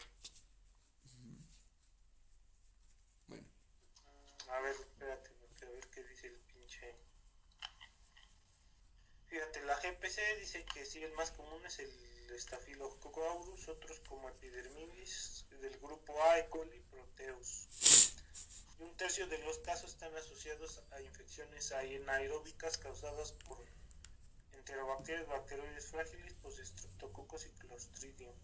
Bueno. 3.27 3.45
A 4.49 4.61
ver, 4.61 4.75
espérate, 4.75 5.29
a 5.61 5.69
ver 5.69 5.87
qué 5.89 6.03
dice 6.05 6.27
el 6.27 6.40
Fíjate, 9.31 9.63
la 9.63 9.79
GPC 9.79 10.39
dice 10.41 10.65
que 10.65 10.85
sí, 10.85 11.01
el 11.01 11.13
más 11.13 11.31
común 11.31 11.65
es 11.65 11.79
el 11.79 11.89
Staphylococcus 12.37 13.69
otros 13.69 14.01
como 14.01 14.27
Epidermidis, 14.27 15.45
del 15.61 15.79
grupo 15.79 16.21
A, 16.23 16.39
E. 16.39 16.49
coli, 16.49 16.81
Proteus. 16.91 17.69
Y 18.77 18.83
un 18.83 18.97
tercio 18.97 19.25
de 19.27 19.37
los 19.37 19.59
casos 19.59 19.91
están 19.91 20.13
asociados 20.17 20.83
a 20.91 21.01
infecciones 21.01 21.71
anaeróbicas 21.71 22.77
causadas 22.77 23.31
por 23.47 23.65
enterobacterias, 24.51 25.25
bacteroides 25.27 25.85
frágiles, 25.85 26.35
pues 26.41 26.57
Streptococcus 26.57 27.45
y 27.45 27.51
Clostridium. 27.51 28.35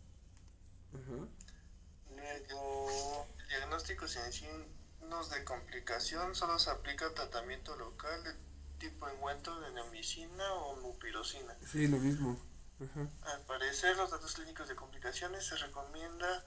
Luego... 2.15 3.27
El 3.39 3.47
diagnóstico 3.49 4.07
sin 4.07 4.31
signos 4.31 5.30
de 5.31 5.43
complicación 5.43 6.34
solo 6.34 6.57
se 6.57 6.69
aplica 6.69 7.14
tratamiento 7.14 7.76
local 7.76 8.38
tipo 8.79 9.07
enguento 9.09 9.59
de 9.59 9.71
neomicina 9.71 10.53
o 10.53 10.75
mupirocina. 10.77 11.55
Sí, 11.71 11.87
lo 11.87 11.97
mismo. 11.97 12.37
Al 13.23 13.41
parecer, 13.45 13.97
los 13.97 14.11
datos 14.11 14.35
clínicos 14.35 14.67
de 14.67 14.75
complicaciones 14.75 15.45
se 15.45 15.55
recomienda 15.55 16.45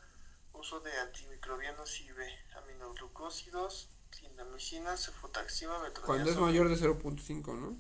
uso 0.53 0.81
de 0.81 0.93
antimicrobianos 1.01 2.01
y 2.01 2.09
aminoglucósidos, 2.57 3.89
clindamicina, 4.11 4.97
cefotaxima, 4.97 5.79
Cuando 6.05 6.31
es 6.31 6.37
mayor 6.37 6.69
de 6.69 6.77
0.5, 6.77 7.59
¿no? 7.59 7.77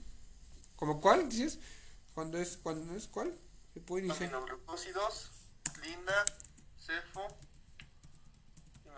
¿Como 0.77 1.01
cuál 1.01 1.29
dices? 1.29 1.59
¿Cuándo 2.15 2.39
es, 2.39 2.57
cuando 2.57 2.95
es 2.95 3.07
cuál? 3.07 3.39
¿Se 3.75 3.81
puede 3.81 4.11
Aminoglucósidos, 4.11 5.31
clinda, 5.75 6.25
cefo, 6.79 7.29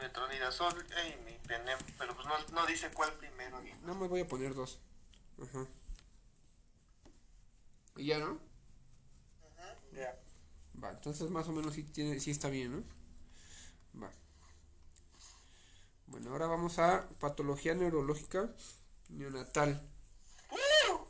metronidazol 0.00 0.74
e 0.96 1.08
imipenem, 1.10 1.78
pero 1.98 2.14
pues 2.14 2.26
no, 2.26 2.34
no 2.54 2.66
dice 2.66 2.90
cuál 2.92 3.12
primero. 3.14 3.60
No 3.82 3.94
me 3.94 4.08
voy 4.08 4.20
a 4.20 4.28
poner 4.28 4.54
dos. 4.54 4.78
Ajá. 5.42 5.66
Y 7.96 8.06
ya, 8.06 8.18
¿no? 8.18 8.38
Ya. 9.92 10.18
Va, 10.82 10.90
entonces 10.92 11.30
más 11.30 11.46
o 11.48 11.52
menos 11.52 11.74
sí, 11.74 11.84
tiene, 11.84 12.18
sí 12.20 12.30
está 12.30 12.48
bien, 12.48 12.72
¿no? 12.72 14.02
Va. 14.02 14.10
Bueno, 16.06 16.30
ahora 16.30 16.46
vamos 16.46 16.78
a 16.78 17.08
patología 17.18 17.74
neurológica 17.74 18.50
neonatal. 19.08 19.82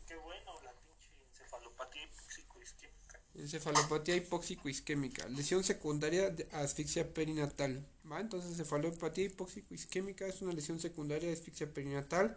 Qué 0.07 0.17
bueno, 0.17 0.53
la 0.65 0.73
pinche 0.73 1.11
encefalopatía 1.29 2.05
hipóxico-isquémica. 2.05 3.21
Encefalopatía 3.35 4.17
hipóxico-isquémica. 4.17 5.29
Lesión 5.29 5.65
secundaria 5.65 6.31
de 6.31 6.49
asfixia 6.53 7.13
perinatal. 7.13 7.87
¿Va? 8.11 8.21
Entonces, 8.21 8.51
encefalopatía 8.51 9.27
hipóxico-isquémica 9.27 10.27
es 10.27 10.43
una 10.43 10.53
lesión 10.53 10.81
secundaria 10.81 11.29
de 11.29 11.35
asfixia 11.35 11.73
perinatal. 11.73 12.37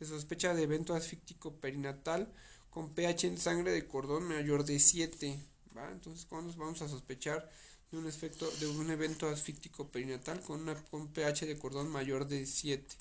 Se 0.00 0.06
sospecha 0.06 0.54
de 0.54 0.62
evento 0.62 0.94
asfíctico 0.94 1.56
perinatal 1.56 2.32
con 2.70 2.94
pH 2.94 3.26
en 3.26 3.36
sangre 3.36 3.70
de 3.70 3.86
cordón 3.86 4.24
mayor 4.24 4.64
de 4.64 4.78
7. 4.78 5.38
¿Va? 5.76 5.92
Entonces, 5.92 6.24
¿cuándo 6.24 6.54
vamos 6.56 6.80
a 6.80 6.88
sospechar 6.88 7.50
de 7.92 7.98
un 7.98 8.06
efecto 8.06 8.50
de 8.60 8.66
un 8.66 8.90
evento 8.90 9.28
asfíctico 9.28 9.90
perinatal 9.90 10.40
con 10.40 10.62
una 10.62 10.74
con 10.86 11.08
pH 11.08 11.44
de 11.44 11.58
cordón 11.58 11.90
mayor 11.90 12.26
de 12.26 12.46
7? 12.46 12.96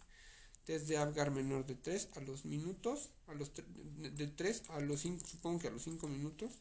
Test 0.66 0.88
de 0.88 0.98
Apgar 0.98 1.32
menor 1.32 1.66
de 1.66 1.76
3 1.76 2.10
a 2.18 2.20
los 2.20 2.44
minutos, 2.44 3.12
a 3.28 3.34
los 3.34 3.54
de 3.54 3.64
de 4.12 4.28
3 4.28 4.64
a 4.72 4.82
los 4.82 5.00
5, 5.00 5.26
supongo 5.26 5.60
que 5.60 5.70
a 5.70 5.72
los 5.72 5.84
5 5.84 6.06
minutos. 6.10 6.52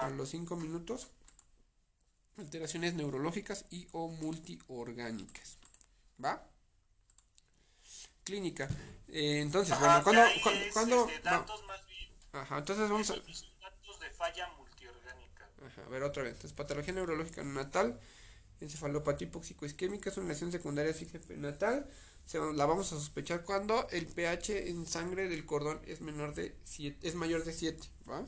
A 0.00 0.10
los 0.10 0.28
5 0.28 0.56
minutos. 0.56 1.08
Alteraciones 2.36 2.92
neurológicas 2.92 3.64
y 3.70 3.88
o 3.92 4.08
multiorgánicas. 4.08 5.56
¿Va? 6.22 6.46
Clínica. 8.26 8.68
Eh, 9.06 9.40
entonces, 9.40 9.72
Ajá, 9.72 10.00
bueno, 10.02 10.20
o 10.20 10.24
sea, 10.26 10.42
¿cuándo, 10.42 10.58
ahí 10.58 10.70
cuándo, 10.72 11.06
es, 11.06 11.14
este, 11.14 11.28
datos 11.28 11.64
más 11.64 11.86
bien. 11.86 12.10
Ajá, 12.32 12.58
entonces 12.58 12.90
vamos 12.90 13.10
a... 13.10 13.14
datos 13.14 14.00
de 14.00 14.10
falla 14.10 14.48
multiorgánica. 14.58 15.48
Ajá, 15.64 15.82
a 15.86 15.88
ver 15.88 16.02
otra 16.02 16.24
vez. 16.24 16.32
Entonces, 16.32 16.52
patología 16.52 16.92
neurológica 16.92 17.44
neonatal, 17.44 18.00
encefalopatía 18.60 19.28
hipóxico-isquémica 19.28 20.10
es 20.10 20.16
una 20.16 20.30
lesión 20.30 20.50
secundaria 20.50 20.92
perinatal. 21.26 21.88
Se 22.24 22.40
la 22.40 22.66
vamos 22.66 22.92
a 22.92 22.96
sospechar 22.96 23.44
cuando 23.44 23.88
el 23.90 24.06
pH 24.06 24.70
en 24.70 24.88
sangre 24.88 25.28
del 25.28 25.46
cordón 25.46 25.80
es 25.86 26.00
menor 26.00 26.34
de 26.34 26.56
7, 26.64 27.06
es 27.06 27.14
mayor 27.14 27.44
de 27.44 27.52
7, 27.52 27.88
¿va? 28.10 28.26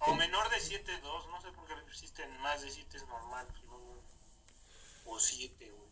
O 0.00 0.14
menor 0.14 0.48
de 0.48 0.56
7.2, 0.56 1.02
no 1.02 1.42
sé 1.42 1.52
por 1.52 1.66
qué 1.66 1.74
existen 1.86 2.40
más 2.40 2.62
de 2.62 2.70
7 2.70 2.96
es 2.96 3.06
normal. 3.06 3.46
¿no? 3.66 3.76
O 5.04 5.20
7, 5.20 5.70
güey. 5.70 5.88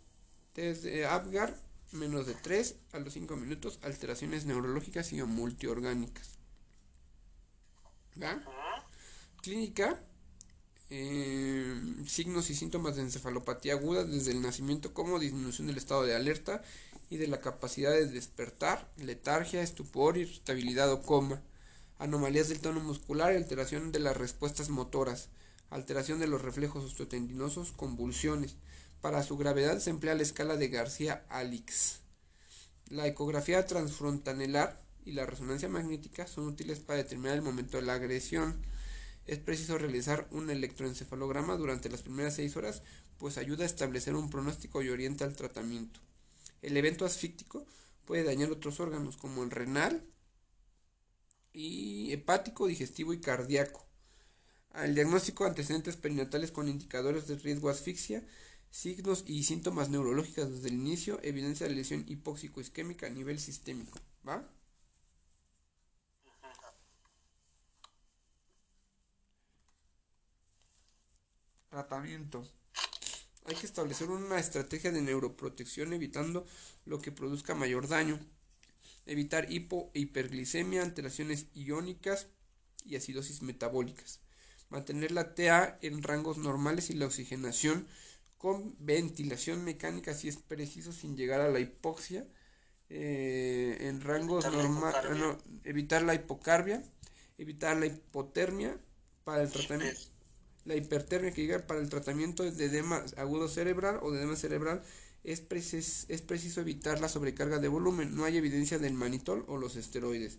Test 0.54 0.84
de 0.84 1.04
Apgar, 1.04 1.54
menos 1.92 2.26
de 2.26 2.34
3 2.34 2.76
a 2.92 2.98
los 2.98 3.12
5 3.12 3.36
minutos, 3.36 3.78
alteraciones 3.82 4.44
neurológicas 4.44 5.12
y 5.12 5.22
multiorgánicas. 5.22 6.38
Clínica, 9.42 10.00
eh, 10.88 11.74
signos 12.06 12.48
y 12.50 12.54
síntomas 12.54 12.96
de 12.96 13.02
encefalopatía 13.02 13.74
aguda 13.74 14.04
desde 14.04 14.30
el 14.30 14.40
nacimiento 14.40 14.94
como 14.94 15.18
disminución 15.18 15.66
del 15.66 15.76
estado 15.76 16.04
de 16.04 16.14
alerta 16.14 16.62
y 17.10 17.18
de 17.18 17.28
la 17.28 17.40
capacidad 17.40 17.92
de 17.92 18.06
despertar, 18.06 18.88
letargia, 18.96 19.62
estupor, 19.62 20.16
irritabilidad 20.16 20.90
o 20.92 21.02
coma, 21.02 21.42
anomalías 21.98 22.48
del 22.48 22.60
tono 22.60 22.80
muscular 22.80 23.32
alteración 23.32 23.92
de 23.92 24.00
las 24.00 24.16
respuestas 24.16 24.68
motoras, 24.68 25.28
alteración 25.70 26.20
de 26.20 26.26
los 26.26 26.42
reflejos 26.42 26.84
osteotendinosos, 26.84 27.72
convulsiones. 27.72 28.56
Para 29.00 29.22
su 29.22 29.36
gravedad 29.36 29.78
se 29.78 29.90
emplea 29.90 30.14
la 30.14 30.22
escala 30.22 30.56
de 30.56 30.68
García-Alix. 30.68 32.00
La 32.88 33.06
ecografía 33.06 33.66
transfrontanelar 33.66 34.82
y 35.04 35.12
la 35.12 35.26
resonancia 35.26 35.68
magnética 35.68 36.26
son 36.26 36.48
útiles 36.48 36.80
para 36.80 36.98
determinar 36.98 37.34
el 37.34 37.42
momento 37.42 37.76
de 37.76 37.84
la 37.84 37.94
agresión. 37.94 38.60
Es 39.26 39.38
preciso 39.38 39.78
realizar 39.78 40.28
un 40.30 40.50
electroencefalograma 40.50 41.56
durante 41.56 41.88
las 41.88 42.02
primeras 42.02 42.34
seis 42.34 42.56
horas, 42.56 42.82
pues 43.18 43.38
ayuda 43.38 43.64
a 43.64 43.66
establecer 43.66 44.14
un 44.14 44.30
pronóstico 44.30 44.82
y 44.82 44.88
orienta 44.88 45.24
al 45.24 45.36
tratamiento. 45.36 46.00
El 46.62 46.76
evento 46.76 47.04
asfíctico 47.04 47.66
puede 48.04 48.24
dañar 48.24 48.50
otros 48.50 48.80
órganos 48.80 49.16
como 49.16 49.42
el 49.42 49.50
renal 49.50 50.04
y 51.52 52.12
hepático, 52.12 52.66
digestivo 52.66 53.12
y 53.12 53.20
cardíaco. 53.20 53.86
Al 54.70 54.94
diagnóstico 54.94 55.44
antecedentes 55.44 55.96
perinatales 55.96 56.50
con 56.52 56.68
indicadores 56.68 57.26
de 57.26 57.36
riesgo 57.36 57.70
asfixia, 57.70 58.26
signos 58.76 59.24
y 59.26 59.42
síntomas 59.44 59.88
neurológicos 59.88 60.50
desde 60.50 60.68
el 60.68 60.74
inicio, 60.74 61.18
evidencia 61.22 61.66
de 61.66 61.74
lesión 61.74 62.04
hipóxico-isquémica 62.06 63.06
a 63.06 63.10
nivel 63.10 63.38
sistémico. 63.40 63.98
Tratamiento. 71.70 72.46
Hay 73.46 73.54
que 73.54 73.64
establecer 73.64 74.10
una 74.10 74.38
estrategia 74.38 74.92
de 74.92 75.00
neuroprotección 75.00 75.94
evitando 75.94 76.46
lo 76.84 77.00
que 77.00 77.12
produzca 77.12 77.54
mayor 77.54 77.88
daño. 77.88 78.20
Evitar 79.06 79.50
hipo 79.50 79.90
e 79.94 80.00
hiperglicemia, 80.00 80.82
alteraciones 80.82 81.46
iónicas 81.54 82.26
y 82.84 82.96
acidosis 82.96 83.40
metabólicas. 83.40 84.20
Mantener 84.68 85.12
la 85.12 85.34
TA 85.34 85.78
en 85.80 86.02
rangos 86.02 86.36
normales 86.36 86.90
y 86.90 86.94
la 86.94 87.06
oxigenación 87.06 87.86
con 88.38 88.76
ventilación 88.80 89.64
mecánica 89.64 90.14
si 90.14 90.28
es 90.28 90.36
preciso 90.38 90.92
sin 90.92 91.16
llegar 91.16 91.40
a 91.40 91.48
la 91.50 91.60
hipoxia. 91.60 92.26
eh, 92.90 93.78
en 93.82 94.00
rangos 94.00 94.48
normales. 94.50 95.02
evitar 95.64 96.02
la 96.02 96.14
hipocarbia. 96.14 96.82
Evitar 97.38 97.76
la 97.76 97.86
hipotermia 97.86 98.78
para 99.24 99.42
el 99.42 99.50
tratamiento 99.52 100.00
la 100.64 100.74
hipertermia 100.76 101.32
que 101.32 101.42
llega 101.42 101.66
para 101.66 101.80
el 101.80 101.88
tratamiento 101.88 102.42
de 102.42 102.64
edema 102.64 103.04
agudo 103.16 103.48
cerebral 103.48 104.00
o 104.02 104.10
de 104.10 104.18
edema 104.18 104.36
cerebral 104.36 104.82
es, 105.24 105.40
precis- 105.48 106.06
es 106.08 106.22
preciso 106.22 106.60
evitar 106.60 107.00
la 107.00 107.08
sobrecarga 107.08 107.58
de 107.58 107.68
volumen. 107.68 108.14
No 108.16 108.24
hay 108.24 108.36
evidencia 108.36 108.78
del 108.78 108.94
manitol 108.94 109.44
o 109.48 109.58
los 109.58 109.76
esteroides. 109.76 110.38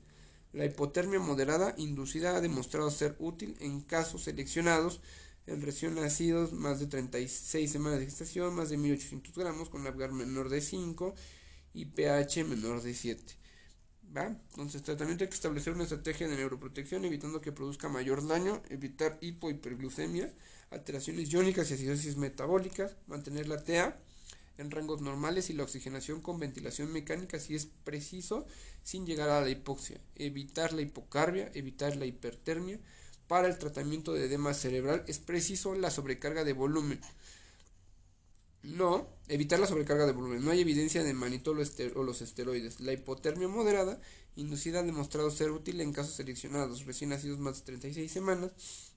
La 0.54 0.66
hipotermia 0.66 1.20
moderada 1.20 1.74
inducida 1.78 2.36
ha 2.36 2.42
demostrado 2.42 2.90
ser 2.92 3.16
útil 3.20 3.56
en 3.60 3.82
casos 3.82 4.24
seleccionados 4.24 5.02
en 5.48 5.62
recién 5.62 5.96
nacidos, 5.96 6.54
más 6.54 6.80
de 6.80 6.88
36 6.88 7.72
semanas 7.72 8.00
de 8.00 8.06
gestación, 8.06 8.54
más 8.54 8.70
de 8.70 8.78
1800 8.78 9.34
gramos, 9.34 9.70
con 9.70 9.88
Apgar 9.88 10.12
menor 10.12 10.50
de 10.50 10.62
5 10.62 11.16
y 11.74 11.86
pH 11.86 12.44
menor 12.44 12.82
de 12.82 12.94
7. 12.94 13.24
¿Va? 14.16 14.28
Entonces, 14.28 14.84
tratamiento 14.84 15.24
hay 15.24 15.30
que 15.30 15.36
establecer 15.36 15.74
una 15.74 15.84
estrategia 15.84 16.28
de 16.28 16.36
neuroprotección 16.36 17.04
evitando 17.06 17.42
que 17.42 17.52
produzca 17.52 17.90
mayor 17.90 18.26
daño, 18.28 18.62
evitar 18.70 19.18
hipo 19.22 19.50
hiperglucemia, 19.50 20.34
alteraciones 20.70 21.30
iónicas 21.32 21.72
y 21.72 21.74
acidosis 21.76 22.18
metabólicas, 22.18 22.96
mantener 23.08 23.48
la 23.48 23.64
TA 23.64 24.00
en 24.58 24.72
rangos 24.72 25.02
normales 25.02 25.50
y 25.50 25.54
la 25.54 25.64
oxigenación 25.64 26.22
con 26.22 26.40
ventilación 26.40 26.92
mecánica 26.92 27.40
si 27.40 27.56
es 27.56 27.68
preciso 27.84 28.46
sin 28.84 29.06
llegar 29.06 29.30
a 29.30 29.42
la 29.42 29.50
hipoxia, 29.50 30.02
evitar 30.16 30.74
la 30.74 30.82
hipocarbia, 30.82 31.52
evitar 31.54 31.96
la 31.96 32.06
hipertermia. 32.06 32.80
Para 33.28 33.48
el 33.48 33.58
tratamiento 33.58 34.14
de 34.14 34.26
edema 34.26 34.54
cerebral 34.54 35.04
es 35.08 35.20
preciso 35.20 35.76
la 35.76 35.92
sobrecarga 35.92 36.44
de 36.44 36.54
volumen. 36.54 37.02
No, 38.64 39.08
evitar 39.28 39.60
la 39.60 39.68
sobrecarga 39.68 40.06
de 40.06 40.12
volumen. 40.14 40.44
No 40.44 40.52
hay 40.52 40.62
evidencia 40.62 41.04
de 41.04 41.14
manitol 41.14 41.60
o, 41.96 42.04
los 42.04 42.22
esteroides. 42.22 42.80
La 42.80 42.94
hipotermia 42.94 43.48
moderada 43.48 44.00
inducida 44.36 44.80
ha 44.80 44.84
demostrado 44.84 45.32
ser 45.32 45.52
útil 45.52 45.82
en 45.82 45.94
casos 45.94 46.16
seleccionados, 46.16 46.86
recién 46.86 47.10
nacidos 47.10 47.40
más 47.40 47.58
de 47.58 47.66
36 47.66 48.12
semanas, 48.12 48.52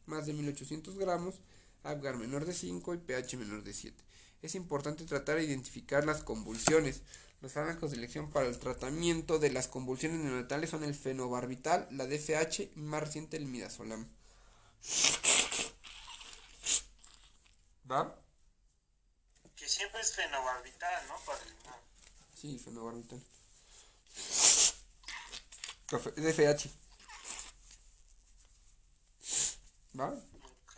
más 0.06 0.26
de 0.26 0.32
1800 0.32 0.98
gramos, 0.98 1.40
Apgar 1.82 2.18
menor 2.18 2.44
de 2.44 2.52
5 2.52 2.94
y 2.94 2.98
pH 2.98 3.38
menor 3.38 3.64
de 3.64 3.72
7. 3.72 3.96
Es 4.42 4.54
importante 4.54 5.04
tratar 5.04 5.36
de 5.36 5.44
identificar 5.44 6.04
las 6.04 6.22
convulsiones. 6.22 7.02
Los 7.40 7.52
fármacos 7.52 7.90
de 7.90 7.96
elección 7.96 8.28
para 8.30 8.48
el 8.48 8.58
tratamiento 8.58 9.38
de 9.38 9.50
las 9.50 9.66
convulsiones 9.66 10.20
neonatales 10.20 10.70
son 10.70 10.84
el 10.84 10.94
fenobarbital, 10.94 11.88
la 11.90 12.06
DFH 12.06 12.72
y 12.76 12.80
más 12.80 13.02
reciente 13.02 13.38
el 13.38 13.46
midazolam. 13.46 14.06
¿Va? 17.90 18.00
Que 19.54 19.68
siempre 19.68 20.00
es 20.00 20.12
fenobarbital, 20.16 21.06
¿no? 21.06 21.14
Para 21.24 21.40
el 21.44 21.54
no. 21.64 21.76
Sí, 22.34 22.58
fenobarbital. 22.58 23.22
Profe- 25.88 26.14
DFH. 26.16 26.70
¿Va? 29.94 30.08
Ok. 30.08 30.74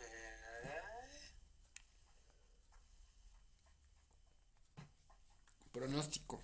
Pronóstico. 5.73 6.41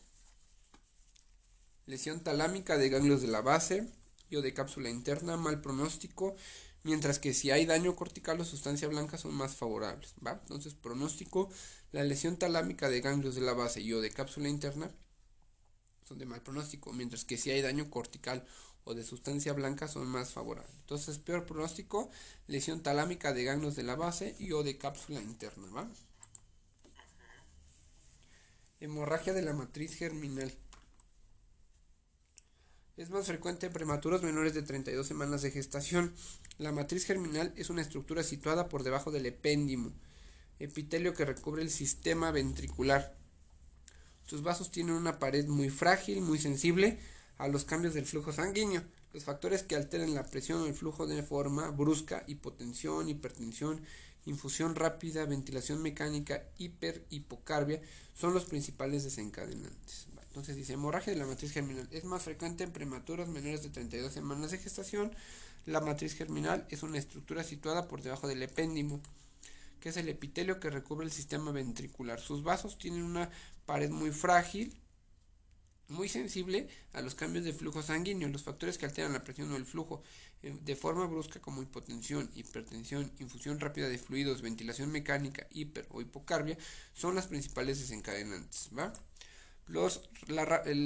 Lesión 1.88 2.22
talámica 2.24 2.78
de 2.78 2.90
ganglios 2.90 3.22
de 3.22 3.28
la 3.28 3.42
base, 3.42 3.88
yo 4.30 4.42
de 4.42 4.54
cápsula 4.54 4.90
interna, 4.90 5.36
mal 5.38 5.60
pronóstico, 5.62 6.36
mientras 6.84 7.20
que 7.20 7.34
si 7.34 7.52
hay 7.52 7.66
daño 7.66 7.96
cortical 7.96 8.40
o 8.40 8.46
sustancia 8.46 8.88
blanca 8.88 9.18
son 9.18 9.34
más 9.34 9.56
favorables. 9.56 10.16
Entonces, 10.24 10.74
pronóstico, 10.74 11.50
la 11.92 12.04
lesión 12.04 12.38
talámica 12.38 12.90
de 12.90 13.02
ganglios 13.02 13.36
de 13.36 13.42
la 13.42 13.54
base 13.54 13.82
y 13.82 13.94
o 13.94 14.02
de 14.02 14.12
cápsula 14.12 14.50
interna 14.50 14.92
son 16.04 16.18
de 16.18 16.26
mal 16.26 16.42
pronóstico, 16.42 16.92
mientras 16.94 17.26
que 17.26 17.38
si 17.38 17.52
hay 17.52 17.62
daño 17.62 17.90
cortical 17.90 18.46
o 18.84 18.96
de 18.96 19.04
sustancia 19.04 19.54
blanca 19.54 19.88
son 19.88 20.08
más 20.08 20.32
favorables. 20.32 20.74
Entonces, 20.80 21.20
peor 21.20 21.46
pronóstico, 21.46 22.10
lesión 22.48 22.82
talámica 22.82 23.34
de 23.34 23.44
ganglios 23.44 23.76
de 23.76 23.84
la 23.84 23.96
base 23.96 24.36
y 24.40 24.52
o 24.54 24.64
de 24.64 24.78
cápsula 24.78 25.22
interna, 25.22 25.68
¿va? 25.70 25.88
Hemorragia 28.80 29.34
de 29.34 29.42
la 29.42 29.54
matriz 29.54 29.94
germinal. 29.94 30.52
Es 32.98 33.10
más 33.10 33.28
frecuente 33.28 33.68
en 33.68 33.74
prematuros 33.74 34.24
menores 34.24 34.54
de 34.54 34.62
32 34.62 35.06
semanas 35.06 35.42
de 35.42 35.52
gestación. 35.52 36.14
La 36.60 36.74
matriz 36.74 37.06
germinal 37.06 37.54
es 37.56 37.70
una 37.70 37.82
estructura 37.82 38.22
situada 38.22 38.68
por 38.68 38.84
debajo 38.84 39.12
del 39.12 39.26
epéndimo, 39.26 39.94
epitelio 40.60 41.14
que 41.14 41.24
recubre 41.24 41.62
el 41.62 41.70
sistema 41.70 42.32
ventricular. 42.32 43.16
Sus 44.26 44.44
vasos 44.44 44.70
tienen 44.70 44.96
una 44.96 45.20
pared 45.20 45.48
muy 45.48 45.70
frágil, 45.70 46.20
muy 46.20 46.38
sensible 46.38 47.00
a 47.38 47.48
los 47.48 47.64
cambios 47.64 47.94
del 47.94 48.06
flujo 48.06 48.34
sanguíneo. 48.34 48.84
Los 49.14 49.24
factores 49.24 49.64
que 49.64 49.78
alteren 49.78 50.14
la 50.14 50.26
presión 50.30 50.62
o 50.62 50.66
el 50.66 50.74
flujo 50.74 51.08
de 51.08 51.24
forma 51.24 51.72
brusca, 51.72 52.26
hipotensión, 52.28 53.08
hipertensión, 53.08 53.80
infusión 54.26 54.76
rápida, 54.76 55.26
ventilación 55.26 55.82
mecánica, 55.82 56.44
hiper, 56.58 57.06
hipocarbia, 57.10 57.82
son 58.14 58.34
los 58.34 58.44
principales 58.44 59.06
desencadenantes. 59.06 60.09
Entonces 60.30 60.56
dice, 60.56 60.74
hemorragia 60.74 61.12
de 61.12 61.20
la 61.20 61.26
matriz 61.26 61.52
germinal 61.52 61.88
es 61.92 62.04
más 62.06 62.24
frecuente 62.24 62.64
en 62.64 62.72
prematuros 62.72 63.28
menores 63.28 63.64
de 63.64 63.70
32 63.70 64.14
semanas 64.14 64.52
de 64.52 64.60
gestación. 64.60 65.12
La 65.66 65.82
matriz 65.82 66.16
germinal 66.16 66.66
es 66.70 66.84
una 66.84 67.00
estructura 67.00 67.44
situada 67.44 67.88
por 67.88 68.04
debajo 68.04 68.28
del 68.28 68.44
epéndimo, 68.44 69.02
que 69.80 69.90
es 69.90 69.98
el 69.98 70.08
epitelio 70.08 70.60
que 70.60 70.70
recubre 70.70 71.06
el 71.06 71.12
sistema 71.12 71.52
ventricular. 71.52 72.20
Sus 72.20 72.44
vasos 72.44 72.78
tienen 72.78 73.04
una 73.04 73.32
pared 73.66 73.90
muy 73.90 74.12
frágil, 74.12 74.80
muy 75.88 76.08
sensible 76.08 76.70
a 76.94 77.02
los 77.02 77.16
cambios 77.16 77.44
de 77.44 77.54
flujo 77.54 77.82
sanguíneo, 77.82 78.30
los 78.30 78.44
factores 78.44 78.78
que 78.78 78.86
alteran 78.86 79.14
la 79.14 79.24
presión 79.24 79.52
o 79.52 79.58
el 79.58 79.66
flujo 79.66 80.04
eh, 80.44 80.56
de 80.62 80.76
forma 80.76 81.08
brusca 81.08 81.42
como 81.42 81.64
hipotensión, 81.64 82.30
hipertensión, 82.36 83.12
infusión 83.20 83.60
rápida 83.60 83.90
de 83.90 83.98
fluidos, 83.98 84.44
ventilación 84.44 84.92
mecánica, 84.92 85.48
hiper 85.50 85.88
o 85.90 86.02
hipocarbia 86.02 86.58
son 86.94 87.16
las 87.16 87.26
principales 87.26 87.80
desencadenantes, 87.80 88.70
¿va? 88.78 88.94
Los, 89.70 90.10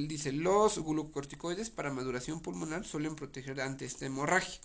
dice, 0.08 0.34
los 0.34 0.78
glucocorticoides 0.78 1.70
para 1.70 1.94
maduración 1.94 2.42
pulmonar 2.42 2.86
suelen 2.86 3.16
proteger 3.16 3.62
ante 3.62 3.86
esta 3.86 4.06
hemorragia. 4.06 4.60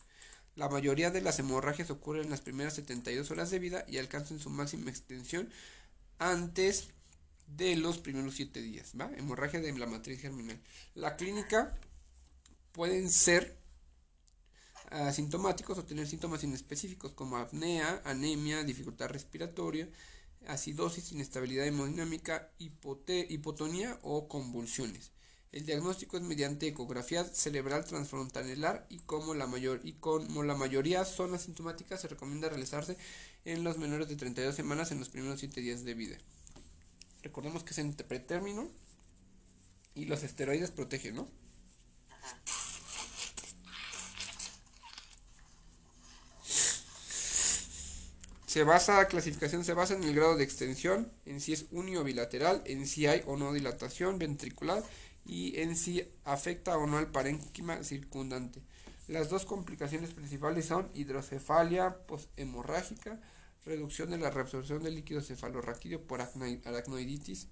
La 0.56 0.68
mayoría 0.68 1.12
de 1.12 1.20
las 1.20 1.38
hemorragias 1.38 1.90
ocurren 1.90 2.24
en 2.24 2.30
las 2.30 2.40
primeras 2.40 2.74
72 2.74 3.30
horas 3.30 3.50
de 3.50 3.60
vida 3.60 3.84
y 3.86 3.98
alcanzan 3.98 4.40
su 4.40 4.50
máxima 4.50 4.90
extensión 4.90 5.48
antes 6.18 6.88
de 7.46 7.76
los 7.76 7.98
primeros 7.98 8.34
7 8.34 8.60
días. 8.60 8.92
¿va? 9.00 9.08
Hemorragia 9.16 9.60
de 9.60 9.72
la 9.78 9.86
matriz 9.86 10.20
germinal. 10.20 10.60
La 10.96 11.14
clínica 11.14 11.78
pueden 12.72 13.10
ser 13.10 13.56
asintomáticos 14.90 15.78
o 15.78 15.84
tener 15.84 16.08
síntomas 16.08 16.42
inespecíficos 16.42 17.12
como 17.12 17.36
apnea, 17.36 18.02
anemia, 18.04 18.64
dificultad 18.64 19.10
respiratoria, 19.10 19.88
acidosis, 20.46 21.12
inestabilidad 21.12 21.66
hemodinámica, 21.66 22.50
hipotonía 22.58 23.98
o 24.02 24.28
convulsiones. 24.28 25.10
El 25.50 25.64
diagnóstico 25.64 26.18
es 26.18 26.22
mediante 26.22 26.68
ecografía 26.68 27.24
cerebral 27.24 27.84
transfrontalar 27.84 28.86
y 28.90 28.98
como 28.98 29.34
la 29.34 29.46
mayor 29.46 29.80
y 29.82 29.94
como 29.94 30.42
la 30.42 30.54
mayoría 30.54 31.04
son 31.06 31.34
asintomáticas 31.34 32.02
se 32.02 32.08
recomienda 32.08 32.50
realizarse 32.50 32.98
en 33.46 33.64
los 33.64 33.78
menores 33.78 34.08
de 34.08 34.16
32 34.16 34.54
semanas 34.54 34.92
en 34.92 34.98
los 34.98 35.08
primeros 35.08 35.40
7 35.40 35.60
días 35.62 35.84
de 35.84 35.94
vida. 35.94 36.18
Recordemos 37.22 37.64
que 37.64 37.70
es 37.70 37.78
en 37.78 37.94
pretérmino 37.94 38.68
y 39.94 40.04
los 40.04 40.22
esteroides 40.22 40.70
protegen, 40.70 41.16
¿no? 41.16 41.28
Se 48.58 48.64
basa, 48.64 48.96
la 48.96 49.06
clasificación 49.06 49.64
se 49.64 49.72
basa 49.72 49.94
en 49.94 50.02
el 50.02 50.16
grado 50.16 50.36
de 50.36 50.42
extensión, 50.42 51.12
en 51.26 51.40
si 51.40 51.52
es 51.52 51.66
unio 51.70 52.02
bilateral, 52.02 52.60
en 52.64 52.88
si 52.88 53.06
hay 53.06 53.22
o 53.24 53.36
no 53.36 53.52
dilatación 53.52 54.18
ventricular 54.18 54.82
y 55.24 55.60
en 55.60 55.76
si 55.76 56.02
afecta 56.24 56.76
o 56.76 56.88
no 56.88 56.98
al 56.98 57.06
parénquima 57.06 57.84
circundante. 57.84 58.60
Las 59.06 59.30
dos 59.30 59.44
complicaciones 59.44 60.12
principales 60.12 60.66
son 60.66 60.90
hidrocefalia 60.92 61.98
poshemorrágica, 62.08 63.20
reducción 63.64 64.10
de 64.10 64.18
la 64.18 64.30
reabsorción 64.30 64.82
del 64.82 64.96
líquido 64.96 65.20
cefalorraquídeo 65.20 66.02
por 66.02 66.20
aracnoiditis 66.20 67.46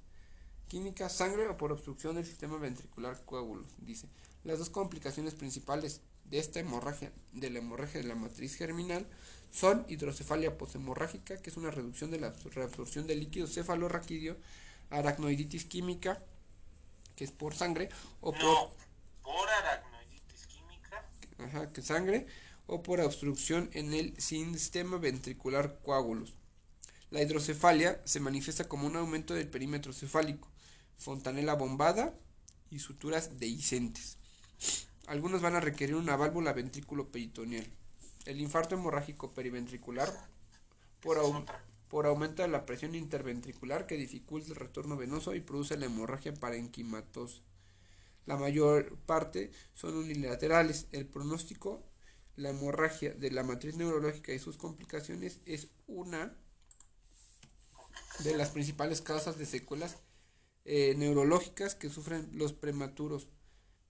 química, 0.67 1.09
sangre 1.09 1.47
o 1.47 1.57
por 1.57 1.71
obstrucción 1.71 2.17
del 2.17 2.27
sistema 2.27 2.59
ventricular 2.59 3.25
coágulos, 3.25 3.69
dice. 3.79 4.09
Las 4.43 4.59
dos 4.59 4.71
complicaciones 4.71 5.35
principales 5.37 6.01
de 6.25 6.41
esta 6.41 6.59
hemorragia, 6.59 7.13
de 7.33 7.51
la 7.51 7.61
hemorragia 7.61 8.01
de 8.01 8.09
la 8.09 8.17
matriz 8.17 8.57
germinal, 8.57 9.07
son 9.51 9.85
hidrocefalia 9.89 10.59
poshemorrágica, 10.59 11.37
que 11.39 11.51
es 11.51 11.57
una 11.57 11.71
reducción 11.71 12.11
de 12.11 12.21
la 12.21 12.35
reabsorción 12.55 13.07
del 13.07 13.21
líquido 13.21 13.47
cefalorraquídeo, 13.47 14.37
aracnoiditis 14.91 15.65
química, 15.65 16.23
que 17.15 17.25
es 17.25 17.33
por 17.33 17.55
sangre, 17.55 17.89
o 18.21 18.33
por... 18.33 18.71
por 19.23 19.49
aracnoiditis 19.49 20.47
química. 20.47 21.05
Ajá, 21.39 21.73
que 21.73 21.83
sangre, 21.83 22.27
o 22.67 22.83
por 22.83 23.01
obstrucción 23.01 23.71
en 23.73 23.95
el 23.95 24.21
sistema 24.21 24.99
ventricular 24.99 25.79
coágulos. 25.83 26.35
La 27.11 27.23
hidrocefalia 27.23 28.01
se 28.05 28.21
manifiesta 28.21 28.69
como 28.69 28.87
un 28.87 28.97
aumento 28.97 29.35
del 29.35 29.49
perímetro 29.49 29.93
cefálico, 29.93 30.49
fontanela 30.99 31.55
bombada 31.55 32.15
y 32.71 32.81
suturas 32.81 33.39
dehiscentes. 33.39 34.19
Algunos 35.07 35.41
van 35.41 35.55
a 35.55 35.61
requerir 35.61 35.95
una 35.95 36.17
válvula 36.17 36.53
ventrículo 36.53 37.13
peritoneal. 37.13 37.67
El 38.27 38.41
infarto 38.41 38.75
hemorrágico 38.75 39.31
periventricular 39.31 40.13
por, 41.01 41.17
aumento 42.07 42.43
de 42.43 42.49
la 42.49 42.67
presión 42.67 42.97
interventricular 42.97 43.87
que 43.87 43.97
dificulta 43.97 44.49
el 44.49 44.57
retorno 44.57 44.97
venoso 44.97 45.35
y 45.35 45.41
produce 45.41 45.77
la 45.77 45.87
hemorragia 45.87 46.35
parenquimatosa. 46.35 47.41
La 48.27 48.37
mayor 48.37 48.97
parte 49.07 49.53
son 49.75 49.97
unilaterales. 49.97 50.89
El 50.91 51.07
pronóstico, 51.07 51.85
la 52.35 52.51
hemorragia 52.51 53.15
de 53.15 53.31
la 53.31 53.45
matriz 53.45 53.77
neurológica 53.77 54.33
y 54.33 54.41
sus 54.41 54.57
complicaciones 54.57 55.41
es 55.47 55.69
una 55.87 56.37
de 58.25 58.37
las 58.37 58.51
principales 58.51 59.03
causas 59.03 59.39
de 59.39 59.47
secuelas 59.47 59.99
eh, 60.65 60.95
neurológicas 60.97 61.77
que 61.77 61.91
sufren 61.91 62.29
los 62.33 62.53
prematuros. 62.53 63.29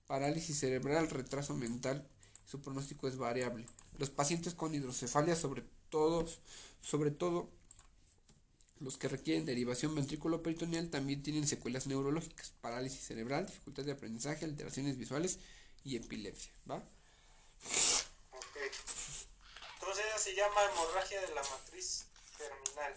Parálisis 0.06 0.58
cerebral, 0.58 1.08
retraso 1.08 1.56
mental, 1.56 2.06
su 2.44 2.60
pronóstico 2.60 3.08
es 3.08 3.16
variable. 3.16 3.66
Los 3.98 4.10
pacientes 4.10 4.55
con 4.55 4.74
hidrocefalia, 4.74 5.36
sobre 5.36 5.62
todo, 5.90 6.27
sobre 6.81 7.10
todo 7.10 7.48
los 8.81 8.98
que 8.98 9.09
requieren 9.09 9.47
derivación 9.47 9.94
ventrículo 9.94 10.43
peritoneal, 10.43 10.90
también 10.90 11.23
tienen 11.23 11.47
secuelas 11.47 11.86
neurológicas, 11.86 12.52
parálisis 12.60 13.01
cerebral, 13.06 13.47
dificultad 13.47 13.85
de 13.85 13.93
aprendizaje, 13.93 14.44
alteraciones 14.44 14.98
visuales 14.98 15.39
y 15.85 15.97
epilepsia. 15.97 16.52
¿va? 16.70 16.82
Entonces 19.81 20.05
se 20.18 20.35
llama 20.35 20.62
hemorragia 20.73 21.20
de 21.23 21.35
la 21.35 21.43
matriz 21.43 22.06
terminal. 22.36 22.94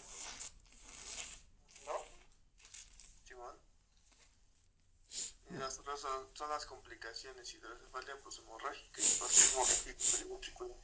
Y 5.50 5.54
las 5.54 5.78
otras 5.80 5.98
son, 5.98 6.28
son 6.34 6.48
las 6.48 6.64
complicaciones 6.64 7.52
hidrocefalia 7.54 8.16
pues 8.22 8.38
hemorrágica 8.38 9.00
y 9.00 10.22
hemorrágico 10.22 10.76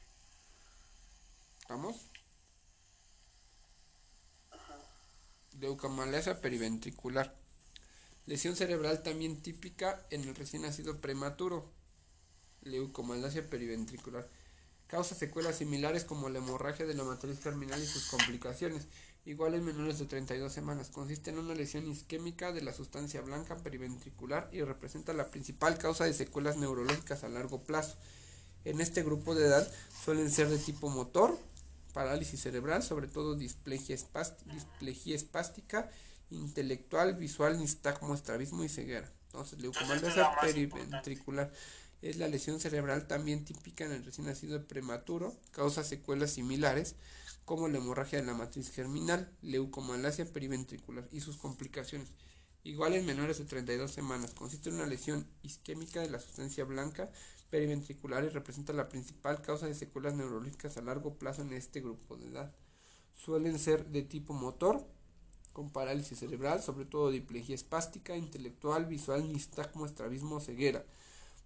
¿Vamos? 1.69 2.09
Leucomalacia 5.59 6.39
periventricular. 6.39 7.35
Lesión 8.25 8.55
cerebral 8.55 9.03
también 9.03 9.41
típica 9.41 10.05
en 10.09 10.23
el 10.23 10.35
recién 10.35 10.61
nacido 10.63 11.01
prematuro. 11.01 11.71
Leucomalacia 12.61 13.49
periventricular. 13.49 14.29
Causa 14.87 15.15
secuelas 15.15 15.57
similares 15.57 16.05
como 16.05 16.29
la 16.29 16.39
hemorragia 16.39 16.85
de 16.85 16.93
la 16.93 17.03
matriz 17.03 17.39
terminal 17.39 17.81
y 17.81 17.85
sus 17.85 18.07
complicaciones 18.07 18.87
igual 19.27 19.55
en 19.55 19.65
menores 19.65 19.99
de 19.99 20.05
32 20.05 20.51
semanas. 20.53 20.89
Consiste 20.89 21.31
en 21.31 21.39
una 21.39 21.53
lesión 21.53 21.85
isquémica 21.85 22.53
de 22.53 22.61
la 22.61 22.71
sustancia 22.71 23.19
blanca 23.21 23.57
periventricular 23.57 24.49
y 24.53 24.61
representa 24.61 25.13
la 25.13 25.29
principal 25.29 25.77
causa 25.77 26.05
de 26.05 26.13
secuelas 26.13 26.55
neurológicas 26.55 27.25
a 27.25 27.29
largo 27.29 27.61
plazo. 27.63 27.97
En 28.63 28.79
este 28.79 29.03
grupo 29.03 29.35
de 29.35 29.47
edad 29.47 29.69
suelen 30.03 30.31
ser 30.31 30.47
de 30.47 30.57
tipo 30.57 30.89
motor, 30.89 31.37
parálisis 31.97 32.39
cerebral, 32.39 32.83
sobre 32.83 33.07
todo 33.07 33.33
displegia, 33.33 33.95
espástica, 33.95 35.89
intelectual, 36.29 37.15
visual, 37.15 37.57
nistagmo, 37.57 38.13
estrabismo 38.13 38.63
y 38.63 38.69
ceguera. 38.69 39.11
Entonces, 39.25 39.59
leucomalacia 39.59 40.29
periventricular. 40.39 41.51
es 42.03 42.17
la 42.17 42.27
lesión 42.27 42.59
cerebral 42.59 43.07
también 43.07 43.43
típica 43.45 43.83
en 43.83 43.93
el 43.93 44.05
recién 44.05 44.27
nacido 44.27 44.63
prematuro, 44.67 45.35
causa 45.49 45.83
secuelas 45.83 46.33
similares 46.33 46.93
como 47.45 47.67
la 47.67 47.79
hemorragia 47.79 48.19
de 48.19 48.27
la 48.27 48.35
matriz 48.35 48.69
germinal, 48.69 49.35
leucomalacia 49.41 50.31
periventricular 50.31 51.07
y 51.11 51.21
sus 51.21 51.37
complicaciones. 51.37 52.09
Igual 52.63 52.93
en 52.93 53.07
menores 53.07 53.39
de 53.39 53.45
32 53.45 53.91
semanas, 53.91 54.35
consiste 54.35 54.69
en 54.69 54.75
una 54.75 54.85
lesión 54.85 55.25
isquémica 55.41 56.01
de 56.01 56.11
la 56.11 56.19
sustancia 56.19 56.63
blanca 56.63 57.09
periventricular 57.49 58.23
y 58.23 58.29
representa 58.29 58.73
la 58.73 58.89
principal 58.89 59.41
causa 59.41 59.67
de 59.67 59.75
secuelas 59.75 60.13
neurológicas 60.15 60.77
a 60.77 60.81
largo 60.81 61.15
plazo 61.15 61.41
en 61.41 61.53
este 61.53 61.81
grupo 61.81 62.17
de 62.17 62.27
edad. 62.27 62.53
Suelen 63.13 63.57
ser 63.59 63.85
de 63.87 64.03
tipo 64.03 64.33
motor, 64.33 64.85
con 65.53 65.71
parálisis 65.71 66.19
cerebral, 66.19 66.61
sobre 66.61 66.85
todo 66.85 67.09
diplegia 67.09 67.55
espástica, 67.55 68.15
intelectual, 68.15 68.85
visual, 68.85 69.31
nistagmo, 69.31 69.87
estrabismo 69.87 70.35
o 70.35 70.39
ceguera. 70.39 70.85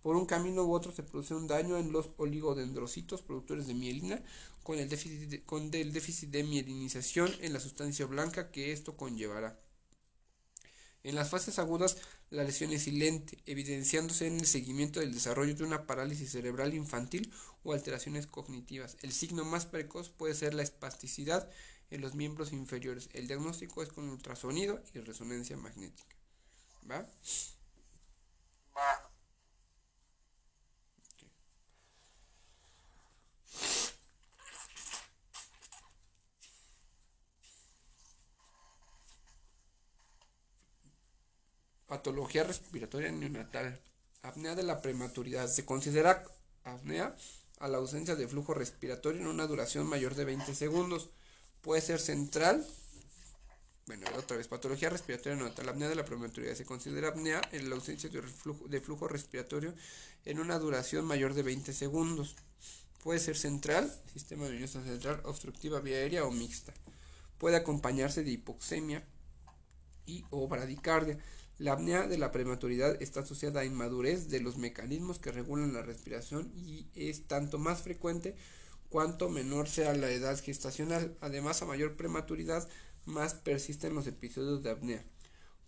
Por 0.01 0.15
un 0.15 0.25
camino 0.25 0.65
u 0.65 0.73
otro 0.73 0.91
se 0.91 1.03
produce 1.03 1.33
un 1.33 1.47
daño 1.47 1.77
en 1.77 1.91
los 1.91 2.09
oligodendrocitos 2.17 3.21
productores 3.21 3.67
de 3.67 3.73
mielina 3.73 4.21
con 4.63 4.79
el 4.79 4.89
déficit 4.89 5.45
con 5.45 5.73
el 5.73 5.93
déficit 5.93 6.29
de 6.29 6.43
mielinización 6.43 7.31
en 7.39 7.53
la 7.53 7.59
sustancia 7.59 8.05
blanca 8.05 8.51
que 8.51 8.73
esto 8.73 8.97
conllevará. 8.97 9.57
En 11.03 11.15
las 11.15 11.29
fases 11.29 11.57
agudas, 11.57 11.97
la 12.29 12.43
lesión 12.43 12.71
es 12.71 12.83
silente, 12.83 13.37
evidenciándose 13.45 14.27
en 14.27 14.39
el 14.39 14.45
seguimiento 14.45 14.99
del 14.99 15.13
desarrollo 15.13 15.55
de 15.55 15.63
una 15.63 15.87
parálisis 15.87 16.31
cerebral 16.31 16.73
infantil 16.73 17.31
o 17.63 17.73
alteraciones 17.73 18.27
cognitivas. 18.27 18.97
El 19.01 19.11
signo 19.11 19.43
más 19.43 19.65
precoz 19.65 20.09
puede 20.09 20.35
ser 20.35 20.53
la 20.53 20.63
espasticidad 20.63 21.49
en 21.89 22.01
los 22.01 22.15
miembros 22.15 22.53
inferiores. 22.53 23.09
El 23.13 23.27
diagnóstico 23.27 23.81
es 23.81 23.89
con 23.89 24.09
ultrasonido 24.09 24.81
y 24.93 24.99
resonancia 24.99 25.57
magnética. 25.57 26.15
¿Va? 26.89 27.07
Patología 42.01 42.43
respiratoria 42.43 43.11
neonatal. 43.11 43.79
Apnea 44.23 44.55
de 44.55 44.63
la 44.63 44.81
prematuridad. 44.81 45.47
Se 45.47 45.65
considera 45.65 46.23
apnea 46.63 47.15
a 47.59 47.67
la 47.67 47.77
ausencia 47.77 48.15
de 48.15 48.27
flujo 48.27 48.55
respiratorio 48.55 49.21
en 49.21 49.27
una 49.27 49.45
duración 49.45 49.85
mayor 49.85 50.15
de 50.15 50.25
20 50.25 50.55
segundos 50.55 51.11
puede 51.61 51.79
ser 51.79 51.99
central. 51.99 52.65
Bueno, 53.85 54.07
otra 54.17 54.35
vez, 54.35 54.47
patología 54.47 54.89
respiratoria 54.89 55.37
nota. 55.37 55.61
La 55.61 55.73
apnea 55.73 55.89
de 55.89 55.95
la 55.95 56.03
prematuridad 56.03 56.55
se 56.55 56.65
considera 56.65 57.09
apnea 57.09 57.39
en 57.51 57.69
la 57.69 57.75
ausencia 57.75 58.09
de 58.09 58.79
flujo, 58.79 59.07
respiratorio 59.07 59.75
en 60.25 60.39
una 60.39 60.57
duración 60.57 61.05
mayor 61.05 61.35
de 61.35 61.43
20 61.43 61.71
segundos. 61.71 62.35
Puede 63.03 63.19
ser 63.19 63.37
central, 63.37 63.95
sistema 64.11 64.45
nervioso 64.45 64.81
central, 64.83 65.21
obstructiva 65.23 65.81
vía 65.81 65.97
aérea 65.97 66.25
o 66.25 66.31
mixta. 66.31 66.73
Puede 67.37 67.57
acompañarse 67.57 68.23
de 68.23 68.31
hipoxemia 68.31 69.05
y 70.07 70.25
o 70.31 70.47
bradicardia. 70.47 71.19
La 71.61 71.73
apnea 71.73 72.07
de 72.07 72.17
la 72.17 72.31
prematuridad 72.31 72.99
está 73.03 73.19
asociada 73.19 73.59
a 73.59 73.65
inmadurez 73.65 74.29
de 74.29 74.39
los 74.39 74.57
mecanismos 74.57 75.19
que 75.19 75.31
regulan 75.31 75.73
la 75.73 75.83
respiración 75.83 76.51
y 76.55 76.87
es 76.95 77.27
tanto 77.27 77.59
más 77.59 77.83
frecuente 77.83 78.35
cuanto 78.89 79.29
menor 79.29 79.69
sea 79.69 79.93
la 79.93 80.09
edad 80.09 80.41
gestacional. 80.43 81.15
Además, 81.21 81.61
a 81.61 81.67
mayor 81.67 81.95
prematuridad, 81.97 82.67
más 83.05 83.35
persisten 83.35 83.93
los 83.93 84.07
episodios 84.07 84.63
de 84.63 84.71
apnea. 84.71 85.05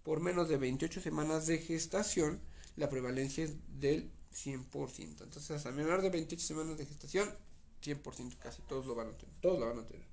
Por 0.02 0.20
menos 0.20 0.50
de 0.50 0.58
28 0.58 1.00
semanas 1.00 1.46
de 1.46 1.60
gestación, 1.60 2.42
la 2.76 2.90
prevalencia 2.90 3.44
es 3.44 3.54
del 3.80 4.12
100%. 4.34 5.22
Entonces, 5.22 5.64
a 5.64 5.72
menor 5.72 6.02
de 6.02 6.10
28 6.10 6.44
semanas 6.44 6.76
de 6.76 6.88
gestación, 6.88 7.30
100%, 7.84 8.40
casi 8.40 8.64
todos 8.64 8.88
lo 8.88 8.96
van 8.96 9.10
a 9.10 9.18
tener. 9.20 9.36
Todos 9.42 9.60
lo 9.60 9.68
van 9.68 9.78
a 9.78 9.88
tener. 9.88 10.08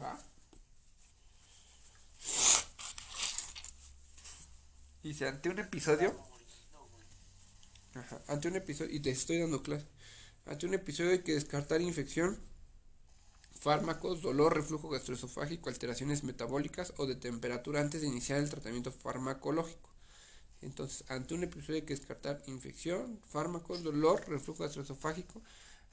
¿Va? 0.00 0.29
Dice, 5.02 5.26
ante 5.26 5.48
un 5.48 5.58
episodio 5.58 6.14
ante 8.28 8.48
un 8.48 8.56
episodio, 8.56 8.94
y 8.94 9.00
te 9.00 9.10
estoy 9.10 9.38
dando 9.38 9.62
clase, 9.62 9.86
ante 10.46 10.66
un 10.66 10.74
episodio 10.74 11.10
hay 11.10 11.22
que 11.22 11.34
descartar 11.34 11.80
infección, 11.80 12.38
fármacos, 13.58 14.22
dolor, 14.22 14.54
reflujo 14.54 14.88
gastroesofágico, 14.88 15.68
alteraciones 15.68 16.22
metabólicas 16.22 16.92
o 16.98 17.06
de 17.06 17.16
temperatura 17.16 17.80
antes 17.80 18.00
de 18.02 18.06
iniciar 18.06 18.38
el 18.38 18.48
tratamiento 18.48 18.92
farmacológico. 18.92 19.90
Entonces, 20.62 21.04
ante 21.08 21.34
un 21.34 21.42
episodio 21.42 21.76
hay 21.76 21.82
que 21.82 21.94
descartar 21.94 22.42
infección, 22.46 23.20
fármacos, 23.26 23.82
dolor, 23.82 24.28
reflujo 24.28 24.62
gastroesofágico, 24.62 25.42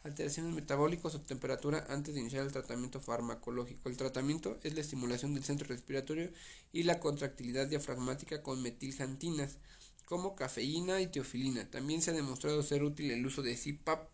alteraciones 0.07 0.53
metabólicas 0.53 1.15
o 1.15 1.21
temperatura 1.21 1.85
antes 1.89 2.13
de 2.13 2.21
iniciar 2.21 2.45
el 2.45 2.51
tratamiento 2.51 2.99
farmacológico. 2.99 3.89
El 3.89 3.97
tratamiento 3.97 4.57
es 4.63 4.73
la 4.73 4.81
estimulación 4.81 5.33
del 5.33 5.43
centro 5.43 5.67
respiratorio 5.67 6.31
y 6.71 6.83
la 6.83 6.99
contractilidad 6.99 7.67
diafragmática 7.67 8.41
con 8.41 8.61
metiljantinas 8.61 9.57
como 10.05 10.35
cafeína 10.35 11.01
y 11.01 11.07
teofilina. 11.07 11.69
También 11.69 12.01
se 12.01 12.11
ha 12.11 12.13
demostrado 12.13 12.63
ser 12.63 12.83
útil 12.83 13.11
el 13.11 13.25
uso 13.25 13.41
de 13.41 13.55
CPAP, 13.55 14.09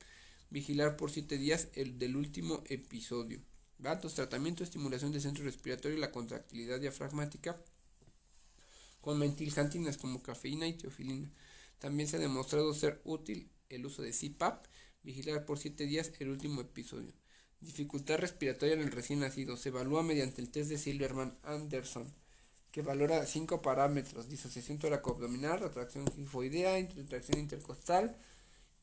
vigilar 0.49 0.97
por 0.97 1.11
7 1.11 1.37
días 1.37 1.67
el 1.73 1.99
del 1.99 2.15
último 2.15 2.63
episodio. 2.67 3.39
Datos, 3.77 4.15
tratamiento, 4.15 4.63
estimulación 4.63 5.11
del 5.11 5.21
centro 5.21 5.43
respiratorio 5.43 5.97
y 5.97 6.01
la 6.01 6.11
contractilidad 6.11 6.79
diafragmática 6.79 7.61
con 9.01 9.19
metiljantinas 9.19 9.97
como 9.97 10.23
cafeína 10.23 10.67
y 10.67 10.73
teofilina. 10.73 11.29
También 11.79 12.07
se 12.07 12.15
ha 12.15 12.19
demostrado 12.19 12.73
ser 12.73 13.01
útil 13.03 13.51
el 13.69 13.85
uso 13.85 14.01
de 14.01 14.11
CPAP, 14.11 14.65
vigilar 15.03 15.45
por 15.45 15.59
7 15.59 15.85
días 15.85 16.11
el 16.19 16.29
último 16.29 16.61
episodio. 16.61 17.13
Dificultad 17.59 18.17
respiratoria 18.17 18.73
en 18.75 18.81
el 18.81 18.91
recién 18.91 19.19
nacido. 19.19 19.55
Se 19.57 19.69
evalúa 19.69 20.03
mediante 20.03 20.41
el 20.41 20.49
test 20.49 20.69
de 20.69 20.77
Silverman 20.77 21.37
Anderson 21.43 22.13
que 22.73 22.81
valora 22.81 23.23
cinco 23.27 23.61
parámetros, 23.61 24.27
disociación 24.27 24.79
toracoabdominal, 24.79 25.59
retracción 25.59 26.11
gifoidea, 26.11 26.75
retracción 26.95 27.39
intercostal 27.39 28.17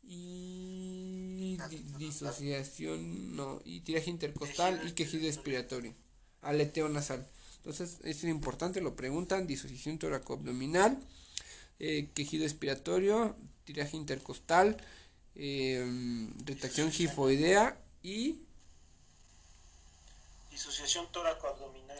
y 0.04 1.58
disociación, 1.98 3.34
no, 3.34 3.60
y 3.64 3.80
tiraje 3.80 4.10
intercostal 4.10 4.80
y 4.86 4.92
quejido 4.92 5.26
expiratorio, 5.26 5.92
aleteo 6.40 6.88
nasal. 6.88 7.26
Entonces, 7.56 7.98
es 8.04 8.22
importante, 8.22 8.80
lo 8.80 8.94
preguntan, 8.94 9.48
disociación 9.48 9.98
toracoabdominal, 9.98 10.96
eh, 11.80 12.10
quejido 12.14 12.44
expiratorio, 12.44 13.34
tiraje 13.64 13.96
intercostal, 13.96 14.76
eh, 15.42 16.28
retracción 16.44 16.92
gifoidea 16.92 17.74
y 18.02 18.42
disociación 20.50 21.10
toracoabdominal. 21.10 21.98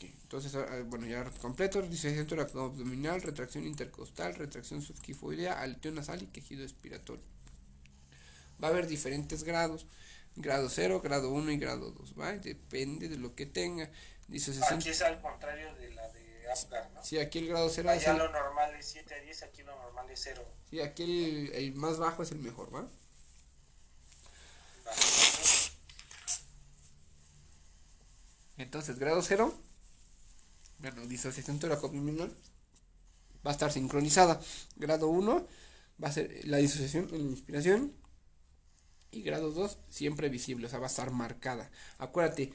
Entonces, 0.00 0.56
ah, 0.56 0.82
bueno, 0.86 1.06
ya 1.06 1.22
completo, 1.40 1.80
disociación 1.82 2.40
abdominal, 2.40 3.22
retracción 3.22 3.64
intercostal, 3.64 4.34
retracción 4.34 4.82
subquifoidea, 4.82 5.60
aleteo 5.60 5.92
nasal 5.92 6.24
y 6.24 6.26
quejido 6.26 6.64
expiratorio. 6.64 7.22
Va 8.60 8.66
a 8.66 8.70
haber 8.72 8.88
diferentes 8.88 9.44
grados, 9.44 9.86
grado 10.34 10.68
0, 10.68 11.02
grado 11.02 11.30
1 11.30 11.52
y 11.52 11.58
grado 11.58 11.92
2, 11.92 12.18
¿va? 12.18 12.32
Depende 12.32 13.08
de 13.08 13.16
lo 13.16 13.36
que 13.36 13.46
tenga. 13.46 13.88
Disociación... 14.26 14.80
Aquí 14.80 14.88
es 14.88 15.02
al 15.02 15.20
contrario 15.20 15.72
de 15.76 15.94
la 15.94 16.08
de 16.08 16.23
Apgar, 16.50 16.90
¿no? 16.92 17.04
Sí, 17.04 17.18
aquí 17.18 17.38
el 17.40 17.48
grado 17.48 17.68
0 17.68 17.90
es 17.92 18.06
el... 18.06 18.18
lo 18.18 18.28
normal 18.30 18.74
es 18.74 18.86
7 18.86 19.14
a 19.14 19.20
10, 19.20 19.42
aquí 19.44 19.62
lo 19.62 19.76
normal 19.76 20.10
es 20.10 20.20
0. 20.24 20.44
Sí, 20.70 20.80
aquí 20.80 21.02
el, 21.02 21.52
el 21.52 21.74
más 21.74 21.98
bajo 21.98 22.22
es 22.22 22.32
el 22.32 22.38
mejor, 22.38 22.74
¿va? 22.74 22.88
Entonces, 28.56 28.98
grado 28.98 29.22
0 29.22 29.54
bueno, 30.84 31.06
disociación 31.06 31.58
toracoabdominal 31.58 32.30
va 33.46 33.50
a 33.50 33.54
estar 33.54 33.72
sincronizada. 33.72 34.38
Grado 34.76 35.08
1 35.08 35.46
va 36.02 36.08
a 36.08 36.12
ser 36.12 36.44
la 36.44 36.58
disociación 36.58 37.08
en 37.12 37.24
la 37.24 37.30
inspiración 37.30 37.94
y 39.10 39.22
grado 39.22 39.50
2 39.50 39.78
siempre 39.88 40.28
visible, 40.28 40.66
o 40.66 40.68
sea, 40.68 40.78
va 40.78 40.86
a 40.86 40.88
estar 40.88 41.10
marcada. 41.10 41.70
Acuérdate, 41.96 42.52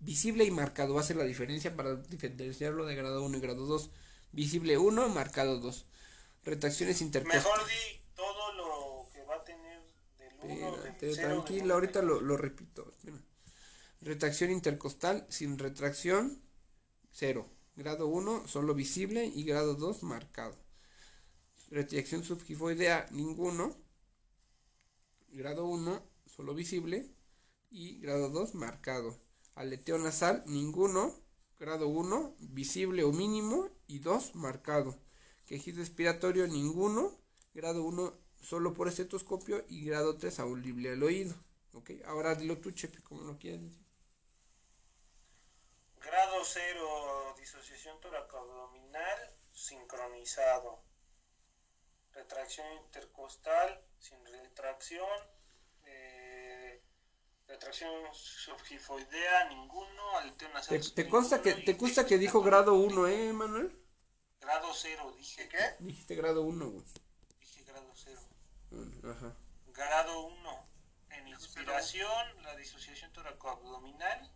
visible 0.00 0.44
y 0.44 0.50
marcado 0.50 0.94
va 0.94 1.00
a 1.00 1.04
ser 1.04 1.16
la 1.16 1.24
diferencia 1.24 1.76
para 1.76 1.96
diferenciarlo 1.96 2.86
de 2.86 2.94
grado 2.94 3.22
1 3.24 3.36
y 3.36 3.40
grado 3.40 3.66
2. 3.66 3.90
Visible 4.32 4.78
1, 4.78 5.08
marcado 5.10 5.60
2. 5.60 5.86
Retracciones 6.44 7.00
intercostales. 7.00 7.44
Mejor 7.44 7.68
di 7.68 8.00
todo 8.14 8.52
lo 8.54 9.08
que 9.12 9.22
va 9.24 9.36
a 9.36 9.44
tener 9.44 9.80
del 10.18 10.62
1 10.62 10.76
del 11.00 11.16
Tranquilo, 11.16 11.74
ahorita 11.74 12.02
lo, 12.02 12.20
lo 12.20 12.36
repito. 12.36 12.92
Retracción 14.00 14.50
intercostal 14.50 15.26
sin 15.28 15.58
retracción, 15.58 16.42
0. 17.12 17.46
Grado 17.76 18.06
1 18.08 18.48
solo 18.48 18.74
visible 18.74 19.26
y 19.26 19.44
grado 19.44 19.74
2 19.74 20.02
marcado. 20.02 20.56
Retracción 21.70 22.24
subgifoidea 22.24 23.06
ninguno. 23.10 23.76
Grado 25.28 25.66
1 25.66 26.02
solo 26.26 26.54
visible 26.54 27.10
y 27.70 28.00
grado 28.00 28.30
2 28.30 28.54
marcado. 28.54 29.29
Aleteo 29.54 29.98
nasal 29.98 30.42
ninguno. 30.46 31.14
Grado 31.58 31.88
1 31.88 32.36
visible 32.38 33.04
o 33.04 33.12
mínimo 33.12 33.68
y 33.86 33.98
2 33.98 34.34
marcado. 34.34 34.96
Quejido 35.46 35.80
expiratorio 35.80 36.46
ninguno. 36.46 37.12
Grado 37.52 37.82
1 37.84 38.14
solo 38.40 38.72
por 38.72 38.88
estetoscopio 38.88 39.64
y 39.68 39.84
grado 39.84 40.16
3 40.16 40.40
audible 40.40 40.92
al 40.92 41.02
oído. 41.02 41.34
Ok, 41.74 41.90
ahora 42.06 42.34
dilo 42.34 42.58
tú, 42.58 42.72
Chepe, 42.72 43.02
como 43.02 43.22
lo 43.22 43.38
quieras 43.38 43.62
decir. 43.62 43.84
Grado 46.00 46.42
0, 46.42 47.34
disociación 47.38 48.00
toracoabdominal 48.00 49.36
sincronizado. 49.52 50.82
Retracción 52.12 52.66
intercostal 52.84 53.84
sin 53.98 54.24
retracción. 54.24 55.06
Retracción 57.50 57.90
subgifoidea, 58.14 59.48
ninguno. 59.48 60.18
Aleteo 60.18 60.48
¿Te, 60.68 60.78
te 60.78 61.08
consta 61.08 61.42
que, 61.42 61.54
te 61.54 61.76
consta 61.76 62.06
que 62.06 62.16
dijo 62.16 62.42
grado 62.42 62.74
1, 62.74 63.08
eh, 63.08 63.32
Manuel? 63.32 63.76
Grado 64.40 64.72
0, 64.72 65.14
dije. 65.18 65.48
¿Qué? 65.48 65.74
Dijiste 65.80 66.14
grado 66.14 66.42
1, 66.42 66.70
güey. 66.70 66.84
Dije 67.40 67.64
grado 67.64 67.90
0. 67.92 68.20
Ajá. 69.10 69.36
Grado 69.66 70.20
1. 70.26 70.68
En 71.10 71.26
inspiración, 71.26 72.42
la 72.44 72.54
disociación 72.54 73.12
toracoabdominal. 73.12 74.32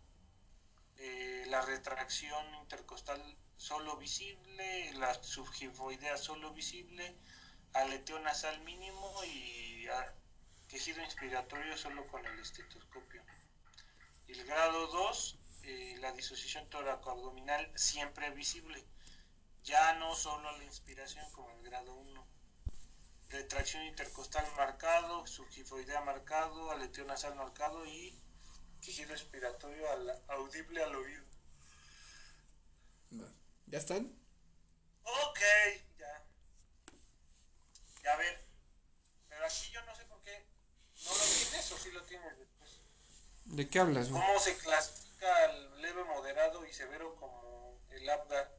Eh, 0.96 1.44
la 1.46 1.62
retracción 1.62 2.44
intercostal 2.56 3.22
solo 3.56 3.96
visible, 3.96 4.92
la 4.94 5.14
subgifoidea 5.22 6.16
solo 6.16 6.52
visible, 6.52 7.16
aleteo 7.74 8.18
nasal 8.18 8.60
mínimo 8.62 9.12
y 9.24 9.86
quejido 10.74 11.04
inspiratorio 11.04 11.76
solo 11.76 12.04
con 12.08 12.26
el 12.26 12.36
estetoscopio. 12.40 13.22
El 14.26 14.44
grado 14.44 14.88
2, 14.88 15.38
eh, 15.62 15.96
la 16.00 16.10
disociación 16.10 16.68
toracoabdominal 16.68 17.70
siempre 17.76 18.30
visible, 18.30 18.84
ya 19.62 19.92
no 19.94 20.16
solo 20.16 20.50
la 20.58 20.64
inspiración 20.64 21.30
como 21.30 21.48
el 21.50 21.62
grado 21.62 21.94
1. 21.94 22.26
Retracción 23.28 23.84
intercostal 23.84 24.44
marcado, 24.56 25.24
subgifoidea 25.28 26.00
marcado, 26.00 26.72
aleteo 26.72 27.04
nasal 27.04 27.36
marcado 27.36 27.86
y 27.86 28.20
quejido 28.82 29.10
respiratorio 29.10 29.88
al, 29.92 30.22
audible 30.26 30.82
al 30.82 30.96
oído. 30.96 31.24
¿Ya 33.66 33.78
están? 33.78 34.12
Ok, 35.04 35.40
ya. 36.00 36.26
Ya 38.02 38.16
ver. 38.16 38.44
Pero 39.28 39.46
aquí 39.46 39.70
yo 39.70 39.80
no 39.84 39.94
sé. 39.94 40.03
¿No 41.04 41.10
lo 41.10 41.24
tienes 41.24 41.72
o 41.72 41.78
sí 41.78 41.90
lo 41.92 42.02
tienes 42.02 42.38
después? 42.38 42.70
¿De 43.46 43.68
qué 43.68 43.78
hablas, 43.78 44.10
güey? 44.10 44.22
¿Cómo 44.22 44.40
se 44.40 44.56
clasifica 44.56 45.44
el 45.46 45.82
leve, 45.82 46.04
moderado 46.04 46.66
y 46.66 46.72
severo 46.72 47.14
como 47.16 47.78
el 47.90 48.08
APGAR? 48.08 48.50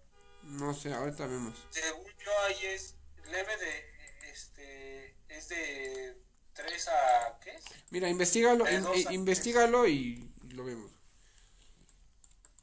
No 0.44 0.74
sé, 0.74 0.94
ahorita 0.94 1.26
vemos. 1.26 1.56
Según 1.72 2.06
yo 2.24 2.32
ahí 2.48 2.66
es 2.68 2.96
leve 3.32 3.58
de 3.58 3.96
este 4.32 5.16
es 5.30 5.50
de 5.50 6.22
3 6.54 6.88
a 6.88 7.40
¿qué? 7.44 7.60
Mira, 7.90 8.10
investigalo, 8.10 8.70
in- 8.72 8.84
dos 8.84 9.06
a 9.08 9.14
investigalo 9.14 9.88
y, 9.88 10.32
y 10.44 10.50
lo 10.52 10.64
vemos. 10.66 10.92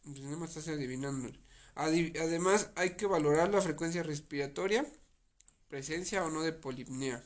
Pues 0.04 0.20
nada 0.20 0.36
más 0.36 0.50
estás 0.56 0.68
adivinando. 0.68 1.30
Adi- 1.74 2.16
además, 2.18 2.70
hay 2.76 2.96
que 2.96 3.06
valorar 3.06 3.48
la 3.50 3.60
frecuencia 3.62 4.02
respiratoria, 4.02 4.86
presencia 5.68 6.24
o 6.24 6.30
no 6.30 6.42
de 6.42 6.52
polipnea. 6.52 7.24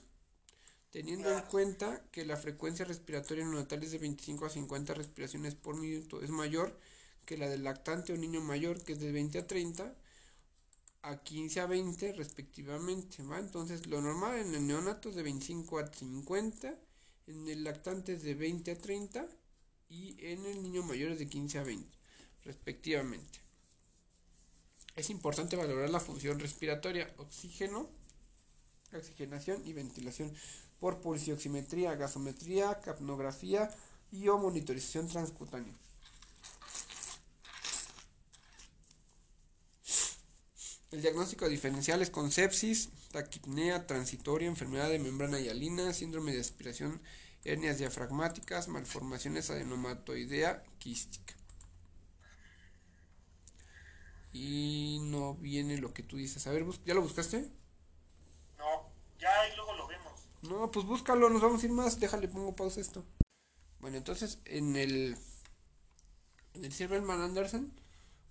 Teniendo 0.90 1.30
en 1.30 1.42
cuenta 1.42 2.02
que 2.10 2.24
la 2.24 2.36
frecuencia 2.36 2.84
respiratoria 2.84 3.44
neonatal 3.44 3.82
es 3.82 3.92
de 3.92 3.98
25 3.98 4.46
a 4.46 4.50
50 4.50 4.94
respiraciones 4.94 5.54
por 5.54 5.76
minuto, 5.76 6.22
es 6.22 6.30
mayor 6.30 6.78
que 7.24 7.36
la 7.36 7.48
del 7.48 7.64
lactante 7.64 8.12
o 8.12 8.16
niño 8.16 8.40
mayor, 8.40 8.82
que 8.82 8.92
es 8.92 9.00
de 9.00 9.12
20 9.12 9.38
a 9.40 9.46
30 9.46 9.94
a 11.02 11.22
15 11.22 11.60
a 11.60 11.66
20 11.66 12.12
respectivamente, 12.14 13.22
¿va? 13.22 13.38
Entonces, 13.38 13.86
lo 13.86 14.00
normal 14.00 14.38
en 14.38 14.54
el 14.54 14.66
neonato 14.66 15.08
es 15.08 15.16
de 15.16 15.22
25 15.22 15.78
a 15.78 15.86
50, 15.86 16.74
en 17.26 17.48
el 17.48 17.64
lactante 17.64 18.14
es 18.14 18.22
de 18.22 18.34
20 18.34 18.70
a 18.72 18.78
30 18.78 19.28
y 19.88 20.16
en 20.18 20.46
el 20.46 20.62
niño 20.62 20.82
mayor 20.82 21.12
es 21.12 21.18
de 21.18 21.28
15 21.28 21.58
a 21.58 21.62
20 21.62 21.96
respectivamente. 22.44 23.40
Es 24.94 25.10
importante 25.10 25.56
valorar 25.56 25.90
la 25.90 26.00
función 26.00 26.40
respiratoria, 26.40 27.12
oxígeno, 27.18 27.90
oxigenación 28.92 29.66
y 29.66 29.74
ventilación 29.74 30.32
por 30.80 31.00
pulsioximetría, 31.00 31.94
gasometría, 31.94 32.80
capnografía 32.80 33.70
y 34.12 34.28
o 34.28 34.38
monitorización 34.38 35.08
transcutánea. 35.08 35.74
El 40.92 41.02
diagnóstico 41.02 41.48
diferencial 41.48 42.00
es 42.00 42.10
con 42.10 42.30
sepsis, 42.30 42.90
taquipnea 43.10 43.86
transitoria, 43.86 44.48
enfermedad 44.48 44.88
de 44.88 44.98
membrana 44.98 45.40
hialina, 45.40 45.92
síndrome 45.92 46.32
de 46.32 46.40
aspiración, 46.40 47.02
hernias 47.44 47.78
diafragmáticas, 47.78 48.68
malformaciones 48.68 49.50
adenomatoidea 49.50 50.62
quística. 50.78 51.34
Y 54.32 54.98
no 55.02 55.34
viene 55.34 55.78
lo 55.78 55.92
que 55.92 56.02
tú 56.02 56.16
dices. 56.16 56.46
A 56.46 56.52
ver, 56.52 56.64
¿ya 56.84 56.94
lo 56.94 57.02
buscaste? 57.02 57.50
No, 58.58 58.90
ya 59.18 59.30
y 59.52 59.56
luego. 59.56 59.75
No, 60.48 60.70
pues 60.70 60.86
búscalo, 60.86 61.30
nos 61.30 61.42
vamos 61.42 61.62
a 61.62 61.66
ir 61.66 61.72
más. 61.72 61.98
Déjale, 62.00 62.28
pongo 62.28 62.54
pausa 62.54 62.80
esto. 62.80 63.04
Bueno, 63.80 63.96
entonces 63.96 64.38
en 64.44 64.76
el. 64.76 65.16
En 66.54 66.64
el 66.64 66.72
Silverman 66.72 67.20
Anderson, 67.20 67.72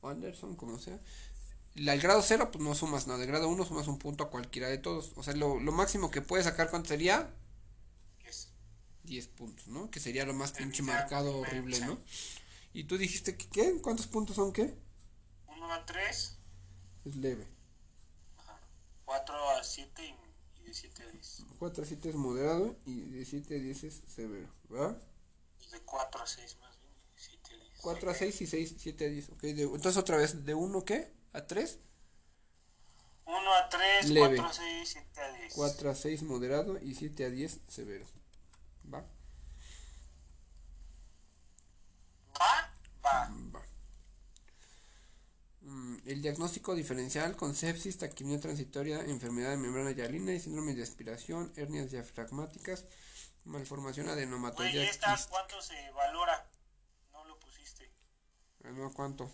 o 0.01 0.09
Anderson, 0.09 0.55
como 0.55 0.79
sea. 0.79 0.99
La, 1.75 1.93
el 1.93 2.01
grado 2.01 2.21
0, 2.21 2.49
pues 2.51 2.63
no 2.63 2.73
sumas 2.73 3.05
nada. 3.07 3.21
El 3.21 3.27
grado 3.27 3.49
1 3.49 3.65
sumas 3.65 3.87
un 3.87 3.99
punto 3.99 4.23
a 4.23 4.29
cualquiera 4.29 4.69
de 4.69 4.77
todos. 4.77 5.11
O 5.15 5.23
sea, 5.23 5.35
lo, 5.35 5.59
lo 5.59 5.71
máximo 5.71 6.09
que 6.09 6.21
puedes 6.21 6.45
sacar, 6.45 6.69
¿cuánto 6.69 6.89
sería? 6.89 7.33
¿Qué 8.19 8.29
es? 8.29 8.49
10 9.03 9.27
puntos, 9.27 9.67
¿no? 9.67 9.91
Que 9.91 9.99
sería 9.99 10.25
lo 10.25 10.33
más 10.33 10.53
pinche 10.53 10.81
marcado, 10.81 11.37
horrible, 11.37 11.79
¿no? 11.81 11.99
Y 12.73 12.85
tú 12.85 12.97
dijiste 12.97 13.37
que, 13.37 13.47
¿qué? 13.47 13.81
¿Cuántos 13.81 14.07
puntos 14.07 14.35
son 14.37 14.51
qué? 14.51 14.75
1 15.47 15.73
a 15.73 15.85
3, 15.85 16.37
Es 17.05 17.15
leve. 17.15 17.47
4 19.05 19.49
a 19.51 19.63
7 19.63 20.03
y, 20.03 20.24
y 20.65 20.69
de 20.69 20.73
7 20.73 21.03
a 21.03 21.07
10. 21.11 21.43
4 21.59 21.83
a 21.83 21.85
7 21.87 22.09
es 22.09 22.15
moderado 22.15 22.75
y 22.85 23.01
de 23.11 23.25
7 23.25 23.55
a 23.55 23.59
10 23.59 23.83
es 23.83 24.01
severo, 24.07 24.49
¿verdad? 24.69 24.97
De 25.71 25.79
4 25.81 26.21
a 26.21 26.27
6 26.27 26.57
más 26.59 26.79
bien, 26.79 26.93
y 27.11 27.15
de 27.15 27.21
7 27.21 27.53
a 27.53 27.57
10. 27.57 27.79
4 27.81 28.09
a 28.11 28.13
6 28.13 28.41
y 28.41 28.47
6, 28.47 28.75
7 28.77 29.05
a 29.05 29.09
10. 29.09 29.29
Ok, 29.29 29.41
de- 29.41 29.63
entonces 29.63 29.97
otra 29.97 30.17
vez, 30.17 30.45
¿de 30.45 30.53
1 30.53 30.83
qué? 30.85 31.11
¿A 31.33 31.45
3? 31.45 31.79
1 33.25 33.53
a 33.53 33.69
3, 33.69 34.09
Leve. 34.09 34.37
4 34.37 34.45
a 34.45 34.53
6, 34.53 34.89
7 34.89 35.21
a 35.21 35.31
10. 35.33 35.53
4 35.53 35.89
a 35.89 35.95
6 35.95 36.23
moderado 36.23 36.77
y 36.81 36.95
7 36.95 37.25
a 37.25 37.29
10 37.29 37.59
severo. 37.67 38.05
¿Va? 38.93 39.05
¿Va? 42.39 42.73
Va. 43.03 43.29
Mm, 45.65 45.97
el 46.05 46.21
diagnóstico 46.21 46.75
diferencial 46.75 47.35
con 47.35 47.55
sepsis, 47.55 47.97
taquimia 47.97 48.39
transitoria, 48.39 49.01
enfermedad 49.01 49.49
de 49.49 49.57
membrana 49.57 49.93
hialina 49.93 50.31
y 50.31 50.39
síndrome 50.39 50.75
de 50.75 50.83
aspiración, 50.83 51.51
hernias 51.55 51.89
diafragmáticas, 51.89 52.85
malformación 53.45 54.07
adenomatoidea 54.09 54.83
¿esta 54.83 55.15
quística. 55.15 55.31
cuánto 55.31 55.59
se 55.63 55.89
valora? 55.89 56.47
No 57.13 57.25
lo 57.25 57.39
pusiste. 57.39 57.91
Ah, 58.63 58.69
no, 58.73 58.93
¿cuánto? 58.93 59.31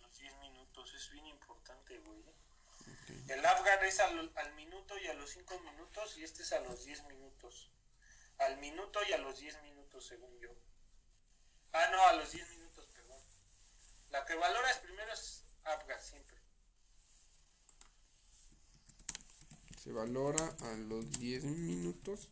Los 0.00 0.16
10 0.20 0.38
minutos, 0.38 0.94
es 0.94 1.10
bien 1.10 1.26
importante, 1.26 1.98
güey. 1.98 2.24
El 3.26 3.44
Afgan 3.44 3.84
es 3.84 3.98
al, 3.98 4.32
al 4.36 4.54
minuto 4.54 4.96
y 4.96 5.08
a 5.08 5.14
los 5.14 5.30
5 5.30 5.58
minutos 5.58 6.18
y 6.18 6.22
este 6.22 6.42
es 6.42 6.52
a 6.52 6.60
los 6.60 6.84
10 6.84 7.02
minutos. 7.08 7.72
Al 8.38 8.58
minuto 8.58 9.00
y 9.08 9.12
a 9.12 9.18
los 9.18 9.40
10 9.40 9.60
minutos, 9.62 10.06
según 10.06 10.38
yo. 10.38 10.50
Ah, 11.72 11.88
no, 11.90 12.06
a 12.06 12.12
los 12.12 12.30
10 12.30 12.48
minutos, 12.50 12.86
perdón. 12.94 13.20
La 14.10 14.24
que 14.24 14.36
valoras 14.36 14.78
primero 14.78 15.12
es 15.12 15.47
Siempre. 16.00 16.36
Se 19.82 19.92
valora 19.92 20.56
a 20.60 20.74
los 20.76 21.10
10 21.18 21.44
minutos. 21.44 22.30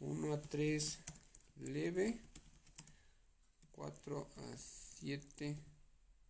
1 0.00 0.32
a 0.32 0.40
3 0.40 0.98
leve. 1.60 2.20
4 3.72 4.28
a 4.36 4.56
7. 4.56 5.56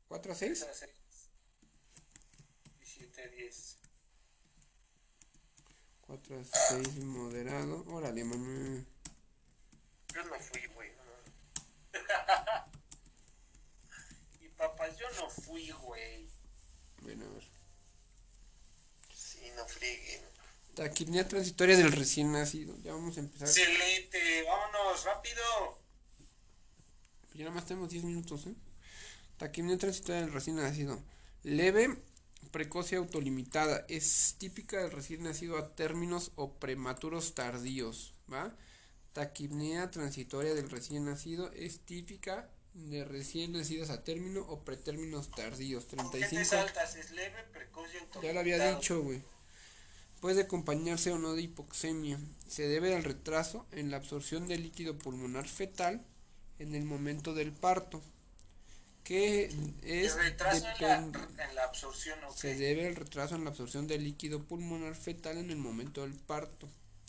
4 0.08 0.32
a 0.32 0.34
6. 0.34 0.66
17 2.80 3.22
a 3.22 3.28
10. 3.28 3.76
4 6.06 6.40
a 6.40 6.44
6 6.44 7.04
moderado. 7.04 7.84
Órale, 7.88 8.24
Manuel. 8.24 8.86
Yo 10.14 10.24
no 10.24 10.38
fui, 10.40 10.66
güey. 10.74 10.90
y 14.40 14.48
papás, 14.50 14.96
yo 14.98 15.07
no 15.18 15.30
fui, 15.30 15.70
güey. 15.70 16.28
Bueno, 17.02 17.26
a 17.26 17.28
ver. 17.30 17.44
Sí, 19.14 19.40
no 19.56 19.64
frieguen. 19.66 20.22
Taquipnea 20.74 21.26
transitoria 21.26 21.76
del 21.76 21.92
recién 21.92 22.32
nacido. 22.32 22.76
Ya 22.82 22.92
vamos 22.92 23.16
a 23.16 23.20
empezar. 23.20 23.48
Excelente, 23.48 24.44
vámonos, 24.44 25.04
rápido. 25.04 25.78
Ya 27.34 27.44
nada 27.44 27.54
más 27.54 27.66
tenemos 27.66 27.90
10 27.90 28.04
minutos, 28.04 28.46
¿eh? 28.46 28.54
Taquipnea 29.38 29.78
transitoria 29.78 30.20
del 30.20 30.32
recién 30.32 30.56
nacido. 30.56 31.02
Leve 31.42 31.98
precoz 32.50 32.92
y 32.92 32.96
autolimitada. 32.96 33.84
Es 33.88 34.36
típica 34.38 34.80
del 34.80 34.92
recién 34.92 35.22
nacido 35.22 35.58
a 35.58 35.74
términos 35.74 36.32
o 36.36 36.54
prematuros 36.58 37.34
tardíos, 37.34 38.14
¿va? 38.32 38.54
Taquipnea 39.12 39.90
transitoria 39.90 40.54
del 40.54 40.70
recién 40.70 41.04
nacido 41.04 41.50
es 41.52 41.80
típica 41.80 42.50
de 42.86 43.04
recién 43.04 43.52
nacidos 43.52 43.90
a 43.90 44.04
término 44.04 44.42
o 44.48 44.60
pretérminos 44.60 45.30
tardíos. 45.30 45.86
35. 45.88 46.56
altas? 46.56 46.96
¿Es 46.96 47.10
leve, 47.10 47.44
precoz 47.52 47.88
y 47.92 48.26
Ya 48.26 48.32
lo 48.32 48.40
había 48.40 48.74
dicho, 48.74 49.02
güey. 49.02 49.22
Puede 50.20 50.42
acompañarse 50.42 51.12
o 51.12 51.18
no 51.18 51.34
de 51.34 51.42
hipoxemia. 51.42 52.18
Se 52.48 52.66
debe 52.66 52.94
al 52.96 53.04
retraso 53.04 53.66
en 53.72 53.90
la 53.90 53.98
absorción 53.98 54.48
de 54.48 54.58
líquido 54.58 54.98
pulmonar 54.98 55.46
fetal 55.46 56.04
en 56.58 56.74
el 56.74 56.84
momento 56.84 57.34
del 57.34 57.52
parto. 57.52 58.02
Que 59.04 59.50
es 59.82 60.16
retraso 60.16 60.66
en 60.80 61.12
la, 61.54 61.64
absorción, 61.64 62.18
Se 62.34 62.56
debe 62.56 62.88
al 62.88 62.96
retraso 62.96 63.36
en 63.36 63.44
la 63.44 63.50
absorción 63.50 63.86
de 63.86 63.98
líquido 63.98 64.42
pulmonar 64.42 64.94
fetal 64.94 65.38
en 65.38 65.50
el 65.50 65.56
momento 65.56 66.02
del 66.02 66.14
parto. 66.14 66.68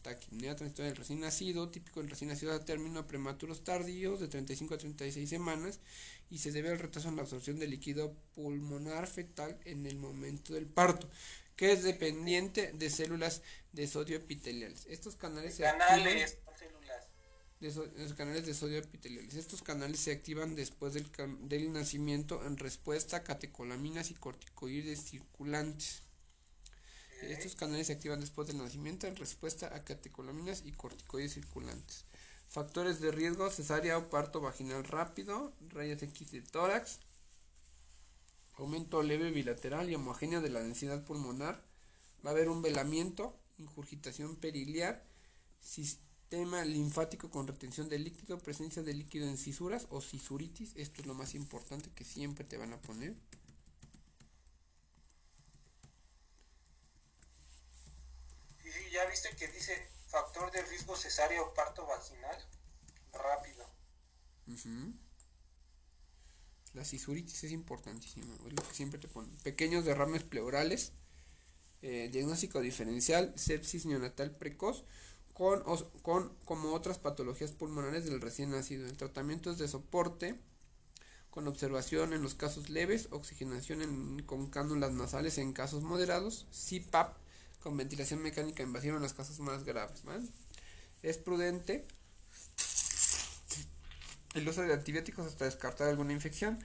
Taquipnea 0.09 0.55
transitoria 0.55 0.89
del 0.89 0.97
recién 0.97 1.19
nacido, 1.19 1.69
típico 1.69 1.99
del 1.99 2.09
recién 2.09 2.29
nacido 2.29 2.53
a 2.53 2.65
término 2.65 3.05
prematuros 3.05 3.63
tardíos 3.63 4.19
de 4.19 4.27
35 4.27 4.73
a 4.73 4.77
36 4.77 5.29
semanas 5.29 5.79
y 6.31 6.39
se 6.39 6.51
debe 6.51 6.69
al 6.69 6.79
retraso 6.79 7.09
en 7.09 7.15
la 7.15 7.21
absorción 7.21 7.59
de 7.59 7.67
líquido 7.67 8.15
pulmonar 8.33 9.07
fetal 9.07 9.59
en 9.65 9.85
el 9.85 9.97
momento 9.97 10.53
del 10.53 10.65
parto 10.65 11.09
que 11.55 11.73
es 11.73 11.83
dependiente 11.83 12.71
de 12.71 12.89
células 12.89 13.41
de 13.73 13.85
sodio 13.85 14.15
epiteliales. 14.15 14.85
Estos 14.89 15.17
canales 15.17 15.55
se 15.55 15.63
canales, 15.63 16.37
De 17.59 18.15
canales 18.15 18.45
de 18.45 18.53
sodio 18.53 18.77
epiteliales. 18.77 19.35
Estos 19.35 19.61
canales 19.61 19.99
se 19.99 20.13
activan 20.13 20.55
después 20.55 20.93
del, 20.93 21.11
del 21.41 21.73
nacimiento 21.73 22.45
en 22.47 22.55
respuesta 22.55 23.17
a 23.17 23.23
catecolaminas 23.23 24.09
y 24.09 24.13
corticoides 24.13 25.03
circulantes. 25.03 26.03
Estos 27.21 27.55
canales 27.55 27.87
se 27.87 27.93
activan 27.93 28.19
después 28.19 28.47
del 28.47 28.57
nacimiento 28.57 29.07
en 29.07 29.15
respuesta 29.15 29.75
a 29.75 29.83
catecolaminas 29.83 30.63
y 30.65 30.71
corticoides 30.71 31.33
circulantes. 31.33 32.05
Factores 32.47 32.99
de 32.99 33.11
riesgo, 33.11 33.49
cesárea 33.49 33.97
o 33.97 34.09
parto 34.09 34.41
vaginal 34.41 34.83
rápido, 34.83 35.53
rayos 35.69 36.01
X 36.01 36.31
de 36.31 36.41
tórax, 36.41 36.99
aumento 38.55 39.03
leve 39.03 39.31
bilateral 39.31 39.89
y 39.89 39.95
homogéneo 39.95 40.41
de 40.41 40.49
la 40.49 40.61
densidad 40.61 41.03
pulmonar, 41.05 41.63
va 42.25 42.31
a 42.31 42.33
haber 42.33 42.49
un 42.49 42.61
velamiento, 42.61 43.37
ingurgitación 43.57 44.35
periliar, 44.35 45.05
sistema 45.61 46.63
linfático 46.65 47.29
con 47.29 47.47
retención 47.47 47.89
de 47.89 47.99
líquido, 47.99 48.39
presencia 48.39 48.81
de 48.83 48.93
líquido 48.93 49.27
en 49.27 49.37
cisuras 49.37 49.87
o 49.89 50.01
cisuritis, 50.01 50.73
esto 50.75 51.01
es 51.01 51.07
lo 51.07 51.13
más 51.13 51.35
importante 51.35 51.91
que 51.93 52.03
siempre 52.03 52.45
te 52.45 52.57
van 52.57 52.73
a 52.73 52.81
poner. 52.81 53.15
Ya 58.91 59.05
viste 59.05 59.29
que 59.35 59.47
dice 59.49 59.87
factor 60.07 60.51
de 60.51 60.61
riesgo 60.63 60.95
cesárea 60.95 61.41
o 61.41 61.53
parto 61.53 61.85
vaginal 61.85 62.37
rápido. 63.13 63.65
La 66.73 66.83
cisuritis 66.83 67.43
es 67.43 67.51
importantísima, 67.51 68.33
es 68.47 68.53
lo 68.53 68.63
que 68.63 68.73
siempre 68.73 68.99
te 68.99 69.07
ponen. 69.07 69.35
Pequeños 69.43 69.85
derrames 69.85 70.23
pleurales, 70.23 70.93
eh, 71.81 72.09
diagnóstico 72.11 72.61
diferencial, 72.61 73.33
sepsis 73.35 73.85
neonatal 73.85 74.35
precoz, 74.35 74.85
con, 75.33 75.63
con 76.01 76.35
como 76.45 76.73
otras 76.73 76.97
patologías 76.97 77.51
pulmonares 77.51 78.05
del 78.05 78.21
recién 78.21 78.51
nacido. 78.51 78.87
El 78.87 78.97
tratamiento 78.97 79.51
es 79.51 79.57
de 79.57 79.67
soporte, 79.67 80.39
con 81.29 81.47
observación 81.47 82.13
en 82.13 82.23
los 82.23 82.33
casos 82.33 82.69
leves, 82.69 83.07
oxigenación 83.11 84.23
con 84.23 84.49
cánulas 84.49 84.91
nasales 84.91 85.37
en 85.37 85.53
casos 85.53 85.83
moderados, 85.83 86.47
CPAP 86.51 87.18
con 87.59 87.77
ventilación 87.77 88.21
mecánica 88.21 88.63
invasiva 88.63 88.95
en 88.95 89.01
los 89.01 89.13
casos 89.13 89.39
más 89.39 89.63
graves. 89.63 90.03
Es 91.01 91.17
prudente 91.17 91.85
el 94.33 94.47
uso 94.47 94.61
de 94.61 94.73
antibióticos 94.73 95.25
hasta 95.25 95.45
descartar 95.45 95.89
alguna 95.89 96.13
infección. 96.13 96.59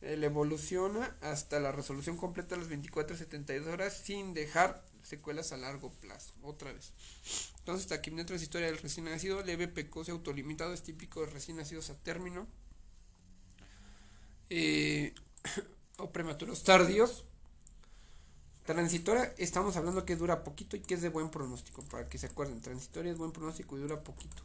Él 0.00 0.24
evoluciona 0.24 1.16
hasta 1.20 1.60
la 1.60 1.72
resolución 1.72 2.16
completa 2.16 2.54
a 2.54 2.58
las 2.58 2.68
24 2.68 3.16
72 3.16 3.66
horas 3.68 4.00
sin 4.02 4.32
dejar 4.32 4.82
secuelas 5.02 5.52
a 5.52 5.56
largo 5.56 5.90
plazo. 6.00 6.32
Otra 6.42 6.72
vez. 6.72 6.92
Entonces, 7.58 7.86
taquipnea 7.88 8.24
transitoria 8.24 8.68
del 8.68 8.78
recién 8.78 9.06
nacido, 9.06 9.42
leve, 9.42 9.68
precoz 9.68 10.08
y 10.08 10.10
autolimitado, 10.10 10.72
es 10.72 10.82
típico 10.82 11.20
de 11.20 11.26
recién 11.26 11.58
nacidos 11.58 11.90
a 11.90 11.98
término. 11.98 12.46
Eh, 14.48 15.14
o 15.98 16.10
prematuros 16.10 16.64
tardíos. 16.64 17.24
Transitoria, 18.72 19.34
estamos 19.38 19.76
hablando 19.76 20.04
que 20.04 20.16
dura 20.16 20.44
poquito 20.44 20.76
y 20.76 20.80
que 20.80 20.94
es 20.94 21.02
de 21.02 21.08
buen 21.08 21.30
pronóstico, 21.30 21.82
para 21.82 22.08
que 22.08 22.18
se 22.18 22.26
acuerden. 22.26 22.60
Transitoria 22.60 23.12
es 23.12 23.18
buen 23.18 23.32
pronóstico 23.32 23.76
y 23.76 23.80
dura 23.80 24.02
poquito. 24.02 24.42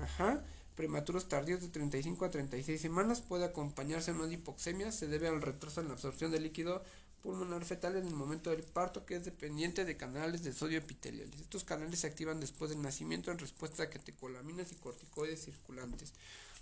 Ajá 0.00 0.42
prematuros 0.80 1.28
tardíos 1.28 1.60
de 1.60 1.68
35 1.68 2.24
a 2.24 2.30
36 2.30 2.80
semanas 2.80 3.20
puede 3.20 3.44
acompañarse 3.44 4.12
una 4.12 4.32
hipoxemia, 4.32 4.92
se 4.92 5.08
debe 5.08 5.28
al 5.28 5.42
retraso 5.42 5.82
en 5.82 5.88
la 5.88 5.92
absorción 5.92 6.30
de 6.30 6.40
líquido 6.40 6.82
pulmonar 7.20 7.66
fetal 7.66 7.96
en 7.96 8.06
el 8.06 8.14
momento 8.14 8.48
del 8.48 8.62
parto 8.62 9.04
que 9.04 9.16
es 9.16 9.26
dependiente 9.26 9.84
de 9.84 9.98
canales 9.98 10.42
de 10.42 10.54
sodio 10.54 10.78
epiteliales. 10.78 11.38
Estos 11.38 11.64
canales 11.64 12.00
se 12.00 12.06
activan 12.06 12.40
después 12.40 12.70
del 12.70 12.80
nacimiento 12.80 13.30
en 13.30 13.38
respuesta 13.38 13.82
a 13.82 13.90
catecolaminas 13.90 14.72
y 14.72 14.76
corticoides 14.76 15.44
circulantes. 15.44 16.14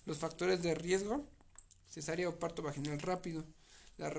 Los 0.04 0.18
factores 0.18 0.62
de 0.62 0.74
riesgo, 0.74 1.24
cesárea 1.88 2.28
o 2.28 2.40
parto 2.40 2.62
vaginal 2.62 2.98
rápido. 2.98 3.44
La, 3.98 4.10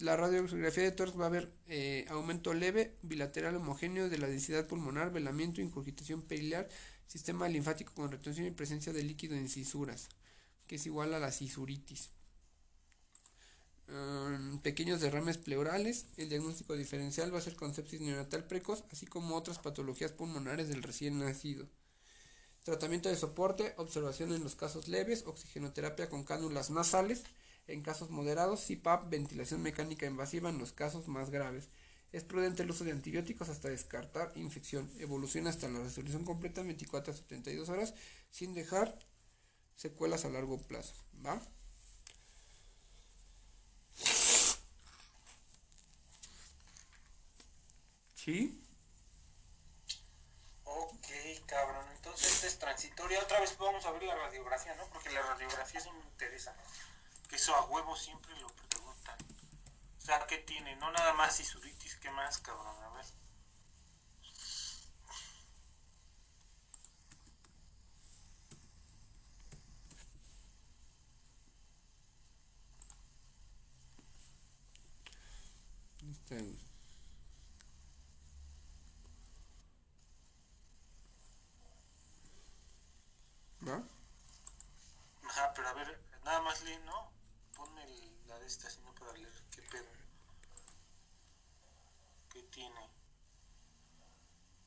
la 0.00 0.16
radiografía 0.16 0.82
de 0.82 0.92
tórax 0.92 1.18
va 1.18 1.24
a 1.24 1.28
haber 1.28 1.52
eh, 1.68 2.04
aumento 2.08 2.52
leve, 2.52 2.96
bilateral 3.02 3.56
homogéneo 3.56 4.08
de 4.08 4.18
la 4.18 4.26
densidad 4.26 4.66
pulmonar, 4.66 5.12
velamiento, 5.12 5.60
incurgitación 5.60 6.22
periliar, 6.22 6.68
Sistema 7.10 7.48
linfático 7.48 7.92
con 7.92 8.12
retención 8.12 8.46
y 8.46 8.52
presencia 8.52 8.92
de 8.92 9.02
líquido 9.02 9.34
en 9.34 9.48
cisuras, 9.48 10.08
que 10.68 10.76
es 10.76 10.86
igual 10.86 11.12
a 11.12 11.18
la 11.18 11.32
cisuritis. 11.32 12.10
pequeños 14.62 15.00
derrames 15.00 15.36
pleurales. 15.36 16.06
El 16.18 16.28
diagnóstico 16.28 16.76
diferencial 16.76 17.34
va 17.34 17.38
a 17.38 17.42
ser 17.42 17.56
con 17.56 17.74
sepsis 17.74 18.00
neonatal 18.00 18.44
precoz, 18.44 18.84
así 18.92 19.06
como 19.06 19.34
otras 19.34 19.58
patologías 19.58 20.12
pulmonares 20.12 20.68
del 20.68 20.84
recién 20.84 21.18
nacido. 21.18 21.66
Tratamiento 22.62 23.08
de 23.08 23.16
soporte, 23.16 23.74
observación 23.76 24.32
en 24.32 24.44
los 24.44 24.54
casos 24.54 24.86
leves, 24.86 25.24
oxigenoterapia 25.26 26.08
con 26.08 26.22
cánulas 26.22 26.70
nasales, 26.70 27.24
en 27.72 27.82
casos 27.82 28.10
moderados, 28.10 28.66
CPAP, 28.66 29.10
ventilación 29.10 29.62
mecánica 29.62 30.06
invasiva 30.06 30.50
en 30.50 30.58
los 30.58 30.72
casos 30.72 31.08
más 31.08 31.30
graves. 31.30 31.68
Es 32.12 32.24
prudente 32.24 32.62
el 32.64 32.70
uso 32.70 32.84
de 32.84 32.92
antibióticos 32.92 33.48
hasta 33.48 33.68
descartar 33.68 34.32
infección. 34.34 34.90
Evoluciona 34.98 35.50
hasta 35.50 35.68
la 35.68 35.78
resolución 35.80 36.24
completa 36.24 36.60
en 36.60 36.68
24 36.68 37.12
a 37.12 37.16
72 37.16 37.68
horas 37.68 37.94
sin 38.30 38.54
dejar 38.54 38.98
secuelas 39.76 40.24
a 40.24 40.30
largo 40.30 40.58
plazo. 40.58 40.94
¿Va? 41.24 41.40
¿Sí? 48.14 48.60
Ok, 50.64 51.06
cabrón. 51.46 51.86
Entonces 51.96 52.32
esta 52.32 52.46
es 52.48 52.58
transitoria. 52.58 53.20
Otra 53.22 53.40
vez 53.40 53.56
vamos 53.56 53.84
a 53.86 53.92
ver 53.92 54.02
la 54.02 54.16
radiografía, 54.16 54.74
¿no? 54.74 54.84
Porque 54.92 55.10
la 55.10 55.22
radiografía 55.22 55.80
sí 55.80 55.88
me 55.92 56.04
interesa. 56.04 56.54
Que 57.30 57.36
eso 57.36 57.54
a 57.54 57.64
huevo 57.66 57.94
siempre 57.96 58.34
lo 58.40 58.48
preguntan. 58.48 59.16
O 59.98 60.00
sea, 60.00 60.26
¿qué 60.26 60.38
tiene? 60.38 60.74
No 60.76 60.90
nada 60.90 61.12
más 61.14 61.38
isuritis, 61.38 61.94
¿qué 61.96 62.10
más, 62.10 62.38
cabrón? 62.38 62.76
A 62.82 62.88
ver. 62.90 63.04
Este... 76.10 76.58
¿Va? 83.68 83.82
Ajá, 85.28 85.52
pero 85.54 85.68
a 85.68 85.72
ver, 85.74 86.00
nada 86.24 86.40
más 86.42 86.62
lee, 86.62 86.78
¿no? 86.84 87.19
Si 88.50 88.80
no 88.80 88.92
para 88.96 89.12
leer 89.12 89.44
qué 89.52 89.62
pedo. 89.62 89.86
¿Qué 92.32 92.42
tiene? 92.42 92.90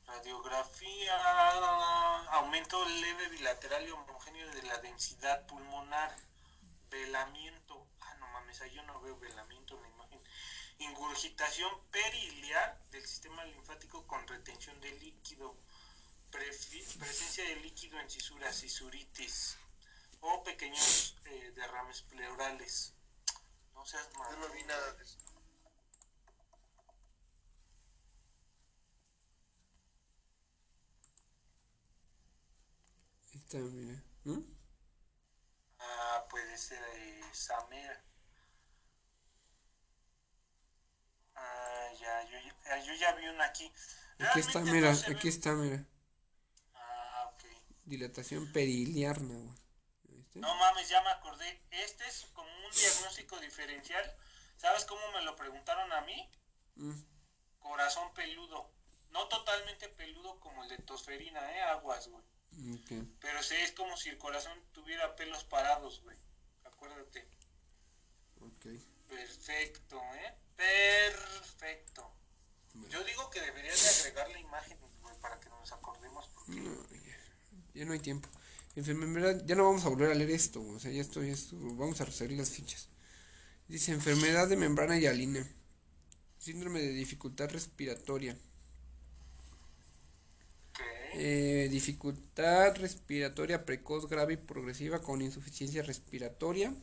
Radiografía, 0.06 2.30
aumento 2.30 2.82
leve 2.82 3.28
bilateral 3.28 3.86
y 3.86 3.90
homogéneo 3.90 4.50
de 4.52 4.62
la 4.62 4.78
densidad 4.78 5.46
pulmonar, 5.46 6.16
velamiento, 6.88 7.86
ah 8.00 8.14
no 8.14 8.26
mames, 8.28 8.58
yo 8.72 8.82
no 8.84 9.02
veo 9.02 9.18
velamiento 9.18 9.76
en 9.76 9.82
la 9.82 9.88
imagen, 9.90 10.22
ingurgitación 10.78 11.70
periliar 11.90 12.82
del 12.90 13.06
sistema 13.06 13.44
linfático 13.44 14.06
con 14.06 14.26
retención 14.26 14.80
de 14.80 14.92
líquido, 14.92 15.58
presencia 16.30 17.44
de 17.44 17.56
líquido 17.56 18.00
en 18.00 18.08
cisuras, 18.08 18.58
cisuritis 18.58 19.58
o 20.20 20.42
pequeños 20.42 21.18
eh, 21.26 21.52
derrames 21.54 22.00
pleurales. 22.00 22.94
No 23.74 23.84
seas 23.84 24.08
malo. 24.16 24.30
Yo 24.30 24.48
no 24.48 24.54
vi 24.54 24.62
nada 24.64 24.92
de 24.92 25.02
eso. 25.02 25.18
Ahí 33.32 33.38
está, 33.38 33.58
mira. 33.58 34.02
¿Mm? 34.24 34.40
Ah, 35.78 36.26
puede 36.30 36.56
ser 36.56 36.80
de 36.80 37.22
Samir. 37.32 37.90
Ah, 41.34 41.88
ya, 42.00 42.22
yo, 42.30 42.38
ya, 42.38 42.56
ah, 42.72 42.78
yo 42.78 42.94
ya 42.94 43.12
vi 43.16 43.26
una 43.26 43.44
aquí. 43.46 43.70
Aquí 44.18 44.40
está, 44.40 44.60
mira, 44.60 44.92
aquí 44.92 45.28
está, 45.28 45.52
mira. 45.52 45.84
Ah, 46.74 47.32
ok. 47.34 47.44
Dilatación 47.84 48.52
periliarna, 48.52 49.34
güey. 49.34 49.63
No 50.34 50.54
mames, 50.56 50.88
ya 50.88 51.00
me 51.02 51.10
acordé. 51.10 51.62
Este 51.70 52.06
es 52.06 52.26
como 52.32 52.48
un 52.48 52.72
diagnóstico 52.72 53.38
diferencial. 53.38 54.16
¿Sabes 54.56 54.84
cómo 54.84 55.00
me 55.12 55.22
lo 55.22 55.36
preguntaron 55.36 55.92
a 55.92 56.00
mí? 56.02 56.30
Mm, 56.76 57.00
Corazón 57.60 58.12
peludo. 58.14 58.70
No 59.10 59.28
totalmente 59.28 59.88
peludo 59.88 60.40
como 60.40 60.64
el 60.64 60.68
de 60.70 60.78
tosferina, 60.78 61.40
¿eh? 61.52 61.62
Aguas, 61.62 62.08
güey. 62.08 62.24
Pero 63.20 63.42
sí 63.42 63.54
es 63.54 63.72
como 63.72 63.96
si 63.96 64.10
el 64.10 64.18
corazón 64.18 64.60
tuviera 64.72 65.16
pelos 65.16 65.44
parados, 65.44 66.00
güey. 66.02 66.16
Acuérdate. 66.64 67.28
Ok. 68.40 68.66
Perfecto, 69.08 70.00
¿eh? 70.14 70.34
Perfecto. 70.56 72.12
Bueno. 72.74 72.88
Yo 72.90 73.04
digo 73.04 73.30
que 73.30 73.40
deberías 73.40 73.82
de 73.82 74.00
agregar 74.00 74.28
la 74.30 74.38
imagen, 74.38 74.78
güey, 75.00 75.16
para 75.20 75.38
que 75.38 75.48
nos 75.48 75.72
acordemos. 75.72 76.28
Porque... 76.28 76.52
No, 76.60 76.88
ya, 76.90 77.18
ya 77.74 77.84
no 77.84 77.92
hay 77.92 78.00
tiempo. 78.00 78.28
Enfermedad, 78.76 79.44
ya 79.46 79.54
no 79.54 79.64
vamos 79.64 79.84
a 79.84 79.88
volver 79.88 80.10
a 80.10 80.14
leer 80.14 80.30
esto, 80.30 80.60
o 80.60 80.80
sea, 80.80 80.90
ya 80.90 81.00
esto, 81.00 81.22
ya 81.22 81.32
esto, 81.32 81.56
vamos 81.76 82.00
a 82.00 82.04
reseguir 82.04 82.36
las 82.36 82.50
fichas. 82.50 82.88
Dice 83.68 83.92
enfermedad 83.92 84.48
de 84.48 84.56
membrana 84.56 84.98
hialina, 84.98 85.46
síndrome 86.38 86.80
de 86.80 86.92
dificultad 86.92 87.50
respiratoria, 87.50 88.36
eh, 91.16 91.68
dificultad 91.70 92.76
respiratoria 92.76 93.64
precoz, 93.64 94.08
grave 94.08 94.34
y 94.34 94.36
progresiva 94.38 95.00
con 95.00 95.22
insuficiencia 95.22 95.82
respiratoria, 95.82 96.74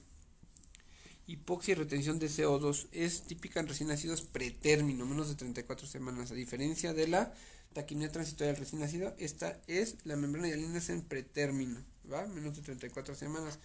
hipoxia 1.28 1.74
y 1.74 1.76
retención 1.76 2.20
de 2.20 2.28
CO2. 2.28 2.88
Es 2.94 3.24
típica 3.24 3.60
en 3.60 3.68
recién 3.68 3.90
nacidos 3.90 4.22
pretérmino, 4.22 5.06
menos 5.06 5.28
de 5.28 5.36
34 5.36 5.86
semanas. 5.86 6.32
A 6.32 6.36
diferencia 6.36 6.94
de 6.94 7.08
la 7.10 7.34
taquimia 7.74 8.12
transitoria 8.12 8.54
del 8.54 8.62
recién 8.62 8.82
nacido, 8.82 9.14
esta 9.18 9.60
es 9.68 9.96
la 10.04 10.16
membrana 10.16 10.50
hialina 10.50 10.80
en 10.88 11.02
pretérmino, 11.02 11.84
¿va? 12.12 12.26
Menos 12.28 12.56
de 12.56 12.62
34 12.62 13.16
semanas. 13.16 13.60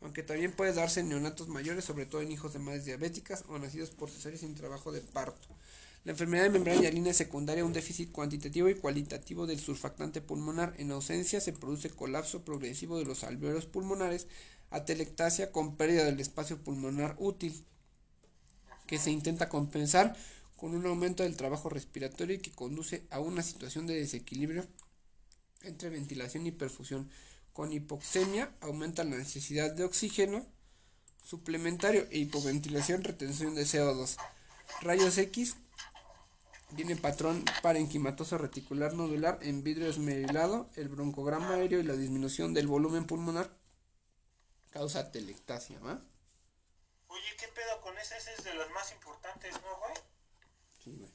Aunque 0.00 0.22
también 0.22 0.52
puede 0.52 0.72
darse 0.72 1.00
en 1.00 1.08
neonatos 1.08 1.48
mayores, 1.48 1.84
sobre 1.84 2.06
todo 2.06 2.22
en 2.22 2.32
hijos 2.32 2.52
de 2.52 2.58
madres 2.58 2.84
diabéticas 2.84 3.44
o 3.48 3.58
nacidos 3.58 3.90
por 3.90 4.10
cesárea 4.10 4.38
sin 4.38 4.54
trabajo 4.54 4.90
de 4.90 5.00
parto. 5.00 5.48
La 6.04 6.10
enfermedad 6.10 6.42
de 6.42 6.50
membrana 6.50 6.80
hialina 6.80 7.10
es 7.10 7.16
secundaria 7.16 7.62
a 7.62 7.66
un 7.66 7.72
déficit 7.72 8.10
cuantitativo 8.10 8.68
y 8.68 8.74
cualitativo 8.74 9.46
del 9.46 9.60
surfactante 9.60 10.20
pulmonar. 10.20 10.74
En 10.78 10.90
ausencia 10.90 11.40
se 11.40 11.52
produce 11.52 11.90
colapso 11.90 12.44
progresivo 12.44 12.98
de 12.98 13.04
los 13.04 13.22
alveolos 13.22 13.66
pulmonares, 13.66 14.26
atelectasia 14.70 15.52
con 15.52 15.76
pérdida 15.76 16.04
del 16.04 16.18
espacio 16.18 16.58
pulmonar 16.58 17.14
útil, 17.20 17.64
que 18.88 18.98
se 18.98 19.12
intenta 19.12 19.48
compensar 19.48 20.16
con 20.62 20.76
un 20.76 20.86
aumento 20.86 21.24
del 21.24 21.36
trabajo 21.36 21.68
respiratorio 21.68 22.36
y 22.36 22.38
que 22.38 22.52
conduce 22.52 23.04
a 23.10 23.18
una 23.18 23.42
situación 23.42 23.88
de 23.88 23.96
desequilibrio 23.96 24.64
entre 25.62 25.90
ventilación 25.90 26.46
y 26.46 26.52
perfusión. 26.52 27.10
Con 27.52 27.72
hipoxemia 27.72 28.54
aumenta 28.60 29.02
la 29.02 29.16
necesidad 29.16 29.72
de 29.72 29.82
oxígeno 29.82 30.46
suplementario 31.20 32.06
e 32.12 32.18
hipoventilación, 32.18 33.02
retención 33.02 33.56
de 33.56 33.64
CO2. 33.64 34.16
Rayos 34.82 35.18
X 35.18 35.56
tiene 36.76 36.94
patrón 36.94 37.44
parenquimatoso 37.60 38.38
reticular 38.38 38.94
nodular 38.94 39.40
en 39.42 39.64
vidrio 39.64 39.90
esmerilado, 39.90 40.70
el 40.76 40.88
broncograma 40.88 41.54
aéreo 41.54 41.80
y 41.80 41.82
la 41.82 41.96
disminución 41.96 42.54
del 42.54 42.68
volumen 42.68 43.04
pulmonar 43.04 43.50
causa 44.70 45.10
telectasia, 45.10 45.80
¿va? 45.80 46.00
Oye, 47.08 47.36
¿qué 47.36 47.48
pedo 47.48 47.80
con 47.80 47.98
ese? 47.98 48.16
Ese 48.16 48.32
es 48.38 48.44
de 48.44 48.54
los 48.54 48.70
más 48.70 48.92
importantes, 48.92 49.54
¿no, 49.54 49.78
güey? 49.80 50.11
Sí, 50.82 50.90
güey. 50.98 51.10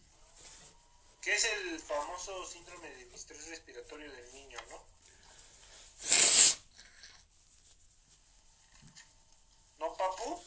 Que 1.22 1.35
es 1.35 1.45
el 1.45 1.80
famoso 1.80 2.45
síndrome 2.45 2.89
de 2.89 3.06
distrés 3.06 3.48
respiratorio 3.48 4.11
del 4.11 4.34
niño, 4.34 4.60
¿no? 4.69 4.77
¿No, 9.80 9.94
papu? 9.95 10.41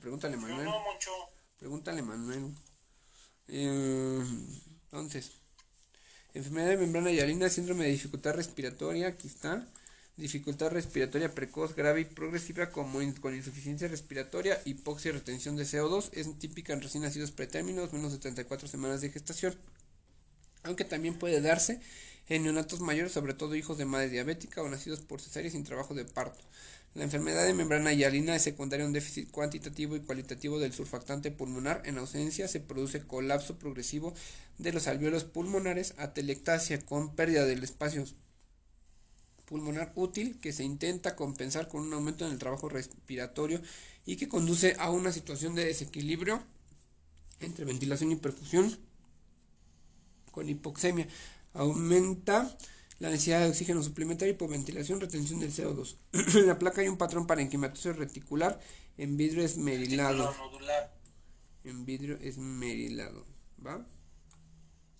Pregúntale, 0.00 0.36
Manuel. 0.36 0.64
no, 0.64 0.80
Moncho. 0.80 1.12
Pregúntale, 1.58 2.02
Manuel. 2.02 2.54
Eh, 3.48 4.24
entonces, 4.84 5.32
enfermedad 6.34 6.68
de 6.68 6.76
membrana 6.76 7.10
hialina, 7.10 7.48
síndrome 7.48 7.84
de 7.84 7.92
dificultad 7.92 8.34
respiratoria, 8.34 9.08
aquí 9.08 9.28
está. 9.28 9.66
Dificultad 10.16 10.70
respiratoria 10.70 11.34
precoz, 11.34 11.76
grave 11.76 12.00
y 12.00 12.04
progresiva 12.06 12.70
como 12.70 13.00
con 13.20 13.34
insuficiencia 13.34 13.86
respiratoria, 13.86 14.58
hipoxia 14.64 15.10
y 15.10 15.12
retención 15.12 15.56
de 15.56 15.64
CO2. 15.64 16.08
Es 16.12 16.38
típica 16.38 16.72
en 16.72 16.80
recién 16.80 17.02
nacidos 17.02 17.32
pretérminos, 17.32 17.92
menos 17.92 18.12
de 18.12 18.18
34 18.18 18.66
semanas 18.66 19.02
de 19.02 19.10
gestación. 19.10 19.54
Aunque 20.62 20.86
también 20.86 21.18
puede 21.18 21.42
darse 21.42 21.80
en 22.28 22.44
neonatos 22.44 22.80
mayores, 22.80 23.12
sobre 23.12 23.34
todo 23.34 23.56
hijos 23.56 23.76
de 23.76 23.84
madre 23.84 24.08
diabética 24.08 24.62
o 24.62 24.68
nacidos 24.70 25.00
por 25.00 25.20
cesárea 25.20 25.50
sin 25.50 25.64
trabajo 25.64 25.92
de 25.92 26.06
parto. 26.06 26.42
La 26.94 27.04
enfermedad 27.04 27.44
de 27.44 27.52
membrana 27.52 27.92
hialina 27.92 28.34
es 28.34 28.42
secundaria 28.42 28.84
a 28.84 28.86
un 28.86 28.94
déficit 28.94 29.30
cuantitativo 29.30 29.96
y 29.96 30.00
cualitativo 30.00 30.58
del 30.58 30.72
surfactante 30.72 31.30
pulmonar. 31.30 31.82
En 31.84 31.98
ausencia 31.98 32.48
se 32.48 32.60
produce 32.60 33.02
colapso 33.06 33.58
progresivo 33.58 34.14
de 34.56 34.72
los 34.72 34.86
alveolos 34.86 35.24
pulmonares, 35.24 35.92
atelectasia 35.98 36.80
con 36.80 37.14
pérdida 37.14 37.44
del 37.44 37.62
espacio 37.62 38.06
pulmonar 39.46 39.92
útil 39.94 40.38
que 40.40 40.52
se 40.52 40.64
intenta 40.64 41.16
compensar 41.16 41.68
con 41.68 41.82
un 41.82 41.94
aumento 41.94 42.26
en 42.26 42.32
el 42.32 42.38
trabajo 42.38 42.68
respiratorio 42.68 43.62
y 44.04 44.16
que 44.16 44.28
conduce 44.28 44.76
a 44.78 44.90
una 44.90 45.12
situación 45.12 45.54
de 45.54 45.64
desequilibrio 45.64 46.42
entre 47.40 47.64
ventilación 47.64 48.12
y 48.12 48.16
perfusión 48.16 48.76
con 50.32 50.48
hipoxemia. 50.48 51.08
Aumenta 51.54 52.56
la 52.98 53.10
necesidad 53.10 53.40
de 53.40 53.48
oxígeno 53.48 53.82
suplementario, 53.82 54.34
hipoventilación, 54.34 55.00
retención 55.00 55.40
del 55.40 55.52
CO2. 55.52 55.96
en 56.12 56.46
la 56.46 56.58
placa 56.58 56.80
hay 56.80 56.88
un 56.88 56.98
patrón 56.98 57.26
parenquimatoso 57.26 57.92
reticular 57.92 58.60
en 58.98 59.16
vidrio 59.16 59.44
esmerilado. 59.44 60.34
En 61.64 61.84
vidrio 61.84 62.16
esmerilado. 62.20 63.24
¿Va? 63.64 63.86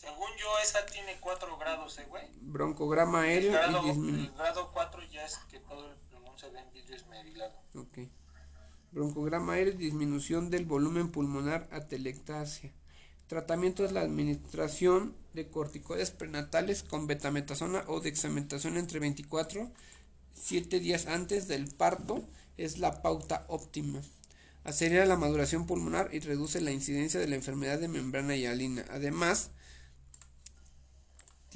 Según 0.06 0.28
yo, 0.38 0.46
esa 0.62 0.86
tiene 0.86 1.16
4 1.20 1.58
grados, 1.58 1.98
¿eh, 1.98 2.06
güey? 2.08 2.24
Broncograma 2.42 3.26
El 3.26 3.26
aéreo 3.26 3.52
grado, 3.52 3.86
y 3.86 3.90
el 3.90 4.32
grado 4.36 4.70
4 4.72 5.02
ya 5.10 5.26
es 5.26 5.38
que 5.50 5.58
todo 5.58 5.90
el 5.90 5.96
pulmón 5.96 6.38
se 6.38 6.48
ve 6.50 6.60
en 6.60 6.72
vidrio 6.72 6.94
esmerilado. 6.94 7.52
Ok. 7.74 7.98
Broncograma 8.92 9.54
aéreo 9.54 9.74
y 9.74 9.78
disminución 9.78 10.48
del 10.48 10.64
volumen 10.64 11.10
pulmonar 11.10 11.66
atelectasia. 11.72 12.72
Tratamiento 13.26 13.84
es 13.84 13.90
la 13.90 14.02
administración 14.02 15.16
de 15.34 15.50
corticoides 15.50 16.12
prenatales 16.12 16.84
con 16.84 17.08
betametasona 17.08 17.82
o 17.88 17.98
dexametasona 18.00 18.78
entre 18.78 19.00
24 19.00 19.72
7 20.40 20.78
días 20.78 21.06
antes 21.06 21.48
del 21.48 21.66
parto 21.74 22.22
es 22.56 22.78
la 22.78 23.02
pauta 23.02 23.44
óptima. 23.48 24.00
Acelera 24.62 25.06
la 25.06 25.16
maduración 25.16 25.66
pulmonar 25.66 26.10
y 26.12 26.20
reduce 26.20 26.60
la 26.60 26.70
incidencia 26.70 27.18
de 27.18 27.26
la 27.26 27.36
enfermedad 27.36 27.80
de 27.80 27.88
membrana 27.88 28.36
hialina. 28.36 28.84
Además, 28.90 29.50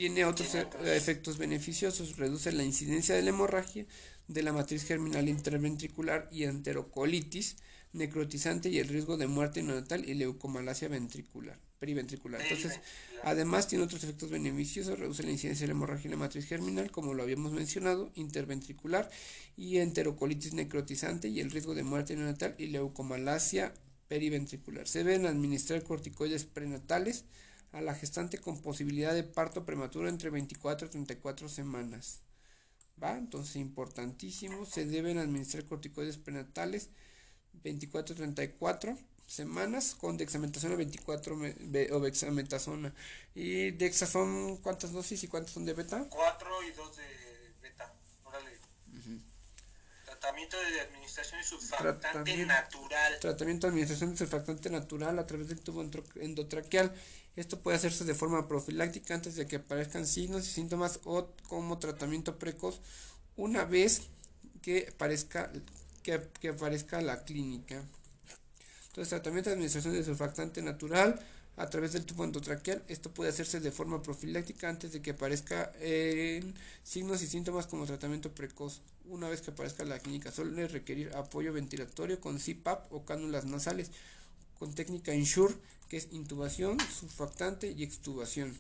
tiene 0.01 0.25
otros 0.25 0.55
e- 0.55 0.67
efectos 0.97 1.37
beneficiosos, 1.37 2.17
reduce 2.17 2.53
la 2.53 2.65
incidencia 2.65 3.15
de 3.15 3.21
la 3.21 3.29
hemorragia 3.29 3.85
de 4.29 4.43
la 4.43 4.51
matriz 4.51 4.85
germinal 4.85 5.29
interventricular 5.29 6.27
y 6.33 6.45
enterocolitis 6.45 7.57
necrotizante 7.93 8.71
y 8.71 8.79
el 8.79 8.89
riesgo 8.89 9.19
de 9.19 9.27
muerte 9.27 9.63
neonatal 9.63 10.09
y 10.09 10.15
leucomalacia 10.15 10.89
ventricular, 10.89 11.59
periventricular. 11.79 12.41
Entonces, 12.41 12.81
además 13.25 13.69
tiene 13.69 13.85
otros 13.85 14.03
efectos 14.03 14.31
beneficiosos, 14.31 14.99
reduce 14.99 15.23
la 15.23 15.33
incidencia 15.33 15.65
de 15.65 15.75
la 15.75 15.77
hemorragia 15.77 16.07
en 16.07 16.13
la 16.13 16.17
matriz 16.17 16.47
germinal, 16.47 16.91
como 16.91 17.13
lo 17.13 17.23
habíamos 17.23 17.53
mencionado, 17.53 18.11
interventricular 18.15 19.11
y 19.55 19.79
enterocolitis 19.79 20.55
necrotizante 20.55 21.29
y 21.29 21.41
el 21.41 21.51
riesgo 21.51 21.75
de 21.75 21.83
muerte 21.83 22.17
neonatal 22.17 22.55
y 22.57 22.69
leucomalacia 22.69 23.75
periventricular. 24.09 24.89
Se 24.89 25.05
deben 25.05 25.27
administrar 25.27 25.83
corticoides 25.83 26.47
prenatales 26.47 27.27
a 27.73 27.81
la 27.81 27.95
gestante 27.95 28.39
con 28.39 28.61
posibilidad 28.63 29.15
de 29.15 29.23
parto 29.25 29.65
prematuro 29.65 30.09
entre 30.09 30.31
24 30.31 30.87
y 30.89 30.91
34 30.91 31.49
semanas. 31.49 32.21
¿Va? 33.03 33.17
Entonces, 33.17 33.57
importantísimo, 33.57 34.67
se 34.67 34.85
deben 34.85 35.19
administrar 35.19 35.65
corticoides 35.65 36.19
prenatales 36.19 36.91
24 37.53 38.15
34 38.15 38.97
semanas 39.27 39.95
con 39.95 40.17
dexametasona 40.17 40.75
24 40.75 41.37
me- 41.37 41.55
be- 41.61 41.93
o 41.93 42.01
dexametasona. 42.01 42.93
¿Y 43.35 43.71
dexa 43.71 44.07
son 44.07 44.57
cuántas 44.59 44.93
dosis 44.93 45.23
y 45.25 45.29
cuántas 45.29 45.53
son 45.53 45.65
de 45.65 45.73
beta? 45.73 46.07
4 46.11 46.63
y 46.65 46.73
2 46.73 46.97
de 46.97 47.05
beta. 47.63 47.95
Órale. 48.25 48.51
Tratamiento 50.05 50.57
de 50.61 50.81
administración 50.81 51.41
de 51.41 51.47
surfactante 51.47 52.01
Tratamiento. 52.01 52.47
natural. 52.53 53.19
Tratamiento 53.21 53.67
de 53.67 53.71
administración 53.71 54.11
de 54.11 54.17
surfactante 54.19 54.69
natural 54.69 55.19
a 55.19 55.27
través 55.27 55.49
del 55.49 55.61
tubo 55.61 55.83
endotraqueal. 56.17 56.93
Esto 57.37 57.61
puede 57.61 57.77
hacerse 57.77 58.05
de 58.05 58.15
forma 58.15 58.49
profiláctica 58.49 59.15
antes 59.15 59.37
de 59.37 59.47
que 59.47 59.57
aparezcan 59.57 60.07
signos 60.07 60.47
y 60.47 60.51
síntomas 60.51 61.01
o 61.05 61.29
como 61.49 61.79
tratamiento 61.79 62.39
precoz 62.39 62.81
una 63.37 63.65
vez 63.65 64.03
que 64.63 64.89
aparezca, 64.93 65.51
que, 66.03 66.21
que 66.41 66.49
aparezca 66.49 67.01
la 67.01 67.25
clínica. 67.25 67.83
Entonces, 68.89 69.11
tratamiento 69.11 69.51
de 69.51 69.55
administración 69.55 69.95
de 69.95 70.05
surfactante 70.05 70.61
natural 70.63 71.19
a 71.57 71.69
través 71.69 71.93
del 71.93 72.05
tubo 72.05 72.25
endotraqueal. 72.25 72.83
Esto 72.89 73.13
puede 73.13 73.31
hacerse 73.31 73.61
de 73.61 73.71
forma 73.71 74.03
profiláctica 74.03 74.69
antes 74.69 74.93
de 74.93 75.03
que 75.03 75.11
aparezca 75.11 75.73
signos 76.83 77.23
y 77.23 77.27
síntomas 77.27 77.67
como 77.67 77.87
tratamiento 77.87 78.35
precoz. 78.35 78.81
Una 79.05 79.29
vez 79.29 79.43
que 79.43 79.51
aparezca 79.51 79.85
la 79.85 79.99
clínica, 79.99 80.33
suele 80.33 80.69
requerir 80.69 81.15
apoyo 81.15 81.53
ventilatorio 81.53 82.21
con 82.21 82.39
CPAP 82.39 82.93
o 82.93 83.05
cánulas 83.05 83.45
nasales 83.45 83.91
con 84.59 84.75
técnica 84.75 85.15
INSURE, 85.15 85.55
que 85.91 85.97
es 85.97 86.09
intubación, 86.13 86.79
surfactante 86.81 87.73
y 87.73 87.83
extubación. 87.83 88.57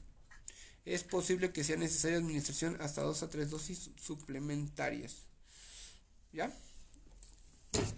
Es 0.84 1.04
posible 1.04 1.52
que 1.52 1.62
sea 1.62 1.76
necesaria 1.76 2.18
administración 2.18 2.76
hasta 2.80 3.02
2 3.02 3.22
a 3.22 3.30
3 3.30 3.48
dosis 3.48 3.90
suplementarias. 3.96 5.22
¿Ya? 6.32 6.52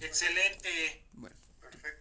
Excelente. 0.01 1.03
Bueno. 1.15 1.35
Perfecto. 1.61 2.01